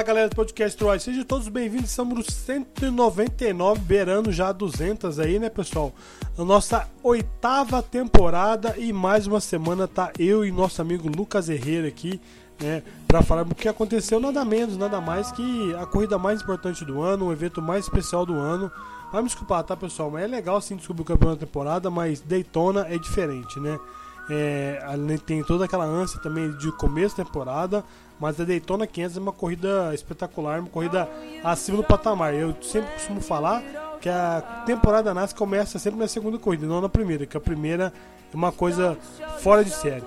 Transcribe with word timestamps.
Fala 0.00 0.06
galera 0.06 0.28
do 0.30 0.36
podcast 0.36 0.78
Troy, 0.78 0.98
sejam 0.98 1.24
todos 1.24 1.46
bem-vindos, 1.48 1.90
estamos 1.90 2.16
no 2.16 2.24
199, 2.24 3.80
beirando 3.80 4.32
já 4.32 4.50
200 4.50 5.18
aí, 5.18 5.38
né 5.38 5.50
pessoal? 5.50 5.92
A 6.38 6.42
nossa 6.42 6.88
oitava 7.02 7.82
temporada 7.82 8.78
e 8.78 8.94
mais 8.94 9.26
uma 9.26 9.40
semana 9.40 9.86
tá 9.86 10.10
eu 10.18 10.42
e 10.42 10.50
nosso 10.50 10.80
amigo 10.80 11.06
Lucas 11.06 11.50
Herrera 11.50 11.86
aqui, 11.86 12.18
né? 12.58 12.82
Pra 13.06 13.20
falar 13.20 13.42
o 13.42 13.54
que 13.54 13.68
aconteceu, 13.68 14.18
nada 14.18 14.42
menos, 14.42 14.78
nada 14.78 15.02
mais 15.02 15.30
que 15.32 15.74
a 15.74 15.84
corrida 15.84 16.16
mais 16.16 16.40
importante 16.40 16.82
do 16.82 17.02
ano, 17.02 17.26
o 17.26 17.32
evento 17.32 17.60
mais 17.60 17.84
especial 17.84 18.24
do 18.24 18.32
ano. 18.32 18.72
Vai 19.12 19.20
me 19.20 19.28
desculpar, 19.28 19.62
tá 19.64 19.76
pessoal? 19.76 20.10
Mas 20.10 20.24
é 20.24 20.26
legal 20.26 20.62
sim 20.62 20.76
descobrir 20.76 21.02
o 21.02 21.04
campeão 21.04 21.32
da 21.32 21.36
temporada, 21.36 21.90
mas 21.90 22.22
Daytona 22.22 22.86
é 22.88 22.96
diferente, 22.96 23.60
né? 23.60 23.78
É, 24.30 24.80
tem 25.26 25.42
toda 25.42 25.66
aquela 25.66 25.84
ânsia 25.84 26.20
também 26.20 26.52
de 26.52 26.72
começo 26.72 27.18
da 27.18 27.24
temporada, 27.24 27.84
mas 28.20 28.38
a 28.38 28.44
Daytona 28.44 28.86
500 28.86 29.16
é 29.16 29.20
uma 29.20 29.32
corrida 29.32 29.94
espetacular, 29.94 30.60
uma 30.60 30.68
corrida 30.68 31.08
acima 31.42 31.78
do 31.78 31.84
patamar. 31.84 32.34
Eu 32.34 32.54
sempre 32.60 32.92
costumo 32.92 33.20
falar 33.20 33.62
que 33.98 34.10
a 34.10 34.62
temporada 34.66 35.14
NASCAR 35.14 35.38
começa 35.38 35.78
sempre 35.78 35.98
na 35.98 36.06
segunda 36.06 36.38
corrida, 36.38 36.66
não 36.66 36.82
na 36.82 36.88
primeira, 36.88 37.24
que 37.24 37.36
a 37.36 37.40
primeira 37.40 37.92
é 38.32 38.36
uma 38.36 38.52
coisa 38.52 38.98
fora 39.38 39.64
de 39.64 39.70
série. 39.70 40.04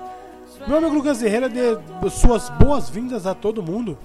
Meu 0.68 0.78
amigo 0.78 0.94
Lucas 0.94 1.22
Herrera, 1.24 1.50
dê 1.50 1.76
suas 2.12 2.50
boas-vindas 2.50 3.26
a 3.26 3.34
todo 3.34 3.64
mundo. 3.64 3.98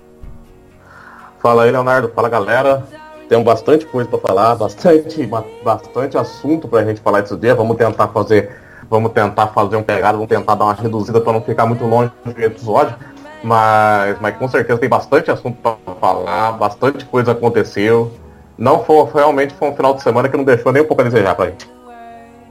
Fala 1.38 1.64
aí, 1.64 1.70
Leonardo. 1.70 2.08
Fala, 2.08 2.28
galera. 2.28 2.84
Tem 3.28 3.40
bastante 3.44 3.84
coisa 3.84 4.08
para 4.08 4.18
falar, 4.18 4.56
bastante, 4.56 5.28
bastante 5.62 6.16
assunto 6.16 6.66
para 6.66 6.80
a 6.80 6.84
gente 6.84 7.00
falar 7.02 7.20
esse 7.20 7.36
dia. 7.36 7.54
Vamos 7.54 7.76
tentar 7.76 8.08
fazer, 8.08 8.50
vamos 8.88 9.12
tentar 9.12 9.48
fazer 9.48 9.76
um 9.76 9.82
pegado, 9.82 10.16
vamos 10.16 10.30
tentar 10.30 10.54
dar 10.54 10.64
uma 10.64 10.72
reduzida 10.72 11.20
para 11.20 11.34
não 11.34 11.42
ficar 11.42 11.66
muito 11.66 11.84
longe 11.84 12.10
do 12.24 12.30
episódio. 12.42 12.96
Mas, 13.42 14.20
mas 14.20 14.36
com 14.36 14.48
certeza 14.48 14.78
tem 14.78 14.88
bastante 14.88 15.30
assunto 15.30 15.58
para 15.62 15.94
falar, 15.94 16.52
bastante 16.52 17.04
coisa 17.04 17.32
aconteceu. 17.32 18.12
Não 18.56 18.84
foi, 18.84 19.08
realmente 19.14 19.54
foi 19.54 19.70
um 19.70 19.76
final 19.76 19.94
de 19.94 20.02
semana 20.02 20.28
que 20.28 20.36
não 20.36 20.44
deixou 20.44 20.72
nem 20.72 20.82
um 20.82 20.86
pouco 20.86 21.02
a 21.02 21.04
desejar 21.04 21.34
pra 21.34 21.46
gente. 21.46 21.70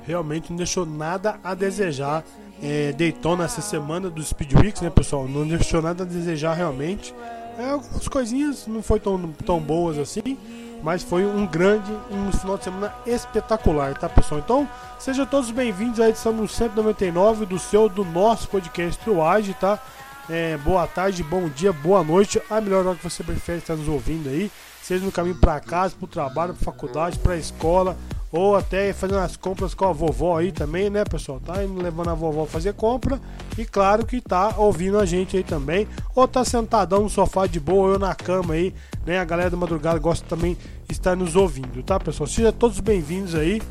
Realmente 0.04 0.50
não 0.50 0.58
deixou 0.58 0.86
nada 0.86 1.38
a 1.44 1.54
desejar. 1.54 2.24
É, 2.64 2.92
Daytona 2.94 3.44
essa 3.44 3.62
semana 3.62 4.10
do 4.10 4.24
Speed 4.24 4.54
Weeks, 4.54 4.82
né, 4.82 4.90
pessoal? 4.90 5.28
Não 5.28 5.46
deixou 5.46 5.82
nada 5.82 6.04
a 6.04 6.06
desejar 6.06 6.54
realmente. 6.54 7.14
É, 7.60 7.72
algumas 7.72 8.08
coisinhas 8.08 8.66
não 8.68 8.82
foi 8.82 9.00
tão, 9.00 9.20
tão 9.46 9.60
boas 9.60 9.98
assim, 9.98 10.38
mas 10.82 11.04
foi 11.04 11.26
um 11.26 11.46
grande 11.46 11.92
um 12.10 12.32
final 12.32 12.58
de 12.58 12.64
semana 12.64 12.94
espetacular, 13.06 13.98
tá, 13.98 14.08
pessoal? 14.08 14.40
Então, 14.40 14.70
sejam 14.98 15.26
todos 15.26 15.52
bem-vindos 15.52 16.00
à 16.00 16.10
edição 16.10 16.48
199 16.48 17.46
do 17.46 17.60
seu, 17.60 17.90
do 17.90 18.06
nosso 18.06 18.48
podcast 18.48 19.04
Truage, 19.04 19.54
tá? 19.56 19.80
É, 20.30 20.58
boa 20.58 20.86
tarde, 20.86 21.24
bom 21.24 21.48
dia, 21.48 21.72
boa 21.72 22.04
noite, 22.04 22.42
a 22.50 22.60
melhor 22.60 22.86
hora 22.86 22.98
que 22.98 23.10
você 23.10 23.24
prefere 23.24 23.60
estar 23.60 23.78
nos 23.78 23.88
ouvindo 23.88 24.28
aí, 24.28 24.52
seja 24.84 25.06
no 25.06 25.12
caminho 25.12 25.36
para 25.36 25.58
casa, 25.62 25.96
para 25.96 26.04
o 26.04 26.08
trabalho, 26.08 26.54
para 26.54 26.66
faculdade, 26.66 27.18
para 27.18 27.34
a 27.34 27.38
escola, 27.38 27.96
ou 28.30 28.54
até 28.54 28.92
fazendo 28.92 29.20
as 29.20 29.38
compras 29.38 29.74
com 29.74 29.86
a 29.86 29.94
vovó 29.94 30.38
aí 30.38 30.52
também, 30.52 30.90
né, 30.90 31.06
pessoal? 31.06 31.40
Tá 31.40 31.64
indo 31.64 31.82
levando 31.82 32.10
a 32.10 32.14
vovó 32.14 32.46
fazer 32.46 32.74
compra 32.74 33.22
e 33.58 33.64
claro 33.64 34.06
que 34.06 34.20
tá 34.20 34.54
ouvindo 34.58 35.00
a 35.00 35.06
gente 35.06 35.38
aí 35.38 35.46
também, 35.46 35.88
ou 36.14 36.28
tá 36.28 36.44
sentadão 36.44 37.04
no 37.04 37.10
sofá 37.10 37.48
de 37.48 37.60
boa, 37.60 37.94
ou 37.94 38.00
na 38.00 38.14
cama 38.14 38.56
aí, 38.56 38.74
né? 39.06 39.20
A 39.20 39.24
galera 39.24 39.50
da 39.50 39.56
madrugada 39.56 39.98
gosta 39.98 40.28
também 40.28 40.58
de 40.86 40.92
estar 40.92 41.16
nos 41.16 41.38
ouvindo, 41.38 41.82
tá, 41.84 41.98
pessoal? 42.02 42.28
Sejam 42.28 42.52
todos 42.52 42.82
bem-vindos 42.82 43.34
aí. 43.34 43.62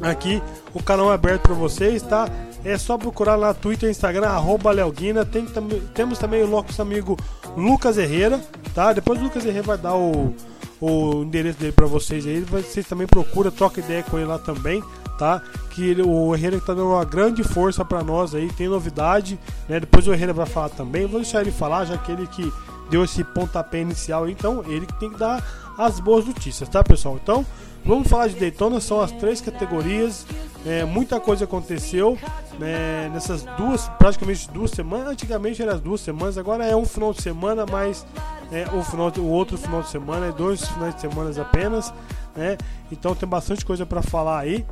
Aqui 0.00 0.40
o 0.72 0.80
canal 0.80 1.10
é 1.10 1.14
aberto 1.14 1.42
para 1.42 1.54
vocês, 1.54 2.00
tá? 2.00 2.28
É 2.64 2.78
só 2.78 2.96
procurar 2.96 3.36
lá 3.36 3.48
no 3.48 3.54
Twitter, 3.54 3.90
Instagram, 3.90 4.26
arroba 4.26 4.70
Leoguina. 4.70 5.24
Tem, 5.24 5.44
tam, 5.44 5.68
temos 5.92 6.18
também 6.18 6.42
o 6.42 6.46
nosso 6.46 6.80
amigo 6.80 7.16
Lucas 7.54 7.98
Herrera, 7.98 8.40
tá? 8.74 8.92
Depois 8.92 9.20
o 9.20 9.24
Lucas 9.24 9.44
Herrera 9.44 9.62
vai 9.62 9.78
dar 9.78 9.94
o, 9.94 10.34
o 10.80 11.22
endereço 11.22 11.58
dele 11.58 11.72
para 11.72 11.86
vocês 11.86 12.26
aí. 12.26 12.40
Vocês 12.40 12.86
também 12.86 13.06
procuram, 13.06 13.50
troca 13.50 13.80
ideia 13.80 14.02
com 14.02 14.16
ele 14.16 14.26
lá 14.26 14.38
também, 14.38 14.82
tá? 15.18 15.42
Que 15.70 15.90
ele, 15.90 16.02
o 16.02 16.34
Herrera 16.34 16.56
está 16.56 16.72
dando 16.72 16.88
uma 16.88 17.04
grande 17.04 17.44
força 17.44 17.84
para 17.84 18.02
nós 18.02 18.34
aí, 18.34 18.50
tem 18.52 18.66
novidade, 18.66 19.38
né? 19.68 19.78
Depois 19.78 20.08
o 20.08 20.14
Herrera 20.14 20.32
vai 20.32 20.46
falar 20.46 20.70
também. 20.70 21.06
Vou 21.06 21.20
deixar 21.20 21.42
ele 21.42 21.52
falar, 21.52 21.84
já 21.84 21.98
que 21.98 22.10
ele 22.10 22.26
que 22.26 22.50
deu 22.88 23.04
esse 23.04 23.22
pontapé 23.22 23.80
inicial, 23.80 24.26
então 24.26 24.64
ele 24.66 24.86
que 24.86 24.98
tem 24.98 25.10
que 25.10 25.18
dar 25.18 25.42
as 25.76 26.00
boas 26.00 26.24
notícias, 26.24 26.68
tá, 26.68 26.82
pessoal? 26.82 27.18
Então, 27.22 27.44
vamos 27.84 28.08
falar 28.08 28.28
de 28.28 28.36
Daytona, 28.36 28.80
são 28.80 29.00
as 29.00 29.12
três 29.12 29.40
categorias. 29.40 30.26
É, 30.66 30.82
muita 30.84 31.20
coisa 31.20 31.44
aconteceu 31.44 32.18
né, 32.58 33.10
nessas 33.12 33.42
duas, 33.56 33.88
praticamente 33.98 34.50
duas 34.50 34.70
semanas. 34.70 35.08
Antigamente 35.08 35.62
eram 35.62 35.74
as 35.74 35.80
duas 35.80 36.00
semanas, 36.00 36.38
agora 36.38 36.64
é 36.64 36.74
um 36.74 36.86
final 36.86 37.12
de 37.12 37.20
semana, 37.20 37.66
mas 37.70 38.06
é, 38.50 38.64
o, 38.74 38.82
final, 38.82 39.12
o 39.18 39.28
outro 39.28 39.58
final 39.58 39.82
de 39.82 39.88
semana 39.88 40.26
é 40.26 40.32
dois 40.32 40.66
finais 40.66 40.94
de 40.94 41.02
semana 41.02 41.30
apenas. 41.40 41.92
Né? 42.34 42.56
Então 42.90 43.14
tem 43.14 43.28
bastante 43.28 43.64
coisa 43.64 43.84
para 43.84 44.02
falar 44.02 44.38
aí. 44.38 44.64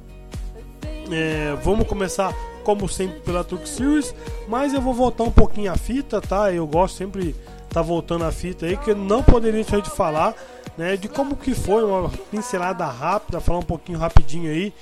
É, 1.11 1.55
vamos 1.63 1.87
começar 1.87 2.35
como 2.65 2.89
sempre 2.89 3.21
pela 3.21 3.45
Truck 3.45 3.69
Series, 3.69 4.15
mas 4.49 4.73
eu 4.73 4.81
vou 4.81 4.95
voltar 4.95 5.25
um 5.25 5.31
pouquinho 5.31 5.71
a 5.71 5.77
fita, 5.77 6.21
tá? 6.21 6.53
Eu 6.53 6.67
gosto 6.67 6.97
sempre 6.97 7.35
tá 7.69 7.83
voltando 7.83 8.25
a 8.25 8.31
fita 8.31 8.67
aí 8.67 8.77
que 8.77 8.95
não 8.95 9.23
poderia 9.23 9.63
deixar 9.63 9.81
de 9.81 9.91
falar, 9.91 10.35
né, 10.77 10.97
de 10.97 11.09
como 11.09 11.35
que 11.35 11.55
foi 11.55 11.83
uma 11.83 12.11
pincelada 12.31 12.85
rápida, 12.85 13.41
falar 13.41 13.59
um 13.59 13.65
pouquinho 13.65 13.99
rapidinho 13.99 14.51
aí 14.51 14.73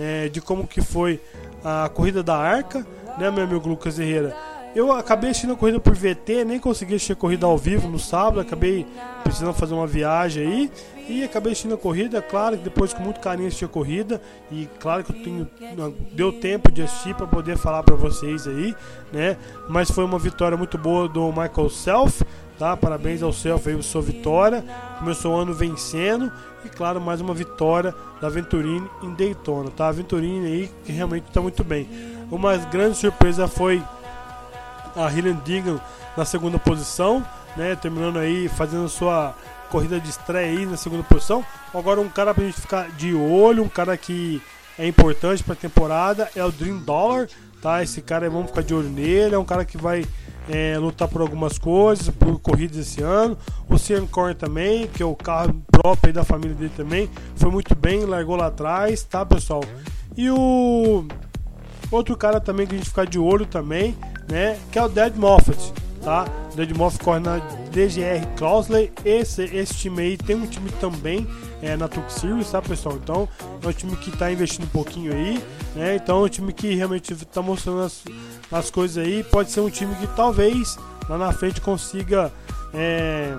é, 0.00 0.28
de 0.28 0.40
como 0.40 0.66
que 0.66 0.80
foi 0.80 1.20
a 1.62 1.90
corrida 1.92 2.22
da 2.22 2.36
Arca, 2.36 2.86
né, 3.18 3.30
meu 3.30 3.44
amigo 3.44 3.68
Lucas 3.68 3.98
Herrera? 3.98 4.34
Eu 4.74 4.92
acabei 4.92 5.30
assistindo 5.30 5.52
a 5.52 5.56
corrida 5.56 5.80
por 5.80 5.94
VT, 5.94 6.44
nem 6.44 6.58
consegui 6.60 6.94
assistir 6.94 7.12
a 7.12 7.16
corrida 7.16 7.44
ao 7.44 7.58
vivo 7.58 7.88
no 7.88 7.98
sábado, 7.98 8.40
acabei 8.40 8.86
precisando 9.24 9.52
fazer 9.52 9.74
uma 9.74 9.86
viagem 9.86 10.46
aí 10.46 10.72
e 11.08 11.24
acabei 11.24 11.52
assistindo 11.52 11.74
a 11.74 11.78
corrida, 11.78 12.22
claro 12.22 12.56
que 12.56 12.62
depois 12.62 12.94
com 12.94 13.02
muito 13.02 13.18
carinho 13.18 13.48
assisti 13.48 13.64
a 13.64 13.68
corrida 13.68 14.22
e 14.50 14.68
claro 14.78 15.02
que 15.02 15.12
eu 15.12 15.22
tenho 15.24 15.50
deu 16.12 16.32
tempo 16.32 16.70
de 16.70 16.82
assistir 16.82 17.16
para 17.16 17.26
poder 17.26 17.58
falar 17.58 17.82
para 17.82 17.96
vocês 17.96 18.46
aí, 18.46 18.74
né? 19.12 19.36
Mas 19.68 19.90
foi 19.90 20.04
uma 20.04 20.20
vitória 20.20 20.56
muito 20.56 20.78
boa 20.78 21.08
do 21.08 21.28
Michael 21.32 21.68
Self, 21.68 22.24
tá? 22.60 22.76
Parabéns 22.76 23.22
ao 23.22 23.32
Self 23.32 23.70
aí, 23.70 23.82
sua 23.82 24.02
vitória. 24.02 24.62
Começou 24.98 25.34
o 25.34 25.38
ano 25.38 25.54
vencendo 25.54 26.30
e 26.62 26.68
claro, 26.68 27.00
mais 27.00 27.18
uma 27.18 27.32
vitória 27.32 27.94
da 28.20 28.28
Venturini 28.28 28.86
em 29.02 29.14
Daytona, 29.14 29.70
tá? 29.70 29.88
A 29.88 29.92
Venturini 29.92 30.46
aí 30.46 30.70
que 30.84 30.92
realmente 30.92 31.26
está 31.26 31.40
muito 31.40 31.64
bem. 31.64 31.88
Uma 32.30 32.58
grande 32.58 32.98
surpresa 32.98 33.48
foi 33.48 33.82
a 34.94 35.10
Hillen 35.10 35.40
Digan 35.42 35.80
na 36.14 36.26
segunda 36.26 36.58
posição, 36.58 37.26
né? 37.56 37.74
Terminando 37.76 38.18
aí 38.18 38.46
fazendo 38.50 38.90
sua 38.90 39.34
corrida 39.70 39.98
de 39.98 40.10
estreia 40.10 40.50
aí 40.50 40.66
na 40.66 40.76
segunda 40.76 41.02
posição. 41.02 41.42
Agora 41.74 41.98
um 41.98 42.10
cara 42.10 42.34
pra 42.34 42.44
gente 42.44 42.60
ficar 42.60 42.90
de 42.90 43.14
olho, 43.14 43.62
um 43.62 43.70
cara 43.70 43.96
que 43.96 44.42
é 44.78 44.86
importante 44.86 45.42
para 45.42 45.54
a 45.54 45.56
temporada 45.56 46.28
é 46.36 46.44
o 46.44 46.52
Dream 46.52 46.76
Dollar, 46.76 47.26
tá? 47.62 47.82
Esse 47.82 48.02
cara 48.02 48.28
vamos 48.28 48.48
ficar 48.48 48.62
de 48.62 48.74
olho 48.74 48.90
nele, 48.90 49.34
é 49.34 49.38
um 49.38 49.46
cara 49.46 49.64
que 49.64 49.78
vai 49.78 50.04
é, 50.50 50.76
lutar 50.78 51.06
por 51.06 51.20
algumas 51.20 51.58
coisas, 51.58 52.08
por 52.08 52.38
corridas 52.40 52.78
esse 52.78 53.02
ano. 53.02 53.38
O 53.68 53.78
Cian 53.78 54.06
Corn 54.06 54.34
também, 54.34 54.88
que 54.88 55.02
é 55.02 55.06
o 55.06 55.14
carro 55.14 55.62
próprio 55.70 56.12
da 56.12 56.24
família 56.24 56.54
dele 56.54 56.72
também, 56.76 57.08
foi 57.36 57.50
muito 57.50 57.74
bem, 57.74 58.04
largou 58.04 58.36
lá 58.36 58.48
atrás, 58.48 59.02
tá 59.04 59.24
pessoal? 59.24 59.62
E 60.16 60.28
o 60.28 61.06
outro 61.90 62.16
cara 62.16 62.40
também 62.40 62.66
que 62.66 62.74
a 62.74 62.78
gente 62.78 62.88
ficar 62.88 63.06
de 63.06 63.18
olho 63.18 63.46
também, 63.46 63.96
né? 64.28 64.58
Que 64.72 64.78
é 64.78 64.82
o 64.82 64.88
Dead 64.88 65.14
Moffat, 65.16 65.72
tá? 66.02 66.26
Dead 66.54 66.76
Moffat 66.76 67.04
corre 67.04 67.20
na 67.20 67.38
DGR 67.70 68.26
Crossley. 68.36 68.92
Esse, 69.04 69.44
esse 69.44 69.74
time 69.74 70.02
aí 70.02 70.16
tem 70.16 70.34
um 70.34 70.46
time 70.46 70.70
também 70.80 71.26
é, 71.62 71.76
na 71.76 71.86
Truck 71.86 72.12
Series, 72.12 72.50
tá 72.50 72.60
pessoal? 72.60 72.96
Então 72.96 73.28
é 73.62 73.68
um 73.68 73.72
time 73.72 73.96
que 73.96 74.10
está 74.10 74.30
investindo 74.32 74.64
um 74.64 74.68
pouquinho 74.68 75.12
aí, 75.12 75.42
né? 75.74 75.96
Então 75.96 76.20
é 76.20 76.26
um 76.26 76.28
time 76.28 76.52
que 76.52 76.74
realmente 76.74 77.12
está 77.12 77.42
mostrando 77.42 77.80
as, 77.80 78.02
as 78.50 78.70
coisas 78.70 79.04
aí. 79.04 79.22
Pode 79.24 79.50
ser 79.50 79.60
um 79.60 79.70
time 79.70 79.94
que 79.96 80.06
talvez 80.08 80.78
lá 81.08 81.18
na 81.18 81.32
frente 81.32 81.60
consiga 81.60 82.32
é, 82.72 83.34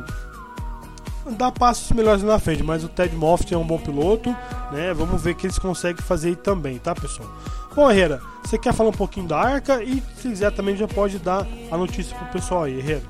dar 1.37 1.51
passos 1.51 1.91
melhores 1.91 2.23
na 2.23 2.39
frente, 2.39 2.63
mas 2.63 2.83
o 2.83 2.89
Ted 2.89 3.15
Moffitt 3.15 3.53
é 3.53 3.57
um 3.57 3.65
bom 3.65 3.77
piloto, 3.77 4.29
né? 4.71 4.93
Vamos 4.93 5.21
ver 5.21 5.31
o 5.31 5.35
que 5.35 5.47
eles 5.47 5.59
conseguem 5.59 6.01
fazer 6.03 6.29
aí 6.29 6.35
também, 6.35 6.77
tá 6.77 6.93
pessoal? 6.95 7.29
Bom, 7.73 7.89
Herrera, 7.89 8.19
você 8.43 8.57
quer 8.57 8.73
falar 8.73 8.89
um 8.89 8.93
pouquinho 8.93 9.27
da 9.27 9.37
Arca 9.37 9.81
e 9.81 10.03
se 10.17 10.29
quiser 10.29 10.51
também 10.51 10.75
já 10.75 10.87
pode 10.87 11.19
dar 11.19 11.47
a 11.71 11.77
notícia 11.77 12.15
pro 12.17 12.27
pessoal 12.27 12.63
aí, 12.63 12.79
Herrera. 12.79 13.03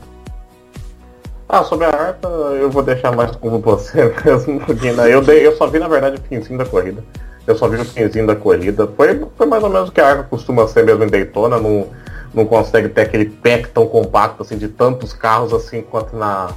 Ah, 1.49 1.63
sobre 1.63 1.85
a 1.85 1.89
Arca, 1.89 2.27
eu 2.27 2.69
vou 2.69 2.83
deixar 2.83 3.11
mais 3.15 3.35
com 3.35 3.59
você 3.59 4.13
mesmo, 4.23 4.59
porque 4.61 4.91
né, 4.91 5.13
eu, 5.13 5.21
dei, 5.21 5.45
eu 5.45 5.55
só 5.57 5.67
vi 5.67 5.79
na 5.79 5.87
verdade 5.87 6.17
o 6.17 6.21
finzinho 6.21 6.57
da 6.57 6.65
corrida. 6.65 7.03
Eu 7.51 7.57
só 7.57 7.67
vi 7.67 7.77
o 7.77 7.85
finzinho 7.85 8.25
da 8.25 8.35
corrida. 8.35 8.87
Foi, 8.95 9.27
foi 9.37 9.45
mais 9.45 9.63
ou 9.63 9.69
menos 9.69 9.89
o 9.89 9.91
que 9.91 10.01
a 10.01 10.07
Arca 10.07 10.23
costuma 10.23 10.67
ser 10.67 10.83
mesmo 10.83 11.03
em 11.03 11.07
Daytona, 11.07 11.59
não, 11.59 11.87
não 12.33 12.45
consegue 12.45 12.89
ter 12.89 13.01
aquele 13.01 13.25
pack 13.25 13.69
tão 13.69 13.85
compacto 13.87 14.41
assim 14.41 14.57
de 14.57 14.67
tantos 14.67 15.13
carros 15.13 15.53
assim 15.53 15.81
quanto 15.81 16.15
na, 16.15 16.49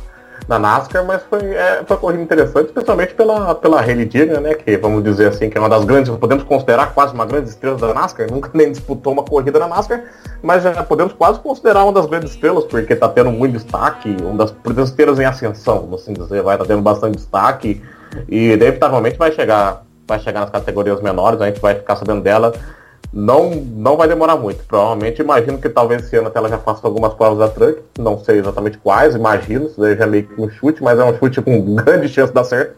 da 0.47 0.59
NASCAR, 0.59 1.05
mas 1.05 1.23
foi, 1.25 1.43
é, 1.55 1.83
foi 1.87 1.97
uma 1.97 2.01
corrida 2.01 2.23
interessante, 2.23 2.67
especialmente 2.67 3.15
pela, 3.15 3.55
pela 3.55 3.81
Haley 3.81 4.05
Dillon, 4.05 4.41
né, 4.41 4.55
que 4.55 4.77
vamos 4.77 5.03
dizer 5.03 5.29
assim, 5.29 5.49
que 5.49 5.57
é 5.57 5.61
uma 5.61 5.69
das 5.69 5.85
grandes, 5.85 6.15
podemos 6.17 6.45
considerar 6.45 6.93
quase 6.93 7.15
uma 7.15 7.25
grande 7.25 7.49
estrela 7.49 7.77
da 7.77 7.95
NASCAR, 7.95 8.31
nunca 8.31 8.51
nem 8.53 8.71
disputou 8.71 9.13
uma 9.13 9.23
corrida 9.23 9.59
na 9.59 9.69
NASCAR, 9.69 10.03
mas 10.43 10.63
já 10.63 10.83
podemos 10.83 11.13
quase 11.13 11.41
considerar 11.41 11.85
uma 11.85 11.93
das 11.93 12.07
grandes 12.07 12.33
estrelas, 12.33 12.65
porque 12.65 12.93
está 12.93 13.09
tendo 13.09 13.33
muito 13.33 13.53
destaque, 13.53 14.17
uma 14.23 14.47
das 14.47 14.89
estrelas 14.89 15.19
em 15.19 15.25
ascensão, 15.25 15.81
vamos 15.81 16.03
assim 16.03 16.13
dizer, 16.13 16.43
vai 16.43 16.59
tá 16.59 16.65
tendo 16.65 16.83
bastante 16.83 17.17
destaque, 17.17 17.83
e 18.29 18.53
inevitavelmente 18.53 19.17
vai 19.17 19.33
chegar, 19.33 19.85
vai 20.07 20.19
chegar 20.21 20.41
nas 20.41 20.51
categorias 20.51 21.01
menores, 21.01 21.41
a 21.41 21.47
gente 21.47 21.61
vai 21.61 21.75
ficar 21.75 21.97
sabendo 21.97 22.23
dela 22.23 22.53
não, 23.15 23.51
não 23.51 23.97
vai 23.97 24.09
demorar 24.09 24.37
muito. 24.37 24.65
Provavelmente 24.65 25.23
imagino 25.23 25.57
que 25.59 25.69
talvez 25.69 26.05
esse 26.05 26.17
ano 26.17 26.27
até 26.27 26.39
ela 26.41 26.49
já 26.49 26.59
faça 26.59 26.85
algumas 26.85 27.15
provas 27.15 27.39
da 27.39 27.49
Truck. 27.49 27.81
Não 27.97 28.19
sei 28.19 28.41
exatamente 28.41 28.77
quais, 28.79 29.15
imagino. 29.15 29.67
Isso 29.67 29.81
daí 29.81 29.97
já 29.97 30.03
é 30.03 30.07
meio 30.07 30.25
que 30.27 30.41
um 30.41 30.51
chute, 30.51 30.83
mas 30.83 30.99
é 30.99 31.05
um 31.05 31.17
chute 31.17 31.41
com 31.41 31.63
grande 31.77 32.09
chance 32.09 32.31
de 32.31 32.35
dar 32.35 32.43
certo. 32.43 32.75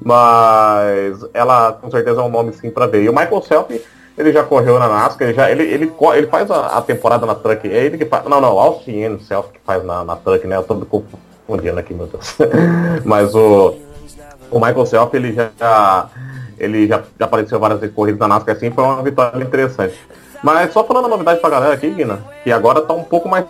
Mas 0.00 1.26
ela 1.34 1.72
com 1.72 1.90
certeza 1.90 2.20
é 2.20 2.24
um 2.24 2.28
nome 2.28 2.52
sim 2.52 2.70
para 2.70 2.86
ver. 2.86 3.02
E 3.02 3.08
o 3.08 3.12
Michael 3.12 3.42
Self, 3.42 3.84
ele 4.16 4.32
já 4.32 4.44
correu 4.44 4.78
na 4.78 4.86
NASCAR, 4.86 5.28
ele, 5.28 5.36
já, 5.36 5.50
ele, 5.50 5.64
ele, 5.64 5.92
ele 6.14 6.26
faz 6.28 6.48
a, 6.48 6.78
a 6.78 6.82
temporada 6.82 7.26
na 7.26 7.34
Truck. 7.34 7.68
É 7.68 7.84
ele 7.84 7.98
que 7.98 8.06
faz. 8.06 8.24
Não, 8.24 8.40
não, 8.40 8.56
Austin 8.60 9.18
Self 9.18 9.48
que 9.52 9.60
faz 9.66 9.84
na, 9.84 10.04
na 10.04 10.14
Truck, 10.14 10.46
né? 10.46 10.56
Eu 10.56 10.62
tô 10.62 10.76
confundindo 10.76 11.78
aqui, 11.80 11.92
meu 11.92 12.06
Deus. 12.06 12.36
mas 13.04 13.34
o, 13.34 13.74
o 14.48 14.60
Michael 14.60 14.86
Self, 14.86 15.16
ele 15.16 15.32
já 15.32 16.08
ele 16.62 16.86
já, 16.86 17.02
já 17.18 17.26
apareceu 17.26 17.58
várias 17.58 17.90
corridas 17.92 18.20
na 18.20 18.28
NASCAR 18.28 18.54
assim, 18.54 18.70
foi 18.70 18.84
uma 18.84 19.02
vitória 19.02 19.42
interessante. 19.42 19.94
Mas 20.42 20.72
só 20.72 20.84
falando 20.84 21.06
a 21.06 21.08
novidade 21.08 21.40
pra 21.40 21.50
galera 21.50 21.74
aqui, 21.74 21.90
Guina, 21.90 22.20
que 22.42 22.50
agora 22.50 22.80
tá 22.80 22.94
um 22.94 23.04
pouco 23.04 23.28
mais 23.28 23.44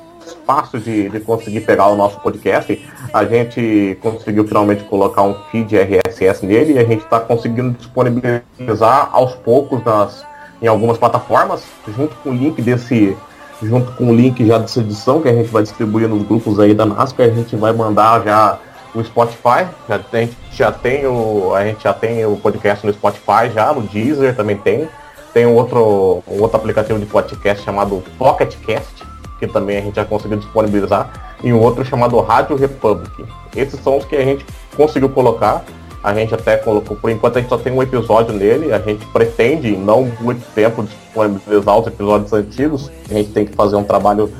fácil 0.47 0.79
de, 0.79 1.09
de 1.09 1.21
conseguir 1.21 1.61
pegar 1.61 1.89
o 1.89 1.97
nosso 1.97 2.21
podcast. 2.21 2.81
A 3.13 3.25
gente 3.25 3.99
conseguiu 4.01 4.47
finalmente 4.47 4.85
colocar 4.85 5.23
um 5.23 5.35
feed 5.51 5.77
RSS 5.77 6.45
nele 6.45 6.75
e 6.75 6.79
a 6.79 6.85
gente 6.85 7.05
está 7.05 7.21
conseguindo 7.21 7.71
disponibilizar 7.71 9.11
aos 9.13 9.35
poucos 9.37 9.83
nas, 9.85 10.25
em 10.61 10.67
algumas 10.67 10.99
plataformas, 10.99 11.65
junto 11.97 12.15
com 12.17 12.31
o 12.31 12.35
link 12.35 12.61
desse. 12.61 13.17
Junto 13.63 13.93
com 13.93 14.09
o 14.09 14.15
link 14.15 14.45
já 14.45 14.59
dessa 14.59 14.81
edição 14.81 15.23
que 15.23 15.29
a 15.29 15.33
gente 15.33 15.49
vai 15.49 15.63
distribuir 15.63 16.09
nos 16.09 16.25
grupos 16.25 16.59
aí 16.59 16.75
da 16.75 16.85
NASCAR, 16.85 17.29
a 17.29 17.31
gente 17.31 17.55
vai 17.55 17.73
mandar 17.73 18.21
já 18.25 18.59
o 18.95 19.03
Spotify, 19.03 19.67
já 19.89 19.99
tem, 19.99 20.31
já 20.53 20.71
tem 20.71 21.07
o, 21.07 21.55
a 21.55 21.65
gente 21.65 21.83
já 21.83 21.93
tem 21.93 22.25
o 22.27 22.37
podcast 22.37 22.87
no 22.87 22.93
Spotify 22.93 23.51
já, 23.53 23.73
no 23.73 23.83
Deezer 23.83 24.37
também 24.37 24.57
tem. 24.57 24.89
Tem 25.33 25.47
um 25.47 25.55
outro, 25.55 26.23
um 26.29 26.43
outro 26.43 26.59
aplicativo 26.59 26.99
de 26.99 27.07
podcast 27.07 27.65
chamado 27.65 28.03
PocketCast, 28.19 29.03
que 29.39 29.47
também 29.47 29.79
a 29.79 29.81
gente 29.81 29.97
já 29.97 30.05
conseguiu 30.05 30.37
disponibilizar, 30.37 31.37
e 31.43 31.53
um 31.53 31.61
outro 31.61 31.85
chamado 31.85 32.21
Rádio 32.21 32.55
Republic. 32.55 33.25
Esses 33.57 33.81
são 33.81 33.97
os 33.97 34.05
que 34.05 34.15
a 34.15 34.25
gente 34.25 34.45
conseguiu 34.77 35.09
colocar. 35.09 35.65
A 36.05 36.13
gente 36.15 36.35
até 36.35 36.57
colocou, 36.57 36.97
por 36.97 37.11
enquanto 37.11 37.37
a 37.37 37.41
gente 37.41 37.49
só 37.49 37.57
tem 37.57 37.73
um 37.73 37.81
episódio 37.81 38.35
nele, 38.35 38.73
a 38.73 38.79
gente 38.81 39.07
pretende, 39.07 39.77
não 39.77 40.11
muito 40.21 40.45
tempo, 40.53 40.83
disponibilizar 40.83 41.79
os 41.79 41.87
episódios 41.87 42.33
antigos. 42.33 42.91
A 43.09 43.15
gente 43.15 43.31
tem 43.31 43.47
que 43.47 43.55
fazer 43.55 43.77
um 43.77 43.85
trabalho 43.85 44.31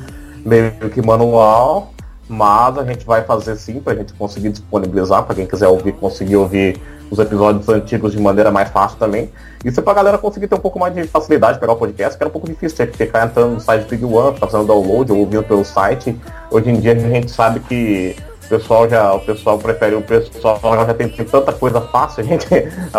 meio 0.45 0.73
que 0.93 1.01
manual, 1.01 1.92
mas 2.33 2.79
a 2.79 2.85
gente 2.85 3.05
vai 3.05 3.23
fazer 3.23 3.57
sim 3.57 3.79
para 3.79 3.93
a 3.93 3.97
gente 3.97 4.15
conseguir 4.15 4.49
disponibilizar 4.49 5.23
para 5.25 5.35
quem 5.35 5.47
quiser 5.47 5.69
ouvir, 5.69 5.93
conseguir 5.93 6.37
ouvir 6.37 6.81
os 7.11 7.19
episódios 7.19 7.69
antigos 7.69 8.13
de 8.13 8.19
maneira 8.19 8.51
mais 8.51 8.71
fácil 8.71 8.99
também. 8.99 9.31
Isso 9.63 9.79
é 9.79 9.83
para 9.83 9.93
a 9.93 9.97
galera 9.97 10.19
conseguir 10.19 10.49
ter 10.49 10.55
um 10.55 10.59
pouco 10.59 10.79
mais 10.79 10.95
de 10.95 11.07
facilidade 11.07 11.55
de 11.55 11.61
pegar 11.61 11.75
o 11.75 11.77
podcast, 11.77 12.17
que 12.17 12.23
era 12.23 12.31
um 12.31 12.33
pouco 12.33 12.47
difícil 12.47 12.79
ter 12.79 12.91
que 12.91 12.97
ficar 12.97 13.27
entrando 13.27 13.53
no 13.53 13.61
site 13.61 13.83
do 13.83 13.91
Big 13.91 14.03
One, 14.03 14.39
fazendo 14.39 14.65
download 14.67 15.13
ou 15.13 15.19
ouvindo 15.19 15.43
pelo 15.43 15.63
site. 15.63 16.19
Hoje 16.51 16.71
em 16.71 16.81
dia 16.81 16.93
a 16.93 16.95
gente 16.95 17.31
sabe 17.31 17.61
que 17.61 18.17
o 18.47 18.49
pessoal 18.49 18.89
já, 18.89 19.13
o 19.13 19.21
pessoal 19.21 19.59
prefere, 19.59 19.95
o 19.95 20.01
pessoal 20.01 20.59
já 20.63 20.95
tem, 20.95 21.11
tem 21.11 21.27
tanta 21.27 21.53
coisa 21.53 21.83
fácil, 21.83 22.23
a 22.23 22.25
gente, 22.27 22.47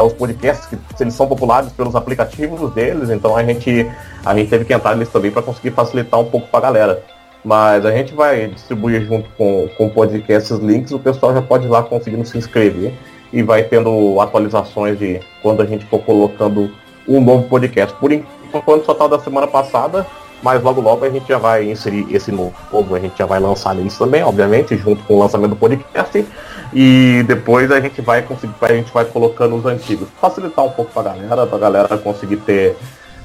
os 0.05 0.13
podcasts 0.13 0.67
que 0.67 0.77
eles 1.01 1.15
são 1.15 1.25
populares 1.25 1.71
pelos 1.71 1.95
aplicativos 1.95 2.71
deles, 2.75 3.09
então 3.09 3.35
a 3.35 3.43
gente, 3.43 3.89
a 4.23 4.35
gente 4.35 4.51
teve 4.51 4.63
que 4.63 4.73
entrar 4.73 4.95
nisso 4.95 5.11
também 5.11 5.31
para 5.31 5.41
conseguir 5.41 5.71
facilitar 5.71 6.19
um 6.19 6.25
pouco 6.25 6.47
para 6.49 6.59
a 6.59 6.61
galera. 6.61 7.12
Mas 7.43 7.85
a 7.85 7.91
gente 7.91 8.13
vai 8.13 8.47
distribuir 8.47 9.05
junto 9.05 9.29
com, 9.37 9.67
com 9.77 9.87
o 9.87 9.89
podcast 9.89 10.53
os 10.53 10.59
links, 10.59 10.91
o 10.91 10.99
pessoal 10.99 11.33
já 11.33 11.41
pode 11.41 11.65
ir 11.65 11.69
lá 11.69 11.83
conseguindo 11.83 12.25
se 12.25 12.37
inscrever 12.37 12.93
e 13.33 13.43
vai 13.43 13.63
tendo 13.63 14.19
atualizações 14.21 14.97
de 14.97 15.19
quando 15.41 15.61
a 15.61 15.65
gente 15.65 15.85
for 15.85 15.99
colocando 15.99 16.71
um 17.07 17.19
novo 17.19 17.49
podcast. 17.49 17.93
Por 17.97 18.11
enquanto 18.11 18.85
só 18.85 18.93
tá 18.93 19.07
da 19.07 19.19
semana 19.19 19.47
passada, 19.47 20.05
mas 20.41 20.63
logo 20.63 20.79
logo 20.79 21.03
a 21.03 21.09
gente 21.09 21.27
já 21.27 21.37
vai 21.37 21.69
inserir 21.69 22.07
esse 22.15 22.31
novo, 22.31 22.95
a 22.95 22.99
gente 22.99 23.17
já 23.17 23.25
vai 23.25 23.39
lançar 23.39 23.75
isso 23.77 23.99
também, 23.99 24.23
obviamente, 24.23 24.77
junto 24.77 25.03
com 25.03 25.15
o 25.15 25.19
lançamento 25.19 25.51
do 25.51 25.55
podcast. 25.55 26.25
E 26.73 27.23
depois 27.27 27.71
a 27.71 27.79
gente 27.79 28.01
vai 28.01 28.21
conseguir, 28.21 28.53
a 28.61 28.73
gente 28.73 28.91
vai 28.93 29.05
colocando 29.05 29.55
os 29.55 29.65
antigos. 29.65 30.07
Facilitar 30.19 30.65
um 30.65 30.71
pouco 30.71 30.91
pra 30.91 31.03
galera, 31.03 31.45
pra 31.45 31.57
galera 31.57 31.97
conseguir 31.97 32.37
ter. 32.37 32.75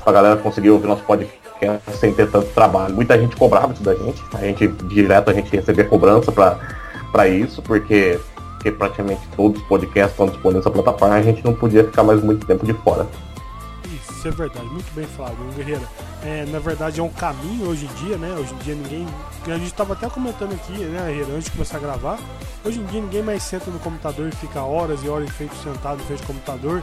Pra 0.03 0.13
galera 0.13 0.37
conseguir 0.37 0.71
ouvir 0.71 0.87
nosso 0.87 1.03
podcast 1.03 1.48
sem 1.95 2.13
ter 2.13 2.31
tanto 2.31 2.47
trabalho. 2.53 2.95
Muita 2.95 3.19
gente 3.19 3.37
cobrava 3.37 3.73
isso 3.73 3.83
da 3.83 3.95
gente, 3.95 4.23
a 4.35 4.41
gente 4.41 4.69
direto 4.89 5.31
a 5.31 5.35
gente 5.35 5.51
recebia 5.51 5.85
cobrança 5.85 6.33
para 6.33 7.29
isso, 7.29 7.63
porque, 7.63 8.19
porque 8.55 8.71
praticamente 8.71 9.23
todos 9.37 9.61
os 9.61 9.67
podcasts 9.67 10.13
estão 10.13 10.27
disponíveis 10.27 10.65
na 10.65 10.71
plataforma, 10.71 11.15
a 11.15 11.23
gente 11.23 11.45
não 11.45 11.55
podia 11.55 11.85
ficar 11.85 12.03
mais 12.03 12.23
muito 12.23 12.47
tempo 12.47 12.65
de 12.65 12.75
fora. 12.75 13.07
Isso 14.19 14.27
é 14.27 14.31
verdade, 14.33 14.67
muito 14.67 14.93
bem 14.95 15.07
falado, 15.07 15.37
Guerreira. 15.57 15.89
É, 16.25 16.45
na 16.47 16.59
verdade 16.59 16.99
é 16.99 17.03
um 17.03 17.09
caminho 17.09 17.69
hoje 17.69 17.87
em 17.87 18.05
dia, 18.05 18.17
né? 18.17 18.35
Hoje 18.37 18.53
em 18.53 18.59
dia 18.59 18.75
ninguém. 18.75 19.07
A 19.47 19.51
gente 19.51 19.67
estava 19.67 19.93
até 19.93 20.09
comentando 20.11 20.53
aqui, 20.53 20.73
né, 20.73 21.07
Guerreira, 21.07 21.33
antes 21.35 21.45
de 21.45 21.51
começar 21.53 21.77
a 21.77 21.81
gravar. 21.81 22.19
Hoje 22.65 22.81
em 22.81 22.85
dia 22.87 23.01
ninguém 23.01 23.23
mais 23.23 23.45
senta 23.45 23.71
no 23.71 23.79
computador 23.79 24.29
e 24.29 24.35
fica 24.35 24.61
horas 24.61 25.05
e 25.05 25.09
horas 25.09 25.29
em 25.29 25.31
frente 25.31 25.55
sentado 25.63 26.03
em 26.03 26.05
frente 26.05 26.21
ao 26.23 26.27
computador 26.27 26.83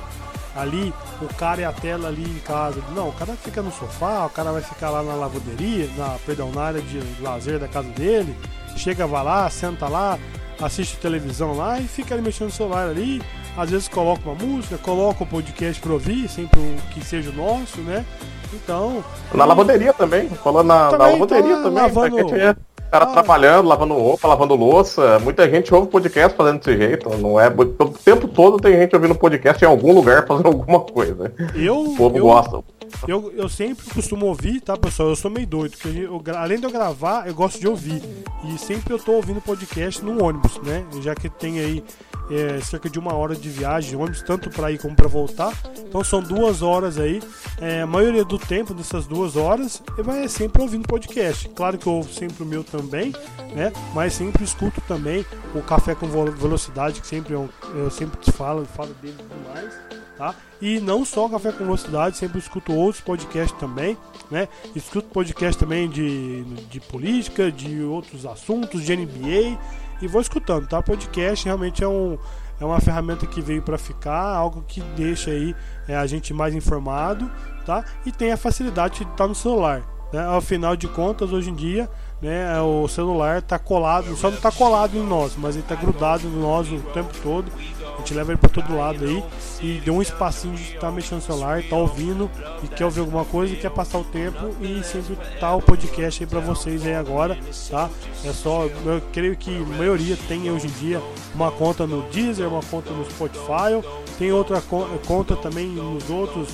ali, 0.55 0.93
o 1.21 1.33
cara 1.33 1.61
e 1.61 1.65
a 1.65 1.71
tela 1.71 2.07
ali 2.07 2.23
em 2.23 2.39
casa. 2.39 2.81
Não, 2.95 3.09
o 3.09 3.13
cara 3.13 3.33
fica 3.33 3.61
no 3.61 3.71
sofá, 3.71 4.25
o 4.25 4.29
cara 4.29 4.51
vai 4.51 4.61
ficar 4.61 4.89
lá 4.89 5.03
na 5.03 5.13
lavanderia, 5.13 5.89
na, 5.97 6.17
perdão, 6.25 6.51
na 6.51 6.61
área 6.61 6.81
de 6.81 7.01
lazer 7.21 7.59
da 7.59 7.67
casa 7.67 7.89
dele, 7.89 8.35
chega, 8.77 9.05
vai 9.05 9.23
lá, 9.23 9.49
senta 9.49 9.87
lá, 9.87 10.17
assiste 10.61 10.97
televisão 10.97 11.55
lá 11.55 11.79
e 11.79 11.87
fica 11.87 12.15
ali 12.15 12.23
mexendo 12.23 12.47
no 12.47 12.53
celular 12.53 12.89
ali. 12.89 13.21
Às 13.57 13.69
vezes 13.69 13.87
coloca 13.87 14.29
uma 14.29 14.35
música, 14.35 14.77
coloca 14.77 15.23
o 15.23 15.27
um 15.27 15.29
podcast 15.29 15.81
para 15.81 15.93
ouvir, 15.93 16.27
sempre 16.27 16.59
que 16.93 17.03
seja 17.03 17.31
nosso, 17.31 17.79
né? 17.81 18.05
Então. 18.53 19.03
Na 19.33 19.45
lavanderia 19.45 19.93
também, 19.93 20.29
falando 20.29 20.67
na, 20.67 20.89
também, 20.89 20.97
na 20.97 21.13
lavanderia 21.13 21.57
tá 21.57 21.63
também. 21.63 21.83
Lavando, 21.83 22.64
cara 22.91 23.05
ah. 23.05 23.07
trabalhando, 23.07 23.67
lavando 23.67 23.93
roupa, 23.93 24.27
lavando 24.27 24.55
louça. 24.55 25.19
Muita 25.19 25.49
gente 25.49 25.73
ouve 25.73 25.89
podcast 25.89 26.35
fazendo 26.35 26.59
desse 26.59 26.77
jeito. 26.77 27.09
Não 27.17 27.39
é. 27.39 27.47
O 27.47 27.89
tempo 27.89 28.27
todo 28.27 28.57
tem 28.57 28.73
gente 28.73 28.95
ouvindo 28.95 29.15
podcast 29.15 29.63
em 29.63 29.67
algum 29.67 29.93
lugar 29.93 30.25
fazendo 30.27 30.47
alguma 30.47 30.79
coisa. 30.79 31.33
Eu, 31.55 31.81
o 31.81 31.95
povo 31.95 32.17
eu, 32.17 32.25
gosta. 32.25 32.63
Eu, 33.07 33.31
eu 33.35 33.49
sempre 33.49 33.85
costumo 33.93 34.25
ouvir, 34.25 34.61
tá, 34.61 34.77
pessoal? 34.77 35.09
Eu 35.09 35.15
sou 35.15 35.29
meio 35.29 35.47
doido, 35.47 35.71
porque 35.77 35.99
eu, 35.99 36.21
além 36.35 36.59
de 36.59 36.65
eu 36.65 36.71
gravar, 36.71 37.27
eu 37.27 37.33
gosto 37.33 37.59
de 37.59 37.67
ouvir. 37.67 38.01
E 38.43 38.57
sempre 38.57 38.93
eu 38.93 38.99
tô 38.99 39.13
ouvindo 39.13 39.41
podcast 39.41 40.03
no 40.03 40.23
ônibus, 40.23 40.59
né? 40.61 40.85
Já 41.01 41.13
que 41.15 41.29
tem 41.29 41.59
aí 41.59 41.83
é, 42.29 42.59
cerca 42.61 42.89
de 42.89 42.97
uma 42.97 43.13
hora 43.13 43.35
de 43.35 43.49
viagem 43.49 43.95
ônibus, 43.95 44.21
tanto 44.21 44.49
para 44.49 44.71
ir 44.71 44.79
como 44.79 44.95
para 44.95 45.07
voltar. 45.07 45.53
Então 45.77 46.03
são 46.03 46.21
duas 46.21 46.61
horas 46.61 46.97
aí. 46.97 47.21
É, 47.59 47.81
a 47.81 47.87
maioria 47.87 48.23
do 48.23 48.37
tempo 48.37 48.73
dessas 48.73 49.05
duas 49.05 49.35
horas 49.35 49.81
vai 49.97 50.27
sempre 50.27 50.61
ouvindo 50.61 50.87
podcast. 50.87 51.49
Claro 51.49 51.77
que 51.77 51.87
eu 51.87 51.93
ouvo 51.93 52.11
sempre 52.11 52.43
o 52.43 52.45
meu 52.45 52.63
também, 52.63 53.13
né? 53.53 53.71
Mas 53.93 54.13
sempre 54.13 54.43
escuto 54.43 54.81
também 54.81 55.25
o 55.53 55.61
Café 55.61 55.95
com 55.95 56.07
Velocidade, 56.07 57.01
que 57.01 57.07
sempre 57.07 57.33
eu, 57.33 57.49
eu 57.75 57.89
sempre 57.89 58.19
te 58.19 58.31
falo, 58.31 58.65
falo 58.65 58.93
dele 59.01 59.17
demais. 59.17 59.73
Tá? 60.17 60.33
E 60.61 60.79
não 60.79 61.03
só 61.03 61.27
Café 61.27 61.51
com 61.51 61.65
Velocidade, 61.65 62.17
sempre 62.17 62.39
escuto 62.39 62.73
outros 62.73 63.03
podcasts 63.03 63.59
também, 63.59 63.97
né? 64.31 64.47
Escuto 64.73 65.09
podcast 65.09 65.59
também 65.59 65.89
de, 65.89 66.43
de 66.69 66.79
política, 66.79 67.51
de 67.51 67.83
outros 67.83 68.25
assuntos, 68.25 68.83
de 68.83 68.95
NBA, 68.95 69.59
e 70.01 70.07
vou 70.07 70.21
escutando, 70.21 70.67
tá? 70.67 70.81
Podcast 70.81 71.45
realmente 71.45 71.83
é, 71.83 71.87
um, 71.87 72.17
é 72.59 72.65
uma 72.65 72.79
ferramenta 72.79 73.25
que 73.25 73.41
veio 73.41 73.61
para 73.61 73.77
ficar, 73.77 74.35
algo 74.35 74.63
que 74.67 74.81
deixa 74.95 75.31
aí 75.31 75.55
é, 75.87 75.95
a 75.95 76.05
gente 76.05 76.33
mais 76.33 76.53
informado, 76.53 77.29
tá? 77.65 77.83
E 78.05 78.11
tem 78.11 78.31
a 78.31 78.37
facilidade 78.37 78.99
de 78.99 79.11
estar 79.11 79.27
no 79.27 79.35
celular. 79.35 79.81
Né? 80.11 80.19
Afinal 80.35 80.75
de 80.75 80.87
contas, 80.87 81.31
hoje 81.31 81.49
em 81.49 81.55
dia 81.55 81.89
né, 82.21 82.59
o 82.61 82.87
celular 82.87 83.39
está 83.39 83.59
colado, 83.59 84.15
só 84.15 84.29
não 84.29 84.37
está 84.37 84.51
colado 84.51 84.95
em 84.97 85.03
nós, 85.03 85.33
mas 85.37 85.55
ele 85.55 85.63
está 85.63 85.75
grudado 85.75 86.27
em 86.27 86.31
nós 86.31 86.71
o 86.71 86.79
tempo 86.93 87.13
todo. 87.21 87.51
A 87.93 87.97
gente 87.99 88.13
leva 88.13 88.31
ele 88.31 88.39
para 88.39 88.49
todo 88.49 88.75
lado 88.75 89.05
aí 89.05 89.23
e 89.61 89.79
deu 89.79 89.95
um 89.95 90.01
espacinho 90.01 90.55
de 90.55 90.63
estar 90.63 90.79
tá 90.81 90.91
mexendo 90.91 91.19
no 91.19 91.25
celular, 91.25 91.63
tá 91.63 91.75
ouvindo 91.75 92.29
e 92.63 92.67
quer 92.67 92.85
ouvir 92.85 93.01
alguma 93.01 93.25
coisa, 93.25 93.55
quer 93.55 93.71
passar 93.71 93.99
o 93.99 94.03
tempo 94.03 94.55
e 94.61 94.83
sempre 94.83 95.17
tá 95.39 95.55
o 95.55 95.61
podcast 95.61 96.23
aí 96.23 96.29
para 96.29 96.39
vocês 96.39 96.85
aí 96.85 96.95
agora, 96.95 97.37
tá? 97.69 97.89
É 98.23 98.31
só, 98.31 98.65
eu 98.65 99.01
creio 99.13 99.35
que 99.35 99.57
a 99.57 99.77
maioria 99.77 100.17
tem 100.27 100.49
hoje 100.51 100.67
em 100.67 100.71
dia 100.71 101.01
uma 101.33 101.51
conta 101.51 101.87
no 101.87 102.01
Deezer, 102.09 102.47
uma 102.47 102.63
conta 102.63 102.91
no 102.91 103.05
Spotify, 103.09 103.81
tem 104.17 104.31
outra 104.31 104.61
conta 105.05 105.35
também 105.35 105.67
nos 105.67 106.09
outros 106.09 106.49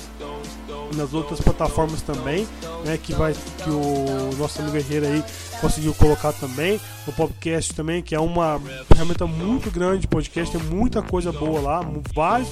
nas 0.94 1.14
outras 1.14 1.40
plataformas 1.40 2.02
também, 2.02 2.46
né, 2.84 2.98
que 3.00 3.12
vai 3.14 3.32
que 3.32 3.70
o 3.70 4.36
nosso 4.38 4.60
amigo 4.60 4.76
Guerreiro 4.76 5.06
aí 5.06 5.24
conseguiu 5.60 5.94
colocar 5.94 6.32
também. 6.32 6.80
O 7.06 7.12
podcast 7.12 7.74
também, 7.74 8.02
que 8.02 8.14
é 8.14 8.20
uma 8.20 8.60
ferramenta 8.86 9.26
muito 9.26 9.70
grande 9.70 10.02
de 10.02 10.08
podcast, 10.08 10.56
tem 10.56 10.66
muita 10.68 11.02
coisa 11.02 11.32
boa 11.32 11.60
lá, 11.60 11.80
vários, 12.14 12.48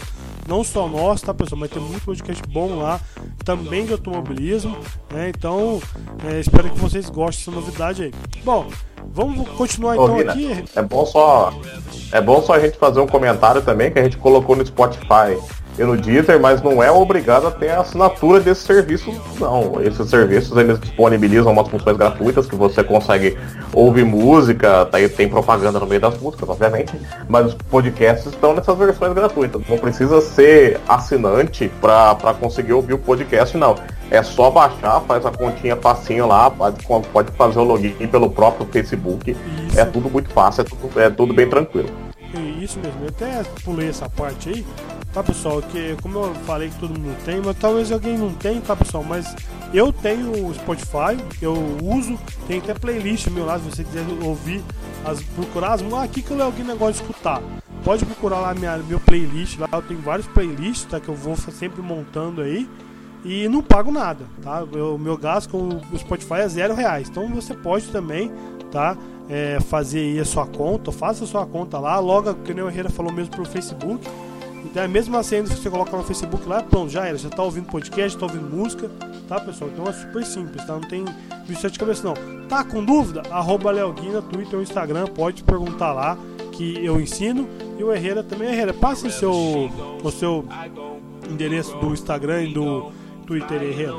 não 0.48 0.64
só 0.64 0.88
nós, 0.88 1.20
tá 1.20 1.32
pessoal, 1.32 1.60
mas 1.60 1.70
tem 1.70 1.80
muito 1.80 2.04
podcast 2.04 2.42
bom 2.48 2.76
lá, 2.76 3.00
também 3.44 3.86
de 3.86 3.92
automobilismo, 3.92 4.76
né? 5.12 5.28
Então, 5.28 5.80
é, 6.28 6.40
espero 6.40 6.68
que 6.70 6.78
vocês 6.78 7.08
gostem 7.08 7.44
dessa 7.44 7.50
novidade 7.50 8.02
aí. 8.02 8.14
Bom, 8.44 8.68
vamos 9.12 9.48
continuar 9.50 9.94
então 9.94 10.16
Ô, 10.16 10.20
aqui. 10.20 10.64
É 10.74 10.82
bom 10.82 11.06
só 11.06 11.52
é 12.12 12.20
bom 12.20 12.42
só 12.42 12.54
a 12.54 12.60
gente 12.60 12.76
fazer 12.76 13.00
um 13.00 13.06
comentário 13.06 13.62
também 13.62 13.90
que 13.90 13.98
a 13.98 14.02
gente 14.02 14.16
colocou 14.16 14.56
no 14.56 14.66
Spotify 14.66 15.38
e 15.78 15.84
no 15.84 15.96
Deezer, 15.96 16.40
mas 16.40 16.62
não 16.62 16.82
é 16.82 16.90
obrigado 16.90 17.46
a 17.46 17.50
ter 17.50 17.70
a 17.70 17.80
assinatura 17.80 18.40
desse 18.40 18.62
serviço, 18.62 19.12
não. 19.38 19.80
Esses 19.82 20.08
serviços 20.08 20.56
eles 20.56 20.78
disponibilizam 20.78 21.52
umas 21.52 21.68
funções 21.68 21.96
gratuitas 21.96 22.46
que 22.46 22.54
você 22.54 22.82
consegue 22.84 23.38
ouvir 23.72 24.04
música, 24.04 24.86
tá, 24.86 24.98
tem 25.16 25.28
propaganda 25.28 25.78
no 25.78 25.86
meio 25.86 26.00
das 26.00 26.18
músicas, 26.18 26.48
obviamente, 26.48 26.92
mas 27.28 27.46
os 27.46 27.54
podcasts 27.54 28.26
estão 28.26 28.54
nessas 28.54 28.76
versões 28.76 29.12
gratuitas. 29.14 29.62
Não 29.68 29.78
precisa 29.78 30.20
ser 30.20 30.80
assinante 30.88 31.70
para 31.80 32.34
conseguir 32.38 32.72
ouvir 32.72 32.94
o 32.94 32.98
podcast, 32.98 33.56
não. 33.56 33.74
É 34.10 34.22
só 34.22 34.50
baixar, 34.50 35.00
faz 35.02 35.24
a 35.24 35.30
continha 35.30 35.76
facinho 35.76 36.26
lá, 36.26 36.50
pode, 36.50 36.84
pode 37.12 37.30
fazer 37.32 37.60
o 37.60 37.64
login 37.64 37.94
pelo 38.08 38.28
próprio 38.28 38.66
Facebook. 38.66 39.36
É 39.76 39.84
tudo 39.84 40.10
muito 40.10 40.28
fácil, 40.30 40.62
é 40.62 40.64
tudo, 40.64 41.00
é 41.00 41.10
tudo 41.10 41.32
bem 41.32 41.48
tranquilo. 41.48 42.09
Isso 42.62 42.78
mesmo, 42.78 43.00
eu 43.02 43.08
até 43.08 43.42
pulei 43.64 43.88
essa 43.88 44.08
parte 44.08 44.48
aí, 44.48 44.66
tá 45.12 45.22
pessoal? 45.22 45.60
Que 45.62 45.96
como 46.00 46.18
eu 46.18 46.34
falei 46.46 46.68
que 46.68 46.78
todo 46.78 46.98
mundo 46.98 47.16
tem, 47.24 47.40
mas 47.40 47.56
talvez 47.58 47.90
alguém 47.90 48.16
não 48.16 48.32
tenha, 48.32 48.60
tá 48.60 48.76
pessoal? 48.76 49.02
Mas 49.02 49.34
eu 49.74 49.92
tenho 49.92 50.46
o 50.46 50.54
Spotify, 50.54 51.16
eu 51.42 51.54
uso, 51.82 52.18
tem 52.46 52.58
até 52.58 52.74
playlist 52.74 53.26
meu 53.28 53.44
lá, 53.44 53.58
se 53.58 53.64
você 53.64 53.84
quiser 53.84 54.04
ouvir, 54.22 54.62
as, 55.04 55.22
procurar 55.22 55.72
as 55.72 55.82
ah, 55.82 56.02
aqui 56.02 56.22
que 56.22 56.32
o 56.32 56.36
Léo 56.36 56.52
gosta 56.78 56.92
de 56.92 57.00
escutar. 57.00 57.42
Pode 57.84 58.04
procurar 58.04 58.40
lá 58.40 58.54
minha 58.54 58.76
meu 58.78 59.00
playlist, 59.00 59.58
lá 59.58 59.68
eu 59.72 59.82
tenho 59.82 60.00
vários 60.00 60.26
playlists, 60.28 60.84
tá? 60.84 61.00
Que 61.00 61.08
eu 61.08 61.14
vou 61.14 61.36
sempre 61.36 61.82
montando 61.82 62.42
aí. 62.42 62.68
E 63.24 63.48
não 63.48 63.62
pago 63.62 63.90
nada, 63.90 64.24
tá? 64.42 64.62
O 64.64 64.98
meu 64.98 65.16
gasto 65.16 65.50
com 65.50 65.68
o 65.92 65.98
Spotify 65.98 66.34
é 66.34 66.48
zero 66.48 66.74
reais. 66.74 67.08
Então 67.08 67.28
você 67.28 67.52
pode 67.52 67.88
também, 67.88 68.32
tá? 68.70 68.96
É, 69.28 69.60
fazer 69.60 70.00
aí 70.00 70.20
a 70.20 70.24
sua 70.24 70.46
conta, 70.46 70.90
faça 70.90 71.24
a 71.24 71.26
sua 71.26 71.46
conta 71.46 71.78
lá, 71.78 71.98
logo 71.98 72.34
que 72.34 72.52
o 72.52 72.68
Herrera 72.68 72.90
falou 72.90 73.12
mesmo 73.12 73.30
pro 73.30 73.44
Facebook 73.44 74.04
então 74.64 74.82
é 74.82 74.88
mesmo 74.88 75.16
assim, 75.16 75.42
que 75.42 75.48
você 75.48 75.70
coloca 75.70 75.96
no 75.96 76.04
Facebook 76.04 76.48
lá, 76.48 76.62
pronto, 76.62 76.90
já 76.90 77.06
era. 77.06 77.16
Já 77.16 77.28
tá 77.28 77.42
ouvindo 77.42 77.66
podcast, 77.66 78.16
tá 78.16 78.26
ouvindo 78.26 78.48
música, 78.48 78.90
tá, 79.28 79.40
pessoal? 79.40 79.70
Então 79.72 79.86
é 79.86 79.92
super 79.92 80.24
simples, 80.24 80.64
tá? 80.64 80.74
Não 80.74 80.80
tem 80.80 81.04
bicho 81.46 81.68
de 81.68 81.78
cabeça, 81.78 82.04
não. 82.04 82.14
Tá 82.46 82.62
com 82.62 82.84
dúvida? 82.84 83.22
Arroba 83.30 83.70
Leoguina, 83.70 84.22
Twitter 84.22 84.56
ou 84.56 84.62
Instagram, 84.62 85.06
pode 85.06 85.42
perguntar 85.42 85.92
lá 85.92 86.16
que 86.52 86.84
eu 86.84 87.00
ensino. 87.00 87.48
E 87.78 87.82
o 87.82 87.92
Herrera 87.92 88.22
também, 88.22 88.48
Herrera, 88.48 88.74
passa 88.74 89.08
o 89.08 89.10
seu, 89.10 89.32
o 90.02 90.10
seu 90.10 90.44
endereço 91.28 91.76
do 91.78 91.92
Instagram 91.92 92.44
e 92.44 92.52
do 92.52 92.92
Twitter, 93.26 93.62
Herrera. 93.62 93.94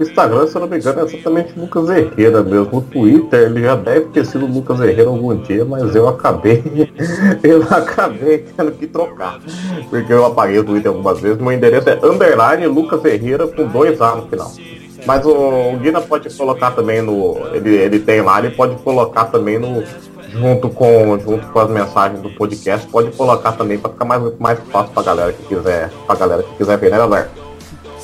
Instagram, 0.00 0.46
se 0.46 0.54
eu 0.54 0.60
não 0.60 0.68
me 0.68 0.78
engano, 0.78 1.00
é 1.00 1.04
exatamente 1.04 1.58
Lucas 1.58 1.88
Herrera 1.88 2.42
mesmo. 2.42 2.78
O 2.78 2.80
Twitter, 2.80 3.40
ele 3.40 3.62
já 3.62 3.74
deve 3.74 4.06
ter 4.06 4.24
sido 4.24 4.46
Lucas 4.46 4.80
Herrera 4.80 5.08
algum 5.08 5.34
dia, 5.36 5.64
mas 5.64 5.94
eu 5.94 6.08
acabei. 6.08 6.62
eu 7.42 7.62
acabei 7.70 8.38
tendo 8.56 8.72
que 8.72 8.86
trocar. 8.86 9.38
Porque 9.90 10.12
eu 10.12 10.24
apaguei 10.24 10.58
o 10.58 10.64
Twitter 10.64 10.90
algumas 10.90 11.20
vezes. 11.20 11.38
Meu 11.38 11.52
endereço 11.52 11.88
é 11.88 11.98
underline 12.02 12.66
Lucas 12.66 13.04
Herrera 13.04 13.46
com 13.46 13.66
dois 13.66 14.00
A 14.00 14.16
no 14.16 14.26
final. 14.28 14.52
Mas 15.06 15.24
o, 15.24 15.30
o 15.30 15.76
Guina 15.78 16.00
pode 16.00 16.28
colocar 16.36 16.72
também 16.72 17.02
no. 17.02 17.36
Ele, 17.52 17.74
ele 17.74 17.98
tem 17.98 18.20
lá, 18.20 18.38
ele 18.38 18.50
pode 18.50 18.76
colocar 18.82 19.26
também 19.26 19.58
no. 19.58 19.82
Junto 20.30 20.68
com, 20.68 21.18
junto 21.18 21.46
com 21.46 21.58
as 21.58 21.70
mensagens 21.70 22.20
do 22.20 22.28
podcast, 22.28 22.86
pode 22.88 23.10
colocar 23.12 23.52
também 23.52 23.78
para 23.78 23.90
ficar 23.90 24.04
mais, 24.04 24.38
mais 24.38 24.58
fácil 24.70 24.92
pra 24.92 25.02
galera 25.02 25.32
que 25.32 25.42
quiser. 25.44 25.90
Pra 26.06 26.14
galera 26.16 26.42
que 26.42 26.54
quiser 26.56 26.76
ver, 26.76 26.90
né, 26.90 26.98
galera? 26.98 27.30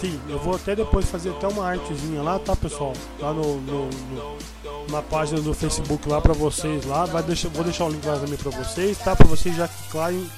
Sim, 0.05 0.21
eu 0.29 0.39
vou 0.39 0.55
até 0.55 0.77
depois 0.77 1.09
fazer 1.09 1.31
até 1.31 1.49
uma 1.49 1.67
artezinha 1.67 2.21
lá, 2.21 2.39
tá 2.39 2.55
pessoal? 2.55 2.93
Lá 3.19 3.33
no, 3.33 3.59
no, 3.63 3.87
no 3.87 4.37
na 4.91 5.01
página 5.01 5.41
do 5.41 5.55
Facebook 5.55 6.07
lá 6.07 6.21
pra 6.21 6.35
vocês 6.35 6.85
lá. 6.85 7.07
Vai 7.07 7.23
deixar, 7.23 7.49
vou 7.49 7.65
deixar 7.65 7.87
o 7.87 7.89
link 7.89 8.05
lá 8.05 8.19
também 8.19 8.37
pra 8.37 8.51
vocês, 8.51 8.99
tá? 8.99 9.17
Pra 9.17 9.27
vocês 9.27 9.57
já 9.57 9.67
clicarem, 9.67 10.31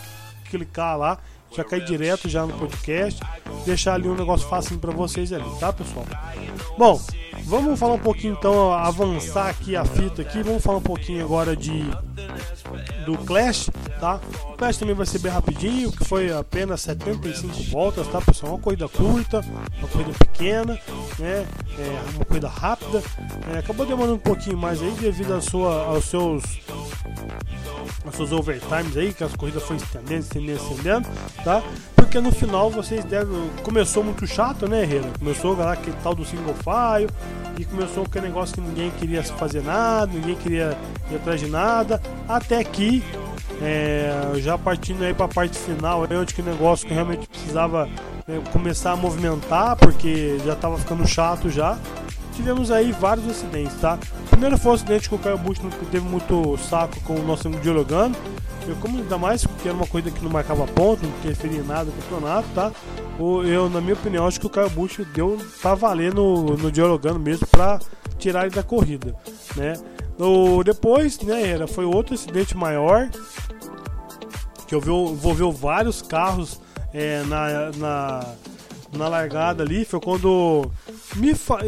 clicar 0.49 0.97
lá, 0.97 1.19
já 1.51 1.65
cair 1.65 1.85
direto 1.85 2.29
já 2.29 2.47
no 2.47 2.57
podcast. 2.57 3.21
Deixar 3.65 3.95
ali 3.95 4.09
um 4.09 4.15
negócio 4.15 4.49
fácil 4.49 4.79
pra 4.79 4.93
vocês 4.93 5.33
ali, 5.33 5.51
tá 5.59 5.73
pessoal? 5.73 6.07
Bom, 6.79 7.03
vamos 7.45 7.79
falar 7.79 7.95
um 7.95 7.99
pouquinho 7.99 8.35
então, 8.39 8.73
avançar 8.73 9.49
aqui 9.49 9.77
a 9.77 9.85
fita 9.85 10.23
aqui. 10.23 10.43
Vamos 10.43 10.63
falar 10.63 10.79
um 10.79 10.83
pouquinho 10.83 11.25
agora 11.25 11.57
de 11.57 11.85
do 13.05 13.17
Clash, 13.19 13.71
tá? 14.01 14.21
O 14.51 14.57
Clash 14.57 14.77
também 14.77 14.95
vai 14.95 15.07
ser 15.07 15.21
bem 15.21 15.31
rapidinho, 15.31 15.93
que 15.93 16.05
foi 16.05 16.33
apenas 16.33 16.81
75 16.81 17.71
voltas, 17.71 18.07
tá, 18.09 18.21
pessoal? 18.21 18.55
Uma 18.55 18.61
corrida 18.61 18.89
curta, 18.89 19.41
uma 19.79 19.89
corrida 19.89 20.13
pequena, 20.19 20.79
né? 21.19 21.47
É, 21.79 22.03
uma 22.15 22.25
corrida 22.25 22.49
rápida. 22.49 23.03
É, 23.55 23.59
acabou 23.59 23.87
demorando 23.87 24.17
um 24.17 24.19
pouquinho 24.19 24.57
mais 24.59 24.83
aí 24.83 24.91
devido 24.93 25.35
à 25.35 25.41
sua, 25.41 25.85
aos 25.85 26.05
seus 26.05 26.43
aos 28.05 28.15
seus 28.15 28.33
overtimes 28.33 28.97
aí, 28.97 29.13
que 29.13 29.25
as 29.25 29.35
corridas 29.35 29.63
foram 29.63 29.77
estendendo, 29.77 30.21
estendendo, 30.21 30.63
estendendo, 30.63 31.09
tá? 31.45 31.63
Porque 31.95 32.21
no 32.21 32.31
final 32.31 32.71
vocês 32.71 33.05
devem. 33.05 33.51
Começou 33.63 34.05
muito 34.05 34.27
chato, 34.27 34.69
né, 34.69 34.83
Herrera? 34.83 35.11
Começou 35.19 35.57
lá 35.57 35.73
aquele 35.73 35.97
tal 36.03 36.15
do 36.15 36.25
single 36.25 36.55
file, 36.55 37.11
e 37.59 37.65
começou 37.65 38.05
aquele 38.05 38.27
negócio 38.27 38.55
que 38.55 38.61
ninguém 38.61 38.91
queria 38.91 39.23
fazer 39.23 39.63
nada, 39.63 40.13
ninguém 40.13 40.37
queria 40.37 40.77
ir 41.11 41.17
atrás 41.17 41.41
de 41.41 41.47
nada, 41.47 42.01
até 42.29 42.63
que 42.63 43.03
é, 43.63 44.33
já 44.37 44.59
partindo 44.59 45.03
aí 45.03 45.15
para 45.15 45.27
a 45.27 45.29
parte 45.29 45.59
final, 45.59 46.07
aí 46.09 46.17
onde 46.17 46.35
que 46.35 46.43
o 46.43 46.45
negócio 46.45 46.87
que 46.87 46.93
realmente 46.93 47.27
precisava 47.27 47.89
né, 48.27 48.43
começar 48.53 48.93
a 48.93 48.97
movimentar, 48.97 49.77
porque 49.77 50.39
já 50.45 50.53
estava 50.53 50.77
ficando 50.79 51.07
chato 51.07 51.49
já. 51.49 51.79
Tivemos 52.37 52.71
aí 52.71 52.93
vários 52.93 53.27
acidentes, 53.29 53.75
tá? 53.81 53.99
Primeiro 54.29 54.59
foi 54.59 54.73
o 54.73 54.75
acidente 54.75 55.09
que 55.09 55.15
o 55.15 55.19
Caio 55.19 55.39
Bush 55.39 55.59
não 55.59 55.71
teve 55.71 56.07
muito 56.07 56.57
saco 56.59 57.01
com 57.01 57.15
o 57.15 57.23
nosso 57.23 57.49
amigo 57.49 57.63
dialogando. 57.63 58.17
Eu, 58.69 58.77
como 58.77 58.99
ainda 58.99 59.17
mais 59.17 59.45
porque 59.45 59.69
era 59.69 59.77
uma 59.77 59.87
corrida 59.87 60.11
que 60.11 60.23
não 60.23 60.31
marcava 60.31 60.67
ponto, 60.67 61.03
não 61.03 61.11
interferia 61.19 61.61
em 61.61 61.67
nada 61.67 61.85
no 61.85 61.93
campeonato, 61.93 62.49
tá? 62.55 62.73
Eu, 63.19 63.71
na 63.71 63.81
minha 63.81 63.95
opinião, 63.95 64.27
acho 64.27 64.39
que 64.39 64.47
o 64.47 64.51
Caio 64.51 64.69
Bush 64.71 65.01
deu, 65.15 65.39
tá 65.63 65.75
valendo 65.75 66.57
no, 66.59 66.71
dialogando 66.71 67.19
mesmo 67.19 67.47
para 67.47 67.79
tirar 68.19 68.47
ele 68.47 68.55
da 68.55 68.63
corrida, 68.63 69.15
né? 69.57 69.75
No, 70.19 70.63
depois, 70.63 71.19
né, 71.21 71.49
era, 71.49 71.67
foi 71.67 71.85
outro 71.85 72.15
acidente 72.15 72.57
maior 72.57 73.09
que 74.67 74.75
envolveu 74.75 75.53
vários 75.53 76.03
carros 76.03 76.61
é, 76.93 77.23
na, 77.25 77.71
na, 77.77 78.35
na 78.93 79.09
largada 79.09 79.63
ali. 79.63 79.85
Foi 79.85 80.01
quando 80.01 80.71
me 81.17 81.35
fa... 81.35 81.59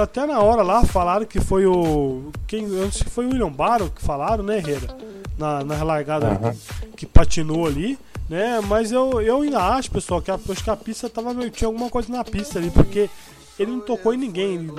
até 0.00 0.26
na 0.26 0.40
hora 0.40 0.62
lá 0.62 0.84
falaram 0.84 1.26
que 1.26 1.40
foi 1.40 1.66
o 1.66 2.30
quem 2.46 2.66
antes 2.80 3.02
foi 3.02 3.26
o 3.26 3.30
William 3.30 3.50
Barrow 3.50 3.90
que 3.90 4.02
falaram, 4.02 4.44
né, 4.44 4.58
Herrera, 4.58 4.96
na, 5.38 5.64
na 5.64 5.82
largada 5.82 6.28
uhum. 6.28 6.52
que, 6.90 6.96
que, 6.98 7.06
patinou 7.06 7.66
ali. 7.66 7.98
Né, 8.28 8.60
mas 8.60 8.92
eu, 8.92 9.20
eu 9.20 9.40
ainda 9.40 9.60
acho, 9.60 9.90
pessoal, 9.90 10.22
que 10.22 10.30
a, 10.30 10.34
acho 10.34 10.62
que 10.62 10.70
a 10.70 10.76
pista 10.76 11.10
tava 11.10 11.34
tinha 11.50 11.66
alguma 11.66 11.90
coisa 11.90 12.12
na 12.12 12.22
pista 12.22 12.60
ali, 12.60 12.70
porque 12.70 13.10
ele 13.58 13.72
não 13.72 13.80
tocou 13.80 14.14
em 14.14 14.16
ninguém, 14.16 14.70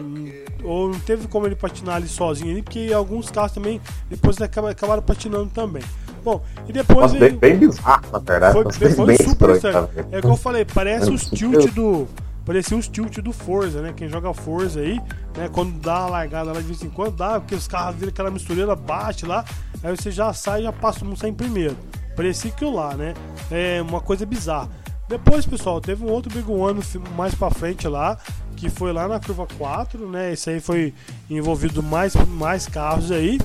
ou 0.63 0.89
não 0.89 0.99
teve 1.01 1.27
como 1.27 1.45
ele 1.45 1.55
patinar 1.55 1.97
ali 1.97 2.07
sozinho 2.07 2.51
ali, 2.51 2.61
porque 2.61 2.91
alguns 2.93 3.29
carros 3.29 3.51
também 3.51 3.81
depois 4.09 4.37
acabaram 4.41 5.03
patinando 5.03 5.51
também. 5.53 5.83
Bom, 6.23 6.41
e 6.67 6.73
depois. 6.73 7.11
Nossa, 7.11 7.25
ele... 7.25 7.37
bem, 7.37 7.57
bizarro, 7.57 8.03
na 8.11 8.19
verdade. 8.19 8.53
Foi, 8.53 8.71
foi, 8.71 8.91
foi 8.91 9.17
super 9.17 9.59
sério. 9.59 9.89
É 10.11 10.17
igual 10.19 10.33
eu 10.33 10.37
falei, 10.37 10.65
parece 10.65 11.11
os 11.11 11.29
tilt 11.29 11.71
do. 11.73 12.07
Parecia 12.45 12.75
os 12.75 12.87
tilt 12.87 13.19
do 13.19 13.31
Forza, 13.31 13.81
né? 13.81 13.93
Quem 13.95 14.09
joga 14.09 14.33
Forza 14.33 14.79
aí, 14.79 14.99
né? 15.37 15.49
Quando 15.51 15.79
dá 15.79 15.97
a 15.97 16.07
largada 16.07 16.51
lá 16.51 16.59
de 16.59 16.65
vez 16.65 16.81
em 16.81 16.89
quando, 16.89 17.15
dá, 17.15 17.39
porque 17.39 17.55
os 17.55 17.67
carros 17.67 17.95
viram 17.95 18.09
aquela 18.09 18.31
mistureira, 18.31 18.75
bate 18.75 19.25
lá, 19.25 19.45
aí 19.83 19.95
você 19.95 20.11
já 20.11 20.33
sai 20.33 20.61
e 20.61 20.63
já 20.63 20.71
passa 20.71 21.05
um 21.05 21.15
sem 21.15 21.33
primeiro. 21.33 21.77
Parecia 22.15 22.51
aquilo 22.51 22.75
lá, 22.75 22.95
né? 22.95 23.13
É 23.49 23.81
uma 23.81 24.01
coisa 24.01 24.25
bizarra. 24.25 24.69
Depois, 25.07 25.45
pessoal, 25.45 25.81
teve 25.81 26.05
um 26.05 26.09
outro 26.09 26.33
Big 26.33 26.49
One 26.49 26.79
mais 27.15 27.35
pra 27.35 27.51
frente 27.51 27.87
lá, 27.87 28.17
que 28.55 28.69
foi 28.69 28.93
lá 28.93 29.07
na 29.07 29.19
curva 29.19 29.45
4, 29.57 30.09
né? 30.09 30.31
Esse 30.31 30.49
aí 30.49 30.59
foi 30.59 30.93
envolvido 31.29 31.83
mais, 31.83 32.15
mais 32.15 32.65
carros 32.65 33.11
aí. 33.11 33.37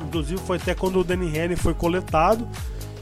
Inclusive 0.00 0.40
foi 0.40 0.56
até 0.56 0.74
quando 0.74 1.00
o 1.00 1.04
Danny 1.04 1.36
Henry 1.36 1.56
foi 1.56 1.74
coletado 1.74 2.48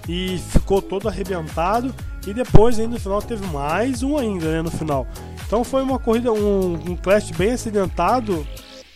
e 0.08 0.38
ficou 0.50 0.80
todo 0.80 1.08
arrebentado. 1.08 1.94
E 2.26 2.34
depois 2.34 2.78
ainda 2.78 2.94
no 2.94 3.00
final 3.00 3.22
teve 3.22 3.46
mais 3.46 4.02
um 4.02 4.16
ainda, 4.16 4.50
né? 4.50 4.62
No 4.62 4.70
final. 4.70 5.06
Então 5.46 5.64
foi 5.64 5.82
uma 5.82 5.98
corrida, 5.98 6.32
um, 6.32 6.74
um 6.74 6.96
clash 6.96 7.30
bem 7.30 7.52
acidentado. 7.52 8.46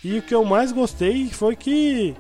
E 0.03 0.19
o 0.19 0.23
que 0.23 0.35
eu 0.35 0.45
mais 0.45 0.71
gostei 0.71 1.29
foi 1.29 1.57
que 1.57 2.15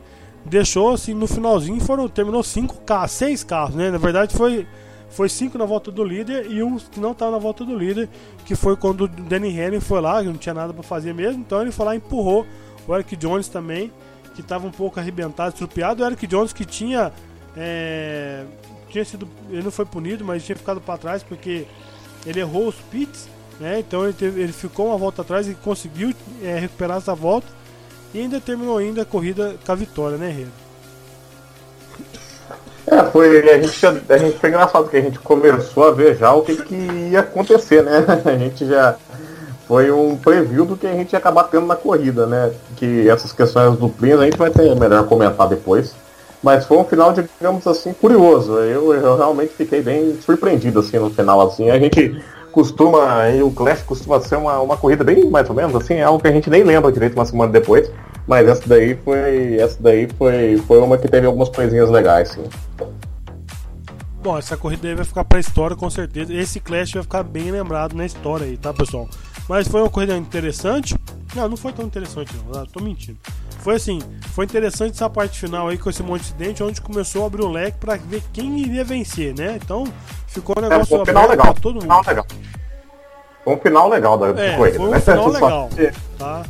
deixou 0.45 0.93
assim 0.93 1.15
no 1.15 1.27
finalzinho 1.27 1.81
foram 1.81 2.09
terminou 2.09 2.43
cinco 2.43 2.81
carros, 2.83 3.13
seis 3.13 3.45
carros, 3.45 3.75
né? 3.75 3.91
Na 3.91 3.99
verdade 3.99 4.35
foi 4.35 4.67
foi 5.11 5.29
cinco 5.29 5.57
na 5.57 5.65
volta 5.65 5.93
do 5.93 6.03
líder 6.03 6.51
e 6.51 6.63
um 6.63 6.77
que 6.77 6.99
não 6.99 7.13
estava 7.13 7.31
na 7.31 7.39
volta 7.39 7.65
do 7.65 7.77
líder, 7.77 8.09
que 8.45 8.57
foi 8.57 8.77
quando 8.77 9.03
o 9.03 9.09
Danny 9.09 9.49
Henry 9.49 9.81
foi 9.81 10.01
lá, 10.01 10.21
que 10.21 10.27
não 10.27 10.37
tinha 10.37 10.55
nada 10.55 10.73
para 10.73 10.83
fazer 10.83 11.15
mesmo, 11.15 11.41
então 11.41 11.63
ele 11.63 11.71
foi 11.71 11.87
lá 11.87 11.95
e 11.95 11.99
empurrou 11.99 12.45
O 12.89 12.95
Eric 12.95 13.15
Jones 13.15 13.47
também, 13.47 13.93
que 14.35 14.41
estava 14.41 14.67
um 14.67 14.73
pouco 14.73 14.99
arrebentado, 14.99 15.51
estrupiado. 15.51 16.03
O 16.03 16.07
Eric 16.07 16.27
Jones 16.27 16.53
que 16.53 16.65
tinha. 16.65 17.13
É, 17.57 18.45
tinha 18.95 19.05
sido. 19.05 19.29
Ele 19.51 19.63
não 19.63 19.73
foi 19.73 19.85
punido, 19.85 20.25
mas 20.25 20.45
tinha 20.45 20.55
ficado 20.55 20.81
para 20.81 20.97
trás 20.97 21.23
porque 21.23 21.67
ele 22.25 22.41
errou 22.41 22.69
os 22.69 22.77
pits. 22.91 23.29
Né? 23.59 23.81
Então 23.81 24.05
ele, 24.05 24.13
teve, 24.13 24.41
ele 24.41 24.53
ficou 24.53 24.87
uma 24.87 24.97
volta 24.97 25.23
atrás 25.23 25.49
e 25.49 25.55
conseguiu 25.55 26.15
é, 26.43 26.59
recuperar 26.59 26.99
essa 26.99 27.15
volta. 27.15 27.47
E 28.13 28.21
ainda 28.21 28.41
terminou 28.41 28.79
ainda 28.79 29.03
a 29.03 29.05
corrida 29.05 29.57
com 29.65 29.73
a 29.73 29.75
vitória, 29.75 30.17
né, 30.17 30.29
Herrera? 30.29 30.51
É, 32.87 33.03
foi, 33.11 33.51
a 33.51 33.61
gente, 33.61 33.87
a 33.87 34.19
gente 34.19 34.39
foi 34.39 34.51
engraçado 34.51 34.89
que 34.89 34.97
a 34.97 35.01
gente 35.01 35.19
começou 35.19 35.89
a 35.89 35.91
ver 35.91 36.17
já 36.17 36.33
o 36.33 36.43
que, 36.43 36.55
que 36.63 36.75
ia 37.11 37.21
acontecer, 37.21 37.83
né? 37.83 38.05
A 38.25 38.37
gente 38.37 38.67
já 38.67 38.97
foi 39.67 39.91
um 39.91 40.17
preview 40.17 40.67
do 40.67 40.77
que 40.77 40.87
a 40.87 40.93
gente 40.93 41.15
ia 41.15 41.19
acabar 41.19 41.45
tendo 41.45 41.67
na 41.67 41.75
corrida, 41.75 42.27
né? 42.27 42.53
Que 42.77 43.09
essas 43.09 43.33
questões 43.33 43.79
duplinhas 43.79 44.21
a 44.21 44.27
gente 44.27 44.37
vai 44.37 44.51
ter 44.51 44.77
melhor 44.77 45.07
comentar 45.07 45.49
depois. 45.49 45.95
Mas 46.45 46.67
foi 46.67 46.77
um 46.77 46.85
final, 46.85 47.11
digamos 47.15 47.67
assim, 47.67 47.95
curioso. 47.95 48.59
Eu, 48.59 48.93
eu 48.93 49.17
realmente 49.17 49.55
fiquei 49.55 49.81
bem 49.81 50.15
surpreendido 50.21 50.81
assim 50.81 50.99
no 50.99 51.09
final. 51.09 51.41
Assim, 51.41 51.71
a 51.71 51.79
gente 51.79 52.23
costuma, 52.53 53.31
e 53.31 53.43
o 53.43 53.51
Clash 53.51 53.83
costuma 53.83 54.21
ser 54.21 54.37
uma, 54.37 54.61
uma 54.61 54.77
corrida 54.77 55.03
bem 55.03 55.25
mais 55.31 55.49
ou 55.49 55.57
menos 55.57 55.75
assim, 55.75 55.95
é 55.95 56.03
algo 56.03 56.21
que 56.21 56.29
a 56.29 56.33
gente 56.33 56.51
nem 56.51 56.63
lembra 56.63 56.93
direito 56.93 57.15
uma 57.15 57.25
semana 57.25 57.51
depois. 57.51 57.91
Mas 58.27 58.47
essa 58.47 58.69
daí 58.69 58.95
foi. 58.95 59.57
Essa 59.57 59.83
daí 59.83 60.07
foi, 60.19 60.59
foi 60.67 60.79
uma 60.81 60.99
que 60.99 61.09
teve 61.09 61.27
algumas 61.27 61.49
coisinhas 61.49 61.89
legais, 61.89 62.29
sim. 62.29 62.45
Bom, 64.23 64.37
essa 64.37 64.55
corrida 64.55 64.87
aí 64.87 64.95
vai 64.95 65.05
ficar 65.07 65.25
pra 65.25 65.41
história 65.41 65.75
com 65.75 65.89
certeza. 65.89 66.33
Esse 66.33 66.61
Clash 66.61 66.93
vai 66.93 67.03
ficar 67.03 67.23
bem 67.23 67.51
lembrado 67.51 67.95
na 67.95 68.05
história 68.05 68.45
aí, 68.45 68.59
tá 68.59 68.73
pessoal? 68.73 69.09
Mas 69.49 69.67
foi 69.67 69.81
uma 69.81 69.91
corrida 69.91 70.15
interessante. 70.15 70.95
Não, 71.35 71.49
não 71.49 71.57
foi 71.57 71.73
tão 71.73 71.87
interessante 71.87 72.35
não, 72.37 72.61
ah, 72.61 72.67
tô 72.71 72.83
mentindo. 72.83 73.19
Foi 73.65 73.77
assim, 73.77 73.99
foi 74.35 74.45
interessante 74.45 74.93
essa 74.93 75.09
parte 75.09 75.41
final 75.41 75.69
aí 75.69 75.79
com 75.79 75.89
esse 75.89 76.03
monte 76.03 76.21
de 76.21 76.27
acidente, 76.27 76.63
onde 76.63 76.83
começou 76.83 77.25
a 77.25 77.27
abrir 77.29 77.41
o 77.41 77.49
leque 77.49 77.79
para 77.79 77.97
ver 77.97 78.23
quem 78.31 78.59
iria 78.59 78.85
vencer, 78.85 79.35
né? 79.35 79.57
Então 79.57 79.85
ficou 80.27 80.55
um 80.59 80.61
negócio 80.61 80.83
é, 80.83 80.85
foi 80.85 81.01
um 81.01 81.07
final 81.07 81.27
legal, 81.27 81.55
todo 81.55 81.75
mundo. 81.77 81.83
Final 81.85 82.03
legal. 82.07 82.27
Foi 83.43 83.55
um 83.55 83.59
final 83.59 83.89
legal 83.89 84.19
da 84.19 84.29
é, 84.29 84.55
corrida, 84.55 84.77
foi 84.77 84.87
um 84.87 84.91
né? 84.91 85.01
Final 85.01 85.29
legal, 85.29 85.71
tá? 86.19 86.43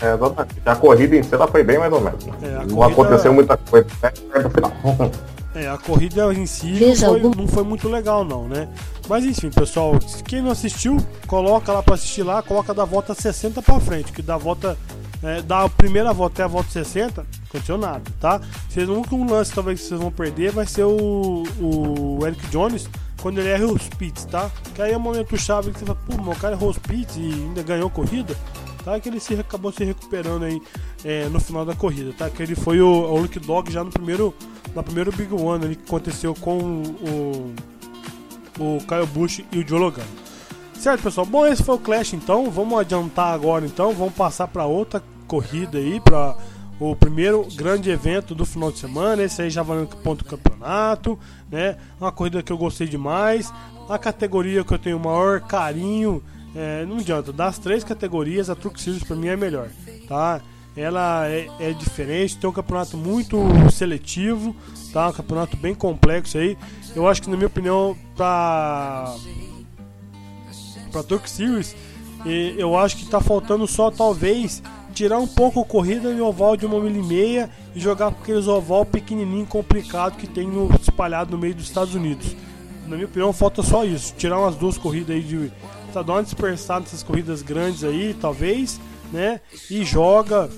É, 0.00 0.14
exatamente. 0.14 0.62
A 0.64 0.76
corrida 0.76 1.16
em 1.16 1.22
si 1.22 1.34
ela 1.34 1.46
foi 1.46 1.62
bem 1.62 1.76
mais 1.76 1.92
ou 1.92 2.00
menos. 2.00 2.24
Né? 2.24 2.34
É, 2.42 2.48
não 2.64 2.76
corrida... 2.76 2.86
aconteceu 2.86 3.34
muita 3.34 3.56
coisa 3.58 3.86
até 4.02 4.42
no 4.42 4.50
final. 4.50 4.72
É, 5.54 5.68
a 5.68 5.76
corrida 5.76 6.32
em 6.32 6.46
si 6.46 6.80
não 6.80 6.96
foi, 6.96 7.20
não 7.20 7.46
foi, 7.46 7.62
muito 7.62 7.86
legal 7.86 8.24
não, 8.24 8.48
né? 8.48 8.70
Mas 9.06 9.22
enfim, 9.22 9.50
pessoal, 9.50 9.98
quem 10.26 10.40
não 10.40 10.50
assistiu, 10.50 10.96
coloca 11.26 11.70
lá 11.70 11.82
para 11.82 11.92
assistir 11.92 12.22
lá, 12.22 12.40
coloca 12.40 12.72
da 12.72 12.86
volta 12.86 13.12
60 13.12 13.60
para 13.60 13.78
frente, 13.78 14.12
que 14.12 14.22
da 14.22 14.38
volta 14.38 14.78
é, 15.22 15.42
da 15.42 15.68
primeira 15.68 16.12
volta 16.12 16.34
até 16.34 16.42
a 16.44 16.46
volta 16.46 16.70
60, 16.70 17.22
não 17.22 17.28
aconteceu 17.48 17.78
nada, 17.78 18.02
tá? 18.20 18.40
Vocês, 18.68 18.88
o 18.88 18.94
único 18.94 19.24
lance 19.24 19.52
talvez 19.52 19.80
que 19.80 19.86
vocês 19.86 20.00
vão 20.00 20.10
perder 20.10 20.52
vai 20.52 20.66
ser 20.66 20.84
o, 20.84 21.44
o 21.60 22.26
Eric 22.26 22.46
Jones 22.48 22.88
quando 23.20 23.38
ele 23.38 23.48
erra 23.48 23.66
os 23.66 23.88
pits, 23.88 24.24
tá? 24.24 24.50
Que 24.74 24.82
aí 24.82 24.92
é 24.92 24.96
o 24.96 25.00
momento 25.00 25.36
chave 25.38 25.70
que 25.70 25.78
você 25.78 25.86
fala, 25.86 25.98
pô, 26.06 26.20
meu 26.20 26.34
cara 26.34 26.54
errou 26.54 26.70
os 26.70 26.78
pits 26.78 27.16
e 27.16 27.20
ainda 27.20 27.62
ganhou 27.62 27.88
corrida 27.88 28.36
tá? 28.84 28.98
Que 29.00 29.08
ele 29.08 29.20
se, 29.20 29.34
acabou 29.34 29.72
se 29.72 29.84
recuperando 29.84 30.44
aí 30.44 30.60
é, 31.04 31.28
no 31.28 31.40
final 31.40 31.64
da 31.64 31.74
corrida, 31.74 32.12
tá? 32.12 32.28
Que 32.28 32.42
ele 32.42 32.54
foi 32.54 32.80
o, 32.80 32.88
o 32.88 33.20
Luke 33.20 33.38
Dog 33.38 33.70
já 33.72 33.82
no 33.82 33.90
primeiro, 33.90 34.34
na 34.74 34.82
primeiro 34.82 35.12
Big 35.12 35.32
One 35.32 35.64
ali, 35.64 35.76
que 35.76 35.84
aconteceu 35.84 36.34
com 36.34 36.82
o, 36.82 37.54
o 38.58 38.78
Kyle 38.80 39.06
Busch 39.12 39.44
e 39.52 39.58
o 39.58 39.66
Joe. 39.66 39.92
Certo, 40.82 41.04
pessoal? 41.04 41.24
Bom, 41.24 41.46
esse 41.46 41.62
foi 41.62 41.76
o 41.76 41.78
Clash 41.78 42.12
então. 42.12 42.50
Vamos 42.50 42.76
adiantar 42.76 43.32
agora 43.32 43.64
então, 43.64 43.94
vamos 43.94 44.14
passar 44.14 44.48
para 44.48 44.66
outra 44.66 45.00
corrida 45.28 45.78
aí, 45.78 46.00
para 46.00 46.36
o 46.80 46.96
primeiro 46.96 47.46
grande 47.54 47.88
evento 47.88 48.34
do 48.34 48.44
final 48.44 48.72
de 48.72 48.80
semana. 48.80 49.22
Esse 49.22 49.42
aí 49.42 49.48
já 49.48 49.62
valendo 49.62 49.96
ponto 49.98 50.24
campeonato, 50.24 51.16
né? 51.48 51.76
Uma 52.00 52.10
corrida 52.10 52.42
que 52.42 52.52
eu 52.52 52.58
gostei 52.58 52.88
demais. 52.88 53.52
A 53.88 53.96
categoria 53.96 54.64
que 54.64 54.74
eu 54.74 54.78
tenho 54.78 54.96
o 54.96 55.00
maior 55.00 55.42
carinho 55.42 56.20
é, 56.52 56.84
não 56.84 56.96
adianta, 56.96 57.32
das 57.32 57.60
três 57.60 57.84
categorias, 57.84 58.50
a 58.50 58.56
Truck 58.56 58.82
Series 58.82 59.04
para 59.04 59.14
mim 59.14 59.28
é 59.28 59.36
melhor, 59.36 59.68
tá? 60.08 60.40
Ela 60.76 61.28
é, 61.28 61.48
é, 61.60 61.72
diferente, 61.72 62.36
tem 62.38 62.50
um 62.50 62.52
campeonato 62.52 62.96
muito 62.96 63.38
seletivo, 63.70 64.56
tá? 64.92 65.10
Um 65.10 65.12
campeonato 65.12 65.56
bem 65.56 65.76
complexo 65.76 66.38
aí. 66.38 66.58
Eu 66.92 67.06
acho 67.06 67.22
que, 67.22 67.30
na 67.30 67.36
minha 67.36 67.46
opinião, 67.46 67.96
para 68.16 69.14
para 70.92 71.02
Truck 71.02 71.28
Series, 71.28 71.74
eu 72.56 72.76
acho 72.78 72.98
que 72.98 73.06
tá 73.06 73.20
faltando 73.20 73.66
só 73.66 73.90
talvez 73.90 74.62
tirar 74.92 75.18
um 75.18 75.26
pouco 75.26 75.60
a 75.60 75.64
corrida 75.64 76.14
de 76.14 76.20
oval 76.20 76.56
de 76.56 76.66
uma 76.66 76.78
milha 76.78 76.98
e 76.98 77.02
meia 77.02 77.50
e 77.74 77.80
jogar 77.80 78.12
com 78.12 78.22
aqueles 78.22 78.46
oval 78.46 78.84
pequenininho 78.84 79.46
complicado 79.46 80.16
que 80.16 80.26
tem 80.26 80.46
no, 80.46 80.70
espalhado 80.80 81.32
no 81.32 81.38
meio 81.38 81.54
dos 81.54 81.64
Estados 81.64 81.94
Unidos. 81.94 82.36
Na 82.86 82.96
minha 82.96 83.06
opinião, 83.06 83.32
falta 83.32 83.62
só 83.62 83.84
isso, 83.84 84.14
tirar 84.16 84.38
umas 84.38 84.54
duas 84.54 84.76
corridas 84.76 85.16
aí 85.16 85.22
de 85.22 85.50
tá 85.92 86.00
dando 86.00 86.16
uma 86.16 86.22
dispersada 86.22 86.80
nessas 86.80 87.02
corridas 87.02 87.42
grandes 87.42 87.84
aí, 87.84 88.14
talvez, 88.18 88.80
né? 89.12 89.40
E 89.70 89.84
joga, 89.84 90.48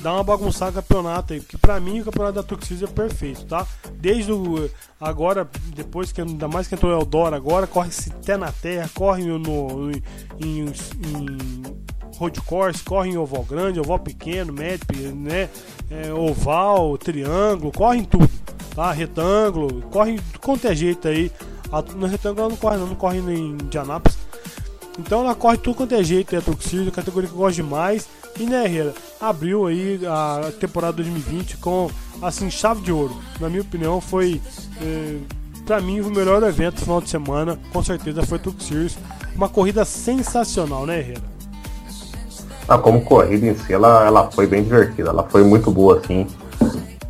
dá 0.00 0.12
uma 0.12 0.24
bagunçada 0.24 0.72
no 0.72 0.82
campeonato 0.82 1.32
aí, 1.32 1.40
porque 1.40 1.58
pra 1.58 1.80
mim 1.80 2.00
o 2.00 2.04
campeonato 2.04 2.34
da 2.34 2.42
Tuxis 2.42 2.82
é 2.82 2.86
perfeito, 2.86 3.44
tá? 3.46 3.66
Desde 3.94 4.32
o, 4.32 4.70
agora, 5.00 5.48
depois 5.74 6.12
que 6.12 6.20
ainda 6.20 6.48
mais 6.48 6.66
que 6.66 6.74
entrou 6.74 6.92
o 6.92 7.00
Eldora 7.00 7.36
agora, 7.36 7.66
corre-se 7.66 8.10
até 8.10 8.36
na 8.36 8.52
terra, 8.52 8.90
corre 8.94 9.24
no, 9.24 9.38
no 9.38 9.90
em, 10.38 10.66
em 10.66 10.66
road 12.16 12.40
course, 12.42 12.82
corre 12.82 13.10
em 13.10 13.16
oval 13.16 13.44
grande, 13.44 13.80
oval 13.80 13.98
pequeno, 13.98 14.52
médio, 14.52 15.14
né? 15.14 15.48
É, 15.90 16.12
oval, 16.12 16.96
triângulo, 16.98 17.72
corre 17.72 17.98
em 17.98 18.04
tudo, 18.04 18.28
tá? 18.74 18.90
Retângulo, 18.92 19.82
corre 19.90 20.20
quanto 20.40 20.66
é 20.66 20.74
jeito 20.74 21.08
aí. 21.08 21.30
No 21.96 22.06
retângulo 22.06 22.48
não 22.48 22.56
corre 22.56 22.76
não, 22.76 22.86
não 22.86 22.94
corre 22.94 23.18
em 23.18 23.50
Indianápolis. 23.50 24.18
Então 24.98 25.20
ela 25.20 25.34
corre 25.34 25.58
tudo 25.58 25.76
quanto 25.76 25.94
é 25.94 26.02
jeito, 26.02 26.34
é 26.34 26.40
Tuxedo, 26.40 26.90
categoria 26.90 27.28
que 27.28 27.34
eu 27.34 27.38
gosto 27.38 27.56
demais. 27.56 28.08
E 28.38 28.44
né, 28.44 28.64
Herrera, 28.66 28.94
abriu 29.20 29.66
aí 29.66 30.00
a 30.06 30.50
temporada 30.60 30.94
2020 30.94 31.56
com 31.56 31.90
assim 32.20 32.50
chave 32.50 32.82
de 32.82 32.92
ouro. 32.92 33.16
Na 33.40 33.48
minha 33.48 33.62
opinião, 33.62 34.00
foi 34.00 34.40
é, 34.82 35.16
para 35.64 35.80
mim 35.80 36.00
o 36.00 36.10
melhor 36.10 36.42
evento 36.42 36.76
do 36.76 36.80
final 36.82 37.00
de 37.00 37.08
semana, 37.08 37.58
com 37.72 37.82
certeza 37.82 38.22
foi 38.22 38.38
Truck 38.38 38.62
Series. 38.62 38.98
Uma 39.34 39.48
corrida 39.48 39.84
sensacional, 39.84 40.86
né, 40.86 40.98
Herrera? 40.98 41.36
Ah, 42.68 42.78
como 42.78 43.00
corrida 43.02 43.46
em 43.46 43.54
si, 43.54 43.72
ela, 43.72 44.04
ela 44.06 44.30
foi 44.30 44.46
bem 44.46 44.62
divertida, 44.62 45.10
ela 45.10 45.22
foi 45.24 45.44
muito 45.44 45.70
boa, 45.70 45.98
assim. 45.98 46.26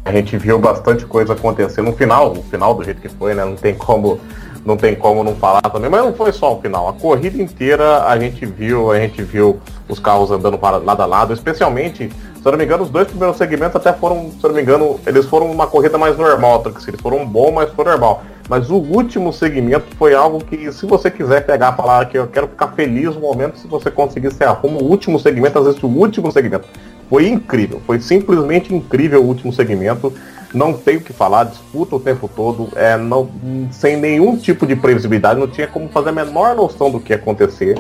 A 0.04 0.12
gente 0.12 0.36
viu 0.36 0.58
bastante 0.58 1.04
coisa 1.06 1.32
acontecer 1.32 1.82
no 1.82 1.92
final, 1.92 2.34
no 2.34 2.42
final 2.44 2.74
do 2.74 2.84
jeito 2.84 3.00
que 3.00 3.08
foi, 3.08 3.34
né? 3.34 3.44
Não 3.44 3.56
tem 3.56 3.74
como 3.74 4.20
não 4.66 4.76
tem 4.76 4.96
como 4.96 5.22
não 5.22 5.36
falar 5.36 5.62
também, 5.62 5.88
mas 5.88 6.04
não 6.04 6.12
foi 6.12 6.32
só 6.32 6.54
o 6.54 6.60
final. 6.60 6.88
A 6.88 6.92
corrida 6.92 7.40
inteira 7.40 8.02
a 8.02 8.18
gente 8.18 8.44
viu, 8.44 8.90
a 8.90 8.98
gente 8.98 9.22
viu 9.22 9.60
os 9.88 10.00
carros 10.00 10.32
andando 10.32 10.58
para 10.58 10.78
lado 10.78 11.00
a 11.00 11.06
lado, 11.06 11.32
especialmente, 11.32 12.08
se 12.08 12.44
eu 12.44 12.50
não 12.50 12.58
me 12.58 12.64
engano, 12.64 12.82
os 12.82 12.90
dois 12.90 13.06
primeiros 13.06 13.36
segmentos 13.36 13.76
até 13.76 13.92
foram, 13.92 14.30
se 14.30 14.44
eu 14.44 14.48
não 14.48 14.56
me 14.56 14.62
engano, 14.62 14.98
eles 15.06 15.24
foram 15.26 15.48
uma 15.50 15.68
corrida 15.68 15.96
mais 15.96 16.18
normal, 16.18 16.64
eles 16.66 17.00
foram 17.00 17.24
bom, 17.24 17.52
mas 17.52 17.70
foi 17.70 17.84
normal. 17.84 18.24
Mas 18.48 18.68
o 18.70 18.76
último 18.76 19.32
segmento 19.32 19.86
foi 19.96 20.14
algo 20.14 20.44
que, 20.44 20.70
se 20.72 20.84
você 20.84 21.10
quiser 21.10 21.46
pegar 21.46 21.72
e 21.72 21.76
falar 21.76 22.06
que 22.06 22.18
eu 22.18 22.26
quero 22.26 22.48
ficar 22.48 22.68
feliz 22.68 23.14
no 23.14 23.20
momento, 23.20 23.58
se 23.58 23.68
você 23.68 23.90
conseguir 23.90 24.32
ser 24.32 24.44
arruma 24.44 24.80
o 24.80 24.84
último 24.84 25.18
segmento, 25.18 25.58
às 25.58 25.64
vezes 25.64 25.82
o 25.82 25.88
último 25.88 26.30
segmento. 26.32 26.66
Foi 27.08 27.28
incrível, 27.28 27.80
foi 27.86 28.00
simplesmente 28.00 28.74
incrível 28.74 29.22
o 29.22 29.26
último 29.26 29.52
segmento 29.52 30.12
não 30.54 30.72
tem 30.72 30.96
o 30.96 31.00
que 31.00 31.12
falar, 31.12 31.44
disputa 31.44 31.96
o 31.96 32.00
tempo 32.00 32.28
todo, 32.28 32.68
é, 32.76 32.96
não, 32.96 33.28
sem 33.70 33.96
nenhum 33.96 34.36
tipo 34.36 34.66
de 34.66 34.76
previsibilidade, 34.76 35.38
não 35.40 35.48
tinha 35.48 35.66
como 35.66 35.88
fazer 35.88 36.10
a 36.10 36.12
menor 36.12 36.54
noção 36.54 36.90
do 36.90 37.00
que 37.00 37.12
ia 37.12 37.16
acontecer. 37.16 37.78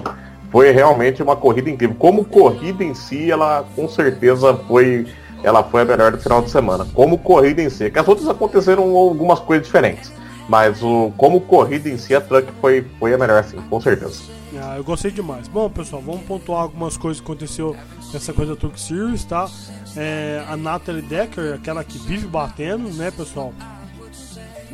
Foi 0.50 0.70
realmente 0.70 1.22
uma 1.22 1.36
corrida 1.36 1.68
incrível. 1.68 1.96
Como 1.98 2.24
corrida 2.24 2.82
em 2.84 2.94
si, 2.94 3.30
ela 3.30 3.64
com 3.74 3.88
certeza 3.88 4.54
foi, 4.68 5.06
ela 5.42 5.62
foi 5.62 5.82
a 5.82 5.84
melhor 5.84 6.12
do 6.12 6.18
final 6.18 6.40
de 6.40 6.50
semana. 6.50 6.86
Como 6.94 7.18
corrida 7.18 7.62
em 7.62 7.68
si, 7.68 7.90
que 7.90 7.98
as 7.98 8.06
outras 8.06 8.28
aconteceram 8.28 8.94
algumas 8.96 9.40
coisas 9.40 9.66
diferentes. 9.66 10.12
Mas 10.48 10.82
o, 10.82 11.12
como 11.16 11.40
corrida 11.40 11.88
em 11.88 11.98
si, 11.98 12.14
a 12.14 12.20
Truck 12.20 12.48
foi, 12.60 12.86
foi 12.98 13.12
a 13.12 13.18
melhor, 13.18 13.42
sim, 13.44 13.58
com 13.68 13.80
certeza. 13.80 14.22
Ah, 14.56 14.76
eu 14.76 14.84
gostei 14.84 15.10
demais. 15.10 15.48
Bom, 15.48 15.68
pessoal, 15.68 16.00
vamos 16.00 16.22
pontuar 16.22 16.62
algumas 16.62 16.96
coisas 16.96 17.20
que 17.20 17.26
aconteceu 17.26 17.76
nessa 18.16 18.32
coisa 18.32 18.54
da 18.54 18.60
Truck 18.60 18.80
Series, 18.80 19.24
tá? 19.24 19.48
É, 19.94 20.42
a 20.48 20.56
Natalie 20.56 21.02
Decker, 21.02 21.54
aquela 21.54 21.84
que 21.84 21.98
vive 21.98 22.26
batendo, 22.26 22.88
né, 22.94 23.10
pessoal? 23.10 23.52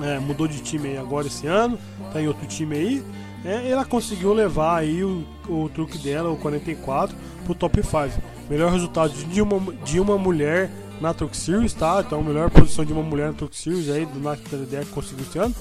É, 0.01 0.19
mudou 0.21 0.47
de 0.47 0.61
time 0.61 0.91
aí 0.91 0.97
agora 0.97 1.27
esse 1.27 1.47
ano, 1.47 1.79
tá 2.13 2.23
em 2.23 2.29
outro 2.29 2.47
time 2.47 2.77
aí. 2.77 3.05
É, 3.45 3.69
ela 3.69 3.85
conseguiu 3.85 4.33
levar 4.33 4.79
aí 4.79 5.03
o, 5.03 5.27
o 5.49 5.69
truque 5.69 5.99
dela, 5.99 6.31
o 6.31 6.37
44, 6.37 7.17
pro 7.45 7.55
top 7.55 7.83
5. 7.83 8.23
Melhor 8.49 8.71
resultado 8.71 9.13
de 9.13 9.43
uma, 9.43 9.73
de 9.85 9.99
uma 9.99 10.17
mulher 10.17 10.71
na 11.03 11.13
Truck 11.13 11.37
Series, 11.37 11.75
tá? 11.75 12.03
Então, 12.07 12.21
a 12.21 12.23
melhor 12.23 12.49
posição 12.49 12.85
de 12.85 12.93
uma 12.93 13.03
mulher 13.03 13.27
na 13.27 13.33
Truck 13.35 13.57
Series 13.57 13.91
aí 13.91 14.07
do 14.07 14.21
Natalie 14.21 14.65
Deck 14.67 14.87
conseguiu 14.91 15.27
esse 15.29 15.39
ano. 15.39 15.55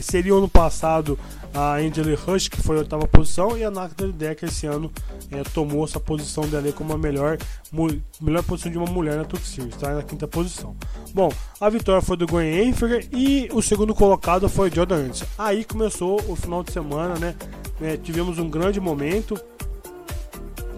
Seria 0.00 0.32
ano 0.32 0.48
passado 0.48 1.18
a 1.52 1.74
Angela 1.74 2.16
Rush, 2.16 2.48
que 2.48 2.62
foi 2.62 2.76
a 2.76 2.78
oitava 2.78 3.06
posição, 3.08 3.58
e 3.58 3.64
a 3.64 3.70
Natalie 3.70 4.12
Deck 4.12 4.44
esse 4.44 4.66
ano 4.66 4.90
é, 5.32 5.42
tomou 5.42 5.84
essa 5.84 5.98
posição 5.98 6.46
dela 6.48 6.70
como 6.72 6.92
a 6.92 6.98
melhor, 6.98 7.36
melhor 8.20 8.42
posição 8.44 8.70
de 8.70 8.78
uma 8.78 8.86
mulher 8.86 9.16
na 9.16 9.24
Truck 9.24 9.44
Series, 9.44 9.74
tá? 9.76 9.92
Na 9.92 10.02
quinta 10.04 10.28
posição. 10.28 10.76
Bom, 11.12 11.32
a 11.60 11.68
vitória 11.68 12.00
foi 12.00 12.16
do 12.16 12.26
Gwen 12.26 12.68
Enfinger 12.68 13.08
e 13.12 13.48
o 13.52 13.60
segundo 13.60 13.92
colocado 13.92 14.48
foi 14.48 14.70
Jordan 14.70 14.96
Anderson. 14.96 15.26
Aí 15.36 15.64
começou 15.64 16.22
o 16.28 16.36
final 16.36 16.62
de 16.62 16.72
semana, 16.72 17.18
né? 17.18 17.34
É, 17.80 17.96
tivemos 17.96 18.38
um 18.38 18.48
grande 18.48 18.78
momento. 18.78 19.36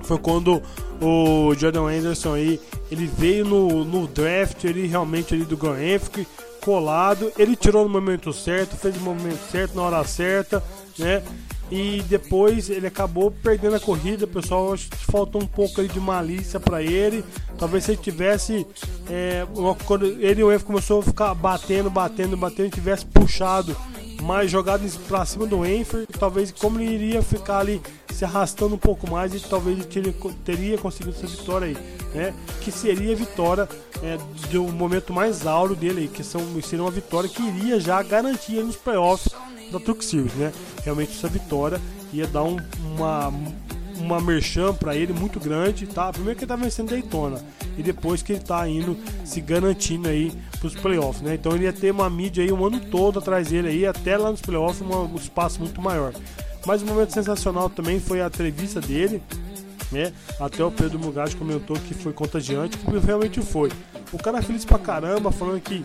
Foi 0.04 0.18
quando 0.18 0.62
o 1.00 1.54
Jordan 1.54 1.88
Anderson 1.88 2.34
aí, 2.34 2.60
ele 2.92 3.06
veio 3.06 3.42
no, 3.42 3.84
no 3.86 4.06
draft, 4.06 4.64
ele 4.64 4.86
realmente 4.86 5.32
ali 5.32 5.46
do 5.46 5.56
Enfinger, 5.56 6.26
colado, 6.60 7.32
ele 7.38 7.56
tirou 7.56 7.84
no 7.84 7.88
momento 7.88 8.34
certo, 8.34 8.76
fez 8.76 8.94
no 8.96 9.00
momento 9.00 9.40
certo, 9.50 9.74
na 9.74 9.82
hora 9.82 10.04
certa, 10.04 10.62
né? 10.98 11.22
E 11.74 12.02
depois 12.02 12.68
ele 12.68 12.86
acabou 12.86 13.30
perdendo 13.30 13.76
a 13.76 13.80
corrida. 13.80 14.26
Pessoal, 14.26 14.74
acho 14.74 14.90
que 14.90 14.96
faltou 15.10 15.42
um 15.42 15.46
pouco 15.46 15.82
de 15.82 15.98
malícia 15.98 16.60
para 16.60 16.82
ele. 16.82 17.24
Talvez 17.56 17.84
se 17.84 17.92
ele 17.92 18.02
tivesse. 18.02 18.66
É, 19.08 19.46
quando 19.86 20.04
ele 20.04 20.42
e 20.42 20.44
o 20.44 20.52
Evo 20.52 20.66
começou 20.66 21.00
a 21.00 21.02
ficar 21.02 21.32
batendo, 21.32 21.88
batendo, 21.88 22.36
batendo, 22.36 22.68
tivesse 22.68 23.06
puxado 23.06 23.74
mais 24.20 24.50
jogado 24.50 24.86
para 25.08 25.24
cima 25.24 25.46
do 25.46 25.66
Enfer, 25.66 26.06
talvez 26.18 26.52
como 26.52 26.78
ele 26.78 26.92
iria 26.92 27.22
ficar 27.22 27.60
ali 27.60 27.80
se 28.12 28.24
arrastando 28.24 28.74
um 28.74 28.78
pouco 28.78 29.10
mais 29.10 29.34
e 29.34 29.40
talvez 29.40 29.78
ele 29.78 29.86
teria, 29.86 30.14
teria 30.44 30.78
conseguido 30.78 31.16
essa 31.16 31.26
vitória 31.26 31.68
aí, 31.68 31.76
né? 32.14 32.34
Que 32.60 32.70
seria 32.70 33.14
a 33.14 33.16
vitória 33.16 33.68
é, 34.02 34.18
do 34.50 34.64
momento 34.64 35.12
mais 35.12 35.46
áureo 35.46 35.74
dele 35.74 36.02
aí, 36.02 36.08
que 36.08 36.22
são, 36.22 36.40
seria 36.60 36.84
uma 36.84 36.90
vitória 36.90 37.28
que 37.28 37.42
iria 37.42 37.80
já 37.80 38.00
garantir 38.02 38.62
nos 38.62 38.76
playoffs 38.76 39.32
da 39.72 39.80
Truck 39.80 40.04
Series, 40.04 40.34
né? 40.34 40.52
Realmente 40.84 41.12
essa 41.12 41.28
vitória 41.28 41.80
ia 42.12 42.26
dar 42.26 42.44
um, 42.44 42.56
uma 42.94 43.32
uma 44.02 44.20
merchan 44.20 44.74
para 44.74 44.96
ele 44.96 45.12
muito 45.12 45.38
grande, 45.38 45.86
tá? 45.86 46.12
Primeiro 46.12 46.36
que 46.36 46.44
ele 46.44 46.48
tá 46.48 46.56
vencendo 46.56 46.90
Daytona 46.90 47.40
e 47.76 47.82
depois 47.82 48.22
que 48.22 48.32
ele 48.32 48.42
tá 48.42 48.66
indo 48.68 48.96
se 49.24 49.40
garantindo 49.40 50.08
aí 50.08 50.32
pros 50.60 50.74
playoffs, 50.74 51.22
né? 51.22 51.34
Então 51.34 51.54
ele 51.54 51.64
ia 51.64 51.72
ter 51.72 51.90
uma 51.90 52.10
mídia 52.10 52.42
aí 52.42 52.52
um 52.52 52.64
ano 52.64 52.80
todo 52.80 53.18
atrás 53.18 53.48
dele 53.48 53.68
aí, 53.68 53.86
até 53.86 54.16
lá 54.16 54.30
nos 54.30 54.40
playoffs 54.40 54.82
um 54.82 55.16
espaço 55.16 55.60
muito 55.60 55.80
maior. 55.80 56.12
Mas 56.66 56.82
um 56.82 56.86
momento 56.86 57.12
sensacional 57.12 57.68
também 57.68 58.00
foi 58.00 58.20
a 58.20 58.26
entrevista 58.26 58.80
dele, 58.80 59.22
né? 59.90 60.12
Até 60.38 60.64
o 60.64 60.70
Pedro 60.70 60.98
Mugato 60.98 61.36
comentou 61.36 61.76
que 61.76 61.94
foi 61.94 62.12
contagiante, 62.12 62.78
que 62.78 62.98
realmente 62.98 63.40
foi. 63.40 63.70
O 64.12 64.18
cara 64.18 64.38
é 64.38 64.42
feliz 64.42 64.64
pra 64.64 64.78
caramba, 64.78 65.32
falando 65.32 65.60
que 65.60 65.84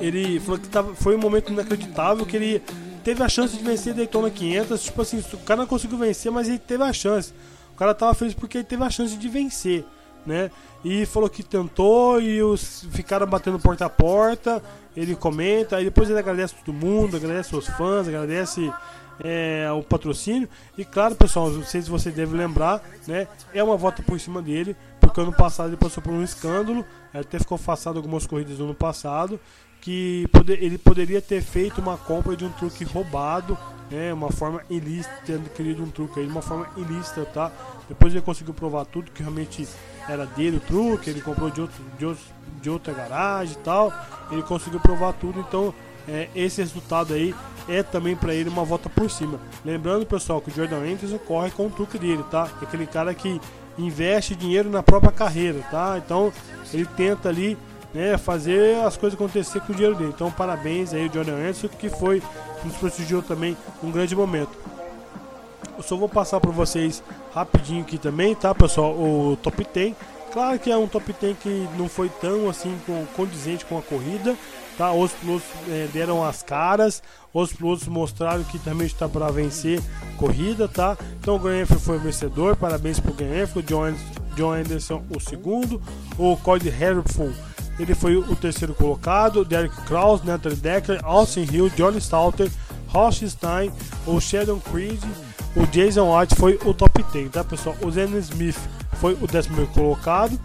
ele 0.00 0.40
falou 0.40 0.58
que 0.58 0.68
tava, 0.68 0.94
foi 0.94 1.14
um 1.14 1.18
momento 1.18 1.52
inacreditável 1.52 2.26
que 2.26 2.36
ele 2.36 2.62
teve 3.02 3.22
a 3.22 3.28
chance 3.28 3.56
de 3.56 3.62
vencer 3.62 3.94
Daytona 3.94 4.30
500. 4.30 4.82
Tipo 4.82 5.02
assim, 5.02 5.22
o 5.32 5.38
cara 5.38 5.60
não 5.60 5.66
conseguiu 5.66 5.98
vencer, 5.98 6.32
mas 6.32 6.48
ele 6.48 6.58
teve 6.58 6.82
a 6.82 6.92
chance. 6.92 7.32
O 7.72 7.76
cara 7.76 7.94
tava 7.94 8.14
feliz 8.14 8.34
porque 8.34 8.58
ele 8.58 8.64
teve 8.64 8.82
a 8.82 8.90
chance 8.90 9.16
de 9.16 9.28
vencer, 9.28 9.84
né? 10.24 10.50
E 10.84 11.04
falou 11.06 11.28
que 11.28 11.42
tentou 11.42 12.20
e 12.20 12.42
os 12.42 12.86
ficaram 12.92 13.26
batendo 13.26 13.58
porta 13.58 13.86
a 13.86 13.90
porta. 13.90 14.62
Ele 14.96 15.14
comenta, 15.14 15.76
aí 15.76 15.84
depois 15.84 16.08
ele 16.08 16.18
agradece 16.18 16.54
todo 16.54 16.74
mundo, 16.74 17.16
agradece 17.16 17.54
os 17.56 17.66
fãs, 17.66 18.06
agradece 18.06 18.72
é, 19.20 19.68
o 19.72 19.82
patrocínio. 19.82 20.48
E 20.78 20.84
claro, 20.84 21.14
pessoal, 21.16 21.50
não 21.50 21.64
sei 21.64 21.82
se 21.82 21.90
você 21.90 22.10
deve 22.10 22.36
lembrar, 22.36 22.82
né? 23.08 23.26
É 23.52 23.62
uma 23.62 23.76
volta 23.76 24.02
por 24.02 24.18
cima 24.20 24.40
dele, 24.40 24.76
porque 25.00 25.20
ano 25.20 25.32
passado 25.32 25.70
ele 25.70 25.76
passou 25.76 26.02
por 26.02 26.12
um 26.12 26.22
escândalo, 26.22 26.84
até 27.12 27.38
ficou 27.38 27.56
afastado 27.56 27.96
algumas 27.96 28.26
corridas 28.26 28.58
no 28.58 28.66
ano 28.66 28.74
passado 28.74 29.40
que 29.84 30.26
poder, 30.32 30.62
ele 30.62 30.78
poderia 30.78 31.20
ter 31.20 31.42
feito 31.42 31.78
uma 31.78 31.98
compra 31.98 32.34
de 32.34 32.42
um 32.42 32.48
truque 32.48 32.84
roubado, 32.84 33.56
né, 33.90 34.14
uma 34.14 34.32
forma 34.32 34.62
ilícita, 34.70 35.14
tendo 35.26 35.50
querido 35.50 35.82
um 35.82 35.90
truque 35.90 36.20
aí, 36.20 36.26
uma 36.26 36.40
forma 36.40 36.66
ilícita, 36.74 37.26
tá? 37.26 37.52
Depois 37.86 38.14
ele 38.14 38.22
conseguiu 38.22 38.54
provar 38.54 38.86
tudo 38.86 39.10
que 39.10 39.22
realmente 39.22 39.68
era 40.08 40.24
dele 40.24 40.56
o 40.56 40.60
truque, 40.60 41.10
ele 41.10 41.20
comprou 41.20 41.50
de, 41.50 41.60
outro, 41.60 41.84
de, 41.98 42.06
outro, 42.06 42.24
de 42.62 42.70
outra 42.70 42.94
garagem 42.94 43.58
e 43.58 43.62
tal, 43.62 43.92
ele 44.30 44.42
conseguiu 44.42 44.80
provar 44.80 45.12
tudo, 45.12 45.40
então 45.40 45.74
é, 46.08 46.30
esse 46.34 46.62
resultado 46.62 47.12
aí 47.12 47.34
é 47.68 47.82
também 47.82 48.16
para 48.16 48.34
ele 48.34 48.48
uma 48.48 48.64
volta 48.64 48.88
por 48.88 49.10
cima. 49.10 49.38
Lembrando, 49.62 50.06
pessoal, 50.06 50.40
que 50.40 50.50
o 50.50 50.54
Jordan 50.54 50.78
Anderson 50.78 51.18
corre 51.18 51.50
com 51.50 51.66
o 51.66 51.70
truque 51.70 51.98
dele, 51.98 52.24
tá? 52.30 52.48
Aquele 52.62 52.86
cara 52.86 53.12
que 53.12 53.38
investe 53.76 54.34
dinheiro 54.34 54.70
na 54.70 54.82
própria 54.82 55.12
carreira, 55.12 55.60
tá? 55.70 56.00
Então 56.02 56.32
ele 56.72 56.86
tenta 56.96 57.28
ali 57.28 57.58
né, 57.94 58.18
fazer 58.18 58.84
as 58.84 58.96
coisas 58.96 59.18
acontecer 59.18 59.60
com 59.60 59.72
o 59.72 59.74
dinheiro 59.74 59.94
dele. 59.94 60.12
Então, 60.14 60.30
parabéns 60.30 60.92
aí, 60.92 61.08
Jordan 61.12 61.36
Anderson, 61.36 61.68
que 61.68 61.88
foi, 61.88 62.20
nos 62.64 62.74
prestigiou 62.76 63.22
também 63.22 63.56
um 63.82 63.90
grande 63.90 64.16
momento. 64.16 64.50
Eu 65.76 65.82
só 65.82 65.96
vou 65.96 66.08
passar 66.08 66.40
para 66.40 66.50
vocês 66.50 67.02
rapidinho 67.32 67.82
aqui 67.82 67.96
também, 67.96 68.34
tá, 68.34 68.54
pessoal? 68.54 68.92
O 68.92 69.38
top 69.42 69.66
10. 69.72 69.94
Claro 70.32 70.58
que 70.58 70.70
é 70.70 70.76
um 70.76 70.88
top 70.88 71.12
10 71.12 71.38
que 71.38 71.68
não 71.78 71.88
foi 71.88 72.08
tão 72.08 72.48
assim 72.48 72.76
condizente 73.16 73.64
com 73.64 73.78
a 73.78 73.82
corrida, 73.82 74.36
tá? 74.76 74.92
Os 74.92 75.12
pilotos 75.12 75.46
é, 75.68 75.88
deram 75.92 76.24
as 76.24 76.42
caras, 76.42 77.02
os 77.32 77.52
pilotos 77.52 77.86
mostraram 77.86 78.42
que 78.42 78.58
também 78.58 78.86
está 78.86 79.08
para 79.08 79.30
vencer 79.30 79.80
corrida, 80.16 80.66
tá? 80.66 80.96
Então 81.20 81.36
o 81.36 81.38
Graham 81.38 81.66
foi 81.66 81.96
o 81.98 82.00
vencedor, 82.00 82.56
parabéns 82.56 82.98
para 82.98 83.12
o 83.12 83.14
Graham, 83.14 83.48
o 83.54 83.62
John, 83.62 83.94
John 84.34 84.52
Anderson 84.52 85.02
o 85.10 85.20
segundo, 85.20 85.80
o 86.18 86.36
Cody 86.38 86.68
Harrison 86.68 87.32
ele 87.78 87.94
foi 87.94 88.16
o 88.16 88.36
terceiro 88.36 88.74
colocado. 88.74 89.44
Derek 89.44 89.74
Kraus, 89.82 90.22
Natalie 90.22 90.56
Decker, 90.56 91.00
Austin 91.02 91.46
Hill, 91.50 91.70
Johnny 91.70 91.98
Stalter, 91.98 92.50
Ross 92.88 93.20
Stein, 93.20 93.72
o 94.06 94.20
Sheldon 94.20 94.60
Creed, 94.60 95.02
o 95.56 95.66
Jason 95.66 96.16
White 96.16 96.34
foi 96.36 96.58
o 96.64 96.74
top 96.74 97.04
10, 97.12 97.30
tá 97.30 97.44
pessoal? 97.44 97.76
O 97.82 97.90
Zen 97.90 98.16
Smith 98.18 98.58
foi 99.00 99.16
o 99.20 99.26
décimo 99.26 99.66
colocado. 99.68 100.38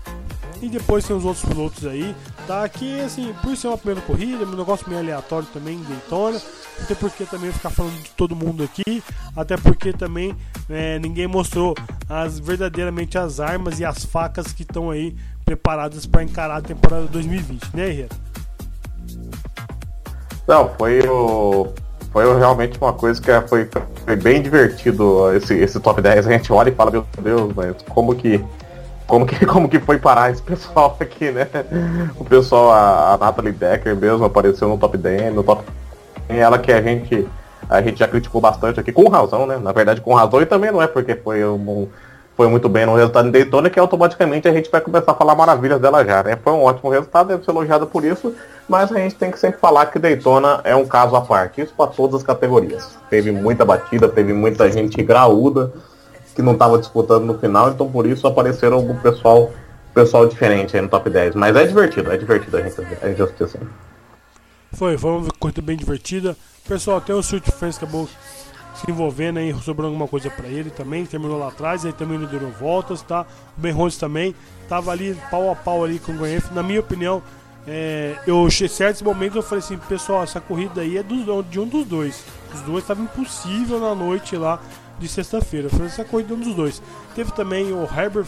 E 0.62 0.68
depois 0.68 1.06
tem 1.06 1.16
os 1.16 1.24
outros 1.24 1.46
pilotos 1.46 1.86
aí, 1.86 2.14
tá? 2.46 2.68
Que 2.68 3.00
assim, 3.00 3.34
por 3.42 3.56
ser 3.56 3.68
uma 3.68 3.78
primeira 3.78 4.02
corrida, 4.02 4.44
um 4.44 4.58
negócio 4.58 4.90
meio 4.90 5.00
aleatório 5.00 5.48
também 5.54 5.78
em 5.78 5.84
Daytona. 5.84 6.42
Até 6.82 6.96
porque 6.96 7.26
também 7.26 7.52
ficar 7.52 7.70
falando 7.70 7.98
de 8.02 8.10
todo 8.12 8.36
mundo 8.36 8.64
aqui. 8.64 9.02
Até 9.36 9.56
porque 9.56 9.94
também 9.94 10.36
é, 10.70 11.00
ninguém 11.00 11.28
mostrou 11.28 11.74
as 12.10 12.40
verdadeiramente 12.40 13.18
as 13.18 13.40
armas 13.40 13.80
e 13.80 13.86
as 13.86 14.04
facas 14.04 14.52
que 14.52 14.64
estão 14.64 14.90
aí 14.90 15.16
preparadas 15.50 16.06
para 16.06 16.22
encarar 16.22 16.58
a 16.58 16.62
temporada 16.62 17.08
2020, 17.08 17.76
né, 17.76 17.90
Herrera? 17.90 18.10
Não, 20.48 20.70
foi 20.78 21.00
o. 21.08 21.68
Foi 22.12 22.38
realmente 22.38 22.78
uma 22.80 22.94
coisa 22.94 23.20
que 23.20 23.32
foi, 23.48 23.68
foi 24.06 24.16
bem 24.16 24.42
divertido 24.42 25.34
esse, 25.36 25.56
esse 25.56 25.80
top 25.80 26.02
10. 26.02 26.28
A 26.28 26.32
gente 26.32 26.52
olha 26.54 26.70
e 26.70 26.76
fala, 26.76 26.92
meu 26.92 27.06
Deus, 27.20 27.52
mas 27.56 27.76
como 27.90 28.16
que. 28.16 28.44
Como 29.08 29.26
que, 29.26 29.44
como 29.46 29.68
que 29.68 29.80
foi 29.80 29.98
parar 29.98 30.32
esse 30.32 30.42
pessoal 30.42 30.96
aqui, 31.00 31.32
né? 31.32 31.48
O 32.16 32.24
pessoal, 32.24 32.72
a, 32.72 33.14
a 33.14 33.18
Natalie 33.18 33.52
Decker 33.52 33.96
mesmo 33.96 34.26
apareceu 34.26 34.68
no 34.68 34.78
top 34.78 34.98
10, 34.98 35.34
no 35.34 35.44
top 35.44 35.64
ela 36.28 36.60
que 36.60 36.72
a 36.72 36.80
gente 36.80 37.28
a 37.68 37.82
gente 37.82 38.00
já 38.00 38.08
criticou 38.08 38.42
bastante 38.42 38.80
aqui, 38.80 38.92
com 38.92 39.08
razão, 39.10 39.46
né? 39.46 39.58
Na 39.58 39.72
verdade, 39.72 40.02
com 40.02 40.14
razão, 40.14 40.42
e 40.42 40.46
também 40.46 40.72
não 40.72 40.82
é 40.82 40.88
porque 40.88 41.16
foi 41.16 41.46
um, 41.46 41.88
foi 42.40 42.48
muito 42.48 42.70
bem 42.70 42.86
no 42.86 42.96
resultado 42.96 43.28
em 43.28 43.32
Daytona, 43.32 43.70
que 43.70 43.78
automaticamente 43.78 44.48
a 44.48 44.54
gente 44.54 44.72
vai 44.72 44.80
começar 44.80 45.12
a 45.12 45.14
falar 45.14 45.36
maravilhas 45.36 45.82
dela 45.82 46.06
já, 46.06 46.24
né? 46.24 46.38
Foi 46.42 46.54
um 46.54 46.64
ótimo 46.64 46.90
resultado, 46.90 47.28
deve 47.28 47.44
ser 47.44 47.52
elogiado 47.52 47.86
por 47.86 48.06
isso, 48.06 48.34
mas 48.66 48.90
a 48.94 48.98
gente 48.98 49.16
tem 49.16 49.30
que 49.30 49.38
sempre 49.38 49.60
falar 49.60 49.88
que 49.88 50.00
Daytona 50.00 50.62
é 50.64 50.74
um 50.74 50.86
caso 50.86 51.18
à 51.18 51.22
parte, 51.22 51.60
isso 51.60 51.74
para 51.76 51.88
todas 51.88 52.22
as 52.22 52.24
categorias. 52.24 52.98
Teve 53.10 53.30
muita 53.30 53.66
batida, 53.66 54.08
teve 54.08 54.32
muita 54.32 54.72
gente 54.72 55.04
graúda 55.04 55.74
que 56.34 56.42
não 56.42 56.54
estava 56.54 56.78
disputando 56.78 57.26
no 57.26 57.38
final, 57.38 57.72
então 57.72 57.92
por 57.92 58.06
isso 58.06 58.26
apareceram 58.26 58.78
algum 58.78 58.96
pessoal, 58.96 59.52
pessoal 59.94 60.26
diferente 60.26 60.78
aí 60.78 60.82
no 60.82 60.88
top 60.88 61.10
10. 61.10 61.36
Mas 61.36 61.54
é 61.58 61.68
divertido, 61.68 62.10
é 62.10 62.16
divertido 62.16 62.56
a 62.56 62.62
gente, 62.62 62.80
a 63.02 63.10
gente 63.10 63.22
assistir 63.22 63.44
assim. 63.44 63.60
Foi, 64.72 64.98
foi 64.98 65.12
uma 65.12 65.28
corrida 65.38 65.62
bem 65.62 65.76
divertida. 65.76 66.38
Pessoal, 66.66 67.02
tem 67.02 67.14
o 67.14 67.22
Friends 67.22 67.78
que 67.78 67.84
acabou 67.84 68.08
se 68.80 68.90
envolvendo 68.90 69.40
aí, 69.40 69.54
sobrando 69.62 69.90
alguma 69.90 70.08
coisa 70.08 70.30
para 70.30 70.48
ele 70.48 70.70
também, 70.70 71.06
terminou 71.06 71.38
lá 71.38 71.50
atrás, 71.50 71.86
aí 71.86 71.94
também 71.94 72.18
não 72.18 72.28
deu 72.28 72.50
voltas, 72.52 73.02
tá? 73.02 73.26
O 73.58 73.62
Ben 73.62 73.72
Rhodes 73.72 73.98
também 73.98 74.34
tava 74.68 74.92
ali 74.92 75.18
pau 75.30 75.52
a 75.52 75.56
pau 75.56 75.84
ali 75.84 76.00
com 76.00 76.14
o 76.14 76.18
Goiânia. 76.18 76.44
Na 76.52 76.64
minha 76.64 76.80
opinião, 76.80 77.22
é, 77.68 78.18
eu 78.26 78.48
em 78.48 78.68
certos 78.68 79.02
momentos 79.02 79.36
eu 79.36 79.44
falei 79.44 79.64
assim, 79.64 79.78
pessoal, 79.78 80.24
essa 80.24 80.40
corrida 80.40 80.82
aí 80.82 80.98
é 80.98 81.04
do, 81.04 81.44
de 81.44 81.60
um 81.60 81.68
dos 81.68 81.86
dois. 81.86 82.24
Os 82.54 82.62
dois 82.62 82.84
estavam 82.84 83.04
impossível 83.04 83.80
na 83.80 83.94
noite 83.94 84.36
lá 84.36 84.60
de 84.98 85.08
sexta-feira. 85.08 85.68
Eu 85.68 85.72
falei, 85.72 85.88
essa 85.88 86.06
corrida 86.06 86.34
é 86.34 86.38
um 86.38 86.40
dos 86.40 86.56
dois. 86.56 86.82
Teve 87.16 87.32
também 87.32 87.74
o 87.74 87.84
Herbert, 87.84 88.28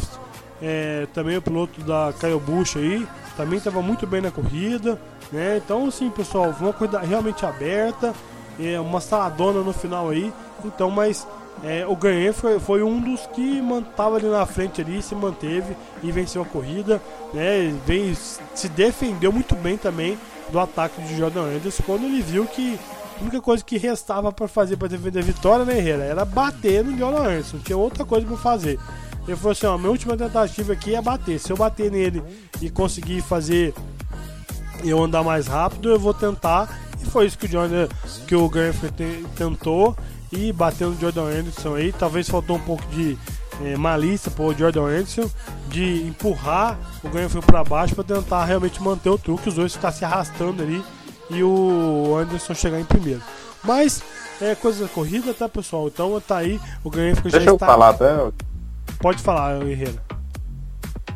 é, 0.62 1.08
também 1.14 1.38
o 1.38 1.42
piloto 1.42 1.82
da 1.82 2.14
Kyle 2.20 2.40
Busch 2.40 2.76
aí, 2.76 3.08
também 3.38 3.58
estava 3.58 3.82
muito 3.82 4.06
bem 4.06 4.22
na 4.22 4.32
corrida, 4.32 5.00
né? 5.32 5.62
Então, 5.64 5.88
assim, 5.88 6.10
pessoal, 6.10 6.54
uma 6.60 6.74
corrida 6.74 7.00
realmente 7.00 7.46
aberta 7.46 8.14
é, 8.62 8.80
uma 8.80 9.02
saladona 9.02 9.62
no 9.62 9.74
final 9.74 10.10
aí. 10.10 10.32
Então, 10.64 10.90
mas 10.90 11.28
é, 11.64 11.86
o 11.88 11.96
Ganhei 11.96 12.34
foi, 12.34 12.60
foi 12.60 12.84
um 12.84 13.00
dos 13.00 13.26
que 13.28 13.62
estava 13.90 14.18
ali 14.18 14.28
na 14.28 14.46
frente 14.46 14.82
ali, 14.82 15.02
se 15.02 15.14
manteve 15.16 15.76
e 16.02 16.12
venceu 16.12 16.42
a 16.42 16.46
corrida, 16.46 17.02
né? 17.34 17.74
Se 18.56 18.70
defendeu 18.70 19.32
muito 19.32 19.56
bem 19.56 19.78
também 19.78 20.18
do 20.52 20.60
ataque 20.60 21.02
de 21.02 21.18
Jordan 21.18 21.44
Anderson 21.44 21.84
quando 21.86 22.06
ele 22.06 22.22
viu 22.22 22.46
que 22.46 22.78
a 23.18 23.22
única 23.22 23.40
coisa 23.40 23.64
que 23.64 23.78
restava 23.78 24.32
para 24.32 24.48
fazer 24.48 24.76
para 24.78 24.88
defender 24.88 25.20
a 25.20 25.24
vitória, 25.24 25.64
né, 25.64 25.78
Herrera, 25.78 26.04
era 26.04 26.26
bater 26.26 26.84
no 26.84 26.98
Jordan 26.98 27.22
Anderson, 27.22 27.60
tinha 27.60 27.78
outra 27.78 28.04
coisa 28.04 28.26
para 28.26 28.38
fazer. 28.38 28.80
Ele 29.28 29.38
falou 29.38 29.52
assim: 29.52 29.68
ó, 29.68 29.78
minha 29.78 29.92
última 29.92 30.18
tentativa 30.18 30.74
aqui 30.74 30.96
é 30.96 31.02
bater. 31.02 31.40
Se 31.40 31.52
eu 31.52 31.58
bater 31.58 31.92
nele 31.92 32.24
e 32.60 32.70
conseguir 32.70 33.22
fazer 33.22 33.74
eu 34.84 35.02
andar 35.04 35.24
mais 35.24 35.48
rápido, 35.48 35.90
eu 35.90 36.00
vou 36.00 36.14
tentar. 36.14 36.91
E 37.02 37.06
foi 37.06 37.26
isso 37.26 37.38
que 37.38 37.46
o 37.46 37.50
Jordan, 37.50 37.88
que 38.28 38.36
o 38.36 38.48
Ganfrey 38.50 38.92
tentou 39.36 39.96
e 40.32 40.52
bateu 40.54 40.90
no 40.92 41.00
Jordan 41.00 41.24
Anderson 41.26 41.76
aí. 41.76 41.92
Talvez 41.92 42.30
faltou 42.30 42.58
um 42.58 42.62
pouco 42.62 42.86
de 42.88 43.18
é, 43.64 43.76
malícia 43.76 44.32
pro 44.32 44.54
Jordan 44.54 44.86
Anderson 44.86 45.30
de 45.70 46.08
empurrar 46.08 46.78
o 47.04 47.10
Ganfrey 47.10 47.42
para 47.42 47.64
baixo 47.64 47.96
para 47.96 48.04
tentar 48.04 48.46
realmente 48.46 48.82
manter 48.82 49.10
o 49.10 49.18
truque, 49.18 49.50
os 49.50 49.56
dois 49.56 49.74
ficar 49.74 49.92
se 49.92 50.06
arrastando 50.06 50.62
ali 50.62 50.84
e 51.30 51.44
o 51.44 52.18
Anderson 52.18 52.54
chegar 52.54 52.80
em 52.80 52.86
primeiro. 52.86 53.22
Mas 53.64 54.02
é 54.42 54.56
coisa 54.56 54.84
da 54.84 54.90
corrida, 54.90 55.34
tá 55.34 55.48
pessoal? 55.48 55.88
Então 55.88 56.20
tá 56.20 56.38
aí 56.38 56.60
o 56.84 56.90
Ganfrey 56.90 57.32
já 57.32 57.38
Deixa 57.38 57.54
está... 57.54 57.66
eu 57.66 57.70
falar 57.72 57.90
até. 57.90 58.32
Pode 59.00 59.22
falar, 59.22 59.62
Herrera. 59.66 60.21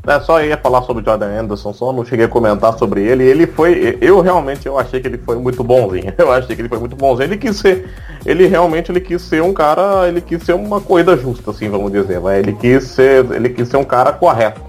É, 0.08 0.20
só 0.20 0.42
ia 0.44 0.56
falar 0.56 0.84
sobre 0.84 1.02
o 1.02 1.06
Jordan 1.06 1.42
Anderson, 1.42 1.74
só 1.74 1.92
não 1.92 2.06
cheguei 2.06 2.26
a 2.26 2.30
comentar 2.30 2.78
sobre 2.78 3.02
ele. 3.02 3.24
Ele 3.24 3.48
foi, 3.48 3.98
eu 4.00 4.22
realmente 4.22 4.68
eu 4.68 4.78
achei 4.78 5.00
que 5.00 5.08
ele 5.08 5.18
foi 5.18 5.38
muito 5.38 5.64
bonzinho. 5.64 6.14
Eu 6.18 6.32
achei 6.32 6.56
que 6.56 6.62
ele 6.62 6.70
foi 6.70 6.80
muito 6.80 6.96
bonzinho. 6.96 7.28
Ele 7.28 7.38
quis 7.38 7.56
ser, 7.58 7.90
ele 8.26 8.46
realmente 8.46 8.92
ele 8.92 9.00
quis 9.00 9.22
ser 9.22 9.42
um 9.42 9.54
cara, 9.54 10.08
ele 10.08 10.22
quis 10.22 10.44
ser 10.44 10.54
uma 10.54 10.80
corrida 10.80 11.18
justa, 11.18 11.52
assim, 11.52 11.70
vamos 11.70 11.92
dizer. 11.92 12.20
Mas 12.20 12.40
ele 12.40 12.54
quis 12.54 12.84
ser, 12.84 13.26
ele 13.32 13.50
quis 13.50 13.68
ser 13.68 13.78
um 13.78 13.84
cara 13.84 14.12
correto. 14.14 14.62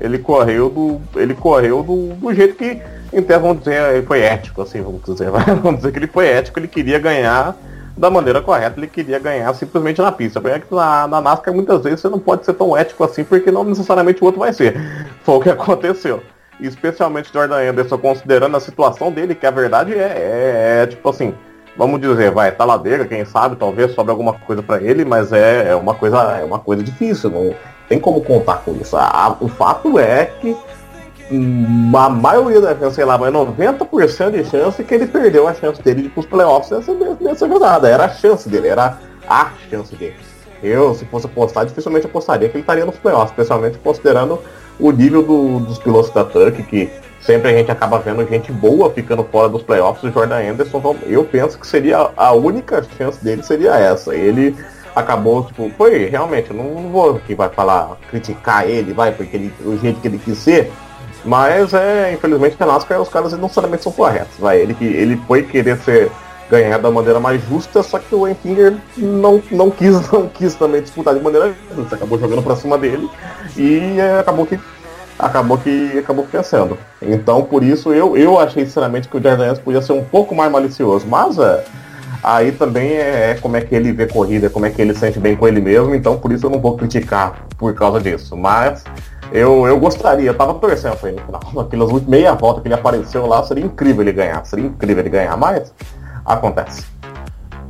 Ele 0.00 0.18
correu 0.18 0.68
do, 0.68 1.00
ele 1.18 1.34
correu 1.34 1.82
do, 1.82 2.14
do 2.14 2.34
jeito 2.34 2.56
que, 2.56 2.80
então 3.12 3.40
vamos 3.40 3.58
dizer, 3.60 3.94
ele 3.94 4.06
foi 4.06 4.20
ético, 4.20 4.62
assim, 4.62 4.82
vamos 4.82 5.02
dizer. 5.04 5.30
Vamos 5.62 5.76
dizer 5.76 5.92
que 5.92 5.98
ele 5.98 6.06
foi 6.06 6.28
ético. 6.28 6.58
Ele 6.58 6.68
queria 6.68 6.98
ganhar 6.98 7.56
da 7.96 8.10
maneira 8.10 8.40
correta, 8.40 8.78
ele 8.78 8.86
queria 8.86 9.18
ganhar 9.18 9.52
simplesmente 9.54 10.00
na 10.00 10.12
pista. 10.12 10.40
Porque 10.40 10.74
na, 10.74 11.06
na 11.06 11.20
NASCAR 11.20 11.54
muitas 11.54 11.82
vezes 11.82 12.00
você 12.00 12.08
não 12.08 12.18
pode 12.18 12.44
ser 12.44 12.54
tão 12.54 12.76
ético 12.76 13.04
assim, 13.04 13.24
porque 13.24 13.50
não 13.50 13.64
necessariamente 13.64 14.22
o 14.22 14.26
outro 14.26 14.40
vai 14.40 14.52
ser. 14.52 14.76
Foi 15.22 15.36
o 15.36 15.40
que 15.40 15.50
aconteceu. 15.50 16.22
Especialmente 16.60 17.32
Jordan 17.32 17.70
Anderson, 17.70 17.98
considerando 17.98 18.56
a 18.56 18.60
situação 18.60 19.10
dele, 19.10 19.34
que 19.34 19.46
a 19.46 19.50
verdade 19.50 19.94
é, 19.94 19.96
é, 19.96 20.82
é 20.82 20.86
tipo 20.86 21.08
assim, 21.08 21.34
vamos 21.76 22.00
dizer, 22.00 22.30
vai, 22.30 22.52
taladeira, 22.52 23.04
quem 23.04 23.24
sabe, 23.24 23.56
talvez 23.56 23.92
sobre 23.94 24.10
alguma 24.10 24.34
coisa 24.34 24.62
para 24.62 24.80
ele, 24.80 25.04
mas 25.04 25.32
é, 25.32 25.70
é, 25.70 25.74
uma 25.74 25.94
coisa, 25.94 26.18
é 26.40 26.44
uma 26.44 26.58
coisa 26.58 26.82
difícil, 26.82 27.30
não 27.30 27.54
tem 27.88 27.98
como 27.98 28.22
contar 28.22 28.58
com 28.58 28.72
isso. 28.80 28.96
A, 28.96 29.36
o 29.40 29.48
fato 29.48 29.98
é 29.98 30.26
que 30.26 30.56
a 31.96 32.08
maioria 32.08 32.60
da 32.60 32.76
chance, 32.76 32.96
sei 32.96 33.04
lá, 33.04 33.16
mas 33.18 33.32
90% 33.32 34.30
de 34.30 34.44
chance 34.44 34.82
que 34.82 34.94
ele 34.94 35.06
perdeu 35.06 35.48
a 35.48 35.54
chance 35.54 35.82
dele 35.82 36.02
de 36.02 36.06
ir 36.08 36.10
pros 36.10 36.26
playoffs 36.26 36.70
nessa, 36.70 36.94
nessa 37.20 37.48
jornada. 37.48 37.88
Era 37.88 38.04
a 38.04 38.08
chance 38.08 38.48
dele, 38.48 38.68
era 38.68 38.98
a 39.28 39.50
chance 39.70 39.94
dele. 39.96 40.16
Eu, 40.62 40.94
se 40.94 41.04
fosse 41.06 41.26
apostar, 41.26 41.66
dificilmente 41.66 42.06
apostaria 42.06 42.48
que 42.48 42.56
ele 42.56 42.62
estaria 42.62 42.84
nos 42.84 42.96
playoffs, 42.96 43.30
especialmente 43.30 43.78
considerando 43.78 44.38
o 44.78 44.90
nível 44.90 45.22
do, 45.22 45.60
dos 45.60 45.78
pilotos 45.78 46.10
da 46.12 46.24
Turk, 46.24 46.62
que 46.62 46.90
sempre 47.20 47.50
a 47.50 47.56
gente 47.56 47.70
acaba 47.70 47.98
vendo 47.98 48.26
gente 48.28 48.52
boa 48.52 48.90
ficando 48.90 49.24
fora 49.24 49.48
dos 49.48 49.62
playoffs. 49.62 50.02
O 50.04 50.12
Jordan 50.12 50.50
Anderson, 50.50 50.96
eu 51.06 51.24
penso 51.24 51.58
que 51.58 51.66
seria 51.66 52.10
a 52.16 52.32
única 52.32 52.82
chance 52.96 53.22
dele 53.22 53.42
seria 53.42 53.76
essa. 53.76 54.14
Ele 54.14 54.56
acabou, 54.94 55.44
tipo, 55.44 55.70
foi 55.76 56.06
realmente, 56.06 56.52
não, 56.52 56.64
não 56.64 56.90
vou 56.90 57.18
que 57.18 57.34
vai 57.34 57.48
falar, 57.48 57.96
criticar 58.10 58.68
ele, 58.68 58.92
vai, 58.92 59.12
porque 59.12 59.36
ele, 59.36 59.52
o 59.64 59.76
jeito 59.78 60.00
que 60.00 60.08
ele 60.08 60.18
quis 60.18 60.38
ser, 60.38 60.70
mas 61.24 61.72
é, 61.72 62.12
infelizmente, 62.12 62.56
a 62.58 62.66
NASCAR 62.66 63.00
os 63.00 63.08
caras 63.08 63.32
não 63.32 63.42
necessariamente 63.42 63.82
são 63.82 63.92
corretos. 63.92 64.36
Vai. 64.38 64.58
Ele, 64.60 64.76
ele 64.80 65.16
foi 65.26 65.42
querer 65.42 65.78
ser 65.78 66.10
ganhar 66.50 66.78
da 66.78 66.90
maneira 66.90 67.18
mais 67.18 67.42
justa, 67.48 67.82
só 67.82 67.98
que 67.98 68.14
o 68.14 68.28
Enfinger 68.28 68.76
não, 68.96 69.42
não, 69.50 69.70
quis, 69.70 69.92
não 70.12 70.28
quis 70.28 70.54
também 70.54 70.82
disputar 70.82 71.14
de 71.14 71.20
maneira 71.20 71.54
justa. 71.74 71.96
Acabou 71.96 72.18
jogando 72.18 72.42
pra 72.42 72.56
cima 72.56 72.76
dele 72.76 73.08
e 73.56 73.98
é, 73.98 74.18
acabou 74.18 74.44
que 74.44 74.58
acabou 75.18 75.56
que 75.56 75.98
acabou 75.98 76.26
vencendo. 76.30 76.76
Então 77.00 77.42
por 77.44 77.62
isso 77.62 77.92
eu, 77.92 78.16
eu 78.16 78.38
achei 78.38 78.64
sinceramente 78.66 79.08
que 79.08 79.16
o 79.16 79.22
Jordan 79.22 79.54
podia 79.56 79.80
ser 79.80 79.92
um 79.92 80.04
pouco 80.04 80.34
mais 80.34 80.50
malicioso. 80.50 81.06
Mas 81.06 81.38
é, 81.38 81.64
aí 82.22 82.52
também 82.52 82.92
é, 82.92 83.30
é, 83.30 83.34
como 83.34 83.56
é 83.56 83.60
que 83.60 83.74
ele 83.74 83.92
vê 83.92 84.06
corrida, 84.06 84.48
como 84.48 84.66
é 84.66 84.70
que 84.70 84.80
ele 84.80 84.94
sente 84.94 85.18
bem 85.18 85.36
com 85.36 85.48
ele 85.48 85.60
mesmo, 85.60 85.94
então 85.94 86.18
por 86.18 86.32
isso 86.32 86.46
eu 86.46 86.50
não 86.50 86.60
vou 86.60 86.76
criticar 86.76 87.46
por 87.58 87.74
causa 87.74 88.00
disso. 88.00 88.36
Mas 88.36 88.84
eu, 89.32 89.66
eu 89.66 89.80
gostaria, 89.80 90.30
eu 90.30 90.36
tava 90.36 90.54
torcendo 90.54 90.98
ele 91.04 91.16
no 91.16 91.26
final. 91.26 91.42
Naquelas 91.64 92.02
meia 92.06 92.34
volta 92.34 92.60
que 92.60 92.68
ele 92.68 92.74
apareceu 92.74 93.26
lá, 93.26 93.42
seria 93.42 93.64
incrível 93.64 94.02
ele 94.02 94.12
ganhar. 94.12 94.44
Seria 94.44 94.66
incrível 94.66 95.02
ele 95.02 95.10
ganhar, 95.10 95.36
mas 95.36 95.72
acontece. 96.24 96.84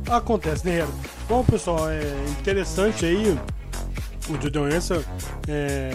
Acontece, 0.09 0.67
né, 0.67 0.85
Bom, 1.27 1.43
pessoal, 1.43 1.89
é 1.89 2.01
interessante 2.39 3.05
aí 3.05 3.39
o 4.29 4.41
Jordan 4.41 4.65
Anderson 4.65 5.01
é, 5.47 5.91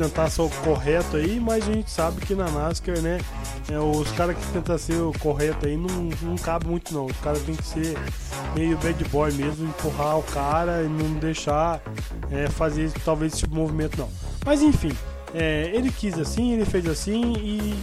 tentar 0.00 0.30
ser 0.30 0.40
o 0.40 0.48
correto 0.48 1.18
aí, 1.18 1.38
mas 1.38 1.68
a 1.68 1.72
gente 1.72 1.90
sabe 1.90 2.24
que 2.24 2.34
na 2.34 2.50
NASCAR, 2.50 3.00
né, 3.00 3.18
é, 3.70 3.78
os 3.78 4.10
caras 4.12 4.34
que 4.34 4.46
tentam 4.52 4.78
ser 4.78 4.94
o 4.94 5.12
correto 5.18 5.66
aí 5.66 5.76
não, 5.76 6.08
não 6.22 6.36
cabe 6.36 6.66
muito 6.66 6.94
não. 6.94 7.04
Os 7.04 7.16
caras 7.18 7.42
tem 7.42 7.54
que 7.54 7.64
ser 7.64 7.98
meio 8.56 8.78
bad 8.78 9.04
boy 9.04 9.30
mesmo, 9.32 9.68
empurrar 9.68 10.18
o 10.18 10.22
cara 10.22 10.82
e 10.82 10.88
não 10.88 11.18
deixar 11.18 11.82
é, 12.30 12.48
fazer 12.48 12.90
talvez 13.04 13.34
esse 13.34 13.46
movimento 13.46 13.98
não. 13.98 14.08
Mas 14.44 14.62
enfim, 14.62 14.92
é, 15.34 15.70
ele 15.74 15.92
quis 15.92 16.18
assim, 16.18 16.54
ele 16.54 16.64
fez 16.64 16.86
assim 16.86 17.34
e 17.34 17.78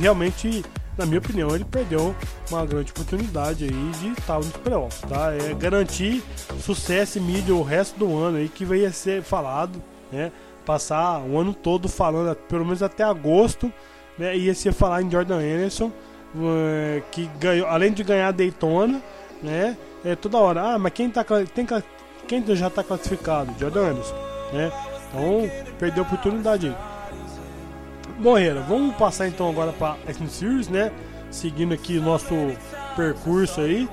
realmente, 0.00 0.64
na 0.98 1.06
minha 1.06 1.18
opinião, 1.18 1.54
ele 1.54 1.64
perdeu 1.64 2.12
uma 2.50 2.66
grande 2.66 2.90
oportunidade 2.90 3.64
aí 3.64 3.92
de 4.00 4.20
estar 4.20 4.38
nos 4.38 4.48
playoffs, 4.48 5.00
tá? 5.08 5.32
É 5.32 5.54
garantir 5.54 6.24
sucesso 6.60 7.18
e 7.18 7.20
mídia 7.20 7.54
o 7.54 7.62
resto 7.62 7.96
do 7.96 8.18
ano 8.18 8.38
aí 8.38 8.48
que 8.48 8.64
vai 8.64 8.90
ser 8.90 9.22
falado, 9.22 9.80
né? 10.10 10.32
Passar 10.66 11.20
o 11.20 11.38
ano 11.38 11.54
todo 11.54 11.88
falando, 11.88 12.34
pelo 12.34 12.64
menos 12.64 12.82
até 12.82 13.04
agosto, 13.04 13.72
né? 14.18 14.36
Ia 14.36 14.54
ser 14.54 14.72
falar 14.72 15.00
em 15.00 15.10
Jordan 15.10 15.38
Anderson, 15.38 15.86
uh, 15.86 17.02
que 17.12 17.30
ganhou, 17.38 17.68
além 17.68 17.92
de 17.92 18.02
ganhar 18.02 18.32
Daytona, 18.32 19.00
né? 19.42 19.76
É 20.04 20.14
toda 20.14 20.38
hora, 20.38 20.74
ah, 20.74 20.78
mas 20.78 20.92
quem, 20.92 21.08
tá, 21.08 21.24
tem, 21.54 21.66
quem 22.26 22.44
já 22.56 22.66
está 22.66 22.82
classificado? 22.82 23.54
Jordan 23.58 23.90
Anderson, 23.90 24.14
né? 24.52 24.72
Então, 25.08 25.50
perdeu 25.78 26.02
a 26.02 26.06
oportunidade 26.06 26.66
aí. 26.66 26.76
Morreira, 28.18 28.60
vamos 28.60 28.96
passar 28.96 29.28
então 29.28 29.48
agora 29.48 29.72
para 29.72 29.96
X 30.08 30.32
Series, 30.32 30.68
né? 30.68 30.90
Seguindo 31.30 31.74
aqui 31.74 31.98
o 31.98 32.02
nosso 32.02 32.34
percurso 32.96 33.60
aí. 33.60 33.88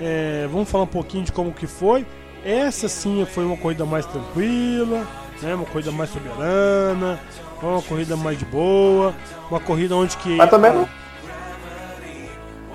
É, 0.00 0.48
vamos 0.50 0.68
falar 0.68 0.84
um 0.84 0.88
pouquinho 0.88 1.24
de 1.24 1.32
como 1.32 1.52
que 1.52 1.66
foi. 1.66 2.06
Essa 2.44 2.88
sim 2.88 3.24
foi 3.26 3.44
uma 3.44 3.56
corrida 3.56 3.84
mais 3.84 4.06
tranquila, 4.06 5.06
né? 5.42 5.54
Uma 5.54 5.64
corrida 5.64 5.92
mais 5.92 6.10
soberana, 6.10 7.18
uma 7.62 7.82
corrida 7.82 8.16
mais 8.16 8.38
de 8.38 8.44
boa, 8.44 9.14
uma 9.50 9.60
corrida 9.60 9.96
onde 9.96 10.16
que. 10.16 10.36
Mas 10.36 10.50
também 10.50 10.72
não. 10.72 10.88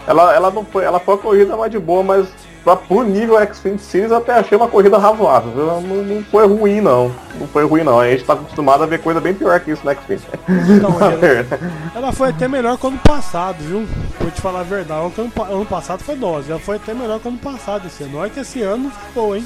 Ela, 0.05 0.33
ela 0.35 0.51
não 0.51 0.65
foi, 0.65 0.83
ela 0.83 0.99
foi 0.99 1.15
uma 1.15 1.21
corrida 1.21 1.55
mais 1.55 1.71
de 1.71 1.79
boa, 1.79 2.03
mas 2.03 2.27
pra, 2.63 2.75
pro 2.75 3.03
nível 3.03 3.39
X-Fin 3.39 3.77
Series 3.77 4.11
eu 4.11 4.17
até 4.17 4.33
achei 4.33 4.57
uma 4.57 4.67
corrida 4.67 4.97
razoável. 4.97 5.51
Não, 5.55 5.81
não, 5.81 6.23
foi 6.25 6.45
ruim 6.45 6.81
não. 6.81 7.09
Não 7.39 7.47
foi 7.47 7.65
ruim 7.65 7.83
não. 7.83 7.99
A 7.99 8.09
gente 8.09 8.25
tá 8.25 8.33
acostumado 8.33 8.83
a 8.83 8.85
ver 8.85 8.99
coisa 8.99 9.21
bem 9.21 9.33
pior 9.33 9.57
que 9.61 9.71
isso 9.71 9.83
no 9.85 9.91
X-Fin. 9.91 10.19
ela, 10.83 11.95
ela 11.95 12.11
foi 12.11 12.29
até 12.29 12.47
melhor 12.47 12.77
que 12.77 12.85
ano 12.85 12.99
passado, 12.99 13.57
viu? 13.59 13.87
Vou 14.19 14.31
te 14.31 14.41
falar 14.41 14.61
a 14.61 14.63
verdade. 14.63 15.13
Ano, 15.17 15.31
ano 15.49 15.65
passado 15.65 16.03
foi 16.03 16.15
dose. 16.15 16.51
Ela 16.51 16.59
foi 16.59 16.75
até 16.75 16.93
melhor 16.93 17.19
que 17.19 17.27
ano 17.29 17.37
passado 17.37 17.87
esse 17.87 18.03
ano. 18.03 18.17
Olha 18.17 18.29
que 18.29 18.41
esse 18.41 18.61
ano 18.61 18.91
ficou, 19.07 19.37
hein? 19.37 19.45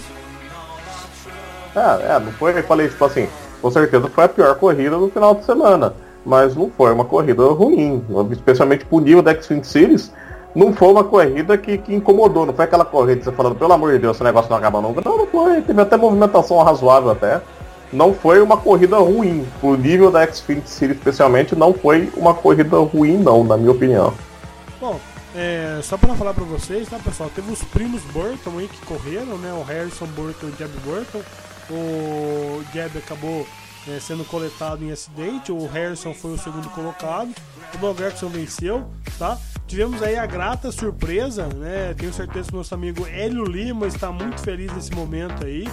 É, 1.78 2.16
é, 2.16 2.20
não 2.20 2.32
foi, 2.32 2.58
eu 2.58 2.63
falei, 2.63 2.88
tipo 2.90 3.06
assim, 3.06 3.30
com 3.62 3.70
certeza 3.70 4.10
foi 4.10 4.24
a 4.24 4.30
pior 4.30 4.56
corrida 4.56 4.98
do 4.98 5.10
final 5.10 5.36
de 5.36 5.46
semana. 5.46 5.94
Mas 6.26 6.56
não 6.56 6.70
foi 6.76 6.92
uma 6.92 7.06
corrida 7.06 7.44
ruim. 7.46 8.04
Especialmente 8.32 8.86
pro 8.86 9.00
nível 9.00 9.22
da 9.22 9.32
X-Fin 9.32 9.63
Series 9.63 10.12
não 10.56 10.74
foi 10.74 10.88
uma 10.88 11.04
corrida 11.04 11.58
que, 11.58 11.78
que, 11.78 11.94
incomodou, 11.94 12.46
não 12.46 12.54
foi 12.54 12.66
aquela 12.66 12.84
corrida 12.84 13.24
você 13.24 13.32
falando, 13.32 13.56
pelo 13.56 13.72
amor 13.74 13.94
de 13.94 14.00
Deus, 14.00 14.18
esse 14.18 14.24
negócio 14.24 14.50
não 14.50 14.58
acaba 14.58 14.82
nunca. 14.82 15.02
Não, 15.06 15.18
não 15.18 15.28
foi, 15.28 15.62
teve 15.62 15.80
até 15.80 15.96
movimentação 15.96 16.62
razoável 16.63 17.12
até. 17.12 17.40
Não 17.94 18.13
foi 18.13 18.42
uma 18.42 18.58
corrida 18.58 18.98
ruim. 18.98 19.48
O 19.62 19.76
nível 19.76 20.12
da 20.12 20.26
Xfinity 20.26 20.70
Series 20.70 20.98
especialmente 20.98 21.56
não 21.56 21.74
foi 21.74 22.12
uma 22.18 22.34
corrida 22.34 22.76
ruim 22.78 23.18
não, 23.18 23.44
na 23.44 23.56
minha 23.56 23.72
opinião. 23.72 24.13
Bom, 24.82 25.00
é, 25.36 25.80
só 25.84 25.96
para 25.96 26.16
falar 26.16 26.34
para 26.34 26.44
vocês, 26.44 26.90
tá 26.90 26.98
pessoal, 26.98 27.30
teve 27.34 27.52
os 27.52 27.63
primos 27.63 28.02
Burton 28.06 28.58
aí 28.58 28.68
que 28.68 28.84
correram, 28.86 29.38
né? 29.38 29.54
O 29.54 29.63
Harrison 29.63 30.08
Burton 30.08 30.48
e 30.48 30.50
o 30.50 30.56
Jeb 30.58 30.72
Burton. 30.84 31.22
O 31.70 32.64
Jeb 32.74 32.98
acabou 32.98 33.48
é, 33.88 34.00
sendo 34.00 34.26
coletado 34.26 34.84
em 34.84 34.92
acidente, 34.92 35.52
o 35.52 35.66
Harrison 35.68 36.14
foi 36.14 36.34
o 36.34 36.38
segundo 36.38 36.70
colocado, 36.70 37.34
o 37.74 37.78
Don 37.78 37.94
venceu, 38.30 38.90
tá? 39.18 39.38
tivemos 39.68 40.02
aí 40.02 40.18
a 40.18 40.26
grata 40.26 40.72
surpresa, 40.72 41.48
né? 41.48 41.94
Tenho 41.94 42.14
certeza 42.14 42.48
que 42.48 42.54
o 42.54 42.58
nosso 42.58 42.74
amigo 42.74 43.06
Hélio 43.06 43.44
Lima 43.44 43.86
está 43.86 44.12
muito 44.12 44.40
feliz 44.42 44.72
nesse 44.74 44.94
momento 44.94 45.46
aí. 45.46 45.66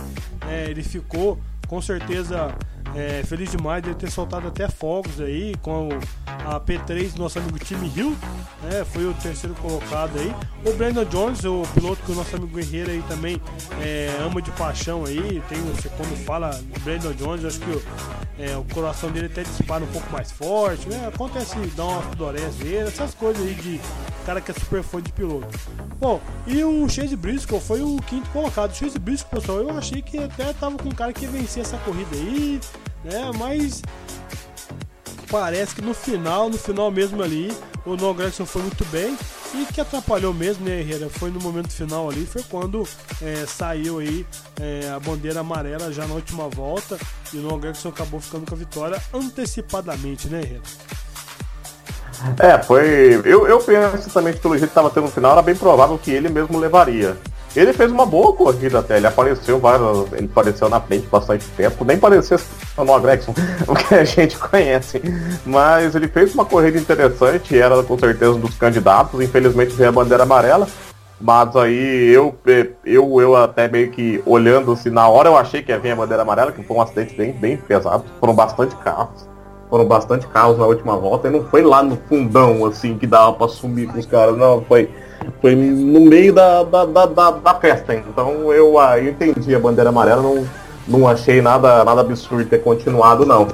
É, 0.48 0.68
ele 0.68 0.82
ficou 0.82 1.38
com 1.68 1.80
certeza 1.80 2.54
é, 2.94 3.22
feliz 3.24 3.50
demais 3.50 3.82
de 3.82 3.94
ter 3.94 4.10
soltado 4.10 4.48
até 4.48 4.68
fogos 4.68 5.20
aí 5.20 5.54
com 5.62 5.88
a 6.26 6.60
P3 6.60 7.12
do 7.12 7.22
nosso 7.22 7.38
amigo 7.38 7.58
Time 7.58 7.90
Hill, 7.94 8.16
né, 8.62 8.84
foi 8.84 9.06
o 9.06 9.14
terceiro 9.14 9.54
colocado 9.56 10.18
aí. 10.18 10.34
O 10.64 10.76
Brandon 10.76 11.04
Jones, 11.04 11.44
o 11.44 11.62
piloto 11.74 12.02
que 12.02 12.12
o 12.12 12.14
nosso 12.14 12.36
amigo 12.36 12.56
Guerreiro 12.56 12.90
aí 12.90 13.02
também 13.08 13.40
é, 13.80 14.14
ama 14.24 14.40
de 14.40 14.50
paixão 14.52 15.04
aí. 15.04 15.42
Tem, 15.48 15.58
quando 15.96 16.16
fala 16.24 16.50
Brandon 16.82 17.12
Jones, 17.12 17.44
acho 17.44 17.60
que 17.60 17.70
o, 17.70 17.82
é, 18.38 18.56
o 18.56 18.64
coração 18.72 19.10
dele 19.10 19.26
até 19.26 19.42
dispara 19.42 19.84
um 19.84 19.88
pouco 19.88 20.10
mais 20.12 20.30
forte, 20.30 20.88
né? 20.88 21.06
Acontece 21.06 21.56
dar 21.76 21.84
uma 21.84 22.02
sudorese 22.02 22.58
dele, 22.58 22.88
essas 22.88 23.14
coisas 23.14 23.44
aí 23.44 23.54
de 23.54 23.80
cara 24.24 24.40
que 24.40 24.50
é 24.50 24.54
super 24.54 24.82
fã 24.82 25.00
de 25.00 25.12
piloto. 25.12 25.46
Bom, 26.00 26.20
e 26.46 26.62
o 26.64 26.88
Chase 26.88 27.16
Briscoe 27.16 27.60
foi 27.60 27.82
o 27.82 27.96
quinto 28.06 28.28
colocado. 28.30 28.70
O 28.70 28.74
Chase 28.74 28.98
Briscoe, 28.98 29.30
pessoal, 29.30 29.58
eu 29.58 29.76
achei 29.76 30.02
que 30.02 30.18
até 30.18 30.52
tava 30.52 30.76
com 30.76 30.88
um 30.88 30.94
cara 30.94 31.12
que 31.12 31.24
ia 31.24 31.30
vencer 31.30 31.62
essa 31.62 31.76
corrida 31.78 32.14
aí, 32.14 32.60
né? 33.04 33.30
Mas 33.38 33.82
parece 35.30 35.74
que 35.74 35.82
no 35.82 35.94
final, 35.94 36.48
no 36.48 36.58
final 36.58 36.90
mesmo 36.90 37.22
ali, 37.22 37.52
o 37.84 37.96
Noah 37.96 38.16
Gregson 38.16 38.46
foi 38.46 38.62
muito 38.62 38.84
bem 38.86 39.16
e 39.54 39.66
que 39.72 39.80
atrapalhou 39.80 40.32
mesmo, 40.34 40.64
né, 40.64 40.80
Herrera? 40.80 41.08
Foi 41.08 41.30
no 41.30 41.40
momento 41.40 41.70
final 41.70 42.08
ali, 42.08 42.26
foi 42.26 42.42
quando 42.44 42.86
é, 43.22 43.44
saiu 43.46 43.98
aí 43.98 44.26
é, 44.60 44.90
a 44.90 44.98
bandeira 44.98 45.40
amarela 45.40 45.92
já 45.92 46.06
na 46.06 46.14
última 46.14 46.48
volta 46.48 46.98
e 47.32 47.38
o 47.38 47.42
Noah 47.42 47.60
Gregson 47.60 47.90
acabou 47.90 48.20
ficando 48.20 48.46
com 48.46 48.54
a 48.54 48.58
vitória 48.58 49.02
antecipadamente, 49.12 50.28
né, 50.28 50.40
Herrera? 50.40 50.62
É, 52.38 52.62
foi. 52.62 53.20
Eu, 53.24 53.46
eu 53.46 53.58
penso 53.60 54.08
também 54.10 54.32
que 54.32 54.40
pelo 54.40 54.54
jeito 54.54 54.70
que 54.70 54.70
estava 54.70 54.88
tendo 54.88 55.04
no 55.04 55.10
final, 55.10 55.32
era 55.32 55.42
bem 55.42 55.54
provável 55.54 55.98
que 55.98 56.10
ele 56.10 56.28
mesmo 56.28 56.58
levaria. 56.58 57.16
Ele 57.56 57.72
fez 57.72 57.90
uma 57.92 58.04
boa 58.04 58.32
corrida 58.32 58.80
até, 58.80 58.96
ele 58.96 59.06
apareceu 59.06 59.60
várias, 59.60 60.12
ele 60.12 60.26
apareceu 60.26 60.68
na 60.68 60.80
frente 60.80 61.06
bastante 61.06 61.46
tempo, 61.50 61.84
nem 61.84 61.96
parecia 61.96 62.36
no 62.76 63.00
Gregson, 63.00 63.32
o 63.68 63.74
que 63.74 63.94
a 63.94 64.04
gente 64.04 64.36
conhece. 64.36 65.00
Mas 65.46 65.94
ele 65.94 66.08
fez 66.08 66.34
uma 66.34 66.44
corrida 66.44 66.78
interessante, 66.78 67.56
era 67.56 67.80
com 67.84 67.96
certeza 67.96 68.32
um 68.32 68.40
dos 68.40 68.56
candidatos, 68.56 69.20
infelizmente 69.20 69.72
veio 69.74 69.90
a 69.90 69.92
bandeira 69.92 70.24
amarela. 70.24 70.66
Mas 71.20 71.54
aí 71.54 72.12
eu, 72.12 72.34
eu, 72.84 73.20
eu 73.20 73.36
até 73.36 73.68
meio 73.68 73.90
que 73.92 74.20
olhando 74.26 74.72
assim, 74.72 74.90
na 74.90 75.08
hora 75.08 75.28
eu 75.28 75.36
achei 75.36 75.62
que 75.62 75.70
ia 75.70 75.78
vir 75.78 75.92
a 75.92 75.96
bandeira 75.96 76.22
amarela, 76.22 76.50
que 76.50 76.62
foi 76.62 76.76
um 76.76 76.82
acidente 76.82 77.14
bem, 77.14 77.32
bem 77.32 77.56
pesado, 77.56 78.04
foram 78.18 78.34
bastante 78.34 78.74
carros. 78.76 79.28
Foram 79.70 79.86
bastante 79.86 80.26
carros 80.26 80.58
na 80.58 80.66
última 80.66 80.96
volta, 80.96 81.28
e 81.28 81.30
não 81.30 81.44
foi 81.44 81.62
lá 81.62 81.82
no 81.82 81.96
fundão 82.08 82.66
assim 82.66 82.98
que 82.98 83.06
dava 83.06 83.32
pra 83.32 83.48
sumir 83.48 83.88
com 83.88 83.98
os 83.98 84.06
caras, 84.06 84.36
não, 84.36 84.62
foi 84.62 84.90
foi 85.40 85.54
no 85.54 86.00
meio 86.00 86.32
da, 86.32 86.62
da, 86.62 86.84
da, 86.84 87.06
da, 87.06 87.30
da 87.30 87.54
festa. 87.54 87.94
Então 87.94 88.52
eu, 88.52 88.78
ah, 88.78 88.98
eu 88.98 89.10
entendi 89.10 89.54
a 89.54 89.58
bandeira 89.58 89.90
amarela, 89.90 90.22
não, 90.22 90.46
não 90.86 91.08
achei 91.08 91.40
nada, 91.40 91.84
nada 91.84 92.00
absurdo 92.00 92.44
ter 92.44 92.62
continuado, 92.62 93.24
não. 93.26 93.48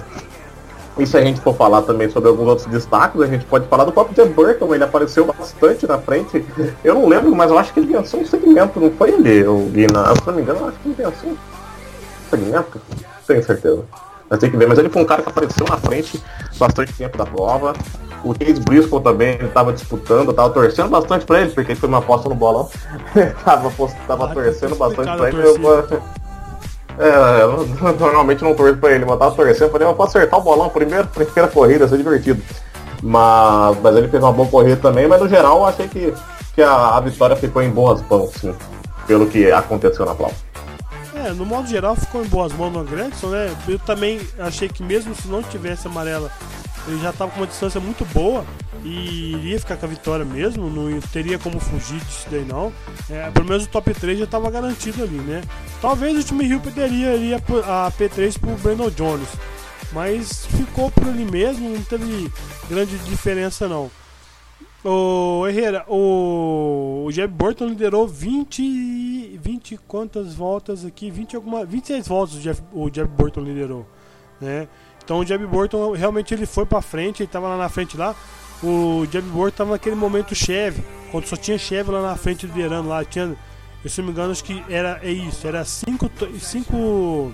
E 0.98 1.06
se 1.06 1.16
a 1.16 1.22
gente 1.22 1.40
for 1.40 1.54
falar 1.54 1.82
também 1.82 2.10
sobre 2.10 2.28
alguns 2.28 2.46
outros 2.46 2.66
destaques, 2.66 3.20
a 3.20 3.26
gente 3.26 3.46
pode 3.46 3.66
falar 3.68 3.84
do 3.84 3.92
próprio 3.92 4.22
Jim 4.22 4.32
Burton, 4.32 4.74
ele 4.74 4.84
apareceu 4.84 5.24
bastante 5.24 5.86
na 5.86 5.98
frente. 5.98 6.44
Eu 6.84 6.94
não 6.94 7.08
lembro, 7.08 7.34
mas 7.34 7.50
eu 7.50 7.58
acho 7.58 7.72
que 7.72 7.80
ele 7.80 7.92
venceu 7.92 8.20
um 8.20 8.26
segmento, 8.26 8.78
não 8.78 8.90
foi 8.90 9.10
ele, 9.10 9.46
o 9.46 9.66
Guina? 9.66 10.14
Se 10.14 10.26
não 10.26 10.34
me 10.34 10.42
engano, 10.42 10.60
eu 10.60 10.68
acho 10.68 10.78
que 10.78 10.88
ele 10.88 10.96
venceu 10.96 11.30
um 11.30 11.36
segmento, 12.28 12.80
tenho 13.26 13.42
certeza. 13.42 13.84
Mas 14.30 14.38
tem 14.38 14.48
que 14.48 14.56
ver, 14.56 14.68
mas 14.68 14.78
ele 14.78 14.88
foi 14.88 15.02
um 15.02 15.04
cara 15.04 15.22
que 15.22 15.28
apareceu 15.28 15.66
na 15.68 15.76
frente 15.76 16.22
bastante 16.56 16.92
tempo 16.92 17.18
da 17.18 17.26
prova. 17.26 17.72
O 18.22 18.32
Chase 18.32 18.60
Briscoe 18.60 19.00
também 19.02 19.34
estava 19.42 19.72
disputando, 19.72 20.30
estava 20.30 20.50
torcendo 20.50 20.88
bastante 20.88 21.26
para 21.26 21.40
ele, 21.40 21.50
porque 21.50 21.72
ele 21.72 21.80
foi 21.80 21.88
uma 21.88 21.98
aposta 21.98 22.28
no 22.28 22.34
bolão. 22.36 22.70
tava, 23.44 23.72
tava 24.06 24.30
ah, 24.30 24.34
torcendo 24.34 24.76
bastante 24.76 25.16
para 25.16 25.28
ele. 25.28 25.42
Eu, 25.42 25.56
é, 27.04 27.42
eu 27.42 27.66
normalmente 27.98 28.44
não 28.44 28.54
torço 28.54 28.76
para 28.76 28.92
ele, 28.92 29.04
mas 29.04 29.18
tava 29.18 29.34
torcendo, 29.34 29.70
falei, 29.72 29.88
eu 29.88 29.94
posso 29.94 30.16
acertar 30.16 30.38
o 30.38 30.42
bolão 30.42 30.68
primeiro, 30.68 31.08
primeira 31.08 31.48
corrida, 31.48 31.88
ser 31.88 31.96
divertido. 31.96 32.40
Mas, 33.02 33.78
mas 33.82 33.96
ele 33.96 34.08
fez 34.08 34.22
uma 34.22 34.32
boa 34.32 34.48
corrida 34.48 34.76
também, 34.76 35.08
mas 35.08 35.20
no 35.20 35.28
geral 35.28 35.58
eu 35.58 35.66
achei 35.66 35.88
que, 35.88 36.14
que 36.54 36.62
a, 36.62 36.98
a 36.98 37.00
vitória 37.00 37.34
ficou 37.34 37.62
em 37.62 37.70
boas 37.70 38.00
mãos, 38.08 38.30
sim, 38.34 38.54
pelo 39.08 39.26
que 39.26 39.50
aconteceu 39.50 40.04
na 40.04 40.14
prova. 40.14 40.34
É, 41.26 41.32
no 41.32 41.44
modo 41.44 41.68
geral 41.68 41.94
ficou 41.96 42.24
em 42.24 42.28
boas 42.28 42.52
mãos 42.52 42.72
no 42.72 42.84
Gregson, 42.84 43.28
né? 43.28 43.54
Eu 43.68 43.78
também 43.78 44.20
achei 44.38 44.68
que 44.68 44.82
mesmo 44.82 45.14
se 45.14 45.28
não 45.28 45.42
tivesse 45.42 45.86
amarela 45.86 46.30
ele 46.86 47.00
já 47.00 47.10
estava 47.10 47.30
com 47.30 47.40
uma 47.40 47.46
distância 47.46 47.80
muito 47.80 48.04
boa 48.06 48.44
e 48.82 49.32
iria 49.32 49.60
ficar 49.60 49.76
com 49.76 49.86
a 49.86 49.88
vitória 49.88 50.24
mesmo, 50.24 50.70
não 50.70 51.00
teria 51.00 51.38
como 51.38 51.60
fugir 51.60 51.98
disso 52.00 52.26
daí 52.30 52.44
não. 52.44 52.72
É, 53.08 53.30
pelo 53.30 53.46
menos 53.46 53.64
o 53.64 53.68
top 53.68 53.92
3 53.92 54.18
já 54.18 54.24
estava 54.24 54.50
garantido 54.50 55.02
ali, 55.02 55.18
né? 55.18 55.42
Talvez 55.80 56.18
o 56.18 56.24
time 56.24 56.46
Rio 56.46 56.60
perderia 56.60 57.12
ali 57.12 57.34
a, 57.34 57.36
a 57.86 57.92
P3 57.92 58.38
pro 58.38 58.50
Brandon 58.56 58.90
Jones, 58.90 59.28
mas 59.92 60.46
ficou 60.46 60.90
por 60.90 61.08
ali 61.08 61.24
mesmo, 61.24 61.68
não 61.68 61.82
teve 61.82 62.32
grande 62.68 62.96
diferença 62.98 63.68
não. 63.68 63.90
O 64.82 65.46
Herrera, 65.46 65.84
o, 65.86 67.04
o 67.04 67.12
Jeb 67.12 67.30
Burton 67.34 67.66
liderou 67.66 68.08
20 68.08 69.38
20 69.42 69.76
quantas 69.86 70.34
voltas 70.34 70.86
aqui? 70.86 71.10
20 71.10 71.36
alguma 71.36 71.66
26 71.66 72.08
voltas 72.08 72.36
o 72.36 72.40
Jeff, 72.40 72.62
o 72.72 72.88
Jeb 72.90 73.08
Burton 73.08 73.40
liderou, 73.40 73.86
né? 74.40 74.66
Então 75.04 75.18
o 75.18 75.26
Jeb 75.26 75.44
Burton 75.46 75.92
realmente 75.92 76.32
ele 76.32 76.46
foi 76.46 76.64
para 76.64 76.80
frente, 76.80 77.22
ele 77.22 77.30
tava 77.30 77.48
lá 77.48 77.58
na 77.58 77.68
frente 77.68 77.96
lá. 77.96 78.14
O 78.62 79.06
Jeb 79.10 79.26
Burton 79.28 79.56
tava 79.56 79.70
naquele 79.72 79.96
momento 79.96 80.34
Chevy, 80.34 80.82
quando 81.10 81.26
só 81.26 81.36
tinha 81.36 81.58
Chevy 81.58 81.90
lá 81.90 82.00
na 82.00 82.16
frente 82.16 82.46
liderando 82.46 82.88
lá, 82.88 83.04
tinha, 83.04 83.36
eu 83.84 83.90
se 83.90 84.00
não 84.00 84.06
me 84.06 84.12
engano, 84.12 84.32
acho 84.32 84.44
que 84.44 84.62
era 84.68 84.98
é 85.02 85.10
isso, 85.10 85.46
era 85.46 85.62
cinco, 85.64 86.10
cinco 86.38 87.32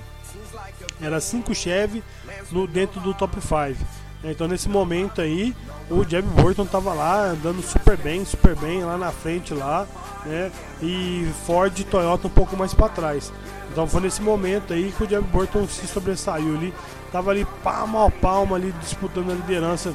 era 1.01 1.21
cinco 1.21 1.55
Chevy 1.55 2.03
no 2.51 2.67
dentro 2.67 3.01
do 3.01 3.15
top 3.15 3.37
5. 3.41 4.06
Então 4.31 4.49
nesse 4.49 4.69
momento 4.69 5.21
aí, 5.21 5.55
o 5.91 6.05
Jeb 6.05 6.27
Burton 6.27 6.67
tava 6.67 6.93
lá 6.93 7.31
andando 7.31 7.63
super 7.63 7.97
bem, 7.97 8.25
super 8.25 8.57
bem 8.57 8.85
lá 8.85 8.99
na 8.99 9.13
frente 9.13 9.55
lá, 9.55 9.87
né? 10.25 10.51
E 10.83 11.29
Ford 11.47 11.79
e 11.79 11.85
Toyota 11.85 12.27
um 12.27 12.31
pouco 12.31 12.57
mais 12.57 12.75
para 12.75 12.89
trás. 12.89 13.33
Então 13.71 13.87
foi 13.87 14.01
nesse 14.01 14.23
momento 14.23 14.73
aí 14.73 14.93
que 14.97 15.05
o 15.05 15.09
Jeb 15.09 15.25
Burton 15.27 15.67
se 15.69 15.87
sobressaiu 15.87 16.57
ali 16.57 16.73
Tava 17.17 17.31
ali 17.31 17.47
palmo 17.63 18.05
a 18.05 18.11
palmo 18.11 18.55
ali 18.55 18.73
disputando 18.73 19.31
a 19.31 19.35
liderança 19.35 19.95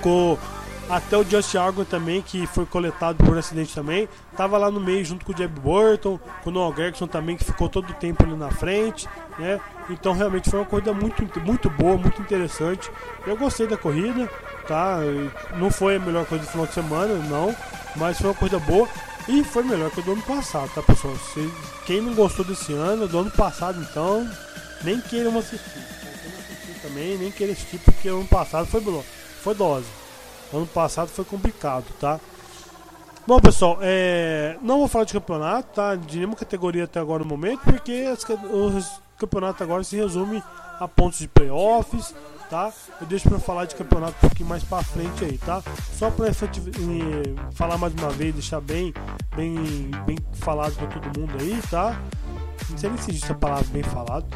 com 0.00 0.38
até 0.88 1.16
o 1.16 1.24
Just 1.24 1.54
Argon 1.54 1.84
também, 1.84 2.20
que 2.20 2.46
foi 2.46 2.66
coletado 2.66 3.24
por 3.24 3.36
acidente 3.36 3.74
também. 3.74 4.08
Tava 4.36 4.58
lá 4.58 4.70
no 4.70 4.80
meio 4.80 5.04
junto 5.04 5.24
com 5.24 5.32
o 5.32 5.36
Jeb 5.36 5.60
Burton, 5.60 6.18
com 6.42 6.50
o 6.50 6.52
Noah 6.52 6.74
Gregson 6.74 7.06
também, 7.06 7.36
que 7.36 7.44
ficou 7.44 7.68
todo 7.68 7.90
o 7.90 7.94
tempo 7.94 8.24
ali 8.24 8.34
na 8.34 8.50
frente, 8.50 9.08
né? 9.38 9.60
Então 9.88 10.12
realmente 10.12 10.50
foi 10.50 10.60
uma 10.60 10.66
corrida 10.66 10.92
muito, 10.92 11.22
muito 11.40 11.70
boa, 11.70 11.96
muito 11.96 12.20
interessante. 12.20 12.90
Eu 13.26 13.36
gostei 13.36 13.66
da 13.66 13.76
corrida, 13.76 14.28
tá? 14.66 14.98
Não 15.56 15.70
foi 15.70 15.96
a 15.96 15.98
melhor 15.98 16.26
coisa 16.26 16.44
do 16.44 16.50
final 16.50 16.66
de 16.66 16.74
semana, 16.74 17.14
não, 17.14 17.54
mas 17.96 18.18
foi 18.18 18.28
uma 18.28 18.36
corrida 18.36 18.58
boa. 18.58 18.88
E 19.28 19.44
foi 19.44 19.62
melhor 19.62 19.90
que 19.90 20.00
o 20.00 20.02
do 20.02 20.12
ano 20.12 20.22
passado, 20.22 20.70
tá 20.74 20.82
pessoal? 20.82 21.14
Se, 21.32 21.48
quem 21.86 22.00
não 22.00 22.12
gostou 22.12 22.44
desse 22.44 22.72
ano, 22.72 23.06
do 23.06 23.18
ano 23.20 23.30
passado 23.30 23.80
então, 23.80 24.28
nem 24.82 25.00
queiram 25.00 25.38
assistir. 25.38 25.78
assistir 25.78 26.80
também, 26.82 27.16
nem 27.16 27.30
queiram 27.30 27.52
assistir, 27.52 27.78
porque 27.78 28.08
ano 28.08 28.26
passado 28.26 28.66
foi, 28.66 28.82
foi 29.42 29.54
dose. 29.54 30.01
Ano 30.52 30.66
passado 30.66 31.08
foi 31.08 31.24
complicado, 31.24 31.86
tá? 31.98 32.20
Bom, 33.26 33.38
pessoal, 33.40 33.78
é... 33.80 34.56
não 34.60 34.78
vou 34.78 34.88
falar 34.88 35.04
de 35.04 35.12
campeonato, 35.12 35.68
tá? 35.74 35.94
De 35.94 36.18
nenhuma 36.18 36.36
categoria 36.36 36.84
até 36.84 37.00
agora 37.00 37.22
no 37.22 37.28
momento, 37.28 37.60
porque 37.60 38.04
as... 38.12 38.24
os 38.24 39.00
campeonatos 39.16 39.62
agora 39.62 39.84
se 39.84 39.96
resume 39.96 40.42
a 40.80 40.88
pontos 40.88 41.20
de 41.20 41.28
playoffs, 41.28 42.14
tá? 42.50 42.72
Eu 43.00 43.06
deixo 43.06 43.28
para 43.28 43.38
falar 43.38 43.64
de 43.64 43.74
campeonato 43.74 44.14
um 44.16 44.28
pouquinho 44.28 44.48
mais 44.48 44.62
para 44.62 44.82
frente 44.82 45.24
aí, 45.24 45.38
tá? 45.38 45.62
Só 45.94 46.10
para 46.10 46.30
falar 47.52 47.78
mais 47.78 47.94
uma 47.94 48.10
vez, 48.10 48.34
deixar 48.34 48.60
bem, 48.60 48.92
bem, 49.34 49.90
bem 50.04 50.18
falado 50.34 50.74
para 50.74 50.88
todo 50.88 51.18
mundo 51.18 51.32
aí, 51.40 51.58
tá? 51.70 51.98
Não 52.70 52.78
sei 52.78 52.90
nem 52.90 52.98
se 52.98 53.10
existe 53.10 53.24
essa 53.24 53.34
palavra 53.34 53.66
bem 53.72 53.82
falado, 53.82 54.26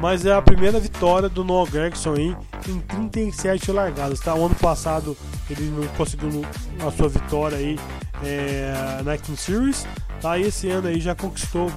mas 0.00 0.24
é 0.24 0.32
a 0.32 0.42
primeira 0.42 0.78
vitória 0.78 1.28
do 1.28 1.44
Noah 1.44 1.70
Gregson 1.70 2.14
aí 2.14 2.36
em 2.68 2.80
37 2.80 3.72
largadas, 3.72 4.20
tá? 4.20 4.34
O 4.34 4.46
ano 4.46 4.54
passado 4.54 5.16
ele 5.50 5.70
não 5.70 5.86
conseguiu 5.88 6.44
a 6.86 6.90
sua 6.90 7.08
vitória 7.08 7.56
aí 7.56 7.78
é, 8.22 9.02
na 9.04 9.16
King 9.16 9.38
Series, 9.38 9.86
tá? 10.20 10.38
E 10.38 10.42
esse 10.42 10.68
ano 10.68 10.88
aí 10.88 11.00
já 11.00 11.14
conquistou, 11.14 11.70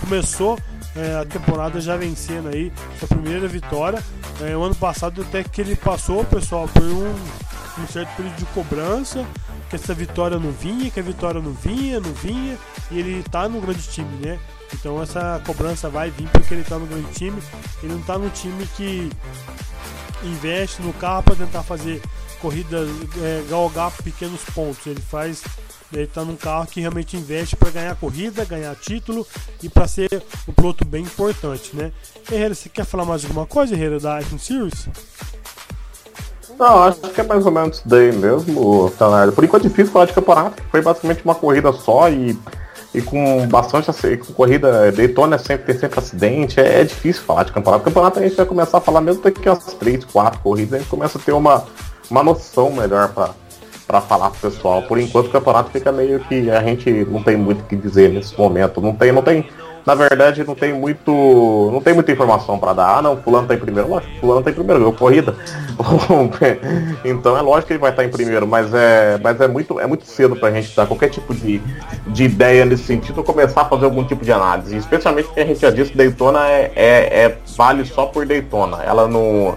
começou 0.00 0.58
é, 0.94 1.20
a 1.20 1.24
temporada 1.24 1.80
já 1.80 1.96
vencendo 1.96 2.48
aí 2.48 2.72
sua 2.98 3.08
primeira 3.08 3.46
vitória. 3.46 4.02
É, 4.40 4.56
o 4.56 4.62
ano 4.62 4.74
passado 4.74 5.22
até 5.22 5.42
que 5.42 5.60
ele 5.60 5.76
passou, 5.76 6.24
pessoal, 6.24 6.68
por 6.68 6.82
um, 6.82 7.14
um 7.82 7.86
certo 7.86 8.14
período 8.16 8.36
de 8.36 8.44
cobrança, 8.46 9.24
que 9.68 9.76
essa 9.76 9.94
vitória 9.94 10.38
não 10.38 10.50
vinha, 10.52 10.90
que 10.90 11.00
a 11.00 11.02
vitória 11.02 11.40
não 11.40 11.52
vinha, 11.52 12.00
não 12.00 12.12
vinha, 12.12 12.56
e 12.90 12.98
ele 12.98 13.22
tá 13.24 13.48
no 13.48 13.60
grande 13.60 13.82
time, 13.88 14.08
né? 14.20 14.38
Então 14.74 15.02
essa 15.02 15.40
cobrança 15.46 15.88
vai 15.88 16.10
vir 16.10 16.28
porque 16.28 16.54
ele 16.54 16.62
está 16.62 16.78
no 16.78 16.86
grande 16.86 17.12
time. 17.12 17.40
Ele 17.82 17.92
não 17.92 18.00
está 18.00 18.18
no 18.18 18.30
time 18.30 18.66
que 18.76 19.10
investe 20.22 20.82
no 20.82 20.92
carro 20.94 21.22
para 21.22 21.36
tentar 21.36 21.62
fazer 21.62 22.02
corridas, 22.40 22.88
é, 23.22 23.44
galgar 23.48 23.90
pequenos 24.02 24.40
pontos. 24.54 24.86
Ele 24.86 25.00
faz. 25.00 25.42
Ele 25.92 26.06
tá 26.08 26.24
num 26.24 26.34
carro 26.34 26.66
que 26.66 26.80
realmente 26.80 27.16
investe 27.16 27.54
para 27.54 27.70
ganhar 27.70 27.94
corrida, 27.94 28.44
ganhar 28.44 28.74
título 28.74 29.24
e 29.62 29.68
para 29.68 29.86
ser 29.86 30.20
um 30.48 30.52
piloto 30.52 30.84
bem 30.84 31.04
importante, 31.04 31.76
né? 31.76 31.92
Herrera, 32.30 32.56
você 32.56 32.68
quer 32.68 32.84
falar 32.84 33.04
mais 33.04 33.24
alguma 33.24 33.46
coisa, 33.46 33.72
Herrera, 33.72 34.00
da 34.00 34.20
Icon 34.20 34.36
Series? 34.36 34.88
Não, 36.58 36.82
acho 36.82 37.00
que 37.00 37.20
é 37.20 37.24
mais 37.24 37.44
ou 37.44 37.52
menos 37.52 37.78
isso 37.78 37.88
daí 37.88 38.12
mesmo, 38.12 38.92
Leonardo. 38.98 39.32
Por 39.32 39.44
enquanto 39.44 39.66
é 39.66 39.68
difícil 39.68 39.92
falar 39.92 40.06
de 40.06 40.12
campeonato, 40.12 40.62
foi 40.70 40.80
basicamente 40.80 41.22
uma 41.24 41.34
corrida 41.34 41.72
só 41.72 42.08
e, 42.08 42.36
e 42.96 43.02
com 43.02 43.46
bastante 43.46 43.90
com 44.16 44.32
corrida 44.32 44.90
Daytona 44.90 45.36
sempre 45.36 45.66
tem 45.66 45.78
sempre 45.78 46.00
acidente, 46.00 46.58
é, 46.58 46.80
é, 46.80 46.84
difícil 46.84 47.22
falar 47.22 47.44
de 47.44 47.52
campeonato. 47.52 47.84
Campeonato 47.84 48.18
a 48.18 48.22
gente 48.22 48.34
vai 48.34 48.46
começar 48.46 48.78
a 48.78 48.80
falar 48.80 49.02
mesmo 49.02 49.22
daqui 49.22 49.46
umas 49.46 49.64
3, 49.74 50.04
4 50.06 50.40
corridas, 50.40 50.72
a 50.72 50.78
gente 50.78 50.88
começa 50.88 51.18
a 51.18 51.20
ter 51.20 51.32
uma, 51.32 51.64
uma 52.10 52.22
noção 52.22 52.72
melhor 52.72 53.08
para 53.10 53.30
para 53.86 54.00
falar 54.00 54.30
pro 54.30 54.50
pessoal. 54.50 54.82
Por 54.82 54.98
enquanto 54.98 55.28
o 55.28 55.30
campeonato 55.30 55.70
fica 55.70 55.92
meio 55.92 56.18
que 56.20 56.50
a 56.50 56.60
gente 56.60 56.90
não 57.04 57.22
tem 57.22 57.36
muito 57.36 57.60
o 57.60 57.64
que 57.64 57.76
dizer 57.76 58.10
nesse 58.10 58.36
momento. 58.36 58.80
Não 58.80 58.92
tem, 58.92 59.12
não 59.12 59.22
tem 59.22 59.46
na 59.86 59.94
verdade 59.94 60.44
não 60.44 60.56
tem 60.56 60.74
muito 60.74 61.70
não 61.72 61.80
tem 61.80 61.94
muita 61.94 62.10
informação 62.10 62.58
para 62.58 62.72
dar. 62.72 62.98
Ah, 62.98 63.02
não, 63.02 63.16
fulano 63.16 63.46
tá 63.46 63.54
em 63.54 63.58
primeiro. 63.58 63.88
Lógico, 63.88 64.12
fulano 64.20 64.42
tá 64.42 64.50
em 64.50 64.54
primeiro, 64.54 64.80
ganhou 64.80 64.92
corrida. 64.92 65.36
então 67.04 67.36
é 67.36 67.40
lógico 67.40 67.68
que 67.68 67.72
ele 67.74 67.80
vai 67.80 67.90
estar 67.90 68.04
em 68.04 68.08
primeiro, 68.08 68.48
mas 68.48 68.74
é, 68.74 69.18
mas 69.22 69.40
é 69.40 69.46
muito 69.46 69.78
é 69.78 69.86
muito 69.86 70.04
cedo 70.04 70.34
pra 70.34 70.50
gente 70.50 70.74
dar 70.74 70.86
qualquer 70.86 71.10
tipo 71.10 71.32
de, 71.32 71.62
de 72.08 72.24
ideia 72.24 72.64
nesse 72.64 72.82
sentido, 72.82 73.22
começar 73.22 73.62
a 73.62 73.64
fazer 73.66 73.84
algum 73.84 74.02
tipo 74.02 74.24
de 74.24 74.32
análise. 74.32 74.76
Especialmente 74.76 75.26
porque 75.26 75.40
a 75.40 75.46
gente 75.46 75.60
já 75.60 75.70
disse 75.70 75.92
que 75.92 75.96
Daytona 75.96 76.48
é, 76.48 76.72
é, 76.74 77.24
é 77.24 77.38
vale 77.56 77.84
só 77.84 78.06
por 78.06 78.26
Daytona. 78.26 78.82
Ela 78.82 79.06
não 79.06 79.56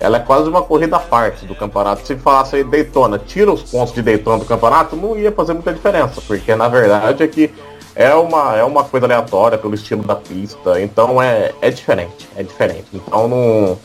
ela 0.00 0.18
é 0.18 0.20
quase 0.20 0.48
uma 0.48 0.62
corrida 0.62 0.96
à 0.96 1.00
parte 1.00 1.44
do 1.44 1.54
campeonato. 1.54 2.06
Se 2.06 2.16
falasse 2.16 2.56
aí 2.56 2.64
Daytona, 2.64 3.18
tira 3.18 3.52
os 3.52 3.62
pontos 3.62 3.94
de 3.94 4.02
Daytona 4.02 4.38
do 4.38 4.44
campeonato, 4.44 4.96
não 4.96 5.16
ia 5.16 5.32
fazer 5.32 5.52
muita 5.52 5.72
diferença, 5.72 6.20
porque 6.26 6.54
na 6.54 6.68
verdade 6.68 7.22
é 7.22 7.26
que 7.26 7.52
é 7.98 8.14
uma, 8.14 8.56
é 8.56 8.62
uma 8.62 8.84
coisa 8.84 9.06
aleatória 9.06 9.58
pelo 9.58 9.74
estilo 9.74 10.04
da 10.04 10.14
pista, 10.14 10.80
então 10.80 11.20
é, 11.20 11.52
é 11.60 11.68
diferente, 11.68 12.28
é 12.36 12.44
diferente. 12.44 12.86
Então 12.94 13.26
não, 13.26 13.76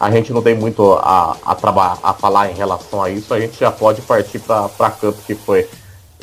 a 0.00 0.10
gente 0.10 0.32
não 0.32 0.42
tem 0.42 0.56
muito 0.56 0.94
a, 0.94 1.36
a, 1.46 1.54
trabalhar, 1.54 1.96
a 2.02 2.12
falar 2.12 2.50
em 2.50 2.54
relação 2.54 3.00
a 3.00 3.08
isso, 3.08 3.32
a 3.32 3.38
gente 3.38 3.56
já 3.60 3.70
pode 3.70 4.02
partir 4.02 4.40
para 4.40 4.90
Cup, 4.90 5.16
que 5.24 5.36
foi 5.36 5.68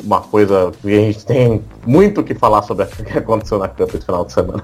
uma 0.04 0.20
coisa 0.20 0.70
que 0.82 0.88
a 0.88 1.00
gente 1.00 1.24
tem 1.24 1.64
muito 1.86 2.22
que 2.22 2.34
falar 2.34 2.60
sobre 2.64 2.84
o 2.84 2.88
que 3.02 3.16
aconteceu 3.16 3.58
na 3.58 3.66
Cup 3.66 3.94
esse 3.94 4.04
final 4.04 4.26
de 4.26 4.32
semana. 4.34 4.62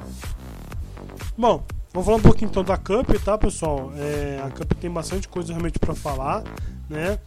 Bom, 1.39 1.63
vamos 1.91 2.05
falar 2.05 2.19
um 2.19 2.23
pouquinho 2.23 2.51
então 2.51 2.63
da 2.63 2.77
Cup, 2.77 3.09
tá 3.25 3.39
pessoal? 3.39 3.93
É, 3.97 4.43
a 4.45 4.51
Cup 4.51 4.71
tem 4.79 4.91
bastante 4.91 5.27
coisa 5.27 5.55
realmente 5.55 5.79
para 5.79 5.95
falar, 5.95 6.45
né? 6.91 7.19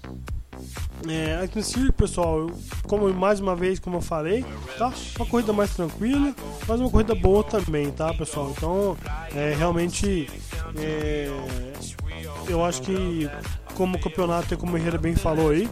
É, 1.07 1.39
aqui 1.43 1.57
no 1.57 1.63
circo, 1.63 1.93
pessoal, 1.93 2.47
como 2.87 3.11
mais 3.13 3.39
uma 3.39 3.55
vez, 3.55 3.79
como 3.79 3.97
eu 3.97 4.01
falei, 4.01 4.43
tá? 4.77 4.91
Uma 5.15 5.25
corrida 5.25 5.53
mais 5.53 5.73
tranquila, 5.75 6.35
mas 6.67 6.79
uma 6.79 6.89
corrida 6.89 7.13
boa 7.13 7.43
também, 7.43 7.91
tá, 7.91 8.13
pessoal? 8.13 8.51
Então, 8.55 8.97
é, 9.35 9.53
realmente, 9.57 10.29
é, 10.75 11.29
eu 12.47 12.65
acho 12.65 12.81
que 12.81 13.29
como 13.75 13.95
o 13.95 13.99
campeonato, 13.99 14.57
como 14.57 14.73
o 14.73 14.77
Herrera 14.77 14.97
bem 14.97 15.15
falou 15.15 15.51
aí, 15.51 15.69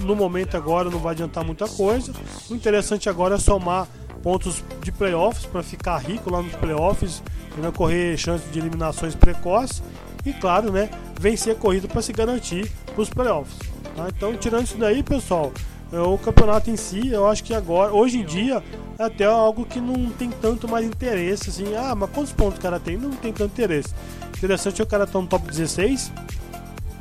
no 0.00 0.14
momento 0.14 0.56
agora 0.56 0.88
não 0.88 1.00
vai 1.00 1.14
adiantar 1.14 1.44
muita 1.44 1.66
coisa. 1.66 2.12
O 2.48 2.54
interessante 2.54 3.08
agora 3.08 3.34
é 3.34 3.38
somar 3.38 3.88
pontos 4.22 4.62
de 4.82 4.92
playoffs 4.92 5.44
para 5.44 5.62
ficar 5.62 5.98
rico 5.98 6.30
lá 6.30 6.40
nos 6.40 6.54
playoffs 6.54 7.22
e 7.58 7.60
não 7.60 7.72
correr 7.72 8.16
chance 8.16 8.46
de 8.48 8.58
eliminações 8.58 9.14
precoces. 9.14 9.82
E 10.24 10.32
claro, 10.32 10.72
né, 10.72 10.90
vencer 11.18 11.54
a 11.54 11.58
corrida 11.58 11.86
para 11.86 12.02
se 12.02 12.12
garantir 12.12 12.70
para 12.86 13.02
os 13.02 13.10
playoffs. 13.10 13.58
Tá? 13.94 14.08
Então, 14.08 14.34
tirando 14.36 14.64
isso 14.64 14.78
daí, 14.78 15.02
pessoal, 15.02 15.52
é, 15.92 16.00
o 16.00 16.18
campeonato 16.18 16.70
em 16.70 16.76
si, 16.76 17.08
eu 17.08 17.26
acho 17.26 17.44
que 17.44 17.54
agora, 17.54 17.92
hoje 17.92 18.18
em 18.18 18.24
dia, 18.24 18.62
é 18.98 19.04
até 19.04 19.24
algo 19.24 19.64
que 19.64 19.80
não 19.80 20.10
tem 20.10 20.30
tanto 20.30 20.66
mais 20.66 20.86
interesse, 20.86 21.50
assim, 21.50 21.74
ah, 21.76 21.94
mas 21.94 22.10
quantos 22.10 22.32
pontos 22.32 22.58
o 22.58 22.60
cara 22.60 22.80
tem? 22.80 22.96
Não 22.96 23.10
tem 23.10 23.32
tanto 23.32 23.52
interesse. 23.52 23.94
Interessante 24.36 24.80
é 24.80 24.84
o 24.84 24.86
cara 24.86 25.04
estar 25.04 25.18
tá 25.18 25.22
no 25.22 25.28
top 25.28 25.46
16, 25.46 26.10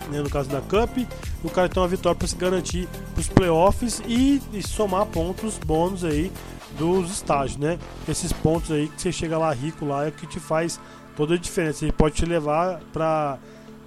né, 0.09 0.21
no 0.21 0.29
caso 0.29 0.49
da 0.49 0.61
Cup, 0.61 0.97
o 1.43 1.49
cara 1.49 1.67
tem 1.67 1.81
uma 1.81 1.87
vitória 1.87 2.15
para 2.15 2.27
se 2.27 2.35
garantir 2.35 2.87
para 3.13 3.21
os 3.21 3.27
playoffs 3.27 4.01
e, 4.07 4.41
e, 4.53 4.61
somar 4.61 5.05
pontos 5.05 5.57
bônus 5.57 6.03
aí 6.03 6.31
dos 6.77 7.11
estágios, 7.11 7.57
né? 7.57 7.77
Esses 8.07 8.31
pontos 8.31 8.71
aí 8.71 8.87
que 8.87 9.01
você 9.01 9.11
chega 9.11 9.37
lá 9.37 9.51
rico 9.53 9.85
lá 9.85 10.05
é 10.05 10.09
o 10.09 10.11
que 10.11 10.25
te 10.25 10.39
faz 10.39 10.79
toda 11.15 11.35
a 11.35 11.37
diferença. 11.37 11.85
Ele 11.85 11.91
pode 11.91 12.15
te 12.15 12.25
levar 12.25 12.79
para 12.91 13.39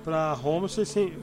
para 0.06 0.32
Roma, 0.34 0.68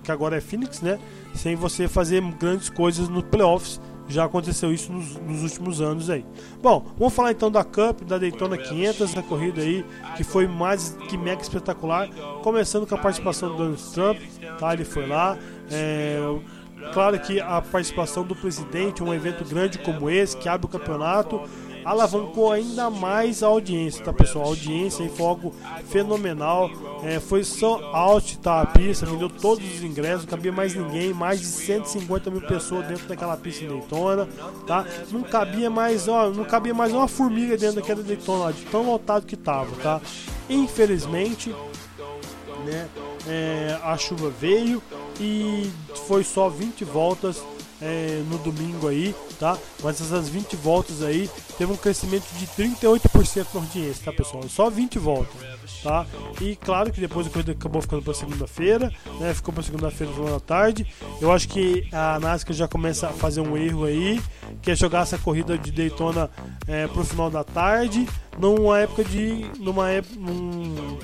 que 0.04 0.12
agora 0.12 0.36
é 0.36 0.42
Phoenix, 0.42 0.82
né? 0.82 1.00
Sem 1.34 1.56
você 1.56 1.88
fazer 1.88 2.22
grandes 2.34 2.70
coisas 2.70 3.08
nos 3.08 3.24
playoffs. 3.24 3.80
Já 4.10 4.26
aconteceu 4.26 4.74
isso 4.74 4.92
nos, 4.92 5.16
nos, 5.16 5.44
últimos 5.44 5.80
anos 5.80 6.10
aí. 6.10 6.26
Bom, 6.62 6.86
vamos 6.98 7.14
falar 7.14 7.32
então 7.32 7.50
da 7.50 7.64
Cup, 7.64 8.02
da 8.02 8.18
Daytona 8.18 8.58
500, 8.58 9.02
essa 9.02 9.24
corrida 9.24 9.62
aí 9.62 9.86
que 10.18 10.26
foi 10.26 10.46
mais 10.46 10.98
que 11.08 11.18
mega 11.18 11.42
espetacular. 11.42 12.10
Começando 12.44 12.86
com 12.86 12.94
a 12.94 12.98
participação 12.98 13.52
do 13.52 13.56
Donald 13.56 13.82
Trump, 13.94 14.18
tá? 14.60 14.74
Ele 14.74 14.84
foi 14.84 15.08
lá. 15.08 15.38
É, 15.72 16.20
claro 16.92 17.18
que 17.22 17.40
a 17.40 17.62
participação 17.62 18.26
do 18.26 18.36
presidente, 18.36 19.02
um 19.02 19.14
evento 19.14 19.46
grande 19.46 19.80
como 19.80 20.10
esse, 20.10 20.36
que 20.36 20.50
abre 20.50 20.66
o 20.66 20.70
campeonato, 20.70 21.42
alavancou 21.84 22.52
ainda 22.52 22.90
mais 22.90 23.44
a 23.44 23.48
audiência, 23.48 24.04
tá 24.04 24.14
pessoal? 24.14 24.46
A 24.46 24.48
audiência 24.50 25.08
foi 25.10 25.26
algo 25.26 25.54
fenomenal. 25.88 26.70
É, 27.04 27.20
foi 27.20 27.44
só 27.44 27.80
out 27.94 28.38
tá, 28.40 28.62
a 28.62 28.66
pista, 28.66 29.06
vendeu 29.06 29.30
todos 29.30 29.64
os 29.76 29.84
ingressos, 29.84 30.26
não 30.26 30.30
cabia 30.30 30.52
mais 30.52 30.74
ninguém, 30.74 31.14
mais 31.14 31.40
de 31.42 31.48
150 31.48 32.32
mil 32.32 32.42
pessoas 32.42 32.88
dentro 32.88 33.08
daquela 33.08 33.36
pista 33.36 33.66
em 33.66 33.68
Daytona, 33.68 34.28
tá? 34.66 34.86
Não 35.12 35.22
cabia 35.22 35.70
mais, 35.70 36.08
ó, 36.08 36.30
não 36.30 36.46
cabia 36.46 36.74
mais 36.74 36.94
uma 36.94 37.08
formiga 37.08 37.58
dentro 37.58 37.76
daquela 37.76 38.02
Daytona, 38.02 38.54
de 38.54 38.64
tão 38.66 38.86
lotado 38.86 39.26
que 39.26 39.36
tava, 39.36 39.76
tá? 39.82 40.02
Infelizmente, 40.50 41.54
né? 42.66 42.88
É, 43.26 43.78
a 43.84 43.98
chuva 43.98 44.30
veio 44.30 44.82
e 45.20 45.72
foi 46.08 46.24
só 46.24 46.50
20 46.50 46.84
voltas 46.84 47.42
é, 47.84 48.24
no 48.30 48.38
domingo 48.38 48.88
aí, 48.88 49.14
tá? 49.38 49.58
Mas 49.84 50.00
essas 50.00 50.30
20 50.30 50.56
voltas 50.56 51.04
aí 51.04 51.30
teve 51.58 51.72
um 51.72 51.76
crescimento 51.76 52.24
de 52.40 52.48
38% 52.48 53.48
na 53.54 53.60
audiência, 53.60 54.06
tá 54.06 54.14
pessoal? 54.14 54.44
Só 54.48 54.70
20 54.70 54.98
voltas, 55.00 55.36
tá? 55.84 56.06
E 56.40 56.56
claro 56.56 56.92
que 56.92 57.02
depois 57.02 57.28
a 57.28 57.30
corrida 57.30 57.52
acabou 57.52 57.82
ficando 57.82 58.02
para 58.02 58.14
segunda-feira, 58.14 58.92
né? 59.20 59.34
Ficou 59.34 59.54
para 59.54 59.64
segunda-feira 59.64 60.14
da 60.14 60.40
tarde. 60.40 60.88
Eu 61.22 61.32
acho 61.32 61.50
que 61.50 61.88
a 61.92 62.20
NASCAR 62.20 62.56
já 62.56 62.68
começa 62.68 63.08
a 63.08 63.12
fazer 63.12 63.42
um 63.42 63.58
erro 63.58 63.84
aí, 63.84 64.22
que 64.62 64.72
é 64.72 64.76
jogar 64.76 65.02
essa 65.02 65.18
corrida 65.18 65.58
de 65.58 65.72
Daytona 65.72 66.30
é, 66.66 66.88
pro 66.88 67.04
final 67.04 67.30
da 67.30 67.44
tarde, 67.44 68.08
numa 68.40 68.80
época 68.80 69.04
de. 69.04 69.46
numa 69.60 69.90
época. 69.90 70.16
Num, 70.18 70.98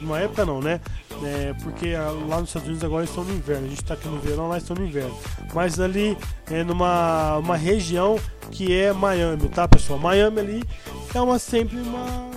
numa 0.00 0.18
época 0.20 0.44
não, 0.44 0.60
né? 0.60 0.80
É, 1.24 1.54
porque 1.62 1.94
lá 1.94 2.40
nos 2.40 2.48
Estados 2.48 2.68
Unidos 2.68 2.84
agora 2.84 3.04
estão 3.04 3.22
no 3.22 3.32
inverno. 3.32 3.66
A 3.66 3.68
gente 3.68 3.82
está 3.82 3.94
aqui 3.94 4.08
no 4.08 4.18
verão, 4.18 4.48
lá 4.48 4.58
estão 4.58 4.74
no 4.76 4.84
inverno. 4.84 5.16
Mas 5.54 5.78
ali 5.78 6.18
é 6.50 6.64
numa 6.64 7.38
uma 7.38 7.56
região 7.56 8.18
que 8.50 8.76
é 8.76 8.92
Miami, 8.92 9.48
tá 9.48 9.68
pessoal? 9.68 9.98
Miami 9.98 10.40
ali 10.40 10.64
é 11.14 11.20
uma 11.20 11.38
sempre 11.38 11.78
uma, 11.78 12.30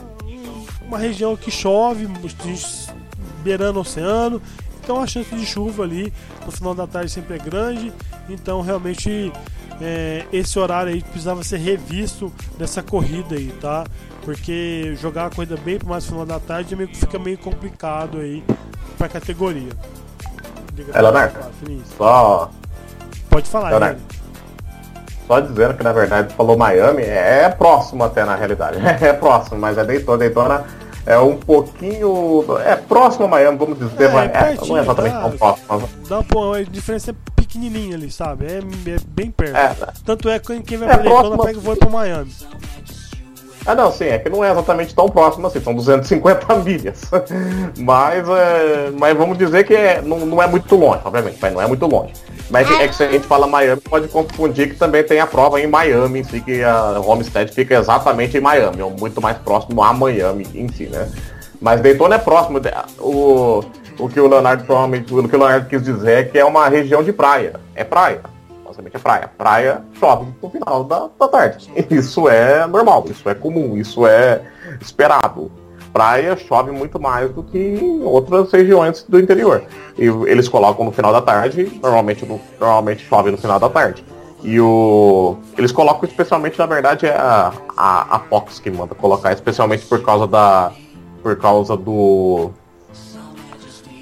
uma 0.83 0.97
região 0.99 1.35
que 1.35 1.49
chove, 1.49 2.07
beirando 3.43 3.79
o 3.79 3.81
oceano. 3.81 4.41
Então 4.83 5.01
a 5.01 5.07
chance 5.07 5.33
de 5.35 5.45
chuva 5.47 5.83
ali 5.83 6.13
no 6.45 6.51
final 6.51 6.75
da 6.75 6.85
tarde 6.85 7.09
sempre 7.09 7.35
é 7.35 7.39
grande. 7.39 7.91
Então 8.29 8.61
realmente 8.61 9.33
é, 9.81 10.25
esse 10.31 10.59
horário 10.59 10.93
aí 10.93 11.01
precisava 11.01 11.43
ser 11.43 11.57
revisto 11.57 12.31
nessa 12.59 12.83
corrida 12.83 13.35
aí, 13.35 13.51
tá? 13.59 13.83
Porque 14.21 14.95
jogar 15.01 15.25
a 15.25 15.29
corrida 15.31 15.57
bem 15.57 15.79
para 15.79 15.89
mais 15.89 16.05
final 16.05 16.25
da 16.25 16.39
tarde 16.39 16.75
meio, 16.75 16.89
fica 16.95 17.17
meio 17.17 17.37
complicado 17.39 18.19
aí 18.19 18.43
para 18.95 19.07
a 19.07 19.09
categoria. 19.09 19.69
é, 20.93 21.01
Leonardo, 21.01 21.39
só... 21.97 22.49
Pode 23.29 23.49
falar, 23.49 23.69
Leonardo. 23.69 24.01
Só 25.27 25.39
dizendo 25.39 25.73
que 25.73 25.83
na 25.83 25.91
verdade 25.91 26.33
falou 26.35 26.57
Miami, 26.57 27.01
é, 27.01 27.43
é 27.43 27.49
próximo 27.49 28.03
até 28.03 28.23
na 28.23 28.35
realidade. 28.35 28.77
É 29.01 29.11
próximo, 29.13 29.59
mas 29.59 29.77
é 29.77 29.83
Daytona. 29.83 30.17
Daytona 30.17 30.65
é 31.05 31.17
um 31.17 31.35
pouquinho. 31.37 32.45
É 32.63 32.75
próximo 32.75 33.25
a 33.25 33.27
Miami, 33.27 33.57
vamos 33.57 33.77
dizer, 33.77 34.09
é, 34.09 34.13
mas 34.13 34.31
é, 34.31 34.67
não 34.67 34.77
é 34.77 34.81
exatamente 34.81 35.13
tá, 35.13 35.21
tão 35.21 35.31
próximo. 35.31 35.89
Dá 36.07 36.23
uma 36.35 36.63
diferença 36.65 37.15
pequenininha 37.35 37.95
ali, 37.95 38.11
sabe? 38.11 38.45
É, 38.45 38.57
é 38.57 38.97
bem 39.07 39.31
perto. 39.31 39.55
É, 39.55 39.75
Tanto 40.05 40.29
é 40.29 40.39
que 40.39 40.61
quem 40.61 40.77
vai 40.77 40.89
é 40.89 40.97
pra 40.97 41.03
Daytona 41.03 41.43
pega 41.43 41.57
o 41.57 41.61
voo 41.61 41.75
pra 41.75 41.89
Miami. 41.89 42.31
Ah, 43.65 43.73
não, 43.73 43.91
sim, 43.91 44.05
é 44.05 44.19
que 44.19 44.29
não 44.29 44.43
é 44.43 44.51
exatamente 44.51 44.93
tão 44.93 45.09
próximo 45.09 45.47
assim, 45.47 45.59
são 45.59 45.73
250 45.73 46.55
milhas. 46.63 47.01
mas, 47.79 48.29
é, 48.29 48.91
mas 48.97 49.17
vamos 49.17 49.37
dizer 49.37 49.63
que 49.63 49.73
é, 49.73 50.01
não, 50.01 50.19
não 50.19 50.41
é 50.41 50.47
muito 50.47 50.75
longe, 50.75 50.99
obviamente, 51.03 51.37
mas 51.41 51.53
não 51.53 51.61
é 51.61 51.67
muito 51.67 51.85
longe. 51.87 52.13
Mas 52.49 52.69
é 52.79 52.87
que 52.87 52.95
se 52.95 53.03
a 53.03 53.11
gente 53.11 53.25
fala 53.25 53.47
Miami, 53.47 53.81
pode 53.81 54.07
confundir 54.07 54.69
que 54.69 54.75
também 54.75 55.03
tem 55.03 55.19
a 55.19 55.25
prova 55.25 55.59
em 55.59 55.65
Miami, 55.65 56.19
em 56.19 56.23
si, 56.23 56.39
que 56.41 56.63
a 56.63 56.99
Homestead 56.99 57.51
fica 57.51 57.75
exatamente 57.75 58.37
em 58.37 58.41
Miami, 58.41 58.83
ou 58.83 58.91
muito 58.91 59.19
mais 59.19 59.37
próximo 59.39 59.81
a 59.81 59.91
Miami 59.91 60.47
em 60.53 60.67
si, 60.69 60.85
né? 60.85 61.09
Mas 61.59 61.81
Daytona 61.81 62.15
é 62.15 62.19
próximo. 62.19 62.61
O, 62.99 63.63
o 63.97 64.09
que 64.09 64.19
o 64.19 64.27
Leonardo 64.27 64.63
o 64.63 65.27
que 65.27 65.35
o 65.35 65.39
Leonardo 65.39 65.67
quis 65.67 65.81
dizer 65.81 66.11
é 66.11 66.23
que 66.23 66.37
é 66.37 66.45
uma 66.45 66.67
região 66.69 67.01
de 67.01 67.11
praia. 67.11 67.53
É 67.73 67.83
praia. 67.83 68.34
Basicamente 68.75 68.95
é 68.95 68.99
praia. 68.99 69.31
Praia 69.37 69.81
chove 69.99 70.27
no 70.41 70.49
final 70.49 70.83
da, 70.83 71.09
da 71.17 71.27
tarde. 71.27 71.71
Isso 71.89 72.27
é 72.27 72.67
normal, 72.67 73.05
isso 73.09 73.29
é 73.29 73.33
comum, 73.33 73.77
isso 73.77 74.05
é 74.05 74.41
esperado. 74.81 75.51
Praia 75.93 76.35
chove 76.35 76.71
muito 76.71 76.99
mais 76.99 77.31
do 77.31 77.41
que 77.41 77.57
em 77.57 78.03
outras 78.03 78.51
regiões 78.51 79.03
do 79.07 79.17
interior. 79.17 79.63
E 79.97 80.05
eles 80.29 80.49
colocam 80.49 80.83
no 80.83 80.91
final 80.91 81.13
da 81.13 81.21
tarde, 81.21 81.79
normalmente, 81.81 82.25
no, 82.25 82.39
normalmente 82.59 83.05
chove 83.05 83.31
no 83.31 83.37
final 83.37 83.59
da 83.59 83.69
tarde. 83.69 84.03
E 84.43 84.59
o. 84.59 85.37
Eles 85.57 85.71
colocam 85.71 86.07
especialmente, 86.07 86.59
na 86.59 86.65
verdade, 86.65 87.05
é 87.05 87.15
a, 87.15 87.53
a, 87.77 88.15
a 88.17 88.19
Fox 88.19 88.59
que 88.59 88.69
manda 88.69 88.93
colocar, 88.93 89.31
especialmente 89.31 89.85
por 89.85 90.03
causa 90.03 90.27
da. 90.27 90.71
Por 91.23 91.37
causa 91.37 91.77
do. 91.77 92.51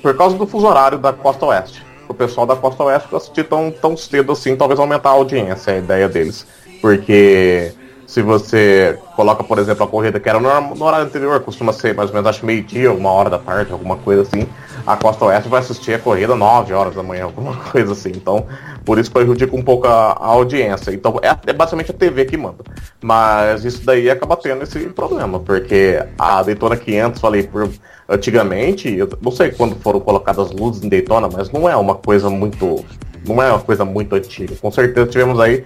Por 0.02 0.18
causa 0.18 0.36
do 0.36 0.48
fuso 0.48 0.66
horário 0.66 0.98
da 0.98 1.14
costa 1.14 1.46
oeste. 1.46 1.93
O 2.08 2.14
pessoal 2.14 2.46
da 2.46 2.56
costa 2.56 2.84
oeste 2.84 3.16
assistir 3.16 3.44
tão, 3.46 3.72
tão 3.72 3.96
cedo 3.96 4.32
assim, 4.32 4.56
talvez 4.56 4.80
aumentar 4.80 5.10
a 5.10 5.14
audiência, 5.14 5.74
a 5.74 5.78
ideia 5.78 6.10
deles. 6.10 6.46
Porque 6.82 7.74
se 8.08 8.22
você 8.22 9.00
coloca, 9.16 9.44
por 9.44 9.60
exemplo, 9.60 9.84
a 9.84 9.88
corrida 9.88 10.20
que 10.20 10.30
era 10.30 10.40
no, 10.40 10.84
horário 10.84 11.06
anterior, 11.06 11.40
costuma 11.42 11.74
ser 11.74 11.96
mais 11.96 12.10
ou 12.10 12.16
menos 12.16 12.30
acho 12.30 12.46
meio-dia, 12.46 12.92
uma 12.92 13.12
hora 13.12 13.30
da 13.30 13.40
tarde, 13.40 13.72
alguma 13.72 13.98
coisa 13.98 14.22
assim 14.24 14.48
a 14.86 14.98
Costa 14.98 15.26
Oeste 15.26 15.50
vai 15.50 15.62
assistir 15.62 15.94
a 15.94 16.00
corrida 16.00 16.36
9 16.36 16.74
horas 16.74 16.96
da 16.96 17.04
manhã, 17.04 17.24
alguma 17.26 17.56
coisa 17.56 17.94
assim. 17.94 18.10
Então, 18.10 18.46
por 18.86 19.00
isso 19.00 19.12
prejudica 19.12 19.56
um 19.56 19.62
pouco 19.62 19.88
a, 19.88 20.12
a 20.12 20.28
audiência. 20.28 20.92
Então, 20.92 21.20
é, 21.22 21.30
é, 21.48 21.54
basicamente 21.54 21.92
a 21.92 21.94
TV 21.94 22.26
que 22.26 22.38
manda. 22.38 22.64
Mas 23.02 23.64
isso 23.66 23.86
daí 23.86 24.10
acaba 24.10 24.36
tendo 24.36 24.64
esse 24.64 24.80
problema, 24.90 25.40
porque 25.40 26.04
a 26.18 26.44
Daytona 26.44 26.76
500, 26.76 27.22
falei, 27.22 27.44
por, 27.44 27.70
antigamente, 28.08 28.94
eu 28.94 29.10
não 29.22 29.32
sei 29.32 29.52
quando 29.52 29.76
foram 29.78 30.00
colocadas 30.00 30.52
luzes 30.52 30.84
em 30.84 30.90
Daytona, 30.90 31.30
mas 31.32 31.52
não 31.52 31.68
é 31.68 31.76
uma 31.76 31.96
coisa 31.96 32.30
muito. 32.30 32.84
Não 33.26 33.42
é 33.42 33.50
uma 33.50 33.62
coisa 33.62 33.86
muito 33.86 34.14
antiga. 34.16 34.54
Com 34.56 34.70
certeza 34.70 35.08
tivemos 35.08 35.40
aí 35.40 35.64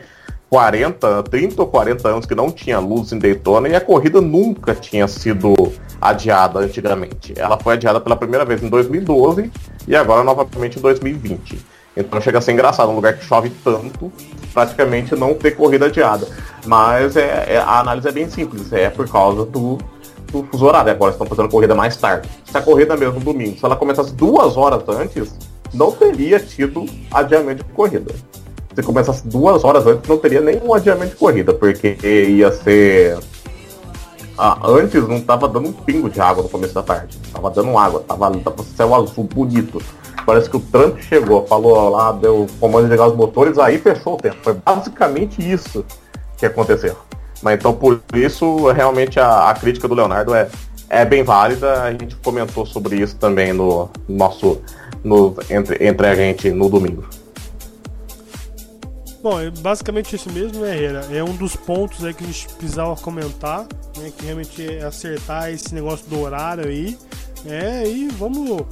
40, 0.49 1.23
30 1.23 1.61
ou 1.61 1.67
40 1.67 2.07
anos 2.07 2.25
que 2.25 2.33
não 2.33 2.49
tinha 2.51 2.79
luz 2.79 3.11
em 3.11 3.19
Daytona 3.19 3.67
e 3.67 3.75
a 3.75 3.81
corrida 3.81 4.21
nunca 4.21 4.73
tinha 4.73 5.07
sido 5.07 5.53
adiada 5.99 6.59
antigamente. 6.59 7.33
Ela 7.35 7.59
foi 7.59 7.73
adiada 7.73 7.99
pela 7.99 8.15
primeira 8.15 8.45
vez 8.45 8.63
em 8.63 8.69
2012 8.69 9.51
e 9.87 9.95
agora 9.95 10.23
novamente 10.23 10.79
em 10.79 10.81
2020. 10.81 11.59
Então 11.97 12.21
chega 12.21 12.37
a 12.37 12.41
ser 12.41 12.53
engraçado, 12.53 12.89
um 12.89 12.95
lugar 12.95 13.17
que 13.17 13.25
chove 13.25 13.51
tanto, 13.63 14.11
praticamente 14.53 15.15
não 15.15 15.33
ter 15.33 15.51
corrida 15.51 15.87
adiada. 15.87 16.27
Mas 16.65 17.17
é, 17.17 17.55
é 17.55 17.57
a 17.57 17.79
análise 17.79 18.07
é 18.07 18.11
bem 18.11 18.29
simples, 18.29 18.71
é 18.71 18.89
por 18.89 19.09
causa 19.09 19.43
do, 19.43 19.77
do 20.31 20.43
fuso 20.43 20.65
horário. 20.65 20.91
Agora 20.91 21.11
estão 21.11 21.27
fazendo 21.27 21.49
corrida 21.49 21.75
mais 21.75 21.97
tarde. 21.97 22.29
Se 22.45 22.57
a 22.57 22.61
corrida 22.61 22.95
mesmo 22.95 23.19
domingo, 23.19 23.57
se 23.57 23.65
ela 23.65 23.75
começasse 23.75 24.13
duas 24.13 24.55
horas 24.55 24.87
antes, 24.87 25.35
não 25.73 25.91
teria 25.91 26.39
tido 26.39 26.85
adiamento 27.11 27.63
de 27.63 27.73
corrida 27.73 28.13
se 28.77 28.83
começasse 28.83 29.27
duas 29.27 29.63
horas 29.63 29.87
antes, 29.87 30.07
não 30.07 30.19
teria 30.19 30.39
nenhum 30.39 30.71
adiamento 30.71 31.13
de 31.13 31.15
corrida, 31.15 31.51
porque 31.51 31.97
ia 32.03 32.51
ser. 32.51 33.17
Ah, 34.37 34.59
antes 34.65 35.07
não 35.07 35.19
tava 35.19 35.47
dando 35.47 35.69
um 35.69 35.73
pingo 35.73 36.07
de 36.07 36.21
água 36.21 36.43
no 36.43 36.49
começo 36.49 36.75
da 36.75 36.83
tarde. 36.83 37.17
Tava 37.33 37.49
dando 37.49 37.75
água, 37.75 38.03
tava, 38.07 38.37
tava 38.37 38.63
céu 38.75 38.93
azul 38.93 39.23
bonito. 39.23 39.81
Parece 40.27 40.47
que 40.47 40.57
o 40.57 40.59
Trump 40.59 40.99
chegou, 40.99 41.47
falou 41.47 41.89
lá, 41.89 42.11
deu 42.11 42.45
comando 42.59 42.85
de 42.85 42.91
ligar 42.91 43.07
os 43.07 43.15
motores, 43.15 43.57
aí 43.57 43.79
fechou 43.79 44.13
o 44.13 44.17
tempo. 44.17 44.37
Foi 44.43 44.53
basicamente 44.53 45.41
isso 45.41 45.83
que 46.37 46.45
aconteceu. 46.45 46.95
Mas 47.41 47.55
então 47.57 47.73
por 47.73 47.99
isso 48.13 48.67
realmente 48.67 49.19
a, 49.19 49.49
a 49.49 49.55
crítica 49.55 49.87
do 49.87 49.95
Leonardo 49.95 50.35
é, 50.35 50.47
é 50.87 51.03
bem 51.03 51.23
válida. 51.23 51.81
A 51.81 51.91
gente 51.91 52.15
comentou 52.17 52.63
sobre 52.63 52.97
isso 52.97 53.15
também 53.15 53.53
no 53.53 53.89
nosso. 54.07 54.61
No, 55.03 55.35
entre, 55.49 55.83
entre 55.83 56.07
a 56.07 56.13
gente 56.13 56.51
no 56.51 56.69
domingo. 56.69 57.03
Bom, 59.21 59.39
é 59.39 59.49
basicamente 59.49 60.15
isso 60.15 60.31
mesmo, 60.31 60.61
né, 60.61 60.75
Herrera? 60.75 61.07
É 61.11 61.23
um 61.23 61.35
dos 61.35 61.55
pontos 61.55 62.05
aí 62.05 62.13
que 62.13 62.23
a 62.23 62.27
gente 62.27 62.47
precisava 62.53 62.95
comentar, 62.95 63.67
né? 63.97 64.11
Que 64.15 64.25
realmente 64.25 64.65
é 64.65 64.83
acertar 64.85 65.51
esse 65.51 65.73
negócio 65.73 66.05
do 66.07 66.19
horário 66.21 66.67
aí. 66.67 66.97
É, 67.45 67.87
e 67.87 68.07
vamos, 68.09 68.65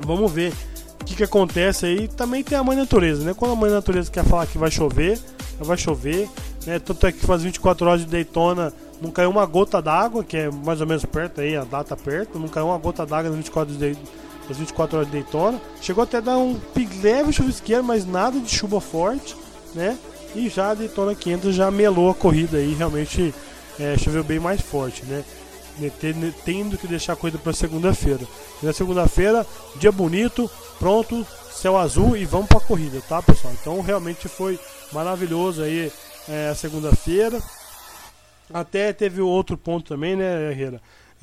vamos 0.00 0.30
ver 0.30 0.52
o 1.00 1.04
que, 1.04 1.16
que 1.16 1.24
acontece 1.24 1.86
aí. 1.86 2.08
Também 2.08 2.44
tem 2.44 2.58
a 2.58 2.62
mãe 2.62 2.76
natureza, 2.76 3.24
né? 3.24 3.32
Quando 3.34 3.52
a 3.52 3.56
mãe 3.56 3.70
natureza 3.70 4.10
quer 4.10 4.24
falar 4.24 4.46
que 4.46 4.58
vai 4.58 4.70
chover, 4.70 5.18
vai 5.58 5.78
chover, 5.78 6.28
né? 6.66 6.78
Tanto 6.78 7.06
é 7.06 7.12
que 7.12 7.24
faz 7.24 7.42
24 7.42 7.86
horas 7.86 8.00
de 8.00 8.06
Daytona 8.06 8.72
não 9.00 9.10
caiu 9.10 9.28
uma 9.28 9.44
gota 9.44 9.82
d'água, 9.82 10.24
que 10.24 10.36
é 10.36 10.50
mais 10.50 10.80
ou 10.80 10.86
menos 10.86 11.04
perto 11.04 11.40
aí, 11.40 11.56
a 11.56 11.64
data 11.64 11.96
perto, 11.96 12.38
não 12.38 12.48
caiu 12.48 12.66
uma 12.66 12.78
gota 12.78 13.04
d'água 13.04 13.28
nas 13.28 13.36
24 13.36 13.74
de, 13.74 13.98
24 14.48 14.96
horas 14.96 15.10
de 15.10 15.20
Daytona. 15.20 15.60
Chegou 15.80 16.04
até 16.04 16.18
a 16.18 16.20
dar 16.20 16.38
um 16.38 16.58
leve 17.02 17.32
chuvisqueiro, 17.32 17.84
mas 17.84 18.06
nada 18.06 18.38
de 18.38 18.48
chuva 18.48 18.80
forte 18.80 19.36
né? 19.74 19.98
E 20.34 20.48
já 20.48 20.70
a 20.70 20.74
Daytona 20.74 21.14
500 21.14 21.54
já 21.54 21.70
melou 21.70 22.10
a 22.10 22.14
corrida 22.14 22.58
aí, 22.58 22.74
realmente 22.74 23.34
é, 23.78 23.96
choveu 23.96 24.24
bem 24.24 24.38
mais 24.38 24.60
forte, 24.60 25.04
né? 25.04 25.24
Tendo 26.44 26.78
que 26.78 26.86
deixar 26.86 27.14
a 27.14 27.16
corrida 27.16 27.38
para 27.38 27.52
segunda-feira. 27.52 28.20
Na 28.62 28.72
segunda-feira, 28.72 29.44
dia 29.76 29.90
bonito, 29.90 30.48
pronto, 30.78 31.26
céu 31.50 31.76
azul 31.76 32.16
e 32.16 32.24
vamos 32.24 32.46
para 32.46 32.58
a 32.58 32.60
corrida, 32.60 33.00
tá, 33.08 33.20
pessoal? 33.20 33.52
Então 33.60 33.80
realmente 33.80 34.28
foi 34.28 34.58
maravilhoso 34.92 35.62
aí 35.62 35.90
é, 36.28 36.48
a 36.48 36.54
segunda-feira. 36.54 37.42
Até 38.52 38.92
teve 38.92 39.20
outro 39.20 39.56
ponto 39.56 39.88
também, 39.88 40.14
né, 40.14 40.50
Herrera? 40.50 40.80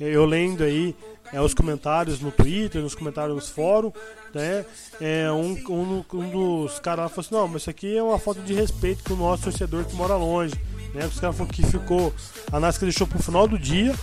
Eu 0.08 0.24
lendo 0.24 0.64
aí 0.64 0.94
é, 1.32 1.40
os 1.40 1.54
comentários 1.54 2.20
no 2.20 2.30
Twitter, 2.30 2.82
nos 2.82 2.94
comentários 2.94 3.34
nos 3.34 3.48
fóruns, 3.48 3.92
né? 4.34 4.64
É, 5.00 5.30
um, 5.30 5.56
um, 5.68 6.04
um 6.12 6.30
dos 6.30 6.78
caras 6.78 7.10
falou 7.10 7.20
assim, 7.20 7.34
não, 7.34 7.48
mas 7.48 7.62
isso 7.62 7.70
aqui 7.70 7.96
é 7.96 8.02
uma 8.02 8.18
falta 8.18 8.40
de 8.40 8.52
respeito 8.52 9.04
com 9.04 9.14
o 9.14 9.16
nosso 9.16 9.44
torcedor 9.44 9.84
que 9.84 9.94
mora 9.94 10.16
longe. 10.16 10.54
Né? 10.94 11.06
Os 11.06 11.18
caras 11.18 11.36
falaram 11.36 11.54
que 11.54 11.66
ficou. 11.66 12.12
A 12.50 12.60
NASCAR 12.60 12.84
deixou 12.84 13.06
pro 13.06 13.22
final 13.22 13.46
do 13.46 13.58
dia 13.58 13.94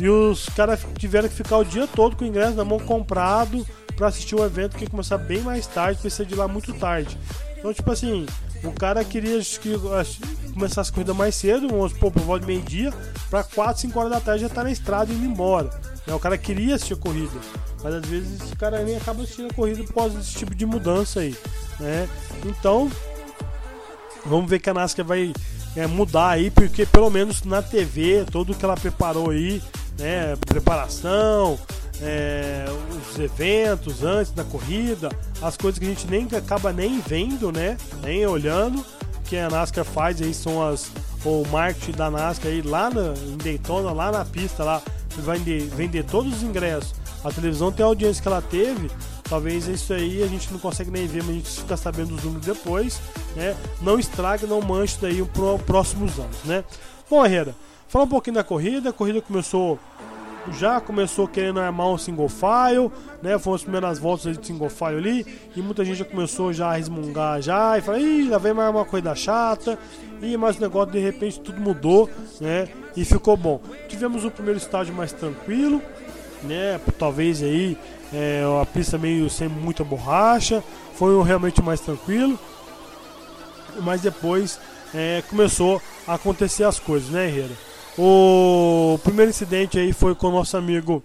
e 0.00 0.08
os 0.08 0.48
caras 0.50 0.86
tiveram 0.96 1.28
que 1.28 1.34
ficar 1.34 1.58
o 1.58 1.64
dia 1.64 1.86
todo 1.86 2.16
com 2.16 2.24
o 2.24 2.28
ingresso 2.28 2.54
na 2.54 2.64
mão 2.64 2.78
comprado 2.78 3.66
para 3.96 4.06
assistir 4.06 4.36
o 4.36 4.44
evento 4.44 4.76
que 4.76 4.84
ia 4.84 4.90
começar 4.90 5.18
bem 5.18 5.40
mais 5.40 5.66
tarde, 5.66 6.00
precisa 6.00 6.24
de 6.24 6.34
lá 6.34 6.46
muito 6.46 6.72
tarde. 6.74 7.18
Então, 7.58 7.74
tipo 7.74 7.90
assim, 7.90 8.24
o 8.64 8.72
cara 8.72 9.04
queria 9.04 9.40
que 9.40 9.74
começasse 10.52 10.90
a 10.90 10.92
corrida 10.92 11.14
mais 11.14 11.34
cedo, 11.34 11.68
vamos 11.68 11.92
supor, 11.92 12.10
por 12.10 12.22
volta 12.22 12.40
de 12.40 12.46
meio-dia, 12.46 12.92
para 13.30 13.44
4, 13.44 13.82
5 13.82 13.98
horas 13.98 14.12
da 14.12 14.20
tarde 14.20 14.42
já 14.42 14.48
tá 14.48 14.64
na 14.64 14.70
estrada 14.70 15.12
e 15.12 15.16
indo 15.16 15.26
embora. 15.26 15.70
Né? 16.06 16.14
O 16.14 16.18
cara 16.18 16.36
queria 16.36 16.74
assistir 16.74 16.94
a 16.94 16.96
corrida, 16.96 17.38
mas 17.82 17.94
às 17.94 18.06
vezes 18.06 18.50
o 18.50 18.56
cara 18.56 18.82
nem 18.82 18.96
acaba 18.96 19.22
assistindo 19.22 19.50
a 19.50 19.54
corrida 19.54 19.84
por 19.84 19.94
causa 19.94 20.18
desse 20.18 20.34
tipo 20.34 20.54
de 20.54 20.66
mudança 20.66 21.20
aí. 21.20 21.36
Né? 21.78 22.08
Então, 22.44 22.90
vamos 24.24 24.50
ver 24.50 24.58
que 24.58 24.68
a 24.68 24.74
NASCAR 24.74 25.06
vai 25.06 25.32
é, 25.76 25.86
mudar 25.86 26.30
aí, 26.30 26.50
porque 26.50 26.84
pelo 26.86 27.10
menos 27.10 27.42
na 27.44 27.62
TV, 27.62 28.24
tudo 28.30 28.54
que 28.54 28.64
ela 28.64 28.74
preparou 28.74 29.30
aí, 29.30 29.62
né, 29.98 30.36
preparação, 30.46 31.58
é, 32.02 32.64
os 32.90 33.18
eventos 33.18 34.02
antes 34.02 34.32
da 34.32 34.44
corrida, 34.44 35.08
as 35.42 35.56
coisas 35.56 35.78
que 35.78 35.84
a 35.84 35.88
gente 35.88 36.06
nem 36.06 36.28
acaba 36.36 36.72
nem 36.72 37.00
vendo, 37.00 37.50
né, 37.52 37.76
nem 38.02 38.26
olhando, 38.26 38.84
que 39.24 39.36
a 39.36 39.48
NASCAR 39.48 39.84
faz 39.84 40.20
aí 40.22 40.32
são 40.32 40.66
as 40.66 40.90
o 41.24 41.44
marketing 41.48 41.92
da 41.92 42.10
NASCAR 42.10 42.50
aí 42.50 42.62
lá 42.62 42.88
na, 42.90 43.12
em 43.26 43.36
Daytona, 43.36 43.92
lá 43.92 44.12
na 44.12 44.24
pista 44.24 44.62
lá, 44.62 44.80
vai 45.18 45.38
vender, 45.38 46.04
todos 46.04 46.32
os 46.32 46.42
ingressos. 46.42 46.94
A 47.24 47.30
televisão 47.32 47.72
tem 47.72 47.84
a 47.84 47.86
audiência 47.86 48.22
que 48.22 48.28
ela 48.28 48.40
teve, 48.40 48.88
talvez 49.28 49.66
isso 49.66 49.92
aí 49.92 50.22
a 50.22 50.26
gente 50.26 50.50
não 50.52 50.58
consegue 50.58 50.90
nem 50.90 51.06
ver, 51.06 51.22
mas 51.24 51.30
a 51.30 51.34
gente 51.34 51.50
fica 51.50 51.76
sabendo 51.76 52.14
os 52.14 52.22
números 52.22 52.46
depois, 52.46 53.00
né? 53.34 53.56
Não 53.82 53.98
estrague, 53.98 54.46
não 54.46 54.60
manche 54.60 54.96
daí 55.00 55.22
para 55.24 55.58
próximos 55.58 56.18
anos, 56.18 56.36
né? 56.44 56.64
Bom, 57.10 57.24
Herrera, 57.26 57.54
fala 57.88 58.04
um 58.04 58.08
pouquinho 58.08 58.34
da 58.34 58.44
corrida. 58.44 58.90
A 58.90 58.92
corrida 58.92 59.20
começou 59.20 59.78
já 60.52 60.80
começou 60.80 61.26
querendo 61.28 61.60
armar 61.60 61.88
um 61.88 61.98
single 61.98 62.28
file, 62.28 62.90
né? 63.22 63.38
Foram 63.38 63.56
as 63.56 63.62
primeiras 63.62 63.98
voltas 63.98 64.36
de 64.36 64.46
single 64.46 64.68
file 64.68 64.96
ali, 64.96 65.26
e 65.56 65.62
muita 65.62 65.84
gente 65.84 65.98
já 65.98 66.04
começou 66.04 66.52
já 66.52 66.68
a 66.68 66.74
resmungar 66.74 67.40
já, 67.40 67.78
e 67.78 67.80
fala, 67.80 67.98
ih, 67.98 68.28
lá 68.28 68.38
vem 68.38 68.52
mais 68.52 68.70
uma 68.70 68.84
coisa 68.84 69.14
chata, 69.14 69.78
e 70.20 70.36
mais 70.36 70.56
o 70.56 70.60
negócio 70.60 70.92
de 70.92 70.98
repente 70.98 71.40
tudo 71.40 71.60
mudou, 71.60 72.08
né? 72.40 72.68
E 72.96 73.04
ficou 73.04 73.36
bom. 73.36 73.60
Tivemos 73.88 74.24
o 74.24 74.30
primeiro 74.30 74.58
estágio 74.58 74.94
mais 74.94 75.12
tranquilo, 75.12 75.80
né? 76.42 76.80
Talvez 76.98 77.42
aí 77.42 77.76
é, 78.12 78.42
a 78.60 78.66
pista 78.66 78.98
meio 78.98 79.28
sem 79.28 79.48
muita 79.48 79.84
borracha, 79.84 80.62
foi 80.94 81.22
realmente 81.22 81.62
mais 81.62 81.80
tranquilo, 81.80 82.38
mas 83.80 84.00
depois 84.00 84.58
é, 84.94 85.22
começou 85.28 85.80
a 86.06 86.14
acontecer 86.14 86.64
as 86.64 86.80
coisas, 86.80 87.10
né, 87.10 87.26
Herrera? 87.26 87.67
O 87.98 88.96
primeiro 89.02 89.30
incidente 89.30 89.76
aí 89.76 89.92
foi 89.92 90.14
com 90.14 90.28
o 90.28 90.30
nosso 90.30 90.56
amigo 90.56 91.02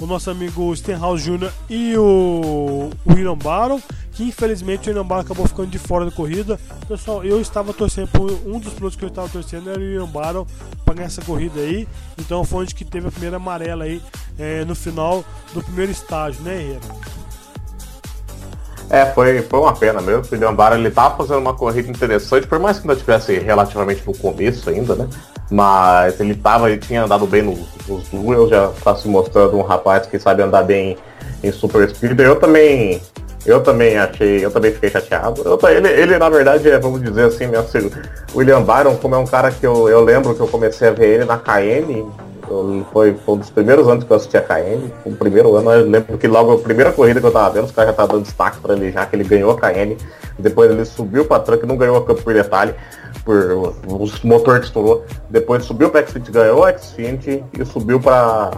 o 0.00 0.06
nosso 0.06 0.30
amigo 0.30 0.76
Stenhouse 0.76 1.24
Jr. 1.24 1.50
e 1.68 1.96
o 1.96 2.88
William 3.04 3.36
Barron, 3.36 3.80
que 4.12 4.22
infelizmente 4.22 4.86
o 4.86 4.90
William 4.90 5.04
Barron 5.04 5.22
acabou 5.22 5.46
ficando 5.46 5.68
de 5.68 5.78
fora 5.78 6.04
da 6.04 6.10
corrida. 6.12 6.60
Pessoal, 6.86 7.24
eu 7.24 7.40
estava 7.40 7.72
torcendo 7.72 8.06
por 8.08 8.30
um 8.46 8.60
dos 8.60 8.72
pilotos 8.74 8.96
que 8.96 9.04
eu 9.04 9.08
estava 9.08 9.28
torcendo 9.28 9.70
era 9.70 9.78
o 9.78 9.82
William 9.82 10.06
Barron 10.06 10.46
para 10.84 10.94
ganhar 10.94 11.06
essa 11.06 11.22
corrida 11.22 11.58
aí. 11.58 11.88
Então 12.16 12.44
foi 12.44 12.62
onde 12.62 12.74
que 12.74 12.84
teve 12.84 13.08
a 13.08 13.10
primeira 13.10 13.38
amarela 13.38 13.84
aí 13.84 14.00
é, 14.38 14.64
no 14.64 14.74
final 14.74 15.24
do 15.52 15.62
primeiro 15.64 15.90
estágio, 15.90 16.42
né, 16.42 16.62
Herrera? 16.62 16.80
É, 18.90 19.06
foi, 19.06 19.42
foi 19.42 19.58
uma 19.58 19.74
pena 19.74 20.00
mesmo. 20.00 20.22
O 20.22 20.28
William 20.30 20.54
Barra 20.54 20.76
ele 20.76 20.90
tava 20.90 21.16
fazendo 21.16 21.40
uma 21.40 21.54
corrida 21.54 21.90
interessante, 21.90 22.46
por 22.46 22.60
mais 22.60 22.78
que 22.78 22.88
ainda 22.88 22.98
tivesse 22.98 23.36
relativamente 23.38 24.06
no 24.06 24.16
começo 24.16 24.70
ainda, 24.70 24.94
né? 24.94 25.08
Mas 25.50 26.20
ele 26.20 26.34
tava, 26.34 26.70
ele 26.70 26.78
tinha 26.78 27.04
andado 27.04 27.26
bem 27.26 27.42
nos, 27.42 27.58
nos 27.86 28.08
duels, 28.08 28.50
já 28.50 28.70
tá 28.84 28.94
se 28.94 29.08
mostrando 29.08 29.56
um 29.56 29.62
rapaz 29.62 30.06
que 30.06 30.18
sabe 30.18 30.42
andar 30.42 30.62
bem 30.62 30.96
em 31.42 31.52
Super 31.52 31.88
Speed. 31.88 32.18
Eu 32.20 32.36
também. 32.36 33.00
Eu 33.46 33.62
também 33.62 33.96
achei, 33.96 34.44
eu 34.44 34.50
também 34.50 34.72
fiquei 34.72 34.90
chateado. 34.90 35.40
Eu, 35.42 35.58
ele, 35.70 35.88
ele, 35.88 36.18
na 36.18 36.28
verdade, 36.28 36.68
é, 36.68 36.78
vamos 36.78 37.00
dizer 37.00 37.26
assim, 37.26 37.46
meu, 37.46 37.64
William 38.34 38.62
Byron, 38.62 38.96
como 38.96 39.14
é 39.14 39.18
um 39.18 39.26
cara 39.26 39.50
que 39.50 39.66
eu, 39.66 39.88
eu 39.88 40.02
lembro 40.02 40.34
que 40.34 40.40
eu 40.40 40.48
comecei 40.48 40.88
a 40.88 40.92
ver 40.92 41.14
ele 41.14 41.24
na 41.24 41.38
KM, 41.38 42.04
foi, 42.92 43.14
foi, 43.14 43.34
um 43.34 43.38
dos 43.38 43.50
primeiros 43.50 43.88
anos 43.88 44.04
que 44.04 44.10
eu 44.10 44.16
assisti 44.16 44.36
a 44.36 44.42
KN. 44.42 44.90
O 45.04 45.14
primeiro 45.14 45.54
ano, 45.56 45.70
eu 45.72 45.88
lembro 45.88 46.18
que 46.18 46.26
logo 46.26 46.52
a 46.52 46.58
primeira 46.58 46.92
corrida 46.92 47.20
que 47.20 47.26
eu 47.26 47.30
tava 47.30 47.50
vendo, 47.50 47.66
os 47.66 47.72
caras 47.72 47.88
já 47.88 47.92
estavam 47.92 48.16
dando 48.16 48.24
destaque 48.24 48.58
para 48.60 48.74
ele 48.74 48.90
já, 48.90 49.06
que 49.06 49.16
ele 49.16 49.24
ganhou 49.24 49.50
a 49.50 49.56
KN. 49.56 49.96
Depois 50.38 50.70
ele 50.70 50.84
subiu 50.84 51.24
para 51.24 51.42
truck, 51.42 51.66
não 51.66 51.76
ganhou 51.76 51.96
a 51.96 52.04
Cup 52.04 52.20
por 52.20 52.32
detalhe, 52.32 52.74
por 53.24 53.52
o 53.86 54.08
motor 54.24 54.60
que 54.60 54.66
estourou. 54.66 55.04
Depois 55.28 55.64
subiu 55.64 55.90
para 55.90 56.06
Xfinity, 56.06 56.30
ganhou 56.30 56.64
a 56.64 56.76
Xfinity 56.76 57.44
e 57.58 57.64
subiu 57.64 58.00
para 58.00 58.52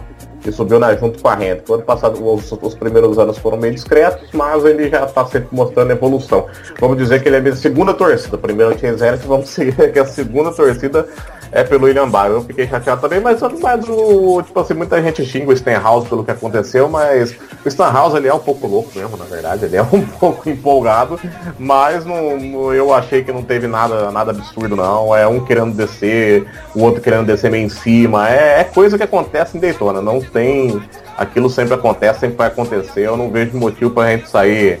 e 0.45 0.51
subiu 0.51 0.79
né, 0.79 0.97
junto 0.97 1.21
com 1.21 1.27
a 1.27 1.35
renda. 1.35 1.63
O 1.67 1.73
ano 1.73 1.83
passado, 1.83 2.33
os, 2.33 2.51
os, 2.51 2.75
primeiros 2.75 3.17
anos 3.19 3.37
foram 3.37 3.57
meio 3.57 3.73
discretos, 3.73 4.29
mas 4.33 4.65
ele 4.65 4.89
já 4.89 5.05
está 5.05 5.25
sempre 5.25 5.49
mostrando 5.51 5.91
evolução. 5.91 6.47
Vamos 6.79 6.97
dizer 6.97 7.21
que 7.21 7.29
ele 7.29 7.35
é 7.35 7.39
a 7.39 7.41
minha 7.41 7.55
segunda 7.55 7.93
torcida. 7.93 8.37
Primeiro 8.37 8.75
tinha 8.75 8.95
zero, 8.95 9.17
vamos 9.19 9.49
seguir 9.53 9.91
que 9.91 9.99
a 9.99 10.05
segunda 10.05 10.51
torcida 10.51 11.07
é 11.51 11.63
pelo 11.63 11.85
William 11.85 12.09
Barr. 12.09 12.31
Eu 12.31 12.43
fiquei 12.43 12.67
chateado 12.67 13.01
também, 13.01 13.19
mas, 13.19 13.39
mas 13.61 13.85
o, 13.87 14.41
tipo 14.41 14.59
assim, 14.59 14.73
muita 14.73 15.01
gente 15.01 15.25
xinga 15.25 15.51
o 15.51 15.57
Stenhouse 15.57 16.07
pelo 16.07 16.23
que 16.23 16.31
aconteceu, 16.31 16.89
mas 16.89 17.35
o 17.65 17.69
Stenhouse 17.69 18.15
ele 18.15 18.27
é 18.27 18.33
um 18.33 18.39
pouco 18.39 18.67
louco 18.67 18.91
mesmo, 18.95 19.17
na 19.17 19.25
verdade, 19.25 19.65
ele 19.65 19.75
é 19.75 19.81
um 19.81 20.01
pouco 20.19 20.49
empolgado, 20.49 21.19
mas 21.59 22.05
não, 22.05 22.73
eu 22.73 22.93
achei 22.93 23.23
que 23.23 23.31
não 23.31 23.43
teve 23.43 23.67
nada, 23.67 24.11
nada 24.11 24.31
absurdo 24.31 24.75
não. 24.75 25.15
É 25.15 25.27
um 25.27 25.43
querendo 25.43 25.75
descer, 25.75 26.45
o 26.73 26.83
outro 26.83 27.01
querendo 27.01 27.25
descer 27.25 27.51
meio 27.51 27.65
em 27.65 27.69
cima. 27.69 28.29
É, 28.29 28.61
é 28.61 28.63
coisa 28.63 28.97
que 28.97 29.03
acontece 29.03 29.57
em 29.57 29.59
Daytona, 29.59 30.01
não 30.01 30.21
tem. 30.21 30.81
Aquilo 31.17 31.49
sempre 31.49 31.73
acontece, 31.73 32.21
sempre 32.21 32.37
vai 32.37 32.47
acontecer. 32.47 33.01
Eu 33.01 33.17
não 33.17 33.29
vejo 33.29 33.57
motivo 33.57 33.91
pra 33.91 34.11
gente 34.11 34.29
sair 34.29 34.79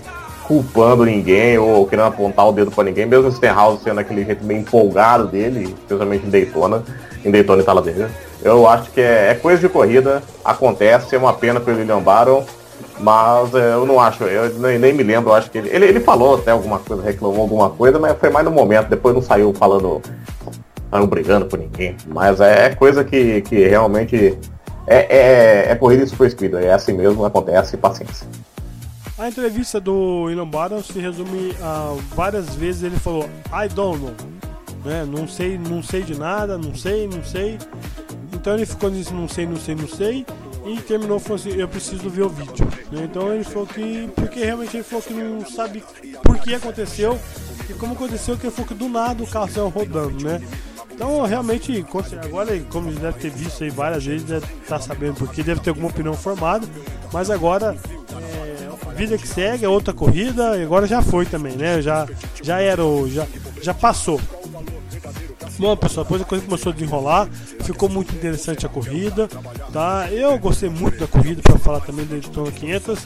culpando 0.51 1.05
ninguém 1.05 1.57
ou 1.57 1.87
querendo 1.87 2.07
apontar 2.07 2.45
o 2.45 2.51
dedo 2.51 2.71
para 2.71 2.83
ninguém, 2.83 3.05
mesmo 3.05 3.29
o 3.29 3.31
Stenhouse 3.31 3.81
sendo 3.81 4.01
aquele 4.01 4.25
jeito 4.25 4.43
meio 4.43 4.59
empolgado 4.59 5.25
dele, 5.27 5.73
especialmente 5.79 6.25
em 6.25 6.29
Daytona, 6.29 6.83
em 7.23 7.31
Daytona 7.31 7.61
e 7.61 7.65
Talladega. 7.65 8.11
Eu 8.43 8.67
acho 8.67 8.91
que 8.91 8.99
é, 8.99 9.29
é, 9.29 9.33
coisa 9.33 9.61
de 9.61 9.69
corrida, 9.69 10.21
acontece, 10.43 11.15
é 11.15 11.17
uma 11.17 11.31
pena 11.31 11.61
pelo 11.61 11.77
William 11.77 12.01
Barron, 12.01 12.43
mas 12.99 13.55
é, 13.55 13.75
eu 13.75 13.85
não 13.85 13.97
acho, 13.97 14.25
eu 14.25 14.53
nem, 14.55 14.77
nem, 14.77 14.91
me 14.91 15.03
lembro, 15.03 15.31
acho 15.31 15.49
que 15.49 15.57
ele, 15.57 15.69
ele, 15.69 15.85
ele, 15.85 15.99
falou 16.01 16.35
até 16.35 16.51
alguma 16.51 16.79
coisa, 16.79 17.01
reclamou 17.01 17.43
alguma 17.43 17.69
coisa, 17.69 17.97
mas 17.97 18.17
foi 18.17 18.29
mais 18.29 18.43
no 18.43 18.51
momento, 18.51 18.89
depois 18.89 19.15
não 19.15 19.21
saiu 19.21 19.53
falando, 19.53 20.01
saiu 20.91 21.07
brigando 21.07 21.45
por 21.45 21.59
ninguém. 21.59 21.95
Mas 22.07 22.41
é, 22.41 22.65
é 22.65 22.75
coisa 22.75 23.05
que, 23.05 23.39
que 23.43 23.69
realmente 23.69 24.37
é, 24.85 24.97
é, 24.97 25.71
é 25.71 25.75
corrida 25.75 26.05
super 26.05 26.29
speed, 26.29 26.55
é 26.55 26.73
assim 26.73 26.91
mesmo, 26.91 27.23
acontece, 27.23 27.77
paciência. 27.77 28.27
A 29.21 29.29
entrevista 29.29 29.79
do 29.79 30.23
William 30.23 30.47
Barron 30.47 30.81
se 30.81 30.99
resume 30.99 31.55
a 31.61 31.95
várias 32.15 32.55
vezes 32.55 32.81
ele 32.81 32.97
falou 32.97 33.29
I 33.53 33.69
don't 33.71 34.01
know, 34.01 34.15
né? 34.83 35.05
Não 35.05 35.27
sei, 35.27 35.59
não 35.59 35.83
sei 35.83 36.01
de 36.01 36.17
nada, 36.17 36.57
não 36.57 36.73
sei, 36.73 37.07
não 37.07 37.23
sei. 37.23 37.59
Então 38.33 38.55
ele 38.55 38.65
ficou 38.65 38.89
dizendo 38.89 39.21
não 39.21 39.27
sei, 39.29 39.45
não 39.45 39.57
sei, 39.57 39.75
não 39.75 39.87
sei 39.87 40.25
e 40.65 40.81
terminou 40.81 41.19
falando 41.19 41.41
assim, 41.41 41.59
eu 41.59 41.67
preciso 41.67 42.09
ver 42.09 42.23
o 42.23 42.29
vídeo. 42.29 42.65
Né? 42.91 43.03
Então 43.03 43.31
ele 43.31 43.43
falou 43.43 43.67
que 43.67 44.09
porque 44.15 44.43
realmente 44.43 44.77
ele 44.77 44.83
falou 44.83 45.03
que 45.03 45.13
não 45.13 45.45
sabe 45.45 45.83
por 46.23 46.39
que 46.39 46.55
aconteceu 46.55 47.19
e 47.69 47.73
como 47.73 47.93
aconteceu 47.93 48.35
que 48.35 48.47
ele 48.47 48.51
falou 48.51 48.69
que 48.69 48.73
do 48.73 48.89
nada 48.89 49.21
o 49.21 49.27
carro 49.27 49.51
saiu 49.51 49.69
rodando, 49.69 50.25
né? 50.25 50.41
Então, 50.91 51.23
realmente, 51.25 51.85
agora, 52.23 52.59
como 52.69 52.91
deve 52.91 53.19
ter 53.19 53.31
visto 53.31 53.63
aí 53.63 53.69
várias 53.69 54.05
vezes, 54.05 54.23
deve 54.23 54.45
estar 54.45 54.77
tá 54.77 54.79
sabendo 54.79 55.15
porque, 55.15 55.41
deve 55.41 55.59
ter 55.61 55.71
alguma 55.71 55.89
opinião 55.89 56.13
formada, 56.13 56.67
mas 57.11 57.31
agora 57.31 57.75
vida 59.01 59.17
que 59.17 59.27
segue, 59.27 59.65
é 59.65 59.67
outra 59.67 59.91
corrida, 59.91 60.55
e 60.59 60.63
agora 60.63 60.85
já 60.85 61.01
foi 61.01 61.25
também, 61.25 61.53
né? 61.53 61.81
Já, 61.81 62.07
já 62.43 62.61
era, 62.61 62.83
já, 63.07 63.25
já 63.59 63.73
passou. 63.73 64.21
Bom, 65.57 65.75
pessoal, 65.75 66.03
depois 66.03 66.21
a 66.21 66.25
coisa 66.25 66.45
começou 66.45 66.71
a 66.71 66.75
desenrolar, 66.75 67.27
ficou 67.63 67.89
muito 67.89 68.13
interessante 68.13 68.63
a 68.63 68.69
corrida, 68.69 69.27
tá? 69.73 70.07
Eu 70.11 70.37
gostei 70.37 70.69
muito 70.69 70.99
da 70.99 71.07
corrida, 71.07 71.41
para 71.41 71.57
falar 71.57 71.79
também 71.79 72.05
da 72.05 72.11
Daytona 72.11 72.51
500. 72.51 72.99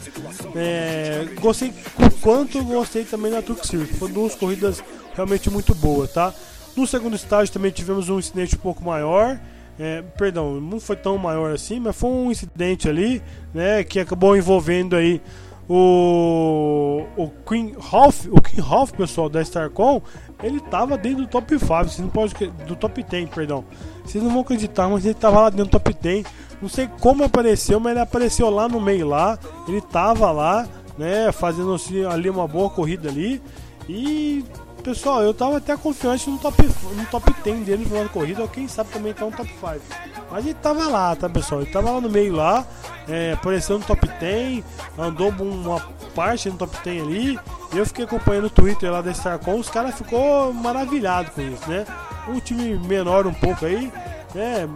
É, 0.53 1.27
gostei 1.39 1.73
quanto 2.19 2.61
gostei 2.65 3.05
também 3.05 3.31
da 3.31 3.41
Truck 3.41 3.65
Series, 3.65 3.97
foram 3.97 4.13
duas 4.13 4.35
corridas 4.35 4.83
realmente 5.15 5.49
muito 5.49 5.73
boas, 5.73 6.11
tá? 6.11 6.33
No 6.75 6.85
segundo 6.85 7.15
estágio 7.15 7.53
também 7.53 7.71
tivemos 7.71 8.09
um 8.09 8.19
incidente 8.19 8.55
um 8.55 8.59
pouco 8.59 8.83
maior, 8.83 9.39
é, 9.79 10.01
perdão, 10.17 10.59
não 10.59 10.79
foi 10.79 10.97
tão 10.97 11.17
maior 11.17 11.53
assim, 11.53 11.79
mas 11.79 11.95
foi 11.95 12.09
um 12.09 12.31
incidente 12.31 12.89
ali, 12.89 13.21
né, 13.53 13.81
que 13.83 13.97
acabou 13.97 14.35
envolvendo 14.35 14.95
aí 14.95 15.21
o, 15.67 17.03
o 17.17 17.29
Queen 17.47 17.75
Half, 17.91 18.27
o 18.31 18.41
King 18.41 18.61
Half, 18.61 18.93
pessoal, 18.93 19.29
da 19.29 19.41
Starcom, 19.41 20.01
ele 20.43 20.59
tava 20.59 20.97
dentro 20.97 21.23
do 21.23 21.27
top 21.27 21.57
5, 21.57 21.67
vocês 21.67 21.99
não 21.99 22.09
pode 22.09 22.33
do 22.67 22.75
top 22.75 23.01
10, 23.01 23.29
perdão. 23.29 23.63
Vocês 24.03 24.23
não 24.23 24.31
vão 24.31 24.41
acreditar, 24.41 24.87
mas 24.87 25.05
ele 25.05 25.15
tava 25.15 25.41
lá 25.41 25.49
dentro 25.49 25.65
do 25.65 25.71
top 25.71 25.93
10. 25.93 26.25
Não 26.61 26.69
sei 26.69 26.87
como 26.99 27.23
apareceu, 27.23 27.79
mas 27.79 27.91
ele 27.91 28.01
apareceu 28.01 28.49
lá 28.49 28.67
no 28.67 28.79
meio 28.79 29.07
lá. 29.07 29.39
Ele 29.67 29.81
tava 29.81 30.31
lá, 30.31 30.67
né, 30.97 31.31
fazendo 31.31 31.73
assim, 31.73 32.05
ali 32.05 32.29
uma 32.29 32.47
boa 32.47 32.69
corrida 32.69 33.09
ali. 33.09 33.41
E 33.89 34.43
pessoal, 34.85 35.23
eu 35.23 35.33
tava 35.33 35.57
até 35.57 35.75
confiante 35.75 36.29
no 36.29 36.37
top, 36.37 36.61
no 36.63 37.05
top 37.07 37.33
10 37.43 37.65
dele 37.65 37.83
no 37.83 37.89
final 37.89 38.03
da 38.03 38.09
corrida, 38.09 38.41
ou 38.43 38.47
quem 38.47 38.67
sabe 38.67 38.91
também 38.91 39.13
tá 39.13 39.25
no 39.25 39.31
top 39.31 39.49
5. 39.49 39.81
Mas 40.29 40.45
ele 40.45 40.53
tava 40.53 40.87
lá, 40.87 41.15
tá 41.15 41.27
pessoal? 41.27 41.61
Ele 41.61 41.71
tava 41.71 41.89
lá 41.89 41.99
no 41.99 42.09
meio 42.09 42.33
lá, 42.33 42.63
é, 43.09 43.33
apareceu 43.33 43.79
no 43.79 43.83
top 43.83 44.07
10, 44.07 44.63
andou 44.95 45.31
uma 45.31 45.81
parte 46.13 46.47
no 46.51 46.57
top 46.57 46.77
10 46.83 47.01
ali. 47.01 47.39
Eu 47.73 47.83
fiquei 47.87 48.05
acompanhando 48.05 48.45
o 48.45 48.49
Twitter 48.49 48.91
lá 48.91 49.01
da 49.01 49.09
Starcom, 49.09 49.59
os 49.59 49.69
caras 49.69 49.95
ficou 49.95 50.53
maravilhado 50.53 51.31
com 51.31 51.41
isso, 51.41 51.67
né? 51.67 51.83
Um 52.27 52.39
time 52.39 52.77
menor 52.87 53.25
um 53.25 53.33
pouco 53.33 53.65
aí, 53.65 53.91
né? 54.35 54.69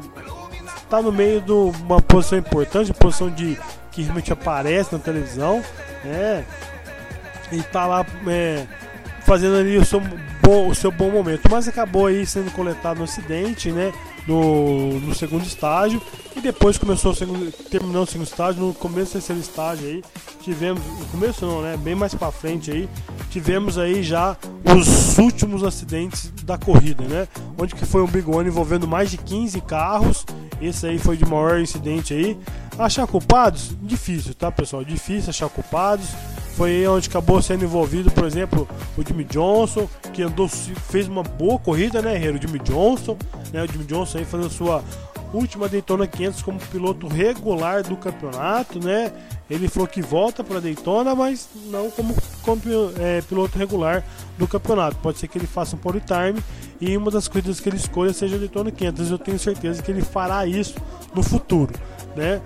Tá 0.89 1.03
no 1.03 1.11
meio 1.11 1.39
de 1.39 1.51
uma 1.51 2.01
posição 2.01 2.39
importante, 2.39 2.91
posição 2.93 3.29
de 3.29 3.59
que 3.91 4.01
realmente 4.01 4.33
aparece 4.33 4.91
na 4.91 4.97
televisão, 4.97 5.63
né? 6.03 6.43
E 7.51 7.61
tá 7.63 7.85
lá 7.85 8.05
é, 8.27 8.65
fazendo 9.29 9.57
ali 9.57 9.77
o 9.77 9.85
seu 9.85 10.01
bom, 10.41 10.69
o 10.69 10.73
seu 10.73 10.91
bom 10.91 11.11
momento, 11.11 11.47
mas 11.51 11.67
acabou 11.67 12.07
aí 12.07 12.25
sendo 12.25 12.49
coletado 12.49 12.97
no 12.97 13.03
acidente, 13.03 13.71
né? 13.71 13.93
No, 14.27 14.99
no 15.01 15.13
segundo 15.13 15.45
estágio 15.45 16.01
e 16.35 16.41
depois 16.41 16.79
começou 16.79 17.11
o 17.11 17.15
segundo, 17.15 17.51
terminou 17.69 18.03
o 18.03 18.07
segundo 18.07 18.25
estágio, 18.25 18.63
no 18.63 18.73
começo 18.73 19.11
do 19.11 19.13
terceiro 19.13 19.39
estágio 19.39 19.87
aí 19.87 20.03
tivemos, 20.41 20.81
no 20.83 21.05
começo 21.05 21.45
não, 21.45 21.61
né? 21.61 21.77
Bem 21.77 21.93
mais 21.93 22.15
para 22.15 22.31
frente 22.31 22.71
aí 22.71 22.89
tivemos 23.29 23.77
aí 23.77 24.01
já 24.01 24.35
os 24.75 25.17
últimos 25.19 25.63
acidentes 25.63 26.31
da 26.43 26.57
corrida, 26.57 27.03
né? 27.03 27.27
Onde 27.55 27.75
que 27.75 27.85
foi 27.85 28.01
um 28.01 28.07
Big 28.07 28.27
One 28.27 28.49
envolvendo 28.49 28.87
mais 28.87 29.11
de 29.11 29.17
15 29.17 29.61
carros. 29.61 30.25
Esse 30.59 30.87
aí 30.87 30.97
foi 30.97 31.15
de 31.15 31.25
maior 31.25 31.59
incidente 31.59 32.15
aí. 32.15 32.37
Achar 32.79 33.05
culpados? 33.05 33.75
Difícil, 33.81 34.33
tá, 34.33 34.49
pessoal? 34.49 34.85
Difícil 34.85 35.31
achar 35.31 35.49
culpados. 35.49 36.07
Foi 36.55 36.87
onde 36.87 37.09
acabou 37.09 37.41
sendo 37.41 37.65
envolvido, 37.65 38.09
por 38.09 38.23
exemplo, 38.23 38.67
o 38.97 39.05
Jimmy 39.05 39.25
Johnson, 39.25 39.87
que 40.13 40.21
andou, 40.21 40.47
fez 40.47 41.05
uma 41.07 41.21
boa 41.21 41.59
corrida, 41.59 42.01
né, 42.01 42.15
Herreiro? 42.15 42.37
O 42.37 42.41
Jimmy 42.41 42.59
Johnson, 42.59 43.17
né? 43.51 43.63
O 43.63 43.67
Jimmy 43.71 43.83
Johnson 43.83 44.19
aí 44.19 44.25
fazendo 44.25 44.49
sua 44.49 44.81
última 45.33 45.67
Daytona 45.67 46.07
500 46.07 46.41
como 46.41 46.59
piloto 46.59 47.07
regular 47.07 47.83
do 47.83 47.97
campeonato, 47.97 48.79
né? 48.83 49.11
Ele 49.49 49.67
falou 49.67 49.87
que 49.87 50.01
volta 50.01 50.41
para 50.43 50.61
Daytona, 50.61 51.13
mas 51.13 51.49
não 51.65 51.89
como, 51.91 52.15
como 52.43 52.61
é, 52.97 53.21
piloto 53.21 53.57
regular 53.57 54.05
do 54.37 54.47
campeonato. 54.47 54.95
Pode 54.97 55.17
ser 55.17 55.27
que 55.27 55.37
ele 55.37 55.47
faça 55.47 55.75
um 55.75 55.79
pole 55.79 56.01
time 56.01 56.41
e 56.79 56.95
uma 56.95 57.11
das 57.11 57.27
corridas 57.27 57.59
que 57.59 57.67
ele 57.67 57.77
escolha 57.77 58.13
seja 58.13 58.37
Daytona 58.37 58.71
500. 58.71 59.11
Eu 59.11 59.17
tenho 59.17 59.39
certeza 59.39 59.81
que 59.81 59.91
ele 59.91 60.01
fará 60.01 60.45
isso 60.45 60.75
no 61.13 61.23
futuro, 61.23 61.73
né? 62.15 62.41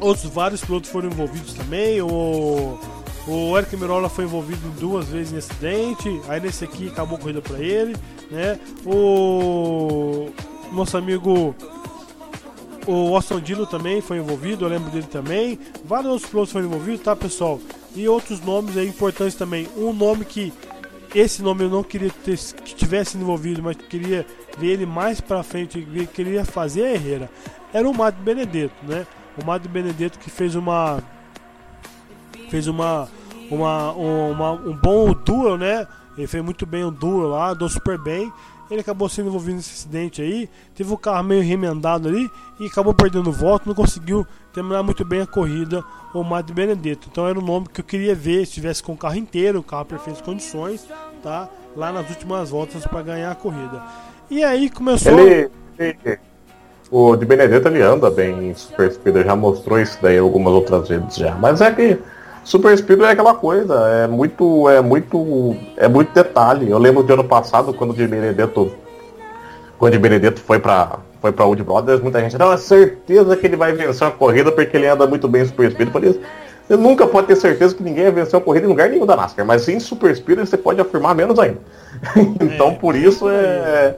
Outros 0.00 0.30
vários 0.32 0.62
pilotos 0.62 0.90
foram 0.90 1.08
envolvidos 1.08 1.54
também. 1.54 2.00
O, 2.02 2.78
o 3.26 3.58
Eric 3.58 3.76
Mirola 3.76 4.08
foi 4.08 4.24
envolvido 4.24 4.68
duas 4.78 5.08
vezes 5.08 5.32
em 5.32 5.38
acidente. 5.38 6.20
Aí 6.28 6.40
nesse 6.40 6.64
aqui 6.64 6.88
acabou 6.88 7.16
a 7.16 7.20
corrida 7.20 7.40
para 7.40 7.58
ele. 7.58 7.96
Né? 8.30 8.58
O 8.84 10.30
nosso 10.72 10.96
amigo 10.96 11.54
o 12.86 13.16
Austin 13.16 13.40
Dino 13.40 13.66
também 13.66 14.00
foi 14.00 14.18
envolvido, 14.18 14.64
eu 14.64 14.68
lembro 14.68 14.90
dele 14.90 15.06
também. 15.06 15.58
Vários 15.84 16.12
outros 16.12 16.30
pilotos 16.30 16.52
foram 16.52 16.66
envolvidos, 16.66 17.00
tá 17.00 17.16
pessoal? 17.16 17.60
E 17.96 18.08
outros 18.08 18.40
nomes 18.40 18.76
aí 18.76 18.88
importantes 18.88 19.34
também. 19.34 19.66
Um 19.76 19.92
nome 19.92 20.24
que 20.24 20.52
esse 21.18 21.42
nome 21.42 21.64
eu 21.64 21.70
não 21.70 21.82
queria 21.82 22.10
ter, 22.24 22.38
que 22.38 22.74
tivesse 22.74 23.16
envolvido, 23.16 23.62
mas 23.62 23.76
queria 23.76 24.26
ver 24.58 24.68
ele 24.68 24.86
mais 24.86 25.20
para 25.20 25.42
frente, 25.42 25.86
queria 26.12 26.44
fazer 26.44 26.84
a 26.84 26.92
Herrera. 26.92 27.30
Era 27.72 27.88
o 27.88 27.94
Mato 27.94 28.20
Benedetto, 28.22 28.74
né? 28.82 29.06
o 29.40 29.44
Mário 29.44 29.68
Benedetto 29.68 30.18
que 30.18 30.30
fez 30.30 30.54
uma 30.54 31.02
fez 32.50 32.66
uma, 32.66 33.08
uma, 33.50 33.92
uma 33.92 34.52
um 34.52 34.76
bom 34.76 35.12
duo, 35.12 35.56
né? 35.56 35.86
Ele 36.16 36.26
fez 36.26 36.42
muito 36.42 36.64
bem 36.64 36.84
o 36.84 36.90
duo 36.90 37.28
lá, 37.28 37.50
andou 37.50 37.68
super 37.68 37.98
bem. 37.98 38.32
Ele 38.70 38.80
acabou 38.80 39.08
sendo 39.08 39.28
envolvido 39.28 39.56
nesse 39.56 39.70
acidente 39.70 40.22
aí. 40.22 40.48
Teve 40.74 40.92
o 40.92 40.96
carro 40.96 41.22
meio 41.22 41.42
remendado 41.42 42.08
ali 42.08 42.28
e 42.58 42.66
acabou 42.66 42.94
perdendo 42.94 43.30
voto. 43.30 43.68
Não 43.68 43.74
conseguiu 43.74 44.26
terminar 44.56 44.82
muito 44.82 45.04
bem 45.04 45.20
a 45.20 45.26
corrida, 45.26 45.84
o 46.14 46.24
Mato 46.24 46.52
Benedetto. 46.54 47.08
Então 47.12 47.28
era 47.28 47.38
um 47.38 47.42
nome 47.42 47.66
que 47.72 47.80
eu 47.80 47.84
queria 47.84 48.14
ver 48.14 48.46
se 48.46 48.54
tivesse 48.54 48.82
com 48.82 48.92
o 48.92 48.96
carro 48.96 49.16
inteiro, 49.16 49.60
o 49.60 49.62
carro 49.62 49.84
perfeitas 49.84 50.22
condições, 50.22 50.86
tá? 51.22 51.48
Lá 51.76 51.92
nas 51.92 52.08
últimas 52.08 52.48
voltas 52.48 52.86
para 52.86 53.02
ganhar 53.02 53.30
a 53.30 53.34
corrida. 53.34 53.82
E 54.30 54.42
aí 54.42 54.70
começou. 54.70 55.18
Ele, 55.18 55.50
ele, 55.78 56.18
o 56.90 57.14
de 57.16 57.26
Benedetto 57.26 57.68
ele 57.68 57.82
anda 57.82 58.10
bem 58.10 58.50
em 58.50 58.54
Super 58.54 58.90
Speed, 58.90 59.26
já 59.26 59.36
mostrou 59.36 59.78
isso 59.78 59.98
daí 60.00 60.16
algumas 60.16 60.54
outras 60.54 60.88
vezes 60.88 61.16
já. 61.16 61.34
Mas 61.34 61.60
é 61.60 61.70
que 61.70 61.98
Super 62.42 62.76
Speed 62.78 63.00
é 63.02 63.10
aquela 63.10 63.34
coisa, 63.34 63.74
é 63.90 64.06
muito, 64.06 64.70
é 64.70 64.80
muito, 64.80 65.54
é 65.76 65.86
muito 65.86 66.14
detalhe. 66.14 66.70
Eu 66.70 66.78
lembro 66.78 67.02
do 67.02 67.12
ano 67.12 67.24
passado 67.24 67.74
quando 67.74 67.90
o 67.90 67.94
de 67.94 68.06
Benedetto, 68.06 68.72
quando 69.76 69.92
o 69.92 69.96
de 69.96 70.02
Benedetto 70.02 70.40
foi 70.40 70.58
para 70.58 70.98
foi 71.20 71.32
para 71.32 71.44
Old 71.44 71.62
Brothers, 71.62 72.00
muita 72.00 72.20
gente 72.20 72.38
não 72.38 72.52
é 72.52 72.56
certeza 72.56 73.36
que 73.36 73.46
ele 73.46 73.56
vai 73.56 73.72
vencer 73.72 74.06
uma 74.06 74.12
corrida 74.12 74.52
porque 74.52 74.76
ele 74.76 74.86
anda 74.86 75.06
muito 75.06 75.28
bem 75.28 75.42
em 75.42 75.46
Super 75.46 75.70
Speed. 75.70 75.90
Por 75.90 76.04
isso, 76.04 76.20
você 76.66 76.76
nunca 76.76 77.06
pode 77.06 77.28
ter 77.28 77.36
certeza 77.36 77.74
que 77.74 77.82
ninguém 77.82 78.04
vai 78.04 78.12
vencer 78.12 78.34
uma 78.34 78.40
corrida 78.40 78.66
em 78.66 78.68
lugar 78.68 78.88
nenhum 78.88 79.06
da 79.06 79.16
NASCAR, 79.16 79.46
mas 79.46 79.68
em 79.68 79.78
Super 79.78 80.14
Speed 80.14 80.38
você 80.40 80.56
pode 80.56 80.80
afirmar 80.80 81.14
menos 81.14 81.38
ainda. 81.38 81.58
então 82.40 82.68
é, 82.68 82.74
por 82.74 82.96
isso 82.96 83.26
é, 83.28 83.96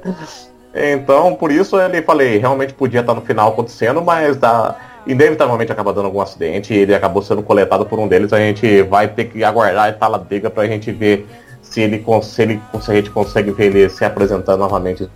então 0.94 1.34
por 1.34 1.50
isso 1.50 1.80
ele 1.80 2.02
falei 2.02 2.38
realmente 2.38 2.74
podia 2.74 3.00
estar 3.00 3.14
no 3.14 3.22
final 3.22 3.48
acontecendo, 3.48 4.02
mas 4.02 4.36
da 4.36 4.76
inevitavelmente 5.06 5.72
acaba 5.72 5.92
dando 5.92 6.04
algum 6.04 6.20
acidente 6.20 6.74
e 6.74 6.76
ele 6.76 6.94
acabou 6.94 7.22
sendo 7.22 7.42
coletado 7.42 7.86
por 7.86 7.98
um 7.98 8.06
deles. 8.06 8.32
A 8.32 8.38
gente 8.38 8.82
vai 8.82 9.08
ter 9.08 9.24
que 9.24 9.42
aguardar 9.42 9.88
e 9.88 9.92
Talladega 9.94 10.50
para 10.50 10.64
a 10.64 10.66
gente 10.66 10.92
ver 10.92 11.26
se 11.62 11.80
ele, 11.80 12.04
se 12.22 12.42
ele 12.42 12.60
se 12.80 12.90
a 12.90 12.94
gente 12.94 13.10
consegue 13.10 13.50
ver 13.50 13.66
ele 13.66 13.88
se 13.88 14.04
apresentando 14.04 14.60
novamente 14.60 15.08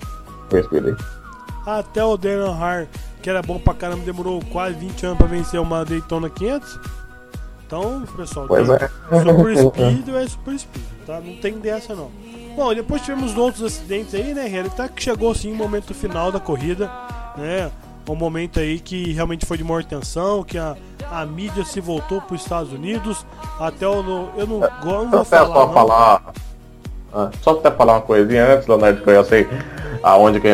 Até 1.66 2.04
o 2.04 2.16
Daniel 2.16 2.52
Hart, 2.52 2.88
que 3.22 3.30
era 3.30 3.40
bom 3.42 3.58
pra 3.58 3.74
caramba, 3.74 4.04
demorou 4.04 4.42
quase 4.50 4.74
20 4.76 5.06
anos 5.06 5.18
pra 5.18 5.26
vencer 5.26 5.60
uma 5.60 5.84
Daytona 5.84 6.28
500. 6.28 6.78
Então, 7.66 8.02
pessoal, 8.16 8.46
pois 8.46 8.68
é. 8.68 8.90
Super 9.08 9.56
Speed 9.70 10.08
é 10.08 10.28
Super 10.28 10.58
Speed, 10.58 10.84
tá? 11.06 11.20
Não 11.20 11.36
tem 11.36 11.58
dessa 11.58 11.94
não. 11.94 12.10
Bom, 12.54 12.74
depois 12.74 13.00
tivemos 13.00 13.36
outros 13.36 13.62
acidentes 13.62 14.14
aí, 14.14 14.34
né, 14.34 14.46
Ele 14.46 14.68
Tá 14.68 14.88
que 14.88 15.02
chegou 15.02 15.30
assim 15.30 15.50
o 15.50 15.54
momento 15.54 15.94
final 15.94 16.30
da 16.30 16.38
corrida, 16.38 16.90
né? 17.36 17.70
um 18.10 18.16
momento 18.16 18.58
aí 18.58 18.80
que 18.80 19.12
realmente 19.12 19.46
foi 19.46 19.56
de 19.56 19.62
maior 19.62 19.84
tensão, 19.84 20.42
que 20.42 20.58
a, 20.58 20.76
a 21.10 21.24
mídia 21.24 21.64
se 21.64 21.80
voltou 21.80 22.20
para 22.20 22.34
os 22.34 22.42
Estados 22.42 22.72
Unidos, 22.72 23.24
até 23.60 23.86
o, 23.86 23.94
eu 23.94 24.02
não, 24.02 24.30
eu 24.36 24.46
não 24.46 25.10
vou 25.10 25.24
falar, 25.24 25.46
só 25.46 25.66
não. 25.66 25.72
falar 25.72 26.32
ah, 27.14 27.30
só 27.42 27.50
até 27.50 27.70
falar 27.70 27.94
uma 27.94 28.00
coisinha 28.00 28.54
antes, 28.54 28.66
Leonardo, 28.66 29.02
que 29.02 29.10
eu 29.10 29.14
já 29.14 29.24
sei 29.24 29.48
aonde 30.02 30.40
que 30.40 30.48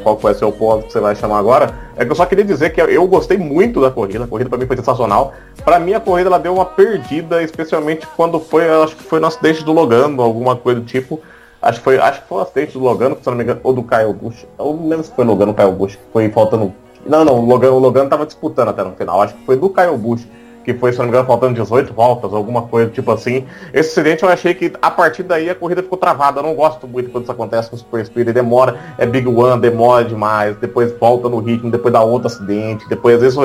qual 0.00 0.16
vai 0.16 0.34
ser 0.34 0.44
o 0.44 0.52
ponto 0.52 0.86
que 0.86 0.92
você 0.92 1.00
vai 1.00 1.14
chamar 1.14 1.38
agora, 1.38 1.74
é 1.96 2.04
que 2.04 2.10
eu 2.10 2.16
só 2.16 2.26
queria 2.26 2.44
dizer 2.44 2.70
que 2.70 2.80
eu 2.80 3.06
gostei 3.06 3.38
muito 3.38 3.80
da 3.80 3.90
corrida, 3.90 4.24
a 4.24 4.26
corrida 4.26 4.50
para 4.50 4.58
mim 4.58 4.66
foi 4.66 4.76
sensacional. 4.76 5.32
Para 5.64 5.78
mim 5.78 5.94
a 5.94 6.00
corrida 6.00 6.28
ela 6.28 6.38
deu 6.38 6.54
uma 6.54 6.64
perdida, 6.64 7.42
especialmente 7.42 8.06
quando 8.16 8.40
foi, 8.40 8.68
acho 8.68 8.96
que 8.96 9.02
foi 9.02 9.20
no 9.20 9.26
acidente 9.26 9.64
do 9.64 9.72
Logano, 9.72 10.22
alguma 10.22 10.56
coisa 10.56 10.80
do 10.80 10.86
tipo. 10.86 11.20
Acho 11.62 11.78
que 11.78 11.84
foi, 11.84 11.98
acho 11.98 12.22
que 12.22 12.28
foi 12.28 12.38
o 12.38 12.40
acidente 12.40 12.72
do 12.72 12.80
Logano, 12.80 13.16
se 13.20 13.26
não 13.28 13.36
me 13.36 13.44
engano, 13.44 13.60
ou 13.62 13.72
do 13.72 13.82
Kyle 13.82 14.12
Busch. 14.12 14.46
Eu 14.58 14.72
não 14.74 14.88
lembro 14.88 15.04
se 15.04 15.12
foi 15.14 15.24
Logano 15.24 15.54
ou 15.56 15.72
Busch, 15.72 15.96
que 15.96 16.12
foi 16.12 16.28
faltando 16.30 16.72
não, 17.06 17.24
não, 17.24 17.38
o 17.38 17.46
Logan, 17.46 17.70
o 17.70 17.78
Logan 17.78 18.08
tava 18.08 18.26
disputando 18.26 18.68
até 18.68 18.84
no 18.84 18.92
final. 18.92 19.22
Acho 19.22 19.34
que 19.34 19.44
foi 19.44 19.56
do 19.56 19.70
Kyle 19.70 19.96
Busch 19.96 20.26
que 20.74 20.80
foi, 20.80 20.92
se 20.92 20.98
não 20.98 21.06
me 21.06 21.10
engano, 21.10 21.26
faltando 21.26 21.54
18 21.54 21.92
voltas, 21.92 22.32
alguma 22.32 22.62
coisa 22.62 22.90
tipo 22.90 23.10
assim. 23.10 23.46
Esse 23.72 23.90
acidente 23.90 24.22
eu 24.22 24.28
achei 24.28 24.54
que 24.54 24.72
a 24.80 24.90
partir 24.90 25.22
daí 25.22 25.50
a 25.50 25.54
corrida 25.54 25.82
ficou 25.82 25.98
travada. 25.98 26.40
Eu 26.40 26.42
não 26.42 26.54
gosto 26.54 26.86
muito 26.86 27.10
quando 27.10 27.24
isso 27.24 27.32
acontece 27.32 27.70
com 27.70 27.76
o 27.76 27.78
Super 27.78 28.04
Speed. 28.04 28.28
Demora, 28.28 28.76
é 28.98 29.06
Big 29.06 29.26
One, 29.28 29.60
demora 29.60 30.04
demais, 30.04 30.56
depois 30.56 30.92
volta 30.98 31.28
no 31.28 31.38
ritmo, 31.38 31.70
depois 31.70 31.92
dá 31.92 32.02
outro 32.02 32.28
acidente, 32.28 32.88
depois 32.88 33.22
isso, 33.22 33.40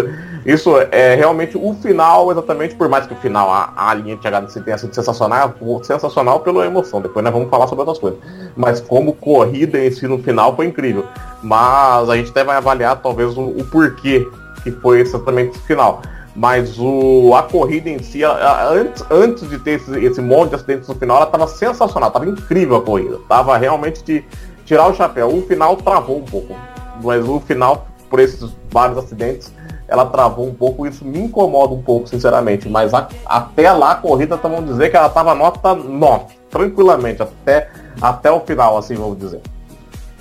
isso 0.45 0.71
é 0.91 1.15
realmente 1.15 1.57
o 1.57 1.73
final, 1.75 2.31
exatamente, 2.31 2.75
por 2.75 2.87
mais 2.87 3.05
que 3.05 3.13
o 3.13 3.17
final, 3.17 3.49
a, 3.51 3.73
a 3.75 3.93
linha 3.93 4.15
de 4.15 4.23
chegada 4.23 4.47
tenha 4.47 4.77
sido 4.77 4.93
sensacional, 4.93 5.53
sensacional 5.83 6.39
pela 6.39 6.65
emoção. 6.65 7.01
Depois 7.01 7.23
nós 7.23 7.33
vamos 7.33 7.49
falar 7.49 7.67
sobre 7.67 7.81
outras 7.81 7.99
coisas. 7.99 8.19
Mas 8.55 8.79
como 8.79 9.13
corrida 9.13 9.83
em 9.83 9.91
si 9.91 10.07
no 10.07 10.19
final 10.19 10.55
foi 10.55 10.67
incrível. 10.67 11.05
Mas 11.41 12.09
a 12.09 12.15
gente 12.15 12.29
até 12.29 12.43
vai 12.43 12.57
avaliar 12.57 13.01
talvez 13.01 13.37
o, 13.37 13.41
o 13.41 13.65
porquê 13.65 14.27
que 14.63 14.71
foi 14.71 15.01
exatamente 15.01 15.57
o 15.57 15.61
final 15.61 16.01
mas 16.35 16.77
o, 16.77 17.33
a 17.33 17.43
corrida 17.43 17.89
em 17.89 17.99
si, 17.99 18.21
ela, 18.21 18.69
antes, 18.69 19.03
antes 19.09 19.49
de 19.49 19.57
ter 19.57 19.79
esse, 19.79 19.97
esse 20.03 20.21
monte 20.21 20.49
de 20.49 20.55
acidentes 20.55 20.87
no 20.89 20.95
final, 20.95 21.17
ela 21.17 21.25
estava 21.25 21.47
sensacional, 21.47 22.09
estava 22.09 22.25
incrível 22.25 22.75
a 22.75 22.81
corrida. 22.81 23.19
Tava 23.29 23.57
realmente 23.57 24.03
de 24.03 24.25
tirar 24.65 24.87
o 24.87 24.93
chapéu. 24.93 25.33
O 25.33 25.41
final 25.43 25.77
travou 25.77 26.17
um 26.17 26.25
pouco. 26.25 26.53
Mas 27.01 27.27
o 27.27 27.39
final, 27.39 27.87
por 28.09 28.19
esses 28.19 28.53
vários 28.69 28.97
acidentes, 28.97 29.53
ela 29.87 30.05
travou 30.07 30.45
um 30.45 30.53
pouco. 30.53 30.85
Isso 30.85 31.05
me 31.05 31.19
incomoda 31.19 31.73
um 31.73 31.81
pouco, 31.81 32.07
sinceramente. 32.07 32.67
Mas 32.67 32.93
a, 32.93 33.07
até 33.25 33.71
lá 33.71 33.91
a 33.91 33.95
corrida, 33.95 34.35
então, 34.35 34.51
vamos 34.51 34.69
dizer 34.69 34.89
que 34.89 34.97
ela 34.97 35.07
estava 35.07 35.33
nota 35.33 35.73
9, 35.73 36.25
tranquilamente, 36.49 37.21
até, 37.21 37.69
até 38.01 38.29
o 38.29 38.41
final, 38.41 38.77
assim 38.77 38.95
vamos 38.95 39.17
dizer. 39.17 39.41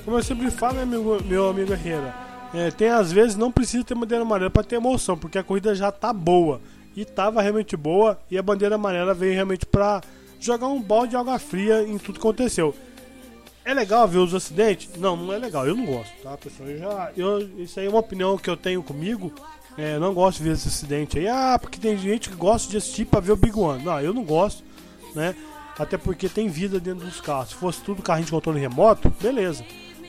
Como 0.04 0.18
eu 0.18 0.22
sempre 0.22 0.48
falo, 0.50 0.74
né, 0.74 0.84
meu, 0.84 1.18
meu 1.24 1.48
amigo 1.48 1.72
Herrera? 1.72 2.23
É, 2.54 2.70
tem 2.70 2.88
às 2.88 3.10
vezes 3.10 3.34
não 3.36 3.50
precisa 3.50 3.82
ter 3.82 3.96
bandeira 3.96 4.22
amarela 4.22 4.48
para 4.48 4.62
ter 4.62 4.76
emoção, 4.76 5.18
porque 5.18 5.36
a 5.36 5.42
corrida 5.42 5.74
já 5.74 5.90
tá 5.90 6.12
boa. 6.12 6.60
E 6.96 7.04
tava 7.04 7.42
realmente 7.42 7.76
boa, 7.76 8.16
e 8.30 8.38
a 8.38 8.42
bandeira 8.42 8.76
amarela 8.76 9.12
veio 9.12 9.34
realmente 9.34 9.66
para 9.66 10.00
jogar 10.38 10.68
um 10.68 10.80
balde 10.80 11.10
de 11.10 11.16
água 11.16 11.36
fria 11.40 11.82
em 11.82 11.98
tudo 11.98 12.20
que 12.20 12.26
aconteceu. 12.26 12.72
É 13.64 13.74
legal 13.74 14.06
ver 14.06 14.18
os 14.18 14.32
acidentes? 14.32 14.88
Não, 14.96 15.16
não 15.16 15.32
é 15.32 15.38
legal, 15.38 15.66
eu 15.66 15.74
não 15.74 15.84
gosto, 15.84 16.12
tá, 16.22 16.36
pessoal? 16.36 16.68
Eu 16.68 16.78
já, 16.78 17.12
eu, 17.16 17.40
isso 17.58 17.80
aí 17.80 17.86
é 17.86 17.88
uma 17.88 17.98
opinião 17.98 18.38
que 18.38 18.48
eu 18.48 18.56
tenho 18.56 18.80
comigo. 18.84 19.32
É, 19.76 19.98
não 19.98 20.14
gosto 20.14 20.38
de 20.38 20.44
ver 20.44 20.52
esse 20.52 20.68
acidente 20.68 21.18
aí. 21.18 21.26
Ah, 21.26 21.58
porque 21.60 21.80
tem 21.80 21.98
gente 21.98 22.30
que 22.30 22.36
gosta 22.36 22.70
de 22.70 22.76
assistir 22.76 23.06
pra 23.06 23.18
ver 23.18 23.32
o 23.32 23.36
Big 23.36 23.58
One. 23.58 23.82
Não, 23.82 24.00
eu 24.00 24.14
não 24.14 24.22
gosto, 24.22 24.62
né? 25.16 25.34
Até 25.76 25.98
porque 25.98 26.28
tem 26.28 26.46
vida 26.46 26.78
dentro 26.78 27.04
dos 27.04 27.20
carros. 27.20 27.48
Se 27.48 27.54
fosse 27.56 27.80
tudo 27.80 28.00
carrinho 28.00 28.26
de 28.26 28.30
controle 28.30 28.60
remoto, 28.60 29.12
beleza 29.20 29.64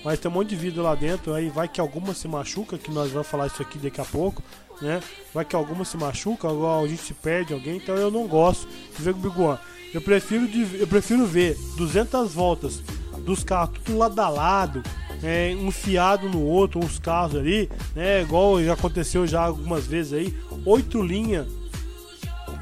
mas 0.05 0.19
tem 0.19 0.29
um 0.29 0.33
monte 0.35 0.49
de 0.49 0.55
vida 0.55 0.83
lá 0.83 0.93
dentro, 0.93 1.33
aí 1.33 1.49
vai 1.49 1.67
que 1.67 1.81
alguma 1.81 2.13
se 2.13 2.27
machuca, 2.27 2.77
que 2.77 2.91
nós 2.91 3.11
vamos 3.11 3.27
falar 3.27 3.47
isso 3.47 3.59
aqui 3.59 3.79
daqui 3.79 3.99
a 3.99 4.05
pouco, 4.05 4.43
né? 4.79 5.01
Vai 5.33 5.43
que 5.43 5.55
alguma 5.55 5.83
se 5.83 5.97
machuca, 5.97 6.47
a 6.47 6.87
gente 6.87 7.01
se 7.01 7.13
perde 7.15 7.55
alguém, 7.55 7.77
então 7.77 7.95
eu 7.95 8.11
não 8.11 8.27
gosto 8.27 8.67
de 8.95 9.01
ver 9.01 9.11
o 9.11 9.15
Big 9.15 9.41
One. 9.41 9.57
Eu 9.91 10.01
prefiro, 10.01 10.47
de, 10.47 10.79
eu 10.79 10.85
prefiro 10.85 11.25
ver 11.25 11.57
200 11.75 12.31
voltas 12.33 12.83
dos 13.25 13.43
carros 13.43 13.79
tudo 13.83 13.97
lado 13.97 14.19
a 14.19 14.29
lado, 14.29 14.83
é, 15.23 15.55
um 15.59 15.71
fiado 15.71 16.29
no 16.29 16.43
outro, 16.43 16.79
uns 16.79 16.99
carros 16.99 17.35
ali, 17.35 17.67
né? 17.95 18.21
Igual 18.21 18.63
já 18.63 18.73
aconteceu 18.73 19.25
já 19.25 19.41
algumas 19.41 19.87
vezes 19.87 20.13
aí, 20.13 20.37
oito 20.67 21.01
linhas, 21.01 21.47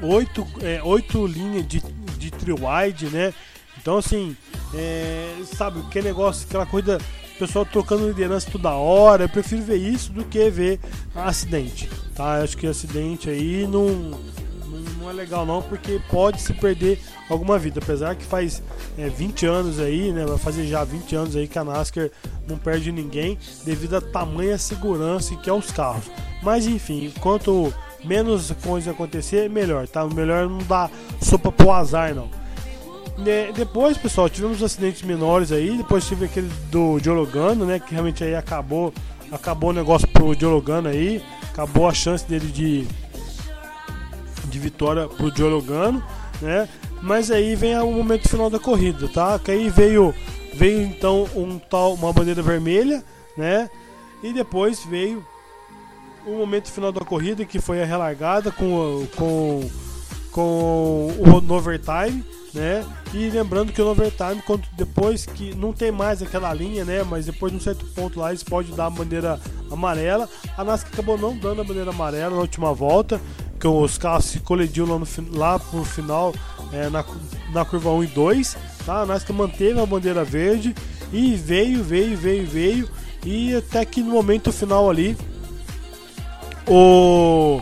oito, 0.00 0.46
é, 0.62 0.82
oito 0.82 1.26
linhas 1.26 1.68
de, 1.68 1.82
de 2.16 2.30
tri-wide, 2.30 3.10
né? 3.10 3.34
Então 3.76 3.98
assim, 3.98 4.34
é, 4.72 5.42
sabe, 5.44 5.82
que 5.90 6.00
negócio, 6.00 6.46
aquela 6.48 6.64
coisa 6.64 6.98
pessoal 7.38 7.64
trocando 7.64 8.06
liderança 8.06 8.50
toda 8.50 8.70
hora. 8.70 9.24
Eu 9.24 9.28
prefiro 9.28 9.62
ver 9.62 9.76
isso 9.76 10.12
do 10.12 10.24
que 10.24 10.50
ver 10.50 10.80
acidente, 11.14 11.88
tá? 12.14 12.38
Eu 12.38 12.44
acho 12.44 12.56
que 12.56 12.66
acidente 12.66 13.28
aí 13.28 13.66
não, 13.66 14.18
não, 14.98 15.10
é 15.10 15.12
legal 15.12 15.44
não, 15.44 15.62
porque 15.62 16.00
pode 16.10 16.40
se 16.40 16.52
perder 16.52 17.00
alguma 17.28 17.58
vida. 17.58 17.80
Apesar 17.82 18.14
que 18.14 18.24
faz 18.24 18.62
é, 18.98 19.08
20 19.08 19.46
anos 19.46 19.78
aí, 19.78 20.12
né? 20.12 20.24
Vai 20.24 20.38
fazer 20.38 20.66
já 20.66 20.84
20 20.84 21.16
anos 21.16 21.36
aí 21.36 21.46
que 21.46 21.58
a 21.58 21.64
NASCAR 21.64 22.10
não 22.48 22.56
perde 22.56 22.90
ninguém 22.92 23.38
devido 23.64 23.96
à 23.96 24.00
tamanha 24.00 24.58
segurança 24.58 25.34
que 25.36 25.50
é 25.50 25.52
os 25.52 25.70
carros. 25.70 26.10
Mas 26.42 26.66
enfim, 26.66 27.12
quanto 27.20 27.72
menos 28.04 28.52
coisa 28.62 28.90
acontecer, 28.90 29.48
melhor, 29.48 29.88
tá? 29.88 30.06
Melhor 30.06 30.48
não 30.48 30.58
dar 30.58 30.90
sopa 31.20 31.50
pro 31.50 31.72
azar 31.72 32.14
não. 32.14 32.43
De, 33.18 33.52
depois, 33.52 33.96
pessoal, 33.96 34.28
tivemos 34.28 34.62
acidentes 34.62 35.02
menores 35.02 35.52
aí. 35.52 35.76
Depois 35.76 36.06
tive 36.06 36.24
aquele 36.24 36.50
do 36.70 36.98
Diologano, 36.98 37.64
né? 37.64 37.78
Que 37.78 37.92
realmente 37.92 38.24
aí 38.24 38.34
acabou, 38.34 38.92
acabou 39.30 39.70
o 39.70 39.72
negócio 39.72 40.08
pro 40.08 40.34
Diologano 40.34 40.88
aí. 40.88 41.22
Acabou 41.52 41.88
a 41.88 41.94
chance 41.94 42.26
dele 42.26 42.48
de, 42.48 42.86
de 44.46 44.58
vitória 44.58 45.06
pro 45.06 45.30
Diologano, 45.30 46.02
né? 46.42 46.68
Mas 47.00 47.30
aí 47.30 47.54
vem 47.54 47.78
o 47.78 47.92
momento 47.92 48.28
final 48.28 48.50
da 48.50 48.58
corrida, 48.58 49.08
tá? 49.08 49.38
Que 49.38 49.52
aí 49.52 49.68
veio, 49.68 50.12
veio 50.54 50.82
então 50.82 51.28
um 51.36 51.58
tal, 51.58 51.94
uma 51.94 52.12
bandeira 52.12 52.42
vermelha, 52.42 53.04
né? 53.36 53.70
E 54.22 54.32
depois 54.32 54.84
veio 54.84 55.24
o 56.26 56.38
momento 56.38 56.72
final 56.72 56.90
da 56.90 57.02
corrida 57.02 57.44
que 57.44 57.60
foi 57.60 57.82
a 57.82 57.84
relargada 57.84 58.50
com, 58.50 59.06
com, 59.14 59.70
com 60.32 61.12
o 61.18 61.52
overtime 61.52 62.24
né? 62.54 62.86
E 63.12 63.28
lembrando 63.28 63.72
que 63.72 63.82
o 63.82 63.88
overtime, 63.88 64.40
quando 64.46 64.64
depois 64.72 65.26
que 65.26 65.54
não 65.54 65.72
tem 65.72 65.90
mais 65.90 66.22
aquela 66.22 66.52
linha, 66.54 66.84
né? 66.84 67.02
Mas 67.02 67.26
depois 67.26 67.52
de 67.52 67.58
um 67.58 67.60
certo 67.60 67.84
ponto 67.86 68.20
lá, 68.20 68.30
eles 68.30 68.44
podem 68.44 68.74
dar 68.74 68.86
a 68.86 68.90
bandeira 68.90 69.40
amarela. 69.70 70.28
A 70.56 70.64
NASCAR 70.64 70.92
acabou 70.92 71.18
não 71.18 71.36
dando 71.36 71.60
a 71.60 71.64
bandeira 71.64 71.90
amarela 71.90 72.30
na 72.36 72.40
última 72.40 72.72
volta. 72.72 73.20
que 73.58 73.66
os 73.66 73.98
carros 73.98 74.26
se 74.26 74.40
colidiam 74.40 74.86
lá, 74.86 74.98
no, 74.98 75.38
lá 75.38 75.58
pro 75.58 75.84
final, 75.84 76.34
é, 76.72 76.88
na, 76.88 77.04
na 77.52 77.64
curva 77.64 77.90
1 77.90 78.04
e 78.04 78.06
2, 78.08 78.56
tá? 78.86 79.02
A 79.02 79.06
NASCAR 79.06 79.36
manteve 79.36 79.80
a 79.80 79.86
bandeira 79.86 80.24
verde 80.24 80.74
e 81.12 81.34
veio, 81.34 81.82
veio, 81.82 82.16
veio, 82.16 82.46
veio, 82.46 82.88
e 83.24 83.54
até 83.54 83.84
que 83.84 84.02
no 84.02 84.10
momento 84.10 84.52
final 84.52 84.90
ali, 84.90 85.16
o, 86.66 87.60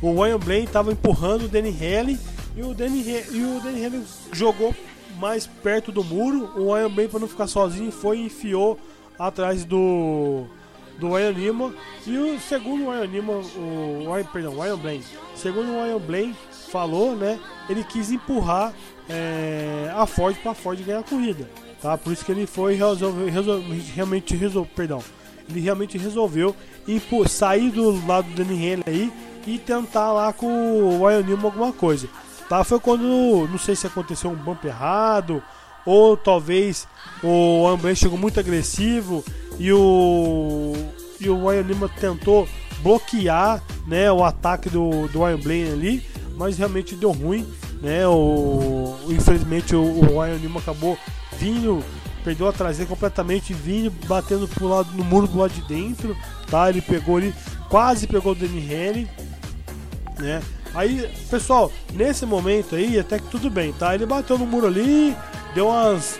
o 0.00 0.22
Ryan 0.22 0.38
Blaine 0.38 0.64
estava 0.64 0.92
empurrando 0.92 1.44
o 1.44 1.48
Danny 1.48 1.70
Haley 1.70 2.18
e 2.56 2.62
o 2.62 2.74
Danny, 2.74 3.04
e 3.30 3.44
o 3.44 3.60
Danny 3.60 3.84
Haley 3.84 4.02
jogou 4.32 4.74
mais 5.18 5.46
perto 5.46 5.92
do 5.92 6.04
muro. 6.04 6.50
O 6.56 6.74
Ryan 6.74 6.90
Blaine, 6.90 7.10
para 7.10 7.20
não 7.20 7.28
ficar 7.28 7.46
sozinho, 7.46 7.90
foi 7.90 8.18
e 8.18 8.26
enfiou 8.26 8.78
atrás 9.18 9.64
do 9.64 10.46
do 10.98 11.14
Ryan 11.14 11.32
Nima 11.32 11.74
e 12.06 12.16
o 12.16 12.40
segundo 12.40 12.84
o 12.84 12.90
Ryan 12.90 13.06
Nima, 13.06 13.32
o 13.32 14.12
Ryan, 14.12 14.24
perdão, 14.24 14.58
Ryan 14.58 14.76
Blaine, 14.76 15.04
segundo 15.34 15.72
o 15.72 15.82
Ryan 15.82 15.98
Blaine 15.98 16.36
falou, 16.70 17.16
né, 17.16 17.40
ele 17.68 17.82
quis 17.84 18.10
empurrar 18.10 18.72
é, 19.08 19.90
a 19.94 20.06
Ford 20.06 20.36
para 20.36 20.52
a 20.52 20.54
Ford 20.54 20.80
ganhar 20.80 21.00
a 21.00 21.02
corrida, 21.02 21.48
tá? 21.80 21.98
Por 21.98 22.12
isso 22.12 22.24
que 22.24 22.32
ele 22.32 22.46
foi 22.46 22.74
resolve, 22.74 23.30
resolve, 23.30 23.82
realmente 23.94 24.36
resolveu, 24.36 24.70
perdão, 24.76 25.02
ele 25.48 25.60
realmente 25.60 25.98
resolveu 25.98 26.54
sair 27.28 27.70
do 27.70 28.06
lado 28.06 28.28
do 28.28 28.44
Danny 28.44 28.64
Henley 28.64 28.84
aí 28.86 29.12
e 29.46 29.58
tentar 29.58 30.12
lá 30.12 30.32
com 30.32 30.46
o 30.46 31.06
Ryan 31.06 31.22
Newman 31.22 31.46
alguma 31.46 31.72
coisa. 31.72 32.08
Foi 32.64 32.78
quando, 32.78 33.48
não 33.50 33.58
sei 33.58 33.74
se 33.74 33.86
aconteceu 33.86 34.30
um 34.30 34.34
bump 34.34 34.64
errado, 34.64 35.42
ou 35.86 36.16
talvez 36.16 36.86
o 37.22 37.66
Ambrose 37.66 37.96
chegou 37.96 38.18
muito 38.18 38.38
agressivo 38.38 39.24
e 39.58 39.72
o 39.72 40.72
e 41.20 41.28
o 41.28 41.48
Ryan 41.48 41.62
Lima 41.62 41.88
tentou 41.88 42.48
bloquear 42.82 43.62
né, 43.86 44.10
o 44.10 44.24
ataque 44.24 44.68
do, 44.68 45.06
do 45.08 45.24
Ryan 45.24 45.38
Blaine 45.38 45.70
ali, 45.70 46.06
mas 46.36 46.58
realmente 46.58 46.96
deu 46.96 47.12
ruim. 47.12 47.46
Né, 47.80 48.06
o, 48.06 48.96
infelizmente 49.08 49.74
o, 49.74 49.82
o 49.82 50.20
Ryan 50.20 50.36
Lima 50.36 50.60
acabou 50.60 50.98
vindo, 51.38 51.82
perdeu 52.24 52.48
a 52.48 52.52
traseira 52.52 52.88
completamente, 52.88 53.52
vindo 53.52 53.90
batendo 54.06 54.46
pro 54.48 54.68
lado, 54.68 54.92
no 54.94 55.04
muro 55.04 55.26
do 55.26 55.38
lado 55.38 55.52
de 55.52 55.62
dentro. 55.62 56.16
Tá? 56.50 56.68
Ele 56.68 56.82
pegou 56.82 57.16
ali, 57.16 57.34
quase 57.68 58.06
pegou 58.06 58.34
o 58.34 58.44
Henry. 58.44 59.08
Né? 60.18 60.42
Aí, 60.74 61.08
pessoal, 61.30 61.70
nesse 61.92 62.24
momento 62.24 62.74
aí, 62.74 62.98
até 62.98 63.18
que 63.18 63.28
tudo 63.28 63.50
bem, 63.50 63.72
tá? 63.74 63.94
Ele 63.94 64.06
bateu 64.06 64.38
no 64.38 64.46
muro 64.46 64.66
ali, 64.66 65.14
deu 65.54 65.68
umas, 65.68 66.18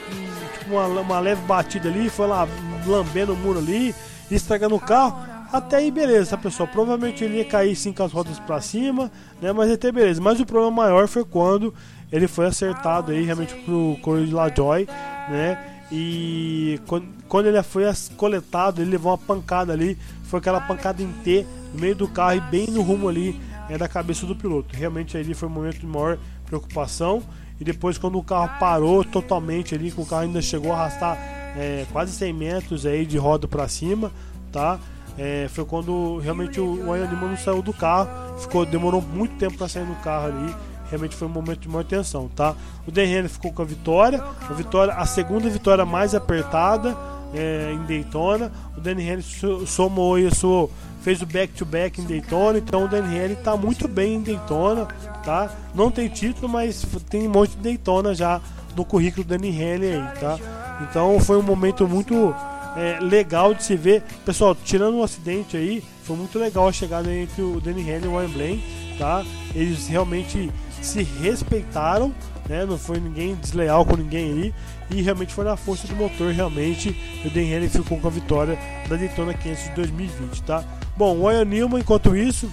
tipo, 0.59 0.73
uma, 0.73 0.87
uma 0.87 1.21
leve 1.21 1.41
batida 1.43 1.89
ali, 1.89 2.11
foi 2.11 2.27
lá 2.27 2.47
lambendo 2.87 3.33
o 3.33 3.37
muro 3.37 3.59
ali, 3.59 3.95
estragando 4.31 4.75
o 4.75 4.81
carro. 4.81 5.17
Até 5.51 5.77
aí, 5.77 5.91
beleza, 5.91 6.37
pessoal. 6.37 6.69
Provavelmente 6.69 7.25
ele 7.25 7.39
ia 7.39 7.45
cair 7.45 7.75
sim 7.75 7.93
com 7.93 8.03
as 8.03 8.13
rodas 8.13 8.39
para 8.41 8.61
cima, 8.61 9.11
né? 9.41 9.53
Mas 9.53 9.71
até 9.71 9.91
beleza. 9.91 10.21
Mas 10.21 10.41
o 10.41 10.47
problema 10.47 10.71
maior 10.71 11.09
foi 11.09 11.25
quando 11.25 11.75
ele 12.11 12.29
foi 12.29 12.47
acertado 12.47 13.13
aí 13.13 13.23
realmente 13.23 13.55
pro 13.57 13.99
Corey 14.03 14.31
Lajoy, 14.31 14.87
né? 15.29 15.59
E 15.91 16.81
quando 17.29 17.47
ele 17.47 17.63
foi 17.63 17.85
coletado, 18.17 18.81
ele 18.81 18.93
levou 18.93 19.13
uma 19.13 19.19
pancada 19.19 19.75
ali. 19.75 19.99
Foi 20.25 20.41
aquela 20.41 20.61
pancada 20.61 21.03
em 21.03 21.13
T 21.23 21.47
no 21.75 21.81
meio 21.81 21.95
do 21.95 22.09
carro 22.09 22.37
e 22.37 22.41
bem 22.41 22.67
no 22.69 22.81
rumo 22.81 23.09
ali 23.09 23.39
é, 23.73 23.79
da 23.79 23.89
cabeça 23.89 24.27
do 24.27 24.37
piloto. 24.37 24.77
Realmente 24.77 25.17
ali 25.17 25.33
foi 25.33 25.49
um 25.49 25.53
momento 25.53 25.79
de 25.79 25.87
maior 25.87 26.19
preocupação. 26.45 27.23
E 27.59 27.65
depois 27.65 27.97
quando 27.97 28.19
o 28.19 28.23
carro 28.23 28.51
parou 28.59 29.05
totalmente 29.05 29.75
ali, 29.75 29.91
que 29.91 30.01
o 30.01 30.05
carro 30.05 30.23
ainda 30.23 30.43
chegou 30.43 30.73
a 30.73 30.81
arrastar 30.81 31.17
é, 31.57 31.87
quase 31.91 32.13
100 32.13 32.33
metros 32.33 32.87
aí 32.87 33.07
de 33.07 33.17
roda 33.17 33.49
para 33.49 33.67
cima, 33.69 34.11
tá? 34.51 34.79
É, 35.17 35.47
foi 35.51 35.65
quando 35.65 36.19
realmente 36.19 36.59
o, 36.59 36.89
o 36.89 36.97
Lima 36.97 37.29
não 37.29 37.37
saiu 37.37 37.63
do 37.63 37.73
carro, 37.73 38.09
ficou 38.39 38.65
demorou 38.65 39.01
muito 39.01 39.37
tempo 39.37 39.57
para 39.57 39.69
sair 39.69 39.85
do 39.85 39.95
carro 39.97 40.27
ali. 40.27 40.55
Realmente 40.91 41.17
foi 41.17 41.27
um 41.27 41.31
momento 41.31 41.61
de 41.61 41.69
maior 41.69 41.85
tensão, 41.85 42.29
tá? 42.29 42.55
O 42.87 42.91
Dan 42.91 43.27
ficou 43.29 43.53
com 43.53 43.63
a 43.63 43.65
vitória, 43.65 44.23
a 44.23 44.53
vitória, 44.53 44.93
a 44.93 45.07
segunda 45.07 45.49
vitória 45.49 45.87
mais 45.87 46.15
apertada 46.15 46.95
é, 47.35 47.73
em 47.73 47.83
Daytona. 47.87 48.53
O 48.77 48.89
Henry 48.89 49.23
somou 49.67 50.19
isso, 50.19 50.69
fez 51.03 51.21
o 51.21 51.27
back-to-back 51.27 52.01
-back 52.01 52.05
em 52.05 52.09
Daytona. 52.09 52.59
Então 52.59 52.85
o 52.85 52.97
Henry 52.97 53.35
está 53.35 53.57
muito 53.57 53.87
bem 53.87 54.15
em 54.15 54.23
Daytona, 54.23 54.87
tá? 55.25 55.51
Não 55.75 55.91
tem 55.91 56.09
título, 56.09 56.49
mas 56.49 56.85
tem 57.11 57.27
um 57.27 57.31
monte 57.31 57.51
de 57.51 57.63
Daytona 57.63 58.15
já 58.15 58.41
no 58.77 58.85
currículo 58.85 59.25
do 59.25 59.35
Henry 59.35 59.87
aí, 59.87 60.21
tá? 60.21 60.39
Então 60.81 61.19
foi 61.21 61.37
um 61.37 61.43
momento 61.43 61.87
muito 61.87 62.35
é, 62.77 62.99
legal 63.01 63.55
de 63.55 63.63
se 63.63 63.77
ver. 63.77 64.03
Pessoal, 64.25 64.55
tirando 64.55 64.97
um 64.97 65.03
acidente 65.03 65.57
aí, 65.57 65.83
foi 66.05 66.17
muito 66.17 66.39
legal 66.39 66.69
a 66.69 66.73
chegada 66.73 67.13
entre 67.13 67.43
o 67.43 67.61
Henry 67.65 68.05
e 68.05 68.09
o 68.09 68.29
Blaine, 68.29 68.65
tá? 68.99 69.25
Eles 69.55 69.89
realmente 69.89 70.51
se 70.81 71.03
respeitaram, 71.03 72.13
né? 72.49 72.65
Não 72.65 72.79
foi 72.79 72.99
ninguém 72.99 73.35
desleal 73.35 73.85
com 73.85 73.97
ninguém 73.97 74.33
ali 74.33 74.55
e 74.91 75.01
realmente 75.01 75.33
foi 75.33 75.45
na 75.45 75.57
força 75.57 75.87
do 75.87 75.97
motor 75.97 76.33
realmente 76.33 76.95
o 77.25 77.31
Dan 77.31 77.43
Henry 77.43 77.69
ficou 77.69 77.99
com 77.99 78.09
a 78.09 78.11
vitória 78.11 78.59
da 78.89 78.97
Daytona 78.97 79.33
500 79.33 79.65
de 79.65 79.71
2020, 79.71 80.43
tá? 80.43 80.65
Bom, 80.97 81.19
o 81.19 81.31
Ian 81.31 81.45
enquanto 81.79 82.15
isso 82.15 82.51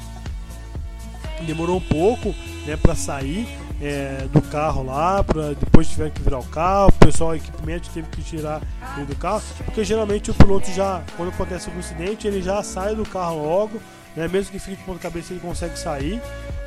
demorou 1.45 1.77
um 1.77 1.81
pouco, 1.81 2.33
né, 2.65 2.77
para 2.77 2.95
sair 2.95 3.47
é, 3.81 4.27
do 4.31 4.41
carro 4.41 4.83
lá, 4.83 5.23
para 5.23 5.53
depois 5.53 5.89
tiver 5.89 6.09
que 6.11 6.21
virar 6.21 6.39
o 6.39 6.45
carro, 6.45 6.89
o 6.89 7.05
pessoal, 7.05 7.31
o 7.31 7.35
equipamento 7.35 7.89
teve 7.89 8.07
que 8.09 8.21
tirar 8.21 8.61
ele 8.97 9.05
do 9.05 9.15
carro, 9.15 9.41
porque 9.65 9.83
geralmente 9.83 10.31
o 10.31 10.33
piloto 10.33 10.69
já, 10.71 11.01
quando 11.15 11.29
acontece 11.29 11.67
algum 11.67 11.79
acidente, 11.79 12.27
ele 12.27 12.41
já 12.41 12.61
sai 12.63 12.95
do 12.95 13.05
carro 13.05 13.43
logo, 13.43 13.79
né, 14.15 14.27
mesmo 14.27 14.51
que 14.51 14.59
fique 14.59 14.77
de 14.77 14.83
ponta 14.83 14.99
cabeça 14.99 15.33
ele 15.33 15.39
consegue 15.39 15.77
sair, 15.77 16.21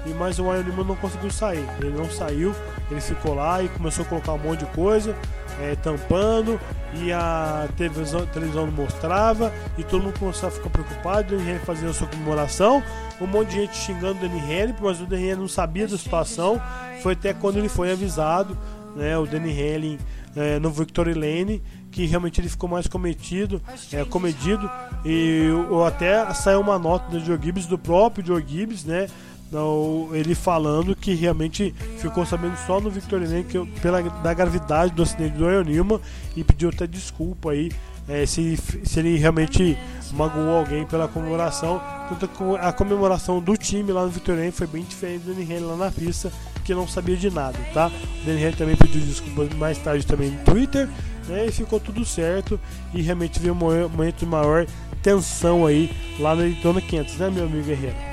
e 0.06 0.10
mas 0.10 0.38
o 0.38 0.44
Ian 0.44 0.62
não 0.62 0.96
conseguiu 0.96 1.30
sair, 1.30 1.66
ele 1.80 1.96
não 1.96 2.10
saiu, 2.10 2.54
ele 2.90 3.00
ficou 3.00 3.34
lá 3.34 3.62
e 3.62 3.68
começou 3.68 4.04
a 4.04 4.08
colocar 4.08 4.32
um 4.32 4.38
monte 4.38 4.60
de 4.60 4.66
coisa, 4.66 5.14
é, 5.62 5.76
tampando 5.76 6.58
e 6.94 7.12
a 7.12 7.68
televisão, 7.76 8.22
a 8.22 8.26
televisão 8.26 8.66
não 8.66 8.72
mostrava 8.72 9.52
e 9.78 9.84
todo 9.84 10.02
mundo 10.02 10.18
começou 10.18 10.48
a 10.48 10.52
ficar 10.52 10.70
preocupado. 10.70 11.36
O 11.36 11.40
Henry 11.40 11.60
fazendo 11.60 11.90
a 11.90 11.94
sua 11.94 12.08
comemoração, 12.08 12.82
um 13.20 13.26
monte 13.26 13.50
de 13.50 13.60
gente 13.60 13.76
xingando 13.76 14.26
o 14.26 14.38
Henry, 14.38 14.74
mas 14.80 15.00
o 15.00 15.04
Henry 15.04 15.36
não 15.36 15.48
sabia 15.48 15.86
da 15.86 15.96
situação. 15.96 16.60
Foi 17.02 17.12
até 17.12 17.32
quando 17.32 17.58
ele 17.58 17.68
foi 17.68 17.92
avisado, 17.92 18.58
né, 18.96 19.16
o 19.16 19.24
Danny 19.24 19.50
Henry 19.50 19.98
é, 20.34 20.58
no 20.58 20.70
Victory 20.70 21.14
Lane, 21.14 21.62
que 21.90 22.06
realmente 22.06 22.40
ele 22.40 22.48
ficou 22.48 22.68
mais 22.68 22.86
cometido, 22.86 23.62
é, 23.92 24.04
comedido 24.04 24.68
e 25.04 25.48
ou 25.70 25.84
até 25.84 26.32
saiu 26.34 26.60
uma 26.60 26.78
nota 26.78 27.10
do 27.10 27.20
Joe 27.20 27.38
Gibbs, 27.40 27.66
do 27.66 27.78
próprio 27.78 28.26
Joe 28.26 28.44
Gibbs, 28.46 28.84
né, 28.84 29.06
não, 29.52 30.08
ele 30.12 30.34
falando 30.34 30.96
que 30.96 31.12
realmente 31.12 31.74
ficou 31.98 32.24
sabendo 32.24 32.56
só 32.66 32.80
no 32.80 32.90
Victorine 32.90 33.44
que 33.44 33.62
pela 33.82 34.00
da 34.02 34.32
gravidade 34.32 34.94
do 34.94 35.02
acidente 35.02 35.36
do 35.36 35.46
Newman 35.62 36.00
e 36.34 36.42
pediu 36.42 36.70
até 36.70 36.86
desculpa 36.86 37.50
aí 37.50 37.70
é, 38.08 38.24
se, 38.24 38.56
se 38.56 38.98
ele 38.98 39.18
realmente 39.18 39.76
magoou 40.12 40.56
alguém 40.56 40.86
pela 40.86 41.06
comemoração. 41.06 41.82
Tanto 42.08 42.56
a 42.56 42.72
comemoração 42.72 43.40
do 43.40 43.54
time 43.54 43.92
lá 43.92 44.04
no 44.04 44.08
Victorine 44.08 44.50
foi 44.50 44.66
bem 44.66 44.84
diferente 44.84 45.24
do 45.24 45.34
Danny 45.34 45.58
lá 45.60 45.76
na 45.76 45.90
pista, 45.90 46.32
que 46.64 46.74
não 46.74 46.88
sabia 46.88 47.16
de 47.16 47.30
nada, 47.30 47.58
tá? 47.74 47.88
O 48.22 48.26
Danny 48.26 48.52
também 48.52 48.74
pediu 48.74 49.02
desculpas 49.02 49.52
mais 49.58 49.76
tarde 49.76 50.06
também 50.06 50.30
no 50.30 50.44
Twitter, 50.44 50.88
né? 51.28 51.44
E 51.46 51.52
ficou 51.52 51.78
tudo 51.78 52.06
certo 52.06 52.58
e 52.94 53.02
realmente 53.02 53.38
veio 53.38 53.52
um 53.52 53.88
momento 53.88 54.20
de 54.20 54.26
maior 54.26 54.66
tensão 55.02 55.66
aí 55.66 55.90
lá 56.18 56.34
no 56.34 56.40
Daytona 56.40 56.80
500, 56.80 57.16
né, 57.16 57.30
meu 57.30 57.44
amigo 57.44 57.64
Guerreiro? 57.64 58.11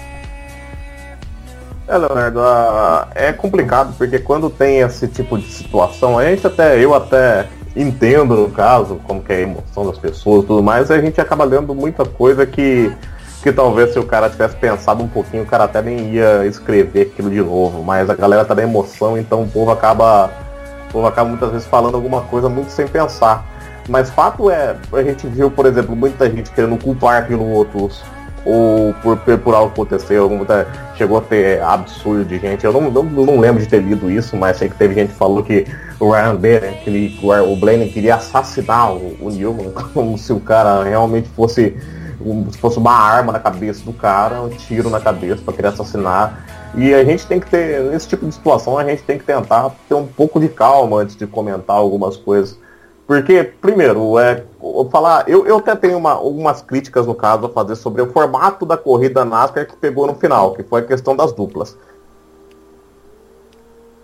É, 1.90 1.98
Leonardo, 1.98 2.40
é 3.16 3.34
complicado 3.34 3.96
porque 3.98 4.20
quando 4.20 4.48
tem 4.48 4.82
esse 4.82 5.08
tipo 5.08 5.40
de 5.40 5.48
situação, 5.48 6.20
a 6.20 6.26
gente 6.26 6.46
até, 6.46 6.78
eu 6.78 6.94
até 6.94 7.48
entendo 7.76 8.36
no 8.36 8.52
caso, 8.52 9.02
como 9.08 9.24
que 9.24 9.34
é 9.34 9.38
a 9.38 9.42
emoção 9.42 9.88
das 9.88 9.98
pessoas 9.98 10.44
e 10.44 10.48
tudo 10.48 10.62
mais, 10.62 10.92
a 10.92 11.02
gente 11.02 11.20
acaba 11.20 11.44
lendo 11.44 11.74
muita 11.74 12.06
coisa 12.06 12.46
que, 12.46 12.96
que 13.42 13.52
talvez 13.52 13.92
se 13.92 13.98
o 13.98 14.06
cara 14.06 14.30
tivesse 14.30 14.56
pensado 14.58 15.02
um 15.02 15.08
pouquinho, 15.08 15.42
o 15.42 15.48
cara 15.48 15.64
até 15.64 15.82
nem 15.82 16.14
ia 16.14 16.46
escrever 16.46 17.08
aquilo 17.12 17.32
de 17.32 17.42
novo, 17.42 17.84
mas 17.84 18.08
a 18.08 18.14
galera 18.14 18.46
tá 18.46 18.54
na 18.54 18.62
emoção, 18.62 19.18
então 19.18 19.42
o 19.42 19.50
povo 19.50 19.72
acaba. 19.72 20.30
O 20.90 20.92
povo 20.92 21.08
acaba 21.08 21.28
muitas 21.28 21.52
vezes 21.52 21.68
falando 21.68 21.96
alguma 21.96 22.22
coisa 22.22 22.48
muito 22.48 22.70
sem 22.70 22.88
pensar. 22.88 23.44
Mas 23.88 24.12
fato 24.12 24.52
é, 24.52 24.76
a 24.94 25.02
gente 25.02 25.26
viu, 25.26 25.50
por 25.50 25.66
exemplo, 25.66 25.96
muita 25.96 26.30
gente 26.30 26.52
querendo 26.52 26.78
culpar 26.78 27.28
pilotos, 27.28 28.04
ou 28.46 28.94
por, 28.96 29.18
por 29.18 29.54
algo 29.54 29.72
aconteceu, 29.72 30.30
chegou 30.96 31.18
a 31.18 31.22
ter 31.22 31.62
absurdo 31.62 32.26
de 32.26 32.40
gente. 32.40 32.66
Eu 32.66 32.74
não, 32.74 32.90
não, 32.90 33.04
não, 33.04 33.40
lembro 33.40 33.62
de 33.62 33.68
ter 33.68 33.82
lido 33.82 34.10
isso, 34.10 34.36
mas 34.38 34.58
sei 34.58 34.70
que 34.70 34.76
teve 34.76 34.94
gente 34.94 35.10
que 35.10 35.18
falou 35.18 35.44
que 35.44 35.66
o 36.00 36.12
Ryan 36.12 36.36
Bader, 36.36 36.84
que 36.84 36.90
ele, 36.90 37.20
o 37.22 37.56
Blaney 37.56 37.90
queria 37.90 38.16
assassinar 38.16 38.94
o, 38.94 39.16
o 39.22 39.72
como 39.94 40.18
se 40.18 40.32
o 40.34 40.40
cara 40.40 40.84
realmente 40.84 41.28
fosse, 41.30 41.76
um, 42.22 42.52
se 42.52 42.58
fosse 42.58 42.78
uma 42.78 42.94
arma 42.94 43.32
na 43.34 43.40
cabeça 43.40 43.84
do 43.84 43.94
cara, 43.94 44.42
um 44.42 44.50
tiro 44.50 44.90
na 44.90 45.00
cabeça 45.00 45.42
para 45.44 45.54
querer 45.54 45.68
assassinar. 45.70 46.46
E 46.76 46.94
a 46.94 47.04
gente 47.04 47.26
tem 47.26 47.40
que 47.40 47.50
ter, 47.50 47.82
nesse 47.92 48.08
tipo 48.08 48.26
de 48.26 48.34
situação, 48.34 48.78
a 48.78 48.84
gente 48.84 49.02
tem 49.04 49.18
que 49.18 49.24
tentar 49.24 49.72
ter 49.88 49.96
um 49.96 50.06
pouco 50.06 50.40
de 50.40 50.48
calma 50.48 50.98
antes 50.98 51.16
de 51.16 51.26
comentar 51.26 51.76
algumas 51.76 52.16
coisas 52.16 52.58
porque, 53.10 53.44
primeiro, 53.44 54.20
é, 54.20 54.44
falar, 54.92 55.28
eu, 55.30 55.46
eu 55.46 55.58
até 55.58 55.76
tenho 55.76 55.98
uma, 55.98 56.12
algumas 56.12 56.62
críticas 56.62 57.08
no 57.08 57.16
caso 57.16 57.46
a 57.46 57.50
fazer 57.50 57.76
sobre 57.76 58.02
o 58.02 58.12
formato 58.12 58.66
da 58.66 58.78
corrida 58.78 59.24
NASCAR 59.24 59.68
que 59.68 59.76
pegou 59.76 60.06
no 60.06 60.16
final, 60.16 60.54
que 60.54 60.64
foi 60.64 60.82
a 60.82 60.86
questão 60.86 61.16
das 61.16 61.32
duplas. 61.32 61.78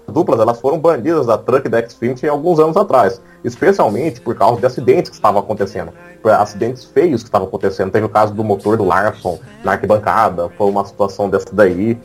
As 0.07 0.13
duplas 0.13 0.39
elas 0.39 0.59
foram 0.59 0.79
banidas 0.79 1.25
da 1.25 1.37
Truck 1.37 1.67
da 1.67 1.87
Xfinity 1.87 2.27
alguns 2.27 2.59
anos 2.59 2.77
atrás, 2.77 3.21
especialmente 3.43 4.21
por 4.21 4.35
causa 4.35 4.59
de 4.59 4.65
acidentes 4.65 5.09
que 5.09 5.15
estavam 5.15 5.39
acontecendo, 5.39 5.91
acidentes 6.23 6.85
feios 6.85 7.21
que 7.21 7.27
estavam 7.27 7.47
acontecendo. 7.47 7.91
Teve 7.91 8.05
o 8.05 8.09
caso 8.09 8.33
do 8.33 8.43
motor 8.43 8.77
do 8.77 8.85
Larson 8.85 9.39
na 9.63 9.73
arquibancada, 9.73 10.49
foi 10.57 10.69
uma 10.69 10.85
situação 10.85 11.29
dessa 11.29 11.47
daí. 11.51 11.99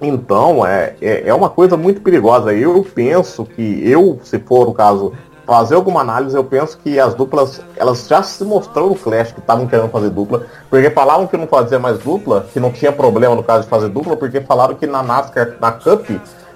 Então, 0.00 0.66
é, 0.66 0.96
é, 1.00 1.28
é 1.28 1.34
uma 1.34 1.48
coisa 1.48 1.76
muito 1.76 2.00
perigosa. 2.00 2.52
Eu 2.52 2.84
penso 2.94 3.44
que 3.44 3.88
eu, 3.88 4.18
se 4.22 4.38
for 4.40 4.68
o 4.68 4.74
caso, 4.74 5.12
fazer 5.46 5.74
alguma 5.74 6.00
análise, 6.00 6.36
eu 6.36 6.44
penso 6.44 6.78
que 6.78 6.98
as 6.98 7.14
duplas, 7.14 7.60
elas 7.76 8.06
já 8.06 8.22
se 8.22 8.42
mostrou 8.44 8.90
no 8.90 8.94
Clash 8.94 9.32
que 9.32 9.40
estavam 9.40 9.66
querendo 9.66 9.90
fazer 9.90 10.10
dupla, 10.10 10.46
porque 10.70 10.90
falavam 10.90 11.26
que 11.26 11.36
não 11.36 11.46
fazia 11.46 11.78
mais 11.78 11.98
dupla, 11.98 12.46
que 12.52 12.58
não 12.58 12.72
tinha 12.72 12.92
problema 12.92 13.34
no 13.34 13.42
caso 13.42 13.64
de 13.64 13.68
fazer 13.68 13.88
dupla, 13.88 14.16
porque 14.16 14.40
falaram 14.40 14.74
que 14.74 14.86
na 14.86 15.02
NASCAR, 15.02 15.56
na 15.60 15.72
Cup, 15.72 16.08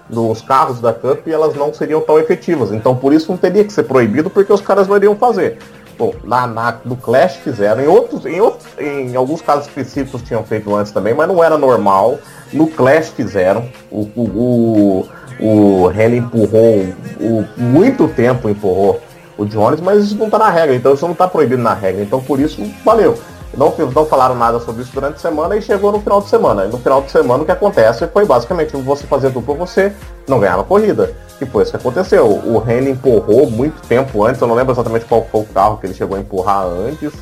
nos 0.09 0.41
carros 0.41 0.81
da 0.81 0.93
Cup, 0.93 1.27
elas 1.29 1.55
não 1.55 1.73
seriam 1.73 2.01
tão 2.01 2.19
efetivas. 2.19 2.73
Então 2.73 2.97
por 2.97 3.13
isso 3.13 3.31
não 3.31 3.37
teria 3.37 3.65
que 3.65 3.73
ser 3.73 3.85
proibido, 3.85 4.31
porque 4.31 4.53
os 4.53 4.61
caras 4.61 4.89
não 4.89 4.97
iriam 4.97 5.15
fazer. 5.17 5.59
Bom, 5.99 6.15
na, 6.23 6.47
na 6.47 6.71
do 6.71 6.95
Clash 6.95 7.37
fizeram, 7.37 7.83
em 7.83 7.89
outros, 7.89 8.25
em 8.25 8.41
outros, 8.41 8.69
em 8.79 9.17
alguns 9.17 9.43
casos 9.43 9.67
específicos 9.67 10.23
tinham 10.23 10.45
feito 10.45 10.73
antes 10.75 10.93
também, 10.93 11.13
mas 11.13 11.27
não 11.27 11.43
era 11.43 11.59
normal. 11.59 12.19
No 12.53 12.69
Clash 12.69 13.09
fizeram, 13.09 13.69
o, 13.91 14.09
o, 14.15 14.23
o 14.23 15.09
o 15.41 15.91
Henry 15.91 16.19
empurrou 16.19 16.87
o, 17.21 17.45
muito 17.57 18.09
tempo 18.09 18.49
empurrou 18.49 19.01
o 19.37 19.45
Jones, 19.45 19.81
mas 19.81 20.05
isso 20.05 20.17
não 20.17 20.27
está 20.27 20.39
na 20.39 20.51
regra, 20.51 20.75
então 20.75 20.95
isso 20.95 21.05
não 21.05 21.13
está 21.13 21.29
proibido 21.29 21.63
na 21.63 21.75
regra. 21.75 22.03
Então 22.03 22.21
por 22.21 22.41
isso, 22.41 22.63
valeu. 22.85 23.19
Não, 23.57 23.73
não 23.95 24.07
falaram 24.07 24.35
nada 24.35 24.61
sobre 24.61 24.83
isso 24.83 24.93
durante 24.93 25.17
a 25.17 25.19
semana 25.19 25.57
e 25.57 25.63
chegou 25.63 25.91
no 25.91 26.01
final 26.01 26.21
de 26.21 26.29
semana. 26.29 26.65
E 26.65 26.69
no 26.69 26.79
final 26.79 27.01
de 27.01 27.11
semana 27.11 27.43
o 27.43 27.47
que 27.47 27.53
acontece 27.53 28.07
foi 28.09 28.25
basicamente 28.25 28.77
você 28.77 29.07
fazer 29.07 29.31
dupla, 29.31 29.55
você 29.55 29.93
não 30.29 30.39
ganhava 30.39 30.65
corrida. 30.65 31.15
E 31.41 31.47
foi 31.47 31.63
isso 31.63 31.71
que 31.71 31.77
aconteceu. 31.77 32.27
O 32.27 32.63
Henry 32.69 32.91
empurrou 32.91 33.51
muito 33.51 33.81
tempo 33.87 34.25
antes, 34.25 34.41
eu 34.41 34.49
não 34.49 34.55
lembro 34.55 34.75
exatamente 34.75 35.07
qual 35.07 35.27
foi 35.31 35.41
o 35.41 35.45
carro 35.45 35.79
que 35.79 35.87
ele 35.87 35.95
chegou 35.95 36.17
a 36.17 36.21
empurrar 36.21 36.67
antes, 36.67 37.13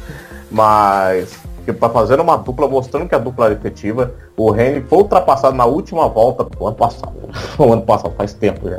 mas 0.51 1.39
que 1.73 1.81
tá 1.81 1.89
fazendo 1.89 2.23
uma 2.23 2.37
dupla, 2.37 2.69
mostrando 2.69 3.09
que 3.09 3.14
a 3.14 3.19
dupla 3.19 3.47
era 3.47 3.55
efetiva. 3.55 4.12
O 4.37 4.55
Henry 4.55 4.83
foi 4.83 4.99
ultrapassado 4.99 5.57
na 5.57 5.64
última 5.64 6.09
volta 6.09 6.45
do 6.45 6.67
ano 6.67 6.77
passado. 6.77 7.12
o 7.59 7.73
ano 7.73 7.83
passado, 7.83 8.14
faz 8.17 8.33
tempo 8.33 8.69
já. 8.71 8.79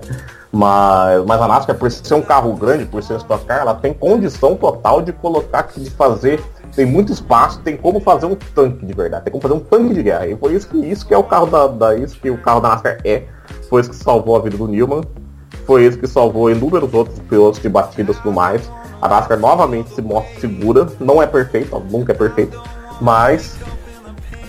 Mas, 0.52 1.26
mas 1.26 1.42
a 1.42 1.48
NASCAR, 1.48 1.78
por 1.78 1.92
ser 1.92 2.14
um 2.14 2.22
carro 2.22 2.54
grande, 2.54 2.86
por 2.86 3.04
ser 3.04 3.18
Stock 3.18 3.44
ela 3.50 3.76
tem 3.76 3.94
condição 3.94 4.56
total 4.56 5.02
de 5.02 5.12
colocar, 5.12 5.68
de 5.76 5.90
fazer, 5.90 6.42
tem 6.74 6.86
muito 6.86 7.12
espaço, 7.12 7.60
tem 7.60 7.76
como 7.76 8.00
fazer 8.00 8.26
um 8.26 8.36
tanque 8.36 8.86
de 8.86 8.94
verdade, 8.94 9.26
tem 9.26 9.32
como 9.32 9.42
fazer 9.42 9.56
um 9.56 9.60
tanque 9.60 9.94
de 9.94 10.04
guerra. 10.04 10.28
E 10.28 10.38
foi 10.38 10.54
isso 10.54 10.70
que, 10.70 10.78
isso 10.78 11.06
que 11.06 11.14
é 11.14 11.18
o 11.18 11.24
carro 11.24 11.48
da, 11.48 11.68
da 11.68 11.96
isso 11.96 12.18
que 12.20 12.30
o 12.30 12.38
carro 12.38 12.62
da 12.62 12.70
NASCAR 12.70 12.98
é. 13.04 13.24
Foi 13.70 13.82
isso 13.82 13.90
que 13.90 13.96
salvou 13.98 14.38
a 14.38 14.40
vida 14.40 14.58
do 14.58 14.68
Newman. 14.68 15.02
Foi 15.66 15.86
isso 15.86 15.98
que 15.98 16.08
salvou 16.08 16.50
inúmeros 16.50 16.94
outros 16.94 17.20
pilotos 17.20 17.60
de 17.60 17.68
batidas 17.68 18.16
e 18.16 18.22
tudo 18.22 18.34
mais. 18.34 18.72
A 19.02 19.08
NASCAR 19.08 19.38
novamente 19.38 19.90
se 19.94 20.02
mostra 20.02 20.40
segura, 20.40 20.88
não 21.00 21.22
é 21.22 21.28
perfeita, 21.28 21.78
nunca 21.92 22.14
é 22.14 22.16
perfeita, 22.16 22.58
mas 23.02 23.56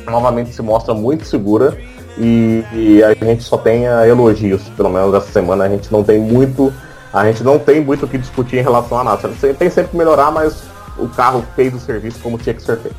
novamente 0.07 0.53
se 0.53 0.63
mostra 0.63 0.95
muito 0.95 1.27
segura 1.27 1.77
e, 2.17 2.65
e, 2.73 3.05
a 3.05 3.15
gente 3.15 3.45
só 3.45 3.57
tem 3.57 3.85
elogios, 3.85 4.63
pelo 4.77 4.91
menos 4.91 5.15
essa 5.15 5.31
semana 5.31 5.65
a 5.65 5.69
gente 5.69 5.91
não 5.93 6.03
tem 6.03 6.19
muito, 6.19 6.73
a 7.13 7.25
gente 7.27 7.45
não 7.45 7.59
tem 7.59 7.81
muito 7.81 8.07
o 8.07 8.09
que 8.09 8.19
discutir 8.19 8.57
em 8.57 8.63
relação 8.63 8.99
a 8.99 9.05
nada. 9.05 9.31
Tem 9.57 9.71
sempre 9.71 9.93
que 9.93 9.97
melhorar, 9.97 10.33
mas 10.33 10.65
o 10.99 11.09
carro 11.09 11.45
fez 11.55 11.73
o 11.75 11.79
serviço 11.79 12.19
como 12.21 12.37
tinha 12.37 12.55
que 12.55 12.63
ser 12.63 12.77
feito. 12.79 12.97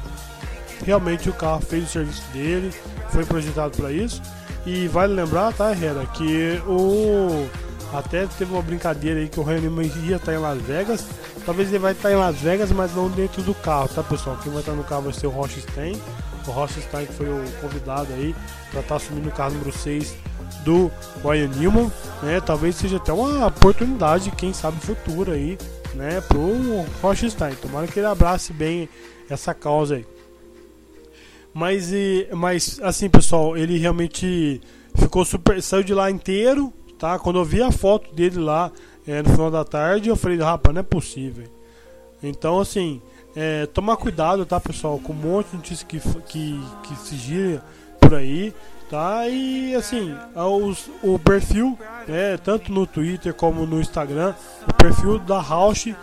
Realmente 0.86 1.30
o 1.30 1.34
carro 1.34 1.60
fez 1.60 1.84
o 1.84 1.88
serviço 1.88 2.24
dele, 2.32 2.74
foi 3.10 3.26
projetado 3.26 3.76
para 3.76 3.92
isso. 3.92 4.22
E 4.66 4.88
vale 4.88 5.14
lembrar, 5.14 5.54
tá, 5.54 5.72
Herrera, 5.72 6.06
que 6.14 6.62
o 6.66 7.46
até 7.94 8.28
teve 8.28 8.52
uma 8.54 8.62
brincadeira 8.62 9.20
aí 9.20 9.28
que 9.28 9.40
o 9.40 9.44
Ryan 9.44 9.62
ia 10.06 10.18
estar 10.18 10.34
em 10.34 10.38
Las 10.38 10.62
Vegas. 10.62 11.06
Talvez 11.46 11.70
ele 11.70 11.80
vai 11.80 11.94
estar 11.94 12.12
em 12.12 12.16
Las 12.16 12.38
Vegas, 12.38 12.72
mas 12.72 12.94
não 12.96 13.10
dentro 13.10 13.42
do 13.42 13.54
carro, 13.56 13.88
tá 13.88 14.04
pessoal? 14.04 14.38
Quem 14.44 14.52
vai 14.52 14.62
estar 14.62 14.74
no 14.74 14.84
carro 14.84 15.04
vai 15.04 15.14
ser 15.14 15.28
o 15.28 15.32
Rochstein. 15.32 16.00
O 16.48 16.52
Rochstein 16.52 17.06
que 17.06 17.14
foi 17.14 17.28
o 17.28 17.44
convidado 17.62 18.14
aí 18.14 18.36
para 18.72 18.82
estar 18.82 18.96
assumindo 18.96 19.30
o 19.30 19.32
carro 19.32 19.54
número 19.54 19.72
6 19.72 20.16
do 20.64 20.92
Ryan 21.24 21.48
Newman, 21.48 21.92
né? 22.22 22.40
Talvez 22.42 22.76
seja 22.76 22.98
até 22.98 23.12
uma 23.12 23.48
oportunidade, 23.48 24.32
quem 24.32 24.54
sabe 24.54 24.80
futura 24.80 25.34
aí, 25.34 25.58
né, 25.94 26.22
pro 26.22 26.86
Rochstein. 27.02 27.56
Tomara 27.56 27.88
que 27.88 28.00
ele 28.00 28.08
abrace 28.08 28.54
bem 28.54 28.90
essa 29.30 29.54
causa 29.54 29.96
aí. 29.96 30.06
Mas, 31.54 31.92
mas 32.36 32.80
assim, 32.84 33.10
pessoal, 33.10 33.58
ele 33.58 33.78
realmente 33.78 34.62
ficou 34.96 35.26
super. 35.26 35.62
saiu 35.62 35.84
de 35.84 35.94
lá 35.94 36.12
inteiro, 36.12 36.74
tá? 37.00 37.18
Quando 37.18 37.40
eu 37.40 37.46
vi 37.46 37.64
a 37.64 37.72
foto 37.72 38.14
dele 38.14 38.38
lá 38.38 38.72
é, 39.08 39.24
no 39.24 39.30
final 39.30 39.50
da 39.50 39.64
tarde, 39.64 40.10
eu 40.10 40.16
falei, 40.16 40.38
rapaz, 40.38 40.74
não 40.74 40.82
é 40.82 40.84
possível. 40.84 41.46
Então, 42.22 42.60
assim, 42.60 43.02
é, 43.36 43.66
tomar 43.68 43.96
cuidado, 43.96 44.46
tá, 44.46 44.60
pessoal? 44.60 45.00
Com 45.00 45.14
um 45.14 45.16
monte 45.16 45.48
de 45.52 45.56
notícias 45.56 45.84
que, 45.84 46.00
que, 46.28 46.62
que 46.84 46.96
se 46.98 47.16
gira 47.16 47.64
por 48.00 48.14
aí, 48.14 48.54
tá? 48.90 49.28
E, 49.28 49.74
assim, 49.74 50.14
os, 50.36 50.90
o 51.02 51.18
perfil, 51.18 51.80
né, 52.08 52.38
tanto 52.38 52.72
no 52.72 52.86
Twitter 52.86 53.34
como 53.34 53.66
no 53.66 53.80
Instagram, 53.80 54.36
o 54.68 54.74
perfil 54.74 55.18
da 55.18 55.40
Rausch, 55.40 55.96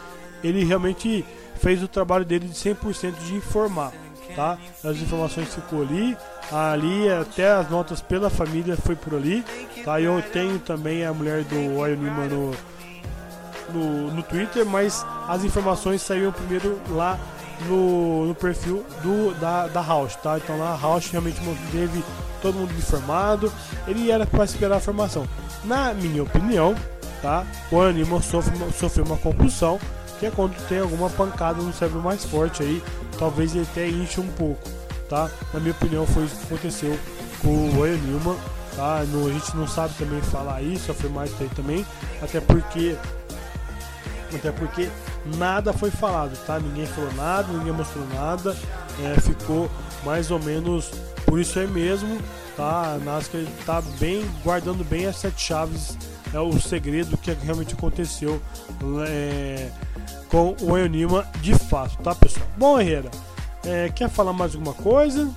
ele 0.42 0.64
realmente 0.64 1.24
fez 1.56 1.82
o 1.82 1.88
trabalho 1.88 2.24
dele 2.24 2.48
de 2.48 2.54
100% 2.54 3.14
de 3.26 3.34
informar, 3.34 3.92
tá? 4.34 4.58
As 4.82 4.96
informações 4.96 5.54
ficou 5.54 5.82
ali, 5.82 6.16
ali 6.50 7.08
até 7.10 7.52
as 7.52 7.68
notas 7.68 8.00
pela 8.00 8.30
família 8.30 8.76
foi 8.76 8.94
por 8.94 9.14
ali, 9.14 9.44
tá? 9.84 10.00
Eu 10.00 10.22
tenho 10.32 10.58
também 10.58 11.04
a 11.04 11.12
mulher 11.12 11.44
do 11.44 11.76
Oil 11.78 11.96
Nima 11.96 12.26
no, 12.26 12.54
no, 13.72 14.10
no 14.12 14.22
Twitter, 14.22 14.64
mas 14.64 15.04
as 15.28 15.44
informações 15.44 16.02
saíram 16.02 16.32
primeiro 16.32 16.80
lá 16.90 17.18
no, 17.68 18.26
no 18.26 18.34
perfil 18.34 18.84
do, 19.02 19.34
da, 19.40 19.66
da 19.66 19.82
House, 19.82 20.14
tá? 20.16 20.38
Então 20.38 20.58
lá 20.58 20.74
a 20.74 20.80
House 20.80 21.10
realmente 21.10 21.40
teve 21.72 22.04
todo 22.40 22.58
mundo 22.58 22.72
informado, 22.72 23.52
ele 23.88 24.10
era 24.10 24.26
para 24.26 24.44
esperar 24.44 24.76
a 24.76 24.80
formação. 24.80 25.26
Na 25.64 25.92
minha 25.94 26.22
opinião, 26.22 26.74
tá? 27.20 27.44
O 27.72 27.80
Animo 27.80 28.22
sofre, 28.22 28.54
sofreu 28.78 29.04
uma 29.04 29.16
concussão, 29.16 29.80
que 30.20 30.26
é 30.26 30.30
quando 30.30 30.54
tem 30.68 30.78
alguma 30.78 31.10
pancada 31.10 31.60
no 31.60 31.72
cérebro 31.72 32.00
mais 32.00 32.24
forte 32.24 32.62
aí, 32.62 32.82
talvez 33.18 33.54
ele 33.54 33.66
até 33.70 33.88
enche 33.88 34.20
um 34.20 34.28
pouco 34.28 34.75
tá? 35.08 35.30
Na 35.52 35.60
minha 35.60 35.72
opinião 35.72 36.06
foi 36.06 36.24
isso 36.24 36.36
que 36.36 36.44
aconteceu 36.46 36.98
com 37.42 37.48
o 37.48 37.82
Ryan 37.82 37.98
Newman, 37.98 38.36
tá? 38.74 39.04
No, 39.08 39.28
a 39.28 39.32
gente 39.32 39.56
não 39.56 39.66
sabe 39.66 39.94
também 39.94 40.20
falar 40.20 40.62
isso, 40.62 40.90
afirmar 40.90 41.26
isso 41.26 41.36
aí 41.40 41.48
também, 41.54 41.86
até 42.22 42.40
porque 42.40 42.96
até 44.34 44.50
porque 44.50 44.88
nada 45.36 45.72
foi 45.72 45.90
falado, 45.90 46.36
tá? 46.46 46.58
Ninguém 46.58 46.86
falou 46.86 47.12
nada, 47.14 47.52
ninguém 47.52 47.72
mostrou 47.72 48.06
nada, 48.08 48.56
é, 49.02 49.20
ficou 49.20 49.70
mais 50.04 50.30
ou 50.30 50.38
menos 50.38 50.90
por 51.24 51.40
isso 51.40 51.58
aí 51.58 51.66
mesmo, 51.66 52.20
tá? 52.56 52.94
A 52.94 52.98
NASCAR 52.98 53.42
tá 53.64 53.82
bem 53.98 54.24
guardando 54.42 54.84
bem 54.84 55.06
as 55.06 55.16
sete 55.16 55.40
chaves, 55.40 55.96
é 56.32 56.40
o 56.40 56.60
segredo 56.60 57.16
que 57.16 57.32
realmente 57.32 57.74
aconteceu 57.74 58.40
é, 59.08 59.70
com 60.28 60.56
o 60.60 60.76
Newman 60.76 61.24
de 61.40 61.54
fato, 61.54 61.96
tá 62.02 62.14
pessoal? 62.14 62.46
Bom, 62.56 62.80
Herrera, 62.80 63.10
é, 63.66 63.90
quer 63.90 64.08
falar 64.08 64.32
mais 64.32 64.54
alguma 64.54 64.74
coisa? 64.74 65.28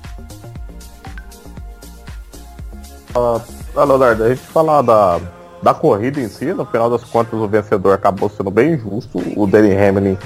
Ah, 3.15 3.41
Leonardo, 3.85 4.23
a 4.23 4.29
gente 4.29 4.41
falar 4.41 4.81
da, 4.81 5.19
da 5.61 5.73
corrida 5.73 6.19
em 6.19 6.29
si, 6.29 6.53
no 6.53 6.65
final 6.65 6.89
das 6.89 7.03
contas 7.03 7.33
o 7.33 7.47
vencedor 7.47 7.93
acabou 7.93 8.29
sendo 8.29 8.51
bem 8.51 8.73
injusto. 8.73 9.19
O 9.35 9.47
Danny 9.47 9.75
Hamlin 9.75 10.17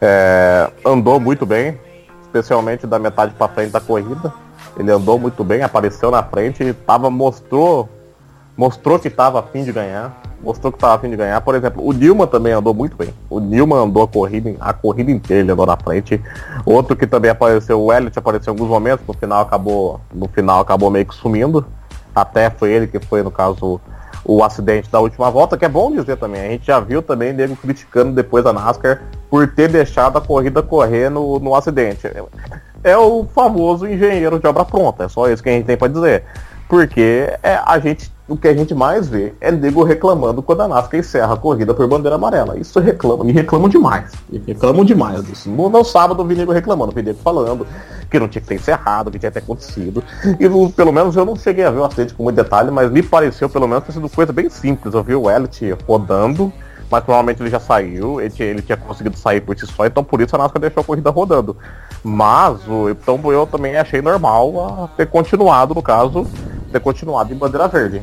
é, 0.00 0.70
andou 0.84 1.20
muito 1.20 1.44
bem, 1.44 1.78
especialmente 2.22 2.86
da 2.86 2.98
metade 2.98 3.34
para 3.34 3.48
frente 3.48 3.70
da 3.70 3.80
corrida. 3.80 4.32
Ele 4.78 4.90
andou 4.90 5.18
muito 5.18 5.44
bem, 5.44 5.62
apareceu 5.62 6.10
na 6.10 6.22
frente, 6.22 6.72
tava, 6.86 7.10
mostrou, 7.10 7.88
mostrou 8.60 8.98
que 8.98 9.08
estava 9.08 9.40
a 9.40 9.42
fim 9.42 9.64
de 9.64 9.72
ganhar 9.72 10.20
mostrou 10.42 10.72
que 10.72 10.76
estava 10.76 10.94
afim 10.94 11.10
de 11.10 11.16
ganhar. 11.16 11.40
Por 11.42 11.54
exemplo, 11.54 11.86
o 11.86 11.92
Nilman 11.92 12.26
também 12.26 12.52
andou 12.52 12.72
muito 12.72 12.96
bem. 12.96 13.12
O 13.28 13.40
Nilman 13.40 13.84
andou 13.84 14.02
a 14.02 14.08
corrida, 14.08 14.54
a 14.58 14.72
corrida 14.72 15.10
inteira, 15.10 15.42
ele 15.42 15.52
andou 15.52 15.66
na 15.66 15.76
frente. 15.76 16.18
Outro 16.64 16.96
que 16.96 17.06
também 17.06 17.30
apareceu, 17.30 17.78
o 17.78 17.92
Elliot 17.92 18.18
apareceu 18.18 18.52
em 18.52 18.56
alguns 18.56 18.70
momentos, 18.70 19.06
no 19.06 19.12
final 19.12 19.42
acabou, 19.42 20.00
no 20.12 20.26
final 20.28 20.60
acabou 20.60 20.90
meio 20.90 21.04
que 21.04 21.14
sumindo. 21.14 21.66
Até 22.14 22.48
foi 22.48 22.72
ele 22.72 22.86
que 22.86 22.98
foi, 22.98 23.22
no 23.22 23.30
caso, 23.30 23.78
o 24.24 24.42
acidente 24.42 24.90
da 24.90 24.98
última 24.98 25.30
volta, 25.30 25.58
que 25.58 25.64
é 25.66 25.68
bom 25.68 25.92
dizer 25.92 26.16
também. 26.16 26.40
A 26.40 26.48
gente 26.48 26.66
já 26.66 26.80
viu 26.80 27.02
também 27.02 27.34
nego 27.34 27.54
criticando 27.56 28.12
depois 28.12 28.46
a 28.46 28.52
NASCAR 28.52 29.02
por 29.28 29.46
ter 29.46 29.68
deixado 29.68 30.16
a 30.16 30.20
corrida 30.22 30.62
correr 30.62 31.10
no, 31.10 31.38
no 31.38 31.54
acidente. 31.54 32.10
É 32.82 32.96
o 32.96 33.26
famoso 33.34 33.86
engenheiro 33.86 34.38
de 34.38 34.46
obra 34.46 34.64
pronta, 34.64 35.04
é 35.04 35.08
só 35.08 35.28
isso 35.28 35.42
que 35.42 35.50
a 35.50 35.52
gente 35.52 35.66
tem 35.66 35.76
para 35.76 35.92
dizer. 35.92 36.24
Porque 36.70 37.36
é, 37.42 37.60
a 37.66 37.80
gente, 37.80 38.12
o 38.28 38.36
que 38.36 38.46
a 38.46 38.54
gente 38.54 38.72
mais 38.72 39.08
vê 39.08 39.34
é 39.40 39.50
nego 39.50 39.82
reclamando 39.82 40.40
quando 40.40 40.60
a 40.60 40.68
NASCAR 40.68 41.00
encerra 41.00 41.34
a 41.34 41.36
corrida 41.36 41.74
por 41.74 41.84
bandeira 41.88 42.14
amarela. 42.14 42.56
Isso 42.56 42.78
reclama, 42.78 43.24
me 43.24 43.32
reclamam 43.32 43.68
demais. 43.68 44.12
Me 44.30 44.38
reclamam 44.38 44.84
demais 44.84 45.24
disso. 45.24 45.50
No, 45.50 45.68
no 45.68 45.82
sábado 45.82 46.22
eu 46.22 46.26
vi 46.26 46.36
nego 46.36 46.52
reclamando, 46.52 46.92
vi 46.92 47.02
nego 47.02 47.18
falando 47.24 47.66
que 48.08 48.20
não 48.20 48.28
tinha 48.28 48.40
que 48.40 48.46
ter 48.46 48.54
encerrado, 48.54 49.10
que 49.10 49.18
tinha 49.18 49.32
que 49.32 49.40
ter 49.40 49.44
acontecido. 49.44 50.04
E 50.38 50.48
pelo 50.70 50.92
menos 50.92 51.16
eu 51.16 51.24
não 51.24 51.34
cheguei 51.34 51.64
a 51.64 51.72
ver 51.72 51.80
o 51.80 51.84
acidente 51.84 52.14
com 52.14 52.22
muito 52.22 52.36
detalhe, 52.36 52.70
mas 52.70 52.88
me 52.88 53.02
pareceu 53.02 53.48
pelo 53.48 53.66
menos 53.66 53.82
ter 53.82 53.90
sido 53.90 54.08
coisa 54.08 54.32
bem 54.32 54.48
simples. 54.48 54.94
Eu 54.94 55.02
vi 55.02 55.16
o 55.16 55.28
Elliot 55.28 55.76
rodando 55.88 56.52
mas 56.90 57.04
provavelmente 57.04 57.40
ele 57.40 57.50
já 57.50 57.60
saiu, 57.60 58.20
ele 58.20 58.30
tinha, 58.30 58.48
ele 58.48 58.62
tinha 58.62 58.76
conseguido 58.76 59.16
sair 59.16 59.40
por 59.40 59.56
si 59.56 59.64
só, 59.64 59.86
então 59.86 60.02
por 60.02 60.20
isso 60.20 60.34
a 60.34 60.38
NASCAR 60.38 60.60
deixou 60.60 60.80
a 60.80 60.84
corrida 60.84 61.08
rodando. 61.08 61.56
Mas 62.02 62.66
o, 62.66 62.90
então 62.90 63.20
eu 63.30 63.46
também 63.46 63.76
achei 63.76 64.02
normal 64.02 64.90
ter 64.96 65.06
continuado, 65.06 65.72
no 65.72 65.82
caso, 65.82 66.26
ter 66.70 66.80
continuado 66.80 67.32
em 67.32 67.36
bandeira 67.36 67.68
verde. 67.68 68.00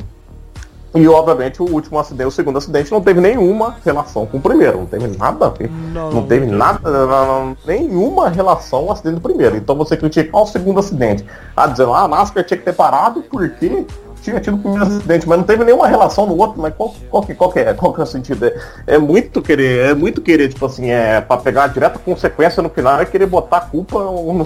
E 0.94 1.06
obviamente 1.06 1.62
o 1.62 1.70
último 1.70 1.98
acidente, 1.98 2.28
o 2.28 2.30
segundo 2.30 2.56
acidente, 2.56 2.90
não 2.90 3.00
teve 3.00 3.20
nenhuma 3.20 3.76
relação 3.84 4.24
com 4.24 4.38
o 4.38 4.40
primeiro. 4.40 4.78
Não 4.78 4.86
teve 4.86 5.06
nada. 5.06 5.52
Não, 5.92 6.10
não 6.10 6.26
teve 6.26 6.46
nada, 6.46 7.06
não, 7.06 7.56
nenhuma 7.66 8.30
relação 8.30 8.80
ao 8.80 8.92
acidente 8.92 9.16
do 9.16 9.20
primeiro. 9.20 9.56
Então 9.56 9.76
você 9.76 9.96
criticar 9.96 10.42
o 10.42 10.46
segundo 10.46 10.80
acidente. 10.80 11.24
Ah, 11.54 11.66
dizendo, 11.66 11.92
ah, 11.92 12.04
a 12.04 12.08
NASCAR 12.08 12.44
tinha 12.44 12.56
que 12.56 12.64
ter 12.64 12.72
parado 12.72 13.22
porque 13.30 13.84
tinha 14.22 14.40
tido 14.40 14.56
o 14.56 14.58
primeiro 14.58 14.86
acidente, 14.86 15.28
mas 15.28 15.38
não 15.38 15.44
teve 15.44 15.64
nenhuma 15.64 15.86
relação 15.86 16.26
no 16.26 16.36
outro, 16.36 16.60
mas 16.60 16.74
qual, 16.74 16.94
qual, 17.10 17.22
que, 17.22 17.34
qual, 17.34 17.52
que, 17.52 17.60
é, 17.60 17.74
qual 17.74 17.92
que 17.92 18.00
é 18.00 18.04
o 18.04 18.06
sentido? 18.06 18.46
É, 18.46 18.54
é, 18.86 18.98
muito 18.98 19.42
querer, 19.42 19.90
é 19.90 19.94
muito 19.94 20.20
querer, 20.20 20.48
tipo 20.48 20.64
assim, 20.66 20.90
é 20.90 21.20
pra 21.20 21.36
pegar 21.36 21.64
a 21.64 21.68
direta 21.68 21.98
consequência 21.98 22.62
no 22.62 22.68
final 22.68 23.00
e 23.02 23.06
querer 23.06 23.26
botar 23.26 23.58
a 23.58 23.60
culpa 23.60 23.98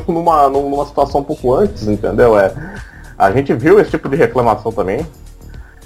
numa, 0.09 0.49
numa 0.49 0.87
situação 0.87 1.21
um 1.21 1.25
pouco 1.25 1.55
antes, 1.55 1.87
entendeu? 1.89 2.39
É, 2.39 2.53
a 3.23 3.31
gente 3.31 3.55
viu 3.55 3.79
esse 3.79 3.91
tipo 3.91 4.09
de 4.09 4.17
reclamação 4.17 4.73
também. 4.73 5.07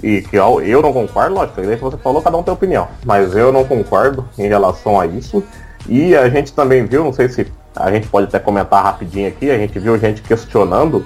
E 0.01 0.21
que 0.21 0.35
eu, 0.35 0.81
não 0.81 0.93
concordo, 0.93 1.35
lógico, 1.35 1.61
que 1.61 1.75
você 1.75 1.97
falou, 1.97 2.21
cada 2.21 2.37
um 2.37 2.43
tem 2.43 2.53
opinião. 2.53 2.87
Mas 3.05 3.35
eu 3.35 3.51
não 3.51 3.63
concordo 3.63 4.25
em 4.37 4.47
relação 4.47 4.99
a 4.99 5.07
isso. 5.07 5.43
E 5.87 6.15
a 6.15 6.29
gente 6.29 6.53
também 6.53 6.85
viu, 6.85 7.03
não 7.03 7.13
sei 7.13 7.29
se 7.29 7.47
a 7.75 7.91
gente 7.91 8.07
pode 8.07 8.27
até 8.27 8.39
comentar 8.39 8.83
rapidinho 8.83 9.27
aqui, 9.27 9.49
a 9.49 9.57
gente 9.57 9.77
viu 9.79 9.97
gente 9.97 10.21
questionando 10.21 11.05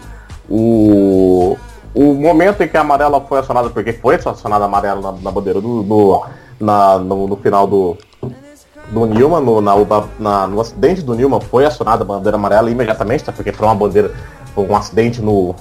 o, 0.49 1.57
o 1.93 2.13
momento 2.13 2.63
em 2.63 2.67
que 2.67 2.77
a 2.77 2.81
amarela 2.81 3.21
foi 3.21 3.39
acionada, 3.39 3.69
porque 3.69 3.93
foi 3.93 4.15
acionada 4.15 4.63
a 4.63 4.67
amarela 4.67 5.01
na, 5.01 5.11
na 5.19 5.31
bandeira 5.31 5.61
do, 5.61 5.83
do 5.83 6.23
na, 6.59 6.97
no, 6.97 7.27
no, 7.27 7.35
final 7.35 7.67
do, 7.67 7.97
do 8.89 9.05
Nilma, 9.05 9.39
no, 9.39 9.61
na, 9.61 9.73
na, 10.19 10.47
no 10.47 10.59
acidente 10.59 11.01
do 11.01 11.13
Nilma 11.13 11.39
foi 11.39 11.65
acionada 11.65 12.03
a 12.03 12.05
bandeira 12.05 12.37
amarela 12.37 12.69
imediatamente, 12.69 13.23
tá? 13.23 13.31
porque 13.31 13.51
foi 13.51 13.67
uma 13.67 13.75
bandeira, 13.75 14.11
um 14.55 14.75
acidente 14.75 15.21
no, 15.21 15.55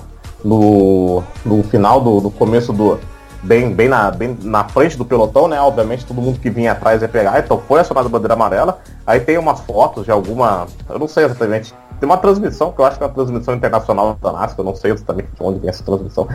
no, 0.44 1.22
no 1.44 1.62
final 1.64 2.00
do, 2.00 2.20
do 2.20 2.30
começo 2.30 2.72
do. 2.72 2.98
Bem, 3.42 3.72
bem, 3.72 3.88
na, 3.88 4.10
bem 4.10 4.36
na 4.42 4.64
frente 4.64 4.98
do 4.98 5.04
pelotão, 5.04 5.48
né? 5.48 5.58
Obviamente 5.60 6.04
todo 6.04 6.20
mundo 6.20 6.38
que 6.38 6.50
vinha 6.50 6.72
atrás 6.72 7.00
ia 7.00 7.08
pegar, 7.08 7.38
então 7.38 7.58
foi 7.66 7.80
acionada 7.80 8.06
a 8.06 8.10
bandeira 8.10 8.34
amarela. 8.34 8.80
Aí 9.06 9.18
tem 9.18 9.38
umas 9.38 9.60
fotos 9.60 10.04
de 10.04 10.10
alguma. 10.10 10.66
Eu 10.88 10.98
não 10.98 11.08
sei 11.08 11.24
exatamente 11.24 11.74
tem 12.00 12.08
uma 12.08 12.16
transmissão, 12.16 12.72
que 12.72 12.80
eu 12.80 12.84
acho 12.86 12.96
que 12.96 13.04
é 13.04 13.06
uma 13.06 13.12
transmissão 13.12 13.54
internacional 13.54 14.16
da 14.20 14.32
NASCAR, 14.32 14.60
eu 14.60 14.64
não 14.64 14.74
sei 14.74 14.90
exatamente 14.90 15.28
de 15.28 15.42
onde 15.42 15.58
vem 15.60 15.68
essa 15.68 15.84
transmissão, 15.84 16.26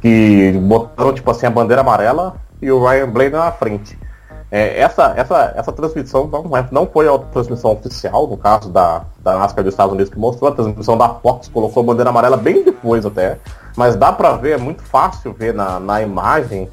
que 0.00 0.52
botaram, 0.60 1.14
tipo 1.14 1.30
assim, 1.30 1.46
a 1.46 1.50
bandeira 1.50 1.80
amarela 1.80 2.34
e 2.60 2.70
o 2.70 2.84
Ryan 2.84 3.08
Blaney 3.08 3.30
na 3.30 3.52
frente. 3.52 3.96
É, 4.54 4.80
essa, 4.80 5.14
essa, 5.16 5.54
essa 5.56 5.72
transmissão 5.72 6.28
não, 6.28 6.54
é, 6.54 6.68
não 6.70 6.86
foi 6.86 7.08
a 7.08 7.18
transmissão 7.18 7.72
oficial, 7.72 8.26
no 8.26 8.36
caso 8.36 8.68
da, 8.68 9.02
da 9.20 9.38
NASCAR 9.38 9.64
dos 9.64 9.72
Estados 9.72 9.94
Unidos 9.94 10.12
que 10.12 10.18
mostrou, 10.18 10.50
a 10.50 10.54
transmissão 10.54 10.98
da 10.98 11.08
Fox 11.08 11.48
colocou 11.48 11.82
a 11.82 11.86
bandeira 11.86 12.10
amarela 12.10 12.36
bem 12.36 12.62
depois 12.62 13.06
até, 13.06 13.38
mas 13.74 13.96
dá 13.96 14.12
pra 14.12 14.32
ver, 14.32 14.52
é 14.52 14.56
muito 14.58 14.82
fácil 14.82 15.32
ver 15.32 15.54
na, 15.54 15.80
na 15.80 16.02
imagem 16.02 16.68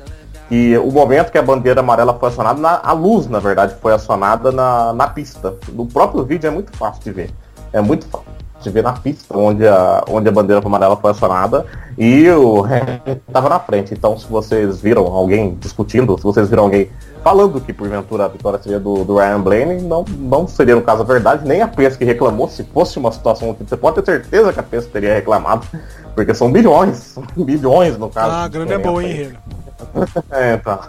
que 0.50 0.78
o 0.80 0.92
momento 0.92 1.32
que 1.32 1.38
a 1.38 1.42
bandeira 1.42 1.80
amarela 1.80 2.14
foi 2.20 2.28
acionada, 2.28 2.60
na, 2.60 2.82
a 2.84 2.92
luz, 2.92 3.28
na 3.28 3.40
verdade, 3.40 3.74
foi 3.82 3.94
acionada 3.94 4.52
na, 4.52 4.92
na 4.92 5.08
pista. 5.08 5.56
No 5.70 5.86
próprio 5.86 6.26
vídeo 6.26 6.48
é 6.48 6.52
muito 6.52 6.76
fácil 6.76 7.02
de 7.02 7.12
ver. 7.12 7.32
É 7.72 7.80
muito 7.80 8.06
fácil 8.08 8.28
de 8.62 8.70
ver 8.70 8.84
na 8.84 8.94
pista 8.94 9.38
onde 9.38 9.68
a, 9.68 10.04
onde 10.10 10.28
a 10.28 10.32
bandeira 10.32 10.62
amarela 10.66 10.98
foi 10.98 11.12
acionada 11.12 11.66
e 11.98 12.30
o 12.30 12.64
Hamilton 12.64 13.20
estava 13.28 13.50
na 13.50 13.60
frente. 13.60 13.94
Então, 13.94 14.18
se 14.18 14.28
vocês 14.28 14.80
viram 14.82 15.06
alguém 15.08 15.56
discutindo, 15.60 16.18
se 16.18 16.24
vocês 16.24 16.50
viram 16.50 16.64
alguém 16.64 16.90
falando 17.24 17.60
que 17.60 17.74
porventura 17.74 18.26
a 18.26 18.28
vitória 18.28 18.60
seria 18.62 18.80
do, 18.80 19.04
do 19.04 19.18
Ryan 19.18 19.42
Blaney, 19.42 19.82
não, 19.82 20.06
não 20.18 20.48
seria 20.48 20.76
no 20.76 20.82
caso 20.82 21.02
a 21.02 21.06
verdade, 21.06 21.48
nem 21.48 21.62
a 21.62 21.68
Penske 21.68 22.06
reclamou. 22.06 22.48
Se 22.48 22.64
fosse 22.64 22.98
uma 22.98 23.12
situação 23.12 23.54
que 23.54 23.64
você 23.64 23.76
pode 23.76 24.02
ter 24.02 24.06
certeza 24.06 24.54
que 24.54 24.60
a 24.60 24.64
Penske 24.64 24.92
teria 24.92 25.14
reclamado, 25.14 25.66
porque 26.16 26.34
são 26.34 26.52
bilhões, 26.52 26.98
são 26.98 27.24
bilhões 27.36 27.98
no 27.98 28.10
caso. 28.10 28.32
Ah, 28.32 28.44
a 28.44 28.48
grana 28.48 28.74
é 28.74 28.78
boa, 28.78 29.04
hein, 29.04 29.34
é, 30.32 30.58
tá. 30.58 30.80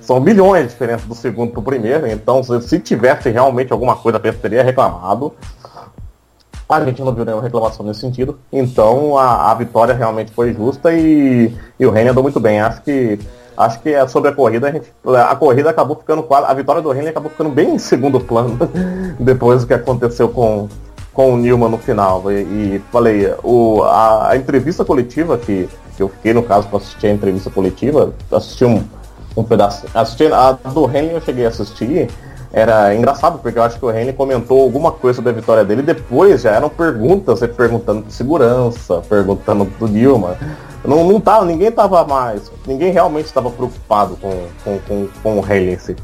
São 0.00 0.20
milhões 0.20 0.64
de 0.64 0.68
diferença 0.70 1.06
do 1.06 1.14
segundo 1.14 1.52
pro 1.52 1.62
primeiro, 1.62 2.06
então 2.06 2.42
se, 2.42 2.60
se 2.62 2.78
tivesse 2.78 3.30
realmente 3.30 3.72
alguma 3.72 3.96
coisa, 3.96 4.18
a 4.18 4.20
Penske 4.20 4.40
teria 4.40 4.62
reclamado. 4.62 5.32
A 6.68 6.84
gente 6.84 7.02
não 7.02 7.14
viu 7.14 7.24
nenhuma 7.24 7.42
reclamação 7.42 7.84
nesse 7.86 8.00
sentido. 8.00 8.38
Então 8.52 9.16
a, 9.16 9.50
a 9.50 9.54
vitória 9.54 9.94
realmente 9.94 10.30
foi 10.32 10.52
justa 10.52 10.92
e, 10.92 11.50
e 11.80 11.86
o 11.86 11.90
Renan 11.90 12.10
andou 12.10 12.22
muito 12.22 12.38
bem. 12.38 12.60
Acho 12.60 12.82
que 12.82 13.18
acho 13.56 13.80
que 13.80 13.88
é 13.88 14.06
sobre 14.06 14.30
a 14.30 14.32
corrida, 14.32 14.68
a, 14.68 14.72
gente, 14.72 14.92
a 15.28 15.34
corrida 15.34 15.70
acabou 15.70 15.96
ficando 15.96 16.22
quase. 16.22 16.46
A 16.46 16.54
vitória 16.54 16.82
do 16.82 16.90
Renan 16.90 17.10
acabou 17.10 17.30
ficando 17.30 17.50
bem 17.50 17.74
em 17.74 17.78
segundo 17.78 18.20
plano 18.20 18.58
depois 19.18 19.62
do 19.62 19.66
que 19.66 19.74
aconteceu 19.74 20.28
com, 20.28 20.68
com 21.12 21.34
o 21.34 21.36
Newman 21.38 21.70
no 21.70 21.78
final. 21.78 22.30
E, 22.30 22.42
e 22.42 22.82
falei, 22.92 23.34
o, 23.42 23.82
a, 23.82 24.30
a, 24.30 24.36
entrevista 24.36 24.84
coletiva 24.84 25.38
que, 25.38 25.68
que 25.96 26.02
eu 26.02 26.08
fiquei 26.08 26.34
no 26.34 26.42
caso 26.42 26.68
para 26.68 26.78
assistir 26.78 27.06
a 27.06 27.12
entrevista 27.12 27.50
coletiva, 27.50 28.12
assisti 28.30 28.66
um, 28.66 28.84
um 29.36 29.42
pedaço. 29.42 29.86
Assisti 29.94 30.26
a 30.32 30.52
do 30.52 30.84
Renan 30.84 31.12
eu 31.12 31.20
cheguei 31.22 31.46
a 31.46 31.48
assistir 31.48 32.08
era 32.52 32.94
engraçado, 32.94 33.38
porque 33.38 33.58
eu 33.58 33.62
acho 33.62 33.78
que 33.78 33.84
o 33.84 33.90
Henry 33.90 34.12
comentou 34.12 34.62
alguma 34.62 34.90
coisa 34.90 35.16
sobre 35.16 35.30
a 35.30 35.34
vitória 35.34 35.64
dele, 35.64 35.82
depois 35.82 36.42
já 36.42 36.52
eram 36.52 36.68
perguntas, 36.68 37.40
perguntando 37.54 38.02
de 38.02 38.12
segurança, 38.12 39.02
perguntando 39.08 39.64
do 39.64 39.88
Dilma. 39.88 40.36
Não, 40.84 41.04
não 41.04 41.20
tava, 41.20 41.44
ninguém 41.44 41.70
tava 41.70 42.04
mais, 42.04 42.50
ninguém 42.66 42.90
realmente 42.90 43.26
estava 43.26 43.50
preocupado 43.50 44.16
com, 44.16 44.30
com, 44.64 44.78
com, 44.78 45.08
com 45.22 45.38
o 45.38 45.44
Haley. 45.44 45.74
Assim, 45.74 45.94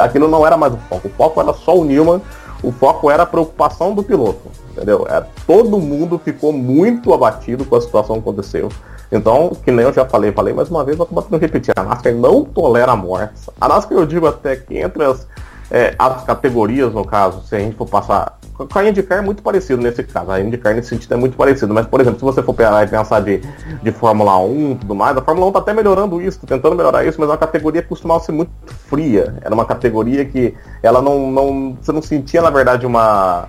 aquilo 0.00 0.28
não 0.28 0.46
era 0.46 0.56
mais 0.56 0.72
o 0.72 0.78
foco, 0.88 1.08
o 1.08 1.10
foco 1.10 1.40
era 1.40 1.52
só 1.52 1.76
o 1.76 1.84
Newman, 1.84 2.22
o 2.62 2.72
foco 2.72 3.10
era 3.10 3.24
a 3.24 3.26
preocupação 3.26 3.94
do 3.94 4.02
piloto, 4.02 4.50
entendeu? 4.72 5.06
É, 5.10 5.22
todo 5.46 5.78
mundo 5.78 6.18
ficou 6.18 6.52
muito 6.52 7.12
abatido 7.12 7.64
com 7.64 7.76
a 7.76 7.80
situação 7.80 8.16
que 8.16 8.22
aconteceu. 8.22 8.70
Então, 9.10 9.52
que 9.64 9.70
nem 9.70 9.84
eu 9.84 9.92
já 9.92 10.04
falei, 10.04 10.32
falei 10.32 10.52
mais 10.52 10.68
uma 10.68 10.82
vez, 10.84 10.96
vou 10.96 11.04
acabar 11.04 11.22
tendo 11.22 11.38
repetir, 11.38 11.72
a 11.76 11.82
NASCAR 11.82 12.14
não 12.14 12.44
tolera 12.44 12.96
mortes. 12.96 13.48
A 13.60 13.68
NASCAR 13.68 13.98
eu 13.98 14.06
digo 14.06 14.26
até 14.26 14.56
que 14.56 14.78
entre 14.78 15.04
as 15.04 15.26
é, 15.70 15.94
as 15.98 16.24
categorias, 16.24 16.92
no 16.92 17.04
caso, 17.04 17.42
se 17.46 17.56
a 17.56 17.58
gente 17.58 17.76
for 17.76 17.86
passar. 17.86 18.38
Com 18.56 18.78
a 18.78 18.88
IndyCar 18.88 19.18
é 19.18 19.20
muito 19.20 19.42
parecido 19.42 19.82
nesse 19.82 20.02
caso. 20.02 20.30
A 20.30 20.40
IndyCar 20.40 20.74
nesse 20.74 20.88
sentido 20.88 21.12
é 21.12 21.16
muito 21.16 21.36
parecido. 21.36 21.74
Mas, 21.74 21.86
por 21.86 22.00
exemplo, 22.00 22.18
se 22.18 22.24
você 22.24 22.42
for 22.42 22.54
pensar 22.54 23.20
de, 23.20 23.42
de 23.82 23.92
Fórmula 23.92 24.38
1 24.38 24.72
e 24.72 24.74
tudo 24.76 24.94
mais, 24.94 25.16
a 25.16 25.20
Fórmula 25.20 25.46
1 25.46 25.50
está 25.50 25.60
até 25.60 25.74
melhorando 25.74 26.22
isso, 26.22 26.46
tentando 26.46 26.74
melhorar 26.74 27.04
isso, 27.04 27.20
mas 27.20 27.28
é 27.28 27.32
uma 27.32 27.38
categoria 27.38 27.82
que 27.82 27.88
costumava 27.88 28.20
ser 28.20 28.32
muito 28.32 28.50
fria. 28.88 29.34
Era 29.42 29.54
uma 29.54 29.66
categoria 29.66 30.24
que 30.24 30.54
ela 30.82 31.02
não. 31.02 31.30
não 31.30 31.76
você 31.80 31.92
não 31.92 32.00
sentia, 32.00 32.40
na 32.40 32.48
verdade, 32.48 32.86
uma 32.86 33.48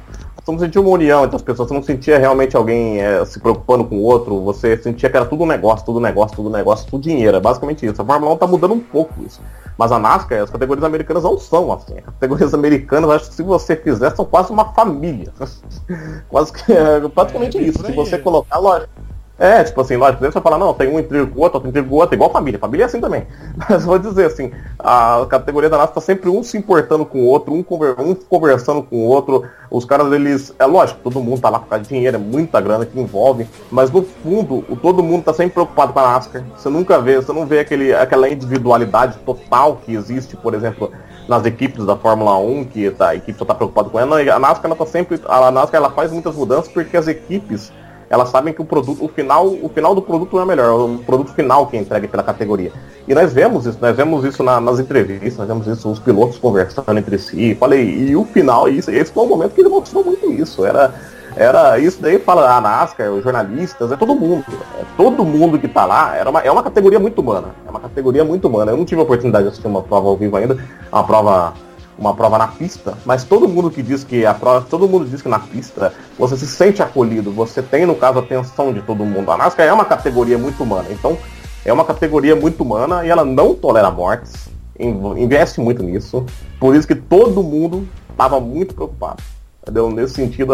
não 0.51 0.59
sentia 0.59 0.81
uma 0.81 0.89
união 0.89 1.23
entre 1.23 1.35
as 1.35 1.41
pessoas, 1.41 1.67
você 1.67 1.73
não 1.73 1.83
sentia 1.83 2.17
realmente 2.17 2.55
alguém 2.55 3.01
é, 3.01 3.23
se 3.25 3.39
preocupando 3.39 3.83
com 3.83 3.97
o 3.97 4.01
outro, 4.01 4.41
você 4.41 4.77
sentia 4.77 5.09
que 5.09 5.17
era 5.17 5.25
tudo 5.25 5.43
um 5.43 5.47
negócio, 5.47 5.85
tudo 5.85 5.99
um 5.99 6.01
negócio, 6.01 6.35
tudo 6.35 6.49
um 6.49 6.51
negócio, 6.51 6.89
tudo 6.89 7.01
dinheiro, 7.01 7.37
é 7.37 7.39
basicamente 7.39 7.85
isso. 7.85 8.01
A 8.01 8.05
Fórmula 8.05 8.33
1 8.33 8.37
tá 8.37 8.47
mudando 8.47 8.73
um 8.73 8.79
pouco 8.79 9.13
isso. 9.23 9.41
Mas 9.77 9.91
a 9.91 9.99
NASCAR, 9.99 10.41
as 10.41 10.49
categorias 10.49 10.83
americanas 10.83 11.23
não 11.23 11.37
são 11.37 11.71
assim. 11.71 11.99
As 11.99 12.05
categorias 12.05 12.53
americanas, 12.53 13.09
acho 13.11 13.29
que 13.29 13.35
se 13.35 13.43
você 13.43 13.75
fizer, 13.75 14.15
são 14.15 14.25
quase 14.25 14.51
uma 14.51 14.73
família. 14.73 15.31
quase 16.27 16.51
que 16.51 16.71
é 16.71 16.99
praticamente 17.07 17.57
é, 17.57 17.61
isso. 17.61 17.85
Se 17.85 17.91
você 17.91 18.17
colocar, 18.17 18.57
lógico, 18.57 18.89
é, 19.39 19.63
tipo 19.63 19.79
assim, 19.79 19.95
lógico, 19.97 20.23
você 20.23 20.31
vai 20.31 20.41
falar, 20.41 20.57
não, 20.57 20.73
tem 20.73 20.87
um 20.89 20.99
intrigo 20.99 21.27
com 21.27 21.39
o 21.39 21.43
outro, 21.43 21.57
outro 21.57 21.69
intrigo 21.69 21.89
com 21.89 21.95
o 21.95 21.97
outro, 21.99 22.15
igual 22.15 22.31
família. 22.31 22.59
Família 22.59 22.85
é 22.85 22.87
assim 22.87 22.99
também. 22.99 23.27
Mas 23.69 23.85
vou 23.85 23.99
dizer 23.99 24.25
assim, 24.25 24.51
a 24.79 25.27
categoria 25.29 25.69
da 25.69 25.77
NASA 25.77 25.91
tá 25.91 26.01
sempre 26.01 26.27
um 26.27 26.41
se 26.41 26.57
importando 26.57 27.05
com 27.05 27.19
o 27.19 27.25
outro, 27.25 27.53
um, 27.53 27.59
um 27.59 28.15
conversando 28.15 28.81
com 28.81 28.95
o 28.95 29.07
outro. 29.07 29.43
Os 29.69 29.85
caras, 29.85 30.11
eles. 30.11 30.55
É 30.57 30.65
lógico, 30.65 31.01
todo 31.03 31.21
mundo 31.21 31.39
tá 31.39 31.49
lá 31.49 31.59
por 31.59 31.67
causa 31.67 31.83
de 31.83 31.89
dinheiro, 31.89 32.15
é 32.15 32.19
muita 32.19 32.59
grana 32.59 32.83
que 32.83 32.99
envolve. 32.99 33.47
Mas 33.69 33.91
no 33.91 34.01
fundo, 34.01 34.65
o, 34.67 34.75
todo 34.75 35.03
mundo 35.03 35.25
tá 35.25 35.33
sempre 35.33 35.53
preocupado 35.53 35.93
com 35.93 35.99
a 35.99 36.13
NASCAR. 36.13 36.43
Você 36.55 36.69
nunca 36.69 36.99
vê, 36.99 37.17
você 37.17 37.31
não 37.31 37.45
vê 37.45 37.59
aquele, 37.59 37.93
aquela 37.93 38.27
individualidade 38.27 39.19
total 39.19 39.77
que 39.85 39.93
existe, 39.93 40.35
por 40.35 40.55
exemplo, 40.55 40.91
nas 41.27 41.45
equipes 41.45 41.85
da 41.85 41.95
Fórmula 41.95 42.39
1, 42.39 42.65
que 42.65 42.89
tá, 42.89 43.09
a 43.09 43.15
equipe 43.15 43.37
só 43.37 43.45
tá 43.45 43.53
preocupada 43.53 43.89
com 43.89 43.99
ela. 43.99 44.19
A 44.19 44.39
NASCAR 44.39 44.65
ela 44.65 44.75
tá 44.75 44.85
sempre. 44.87 45.21
A 45.27 45.51
NASCAR 45.51 45.79
ela 45.79 45.91
faz 45.91 46.11
muitas 46.11 46.35
mudanças 46.35 46.71
porque 46.71 46.97
as 46.97 47.07
equipes 47.07 47.71
elas 48.09 48.29
sabem 48.29 48.53
que 48.53 48.61
o 48.61 48.65
produto, 48.65 49.03
o 49.03 49.07
final, 49.07 49.47
o 49.47 49.69
final 49.69 49.93
do 49.93 50.01
produto 50.01 50.35
não 50.35 50.43
é 50.43 50.45
melhor, 50.45 50.65
é 50.65 50.71
o 50.71 50.97
produto 50.99 51.33
final 51.33 51.67
que 51.67 51.77
é 51.77 51.79
entregue 51.79 52.07
pela 52.07 52.23
categoria. 52.23 52.71
E 53.07 53.13
nós 53.13 53.33
vemos 53.33 53.65
isso, 53.65 53.77
nós 53.81 53.95
vemos 53.95 54.23
isso 54.23 54.43
na, 54.43 54.61
nas 54.61 54.79
entrevistas, 54.79 55.37
nós 55.37 55.47
vemos 55.47 55.67
isso, 55.67 55.89
os 55.89 55.99
pilotos 55.99 56.37
conversando 56.37 56.97
entre 56.97 57.17
si. 57.17 57.55
Falei, 57.55 57.83
e 57.83 58.15
o 58.15 58.23
final, 58.25 58.69
isso, 58.69 58.91
esse 58.91 59.11
foi 59.11 59.23
o 59.25 59.27
momento 59.27 59.53
que 59.53 59.61
ele 59.61 59.69
mostrou 59.69 60.03
muito 60.03 60.31
isso. 60.31 60.65
Era 60.65 60.93
Era 61.35 61.77
isso 61.77 62.01
daí 62.01 62.17
fala 62.17 62.49
a 62.49 62.59
NASCAR, 62.59 63.11
os 63.11 63.23
jornalistas, 63.23 63.91
é 63.91 63.95
todo 63.95 64.15
mundo. 64.15 64.43
É 64.79 64.83
todo 64.97 65.23
mundo 65.23 65.59
que 65.59 65.67
tá 65.67 65.85
lá. 65.85 66.15
Era 66.15 66.29
uma, 66.29 66.41
é 66.41 66.51
uma 66.51 66.63
categoria 66.63 66.99
muito 66.99 67.21
humana. 67.21 67.49
É 67.65 67.69
uma 67.69 67.79
categoria 67.79 68.23
muito 68.23 68.47
humana. 68.47 68.71
Eu 68.71 68.77
não 68.77 68.85
tive 68.85 69.01
a 69.01 69.03
oportunidade 69.03 69.43
de 69.43 69.49
assistir 69.49 69.67
uma 69.67 69.83
prova 69.83 70.07
ao 70.07 70.17
vivo 70.17 70.35
ainda, 70.35 70.57
uma 70.91 71.03
prova 71.03 71.53
uma 71.97 72.13
prova 72.13 72.37
na 72.37 72.47
pista, 72.47 72.97
mas 73.05 73.23
todo 73.23 73.47
mundo 73.47 73.71
que 73.71 73.81
diz 73.81 74.03
que 74.03 74.25
a 74.25 74.33
prova, 74.33 74.65
todo 74.69 74.87
mundo 74.87 75.05
diz 75.05 75.21
que 75.21 75.29
na 75.29 75.39
pista 75.39 75.93
você 76.17 76.37
se 76.37 76.45
sente 76.45 76.81
acolhido, 76.81 77.31
você 77.31 77.61
tem 77.61 77.85
no 77.85 77.95
caso 77.95 78.19
a 78.19 78.21
atenção 78.21 78.71
de 78.71 78.81
todo 78.81 79.03
mundo. 79.03 79.31
A 79.31 79.37
NASCAR 79.37 79.67
é 79.67 79.73
uma 79.73 79.85
categoria 79.85 80.37
muito 80.37 80.61
humana, 80.63 80.87
então 80.91 81.17
é 81.65 81.73
uma 81.73 81.83
categoria 81.83 82.35
muito 82.35 82.61
humana 82.61 83.05
e 83.05 83.09
ela 83.09 83.25
não 83.25 83.55
tolera 83.55 83.89
mortes, 83.89 84.49
investe 84.79 85.59
muito 85.59 85.81
nisso, 85.81 86.25
por 86.59 86.75
isso 86.75 86.87
que 86.87 86.95
todo 86.95 87.41
mundo 87.41 87.87
estava 88.11 88.39
muito 88.39 88.75
preocupado. 88.75 89.21
Entendeu? 89.61 89.91
Nesse 89.91 90.13
sentido, 90.13 90.53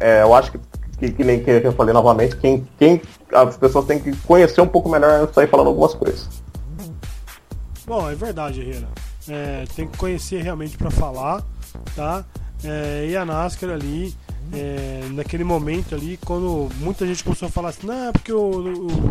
é, 0.00 0.22
eu 0.22 0.34
acho 0.34 0.52
que, 0.52 0.60
que, 0.98 1.10
que 1.10 1.24
nem 1.24 1.42
que 1.42 1.50
eu 1.50 1.72
falei 1.72 1.92
novamente, 1.92 2.36
quem, 2.36 2.66
quem 2.78 3.02
as 3.32 3.56
pessoas 3.56 3.84
têm 3.84 3.98
que 3.98 4.16
conhecer 4.18 4.60
um 4.60 4.66
pouco 4.66 4.88
melhor 4.88 5.10
antes 5.22 5.34
sair 5.34 5.48
falando 5.48 5.66
algumas 5.66 5.92
coisas. 5.92 6.28
Bom, 7.86 8.08
é 8.10 8.14
verdade, 8.14 8.62
Herrera. 8.62 8.88
É, 9.28 9.64
tem 9.74 9.88
que 9.88 9.96
conhecer 9.96 10.42
realmente 10.42 10.76
para 10.76 10.90
falar, 10.90 11.42
tá? 11.96 12.24
É, 12.62 13.08
e 13.10 13.16
a 13.16 13.24
NASCAR 13.24 13.70
ali, 13.70 14.14
é, 14.52 15.00
naquele 15.12 15.44
momento 15.44 15.94
ali, 15.94 16.18
quando 16.24 16.68
muita 16.80 17.06
gente 17.06 17.24
começou 17.24 17.48
a 17.48 17.50
falar 17.50 17.70
assim, 17.70 17.86
não, 17.86 18.12
porque 18.12 18.32
o, 18.32 18.38
o, 18.40 19.10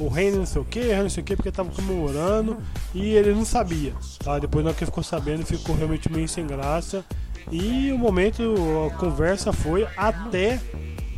o 0.00 0.08
Reino 0.08 0.38
não 0.38 0.46
sei 0.46 0.62
o 0.62 0.64
que, 0.64 0.94
não 0.94 1.10
sei 1.10 1.22
o 1.22 1.26
que, 1.26 1.36
porque 1.36 1.50
tava 1.50 1.70
comemorando 1.70 2.56
e 2.94 3.14
ele 3.14 3.32
não 3.32 3.44
sabia, 3.44 3.94
tá? 4.22 4.38
Depois 4.38 4.64
na 4.64 4.72
que 4.72 4.84
ficou 4.84 5.02
sabendo, 5.02 5.44
ficou 5.44 5.74
realmente 5.74 6.10
meio 6.10 6.28
sem 6.28 6.46
graça. 6.46 7.04
E 7.50 7.90
o 7.92 7.98
momento, 7.98 8.54
a 8.86 8.94
conversa 8.96 9.52
foi 9.52 9.86
até 9.96 10.60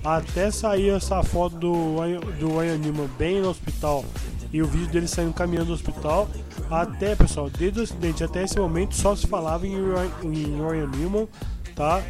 até 0.05 0.51
sair 0.51 0.91
essa 0.91 1.23
foto 1.23 1.57
do, 1.57 1.97
do 2.39 2.59
Ryan 2.59 2.81
bem 3.19 3.41
no 3.41 3.51
hospital 3.51 4.05
e 4.53 4.63
o 4.63 4.67
vídeo 4.67 4.89
dele 4.89 5.07
saindo 5.07 5.33
caminhando 5.33 5.69
do 5.69 5.75
hospital. 5.75 6.29
Até, 6.71 7.15
pessoal, 7.15 7.51
desde 7.51 7.81
o 7.81 7.83
acidente 7.83 8.25
até 8.25 8.45
esse 8.45 8.59
momento 8.59 8.95
só 8.95 9.15
se 9.15 9.27
falava 9.27 9.67
em, 9.67 9.75
em 9.75 10.61
Ryan 10.61 10.91
tá? 11.75 12.03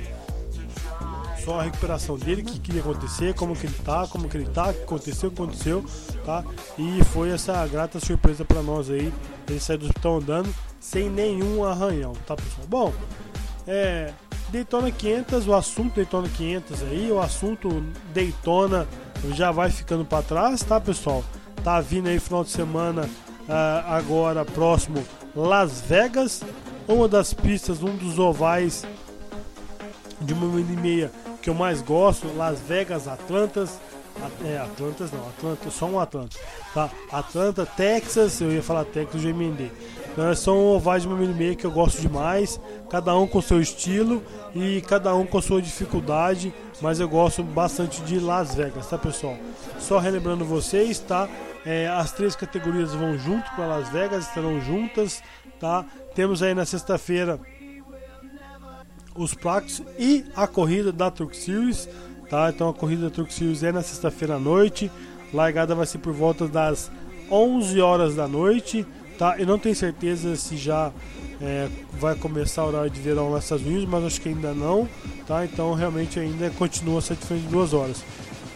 Só 1.44 1.58
a 1.58 1.62
recuperação 1.62 2.18
dele, 2.18 2.42
o 2.42 2.44
que 2.44 2.60
queria 2.60 2.82
acontecer, 2.82 3.34
como 3.34 3.56
que 3.56 3.66
ele 3.66 3.76
tá, 3.82 4.06
como 4.06 4.28
que 4.28 4.36
ele 4.36 4.48
tá, 4.50 4.68
o 4.68 4.74
que 4.74 4.82
aconteceu, 4.82 5.30
o 5.30 5.32
que 5.32 5.42
aconteceu, 5.42 5.84
tá? 6.24 6.44
E 6.78 7.02
foi 7.04 7.30
essa 7.30 7.66
grata 7.66 7.98
surpresa 7.98 8.44
para 8.44 8.62
nós 8.62 8.90
aí, 8.90 9.12
ele 9.48 9.60
sair 9.60 9.78
do 9.78 9.86
hospital 9.86 10.18
andando 10.18 10.54
sem 10.78 11.08
nenhum 11.08 11.64
arranhão, 11.64 12.12
tá 12.26 12.36
pessoal? 12.36 12.66
Bom, 12.68 12.94
é, 13.66 14.12
Daytona 14.50 14.90
500, 14.90 15.46
o 15.46 15.54
assunto 15.54 15.94
Daytona 15.94 16.28
500 16.28 16.82
aí, 16.82 17.12
o 17.12 17.20
assunto 17.20 17.84
Daytona 18.12 18.86
já 19.32 19.52
vai 19.52 19.70
ficando 19.70 20.04
para 20.04 20.22
trás, 20.22 20.62
tá 20.62 20.80
pessoal? 20.80 21.24
Tá 21.62 21.80
vindo 21.80 22.08
aí 22.08 22.18
final 22.18 22.42
de 22.42 22.50
semana 22.50 23.02
uh, 23.02 23.86
agora 23.86 24.44
próximo 24.44 25.04
Las 25.34 25.80
Vegas, 25.80 26.42
uma 26.88 27.06
das 27.06 27.32
pistas, 27.32 27.82
um 27.82 27.96
dos 27.96 28.18
ovais 28.18 28.84
de 30.20 30.34
uma 30.34 30.60
e 30.60 30.64
meia 30.64 31.10
que 31.40 31.48
eu 31.48 31.54
mais 31.54 31.80
gosto, 31.80 32.26
Las 32.36 32.58
Vegas, 32.60 33.06
Atlantas, 33.06 33.78
é, 34.44 34.58
Atlantas 34.58 35.10
não, 35.12 35.26
Atlanta, 35.28 35.70
só 35.70 35.86
um 35.86 35.98
Atlanta, 35.98 36.36
tá? 36.74 36.90
Atlanta, 37.10 37.64
Texas, 37.64 38.40
eu 38.40 38.52
ia 38.52 38.62
falar 38.62 38.84
Texas, 38.84 39.22
já 39.22 39.30
emendei. 39.30 39.70
Então, 40.12 40.34
são 40.34 40.58
ovais 40.66 41.02
de 41.02 41.08
uma 41.08 41.16
meia 41.16 41.54
que 41.54 41.64
eu 41.64 41.70
gosto 41.70 42.00
demais, 42.00 42.60
cada 42.90 43.16
um 43.16 43.26
com 43.26 43.40
seu 43.40 43.60
estilo 43.60 44.22
e 44.54 44.80
cada 44.82 45.14
um 45.14 45.24
com 45.24 45.40
sua 45.40 45.62
dificuldade, 45.62 46.52
mas 46.80 46.98
eu 46.98 47.08
gosto 47.08 47.42
bastante 47.42 48.02
de 48.02 48.18
Las 48.18 48.54
Vegas, 48.54 48.88
tá 48.88 48.98
pessoal? 48.98 49.36
Só 49.78 49.98
relembrando 49.98 50.44
vocês, 50.44 50.98
tá? 50.98 51.28
É, 51.64 51.86
as 51.88 52.12
três 52.12 52.34
categorias 52.34 52.92
vão 52.92 53.16
junto 53.18 53.50
para 53.52 53.66
Las 53.66 53.88
Vegas, 53.90 54.26
estarão 54.26 54.60
juntas, 54.60 55.22
tá? 55.60 55.84
Temos 56.14 56.42
aí 56.42 56.54
na 56.54 56.64
sexta-feira 56.64 57.38
os 59.14 59.34
placos 59.34 59.82
e 59.98 60.24
a 60.34 60.46
corrida 60.46 60.90
da 60.90 61.10
Truck 61.10 61.36
Series, 61.36 61.88
tá? 62.28 62.48
Então 62.48 62.68
a 62.68 62.74
corrida 62.74 63.08
da 63.08 63.10
Truck 63.10 63.32
Series 63.32 63.62
é 63.62 63.70
na 63.70 63.82
sexta-feira 63.82 64.36
à 64.36 64.38
noite, 64.38 64.90
largada 65.32 65.74
vai 65.74 65.86
ser 65.86 65.98
por 65.98 66.12
volta 66.12 66.48
das 66.48 66.90
11 67.30 67.80
horas 67.80 68.16
da 68.16 68.26
noite, 68.26 68.86
tá? 69.20 69.36
Eu 69.38 69.46
não 69.46 69.58
tenho 69.58 69.76
certeza 69.76 70.34
se 70.34 70.56
já 70.56 70.90
é, 71.42 71.68
vai 71.92 72.14
começar 72.14 72.64
o 72.64 72.68
horário 72.68 72.88
de 72.88 72.98
verão 73.02 73.30
nos 73.30 73.44
Estados 73.44 73.66
Unidos, 73.66 73.84
mas 73.84 74.02
acho 74.02 74.18
que 74.18 74.30
ainda 74.30 74.54
não, 74.54 74.88
tá? 75.26 75.44
Então 75.44 75.74
realmente 75.74 76.18
ainda 76.18 76.48
continua 76.52 77.00
essa 77.00 77.14
diferença 77.14 77.46
de 77.46 77.52
duas 77.52 77.74
horas. 77.74 78.02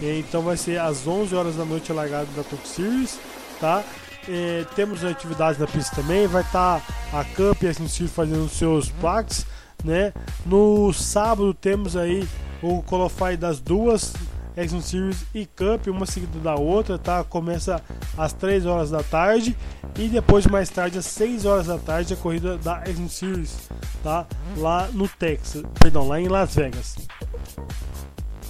Então 0.01 0.41
vai 0.41 0.57
ser 0.57 0.81
às 0.81 1.07
11 1.07 1.35
horas 1.35 1.57
da 1.57 1.67
noite 1.67 1.93
a 1.93 1.95
largada 1.95 2.27
da 2.35 2.43
Talk 2.43 2.67
Series, 2.67 3.21
tá? 3.61 3.85
É, 4.27 4.65
temos 4.75 5.05
atividades 5.05 5.61
na 5.61 5.67
pista 5.67 5.97
também, 5.97 6.27
vai 6.27 6.41
estar 6.41 6.81
tá 6.81 7.21
a 7.21 7.25
Cup 7.25 7.63
e 7.63 7.69
a 7.69 7.75
Series 7.75 8.11
fazendo 8.11 8.49
seus 8.49 8.89
packs, 8.89 9.47
né? 9.85 10.15
No 10.47 10.95
sábado 10.95 11.53
temos 11.53 11.95
aí 11.95 12.27
o 12.63 12.83
qualify 12.83 13.37
das 13.37 13.61
duas 13.61 14.15
Action 14.57 14.81
Series 14.81 15.25
e 15.35 15.47
Cup, 15.47 15.87
uma 15.89 16.07
seguida 16.07 16.39
da 16.39 16.55
outra, 16.55 16.99
tá? 16.99 17.25
Começa 17.25 17.83
às 18.17 18.33
3 18.33 18.67
horas 18.67 18.91
da 18.91 19.03
tarde 19.03 19.57
e 19.99 20.09
depois 20.09 20.47
mais 20.47 20.69
tarde 20.69 20.99
às 20.99 21.07
6 21.07 21.45
horas 21.45 21.67
da 21.67 21.79
tarde 21.79 22.15
a 22.15 22.17
corrida 22.17 22.57
da 22.59 22.79
Action 22.79 23.09
Series, 23.09 23.69
tá? 24.03 24.27
Lá 24.57 24.89
no 24.93 25.09
Texas, 25.09 25.63
perdão, 25.79 26.07
lá 26.07 26.21
em 26.21 26.29
Las 26.29 26.55
Vegas. 26.55 26.97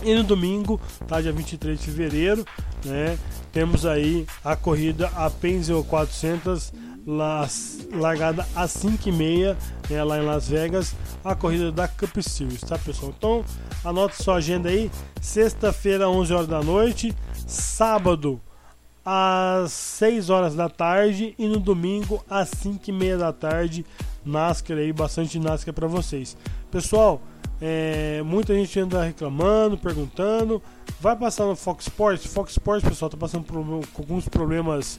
E 0.03 0.15
no 0.15 0.23
domingo, 0.23 0.81
tá, 1.07 1.21
dia 1.21 1.33
23 1.33 1.79
de 1.79 1.87
fevereiro, 1.87 2.45
né, 2.85 3.19
temos 3.53 3.87
aí 3.87 4.27
a 4.45 4.55
corrida 4.55 5.11
a 5.17 5.31
Penzel 5.31 5.83
400 5.85 6.73
largada 7.07 8.47
às 8.55 8.73
5h30 8.77 9.57
né, 9.91 10.05
lá 10.05 10.19
em 10.19 10.25
Las 10.25 10.49
Vegas, 10.49 10.95
a 11.23 11.35
corrida 11.35 11.71
da 11.71 11.87
Cup 11.87 12.17
Series, 12.21 12.61
tá 12.61 12.79
pessoal? 12.79 13.13
Então 13.17 13.45
anota 13.85 14.15
sua 14.23 14.37
agenda 14.37 14.69
aí, 14.69 14.91
sexta-feira 15.21 16.09
11 16.09 16.33
horas 16.33 16.47
da 16.47 16.63
noite, 16.63 17.15
sábado 17.47 18.41
às 19.05 19.71
6 19.73 20.31
horas 20.31 20.55
da 20.55 20.69
tarde 20.69 21.35
e 21.39 21.47
no 21.47 21.61
domingo 21.61 22.25
às 22.29 22.51
5h30 22.51 23.19
da 23.19 23.33
tarde, 23.33 23.85
NASCAR 24.25 24.79
aí, 24.79 24.93
bastante 24.93 25.39
NASCAR 25.39 25.75
para 25.75 25.87
vocês. 25.87 26.37
Pessoal, 26.71 27.21
é, 27.61 28.23
muita 28.25 28.55
gente 28.55 28.79
anda 28.81 29.03
reclamando, 29.05 29.77
perguntando. 29.77 30.63
Vai 31.01 31.15
passar 31.17 31.45
no 31.45 31.55
Fox 31.55 31.85
Sports? 31.85 32.27
Fox 32.27 32.53
Sports, 32.53 32.89
pessoal, 32.89 33.11
tá 33.11 33.17
passando 33.17 33.45
por, 33.45 33.55
com 33.93 34.03
alguns 34.03 34.29
problemas 34.29 34.99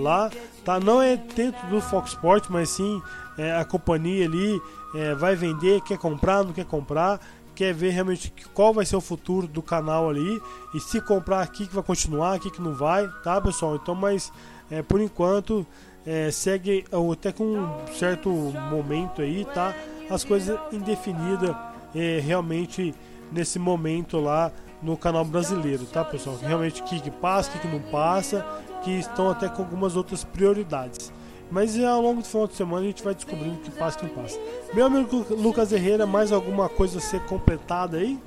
lá. 0.00 0.30
Tá? 0.64 0.78
Não 0.80 1.00
é 1.00 1.16
dentro 1.16 1.66
do 1.68 1.80
Fox 1.80 2.10
Sports, 2.10 2.48
mas 2.50 2.70
sim 2.70 3.00
é, 3.38 3.56
a 3.56 3.64
companhia 3.64 4.26
ali 4.26 4.60
é, 4.94 5.14
vai 5.14 5.34
vender, 5.34 5.80
quer 5.82 5.98
comprar, 5.98 6.44
não 6.44 6.52
quer 6.52 6.64
comprar. 6.64 7.20
Quer 7.54 7.72
ver 7.72 7.88
realmente 7.88 8.30
qual 8.52 8.74
vai 8.74 8.84
ser 8.84 8.96
o 8.96 9.00
futuro 9.00 9.46
do 9.46 9.62
canal 9.62 10.10
ali. 10.10 10.42
E 10.74 10.80
se 10.80 11.00
comprar 11.00 11.40
aqui 11.40 11.66
que 11.66 11.74
vai 11.74 11.82
continuar, 11.82 12.34
aqui 12.34 12.50
que 12.50 12.60
não 12.60 12.74
vai, 12.74 13.08
tá 13.22 13.40
pessoal? 13.40 13.76
Então, 13.76 13.94
mas 13.94 14.30
é, 14.70 14.82
por 14.82 15.00
enquanto 15.00 15.66
é, 16.04 16.30
segue 16.30 16.84
até 17.12 17.32
com 17.32 17.44
um 17.44 17.86
certo 17.94 18.28
momento 18.28 19.22
aí, 19.22 19.46
tá? 19.46 19.74
As 20.10 20.22
coisas 20.22 20.58
indefinidas 20.70 21.56
é, 21.94 22.20
realmente 22.20 22.94
nesse 23.32 23.58
momento 23.58 24.20
lá 24.20 24.52
no 24.82 24.96
canal 24.96 25.24
brasileiro, 25.24 25.84
tá 25.86 26.04
pessoal? 26.04 26.36
Realmente 26.40 26.82
o 26.82 26.84
que, 26.84 27.00
que 27.00 27.10
passa, 27.10 27.48
o 27.48 27.52
que, 27.52 27.60
que 27.60 27.68
não 27.68 27.80
passa, 27.90 28.44
que 28.82 28.90
estão 28.90 29.30
até 29.30 29.48
com 29.48 29.62
algumas 29.62 29.96
outras 29.96 30.24
prioridades. 30.24 31.12
Mas 31.50 31.78
ao 31.82 32.00
longo 32.00 32.22
do 32.22 32.26
final 32.26 32.46
de 32.46 32.54
semana 32.54 32.82
a 32.82 32.86
gente 32.86 33.04
vai 33.04 33.14
descobrindo 33.14 33.54
o 33.54 33.58
que 33.58 33.70
passa 33.70 33.98
e 33.98 34.00
que 34.00 34.06
não 34.06 34.22
passa. 34.22 34.38
Meu 34.74 34.86
amigo 34.86 35.24
Lucas 35.30 35.72
Herrera, 35.72 36.06
mais 36.06 36.32
alguma 36.32 36.68
coisa 36.68 36.98
a 36.98 37.00
ser 37.00 37.20
completada 37.20 37.98
aí? 37.98 38.18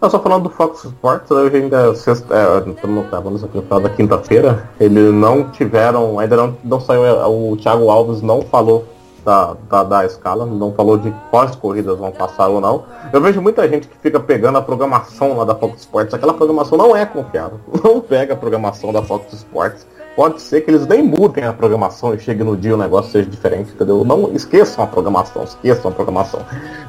Não, 0.00 0.10
só 0.10 0.20
falando 0.20 0.44
do 0.44 0.50
Fox 0.50 0.84
Sports, 0.84 1.30
hoje 1.30 1.56
ainda 1.56 1.86
é, 1.86 2.70
estamos 2.70 3.08
gravando 3.08 3.42
aqui 3.42 3.56
no 3.56 3.62
final 3.62 3.80
da 3.80 3.88
quinta-feira, 3.88 4.68
eles 4.78 5.14
não 5.14 5.50
tiveram, 5.50 6.18
ainda 6.18 6.36
não, 6.36 6.56
não 6.62 6.80
saiu, 6.80 7.02
o 7.02 7.56
Thiago 7.56 7.88
Alves 7.88 8.20
não 8.20 8.42
falou 8.42 8.84
da, 9.24 9.56
da, 9.68 9.82
da, 9.82 10.04
escala, 10.04 10.44
não 10.44 10.72
falou 10.72 10.98
de 10.98 11.12
quais 11.30 11.54
corridas 11.56 11.98
vão 11.98 12.10
passar 12.10 12.48
ou 12.48 12.60
não. 12.60 12.84
Eu 13.12 13.20
vejo 13.20 13.40
muita 13.40 13.66
gente 13.68 13.88
que 13.88 13.96
fica 13.98 14.20
pegando 14.20 14.58
a 14.58 14.62
programação 14.62 15.36
lá 15.36 15.44
da 15.44 15.54
Fox 15.54 15.80
Sports. 15.80 16.14
Aquela 16.14 16.34
programação 16.34 16.76
não 16.76 16.94
é 16.94 17.06
confiável. 17.06 17.58
Não 17.84 18.00
pega 18.00 18.34
a 18.34 18.36
programação 18.36 18.92
da 18.92 19.02
Fox 19.02 19.32
Sports. 19.32 19.86
Pode 20.16 20.40
ser 20.40 20.60
que 20.60 20.70
eles 20.70 20.86
nem 20.86 21.02
mudem 21.02 21.44
a 21.44 21.52
programação 21.52 22.14
e 22.14 22.18
chegue 22.20 22.44
no 22.44 22.56
dia 22.56 22.74
o 22.74 22.78
negócio 22.78 23.10
seja 23.10 23.28
diferente, 23.28 23.72
entendeu? 23.72 24.04
Não 24.04 24.32
esqueçam 24.32 24.84
a 24.84 24.86
programação, 24.86 25.42
esqueçam 25.42 25.90
a 25.90 25.94
programação. 25.94 26.40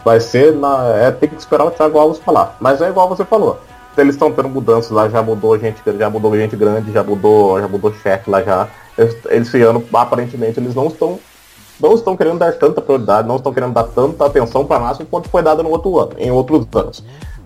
Vai 0.03 0.19
ser 0.19 0.53
na. 0.53 0.89
É, 0.95 1.11
tem 1.11 1.27
que 1.27 1.35
esperar 1.35 1.65
o 1.65 1.71
Thiago 1.71 1.97
Alves 1.97 2.19
falar. 2.19 2.55
Mas 2.59 2.81
é 2.81 2.89
igual 2.89 3.09
você 3.09 3.25
falou. 3.25 3.59
Eles 3.97 4.15
estão 4.15 4.31
tendo 4.31 4.49
mudanças 4.49 4.91
lá, 4.91 5.09
já 5.09 5.23
mudou 5.23 5.57
gente, 5.57 5.81
já 5.97 6.09
mudou 6.09 6.35
gente 6.35 6.55
grande, 6.55 6.91
já 6.91 7.03
mudou, 7.03 7.59
já 7.59 7.67
mudou 7.67 7.93
chefe 7.93 8.29
lá 8.29 8.43
já. 8.43 8.67
Esse 9.29 9.61
ano, 9.61 9.83
aparentemente, 9.93 10.59
eles 10.59 10.75
não 10.75 10.87
estão 10.87 11.19
não 11.79 11.93
estão 11.93 12.15
querendo 12.15 12.39
dar 12.39 12.53
tanta 12.53 12.81
prioridade, 12.81 13.27
não 13.27 13.37
estão 13.37 13.53
querendo 13.53 13.73
dar 13.73 13.83
tanta 13.83 14.25
atenção 14.25 14.65
para 14.65 14.77
a 14.77 14.87
NASCAR 14.87 15.07
quanto 15.09 15.29
foi 15.29 15.41
dada 15.41 15.61
no 15.61 15.69
outro 15.69 15.99
ano, 15.99 16.11
em 16.17 16.31
outros 16.31 16.65
anos. 16.73 17.03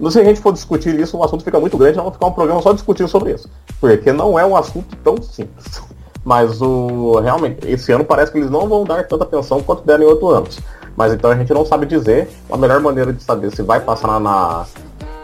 Se 0.10 0.20
a 0.20 0.24
gente 0.24 0.40
for 0.40 0.54
discutir 0.54 0.98
isso, 0.98 1.18
o 1.18 1.24
assunto 1.24 1.44
fica 1.44 1.60
muito 1.60 1.78
grande, 1.78 1.98
vamos 1.98 2.14
ficar 2.14 2.28
um 2.28 2.32
programa 2.32 2.62
só 2.62 2.72
discutindo 2.72 3.10
sobre 3.10 3.34
isso. 3.34 3.50
Porque 3.82 4.14
não 4.14 4.40
é 4.40 4.46
um 4.46 4.56
assunto 4.56 4.96
tão 5.04 5.22
simples. 5.22 5.82
Mas 6.24 6.62
o 6.62 7.20
realmente, 7.20 7.68
esse 7.68 7.92
ano 7.92 8.06
parece 8.06 8.32
que 8.32 8.38
eles 8.38 8.50
não 8.50 8.68
vão 8.68 8.86
dar 8.86 9.06
tanta 9.08 9.24
atenção 9.24 9.62
quanto 9.62 9.84
deram 9.86 10.04
em 10.04 10.08
outros 10.08 10.34
anos. 10.34 10.60
Mas 10.96 11.14
então 11.14 11.32
a 11.32 11.36
gente 11.36 11.54
não 11.54 11.66
sabe 11.66 11.86
dizer. 11.86 12.30
A 12.52 12.58
melhor 12.58 12.80
maneira 12.80 13.12
de 13.12 13.22
saber 13.24 13.54
se 13.54 13.62
vai 13.62 13.82
passar 13.82 14.20
na, 14.20 14.66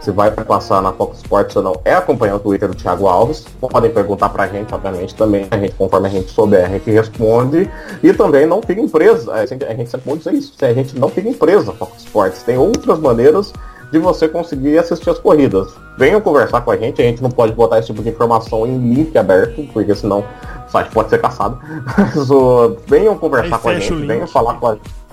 se 0.06 0.12
vai 0.12 0.30
passar 0.30 0.80
na 0.80 0.92
Fox 0.92 1.18
Sports 1.18 1.56
ou 1.56 1.62
não 1.64 1.80
é 1.84 1.92
acompanhar 1.92 2.36
o 2.36 2.38
Twitter 2.38 2.68
do 2.68 2.76
Thiago 2.76 3.08
Alves. 3.08 3.44
Podem 3.60 3.90
perguntar 3.90 4.28
pra 4.28 4.46
gente, 4.46 4.72
obviamente, 4.72 5.12
também. 5.16 5.48
A 5.50 5.58
gente, 5.58 5.74
conforme 5.74 6.06
a 6.06 6.10
gente 6.10 6.30
souber, 6.30 6.64
a 6.64 6.68
gente 6.68 6.88
responde. 6.92 7.68
E 8.04 8.12
também 8.12 8.46
não 8.46 8.62
fica 8.62 8.80
empresa. 8.80 9.32
A 9.32 9.44
gente, 9.44 9.64
a 9.64 9.74
gente 9.74 9.90
sempre 9.90 10.08
pode 10.08 10.18
dizer 10.18 10.34
isso. 10.34 10.52
A 10.62 10.72
gente 10.72 10.96
não 10.96 11.08
fica 11.08 11.28
empresa 11.28 11.72
Fox 11.72 12.04
Sports. 12.04 12.44
Tem 12.44 12.56
outras 12.56 13.00
maneiras 13.00 13.52
de 13.90 13.98
você 13.98 14.28
conseguir 14.28 14.78
assistir 14.78 15.10
as 15.10 15.18
corridas. 15.18 15.74
Venham 15.98 16.20
conversar 16.20 16.60
com 16.60 16.70
a 16.70 16.76
gente, 16.76 17.02
a 17.02 17.04
gente 17.04 17.20
não 17.20 17.30
pode 17.30 17.52
botar 17.52 17.80
esse 17.80 17.88
tipo 17.88 18.00
de 18.00 18.10
informação 18.10 18.64
em 18.64 18.94
link 18.94 19.16
aberto, 19.18 19.66
porque 19.72 19.92
senão 19.94 20.20
o 20.20 20.70
site 20.70 20.90
pode 20.92 21.10
ser 21.10 21.20
caçado. 21.20 21.58
Mas 21.98 22.30
uh, 22.30 22.76
venham 22.86 23.18
conversar 23.18 23.56
Aí 23.56 23.62
com 23.62 23.68
a 23.70 23.74
gente, 23.74 24.06
venham 24.06 24.26
falar 24.28 24.54
com 24.54 24.68
a 24.68 24.74
gente. 24.74 25.05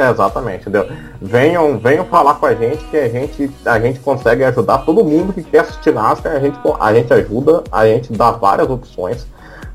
É, 0.00 0.10
exatamente, 0.10 0.62
entendeu? 0.62 0.88
Venham, 1.20 1.78
venham 1.78 2.06
falar 2.06 2.34
com 2.36 2.46
a 2.46 2.54
gente 2.54 2.82
que 2.84 2.96
a 2.96 3.06
gente, 3.06 3.50
a 3.66 3.78
gente 3.78 4.00
consegue 4.00 4.42
ajudar 4.44 4.78
todo 4.78 5.04
mundo 5.04 5.30
que 5.30 5.42
quer 5.42 5.58
assistir 5.58 5.92
NASCAR, 5.92 6.36
a 6.36 6.40
gente, 6.40 6.58
a 6.80 6.94
gente 6.94 7.12
ajuda, 7.12 7.62
a 7.70 7.84
gente 7.84 8.10
dá 8.14 8.30
várias 8.30 8.70
opções. 8.70 9.26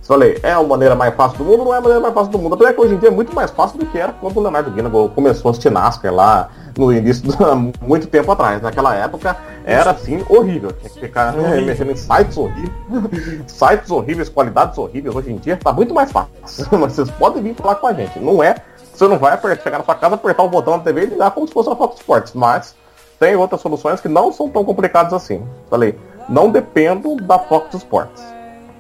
Falei, 0.02 0.40
é 0.42 0.52
a 0.52 0.64
maneira 0.64 0.96
mais 0.96 1.14
fácil 1.14 1.38
do 1.38 1.44
mundo, 1.44 1.66
não 1.66 1.74
é 1.76 1.78
a 1.78 1.82
maneira 1.82 2.00
mais 2.00 2.14
fácil 2.16 2.32
do 2.32 2.40
mundo. 2.40 2.56
Apesar 2.56 2.74
que 2.74 2.82
hoje 2.82 2.96
em 2.96 2.98
dia 2.98 3.10
é 3.10 3.12
muito 3.12 3.36
mais 3.36 3.52
fácil 3.52 3.78
do 3.78 3.86
que 3.86 4.00
era 4.00 4.14
quando 4.14 4.38
o 4.38 4.42
Leonardo 4.42 4.72
Guinness 4.72 4.92
começou 5.14 5.50
a 5.50 5.52
assistir 5.52 5.72
NASCAR 5.72 6.12
lá 6.12 6.50
no 6.78 6.92
início, 6.92 7.24
muito 7.82 8.08
tempo 8.08 8.32
atrás. 8.32 8.62
Naquela 8.62 8.96
época 8.96 9.36
era 9.64 9.92
assim 9.92 10.24
horrível. 10.30 10.72
Tinha 10.74 10.90
que 10.90 11.00
ficar 11.00 11.38
é, 11.38 11.62
mexendo 11.62 11.92
em 11.92 11.96
sites 11.96 12.38
horríveis, 12.38 12.72
sites 13.48 13.90
horríveis, 13.90 14.30
qualidades 14.30 14.78
horríveis. 14.78 15.16
Hoje 15.16 15.32
em 15.32 15.38
dia 15.38 15.58
tá 15.58 15.74
muito 15.74 15.94
mais 15.94 16.12
fácil. 16.12 16.68
Mas 16.72 16.94
vocês 16.94 17.10
podem 17.12 17.42
vir 17.42 17.56
falar 17.56 17.76
com 17.76 17.88
a 17.88 17.94
gente. 17.94 18.20
Não 18.20 18.44
é, 18.44 18.56
você 18.98 19.08
não 19.08 19.18
vai 19.18 19.40
chegar 19.62 19.80
na 19.80 19.84
sua 19.84 19.96
casa, 19.96 20.16
apertar 20.16 20.44
o 20.44 20.50
botão 20.50 20.78
da 20.78 20.84
TV 20.84 21.04
e 21.04 21.06
ligar 21.08 21.32
como 21.32 21.48
se 21.48 21.54
fosse 21.54 21.70
a 21.70 21.76
Fox 21.76 21.98
Sports. 21.98 22.34
Mas 22.34 22.76
tem 23.20 23.36
outras 23.36 23.62
soluções 23.62 24.02
que 24.02 24.08
não 24.08 24.32
são 24.32 24.50
tão 24.50 24.64
complicadas 24.64 25.14
assim. 25.14 25.46
Falei, 25.70 25.98
não 26.28 26.50
dependo 26.50 27.16
da 27.18 27.40
Fox 27.40 27.74
Sports. 27.76 28.24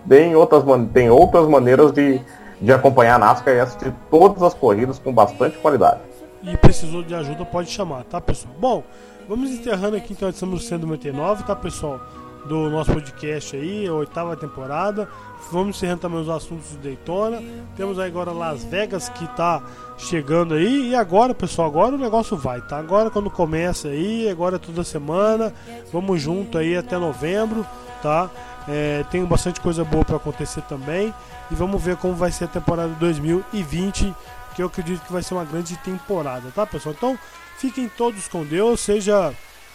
Tem 0.08 0.36
outras, 0.36 0.64
tem 0.94 1.10
outras 1.10 1.48
maneiras 1.48 1.92
de, 1.92 2.22
de 2.62 2.72
acompanhar 2.72 3.16
a 3.16 3.20
NASCAR 3.20 3.56
e 3.56 3.60
assistir 3.60 3.94
todas 4.10 4.44
as 4.44 4.54
corridas 4.54 5.00
com 5.00 5.12
bastante 5.12 5.58
qualidade 5.58 6.00
e 6.46 6.56
precisou 6.58 7.02
de 7.02 7.16
ajuda, 7.16 7.44
pode 7.46 7.70
chamar, 7.72 8.04
tá, 8.04 8.22
pessoal? 8.22 8.54
Bom, 8.60 8.84
vamos 9.28 9.50
enterrando 9.50 9.98
aqui 9.98 10.14
então 10.14 10.28
a 10.28 10.30
edição 10.30 10.50
do 10.50 10.60
199, 10.60 11.44
tá, 11.44 11.56
pessoal? 11.56 12.00
Do 12.46 12.70
nosso 12.70 12.94
podcast 12.94 13.56
aí, 13.56 13.88
a 13.88 13.94
oitava 13.94 14.38
temporada. 14.38 15.10
Vamos 15.52 15.78
encerrando 15.78 16.02
também 16.02 16.22
os 16.22 16.30
assuntos 16.30 16.72
do 16.74 16.78
Daytona. 16.78 17.42
Temos 17.76 17.98
agora 17.98 18.32
Las 18.32 18.64
Vegas 18.64 19.10
que 19.10 19.28
tá 19.36 19.64
chegando 19.97 20.53
aí. 20.53 20.89
E 20.89 20.95
agora, 20.95 21.34
pessoal, 21.34 21.67
agora 21.67 21.95
o 21.95 21.97
negócio 21.97 22.38
vai, 22.38 22.61
tá? 22.61 22.77
Agora 22.77 23.09
quando 23.09 23.30
começa 23.30 23.88
aí, 23.89 24.30
agora 24.30 24.55
é 24.55 24.59
toda 24.59 24.84
semana. 24.84 25.53
Vamos 25.91 26.22
junto 26.22 26.57
aí 26.57 26.76
até 26.76 26.97
novembro, 26.97 27.65
tá? 28.01 28.30
É, 28.67 29.03
tem 29.11 29.23
bastante 29.26 29.61
coisa 29.61 29.84
boa 29.84 30.03
para 30.03 30.17
acontecer 30.17 30.61
também. 30.63 31.13
E 31.51 31.55
vamos 31.55 31.81
ver 31.81 31.97
como 31.97 32.15
vai 32.15 32.31
ser 32.31 32.45
a 32.45 32.47
temporada 32.47 32.93
2020 32.99 34.13
que 34.55 34.61
eu 34.61 34.67
acredito 34.67 35.01
que 35.05 35.11
vai 35.11 35.22
ser 35.22 35.34
uma 35.34 35.43
grande 35.43 35.76
temporada, 35.77 36.49
tá, 36.55 36.65
pessoal? 36.65 36.95
Então, 36.97 37.19
fiquem 37.57 37.89
todos 37.89 38.27
com 38.30 38.45
Deus, 38.45 38.80
seja 38.80 39.34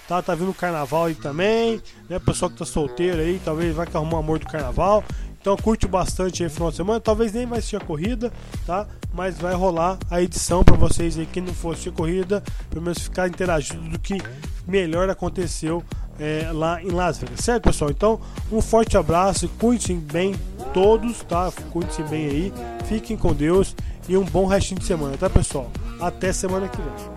tá, 0.08 0.22
tá 0.22 0.34
vindo 0.34 0.50
o 0.50 0.54
carnaval 0.54 1.04
aí 1.04 1.14
também, 1.14 1.80
né? 2.08 2.18
Pessoal 2.18 2.50
que 2.50 2.56
tá 2.56 2.64
solteiro 2.64 3.20
aí, 3.20 3.40
talvez 3.44 3.76
vai 3.76 3.86
que 3.86 3.96
arrumar 3.96 4.18
amor 4.18 4.38
do 4.38 4.46
carnaval. 4.46 5.04
Então 5.40 5.56
curte 5.56 5.86
bastante 5.86 6.42
aí 6.42 6.50
final 6.50 6.70
de 6.70 6.76
semana. 6.76 7.00
Talvez 7.00 7.32
nem 7.32 7.46
vai 7.46 7.58
assistir 7.58 7.76
a 7.76 7.80
corrida, 7.80 8.32
tá? 8.66 8.86
Mas 9.12 9.38
vai 9.38 9.54
rolar 9.54 9.98
a 10.10 10.20
edição 10.20 10.62
para 10.62 10.76
vocês 10.76 11.18
aí, 11.18 11.26
quem 11.26 11.42
não 11.42 11.52
assistir 11.70 11.88
a 11.88 11.92
corrida, 11.92 12.42
pelo 12.68 12.82
menos 12.82 12.98
ficar 12.98 13.26
interagindo 13.26 13.88
do 13.88 13.98
que 13.98 14.18
melhor 14.66 15.08
aconteceu 15.08 15.82
é, 16.18 16.50
lá 16.52 16.82
em 16.82 16.90
Las 16.90 17.18
Vegas, 17.18 17.40
certo 17.40 17.64
pessoal? 17.64 17.90
Então, 17.90 18.20
um 18.52 18.60
forte 18.60 18.96
abraço, 18.96 19.48
cuide-se 19.58 19.94
bem 19.94 20.34
todos, 20.74 21.22
tá? 21.22 21.50
Cuide-se 21.72 22.02
bem 22.04 22.26
aí, 22.26 22.52
fiquem 22.86 23.16
com 23.16 23.32
Deus 23.32 23.74
e 24.08 24.16
um 24.16 24.24
bom 24.24 24.46
restinho 24.46 24.78
de 24.78 24.86
semana, 24.86 25.16
tá 25.16 25.30
pessoal? 25.30 25.70
Até 25.98 26.32
semana 26.32 26.68
que 26.68 26.76
vem. 26.76 27.10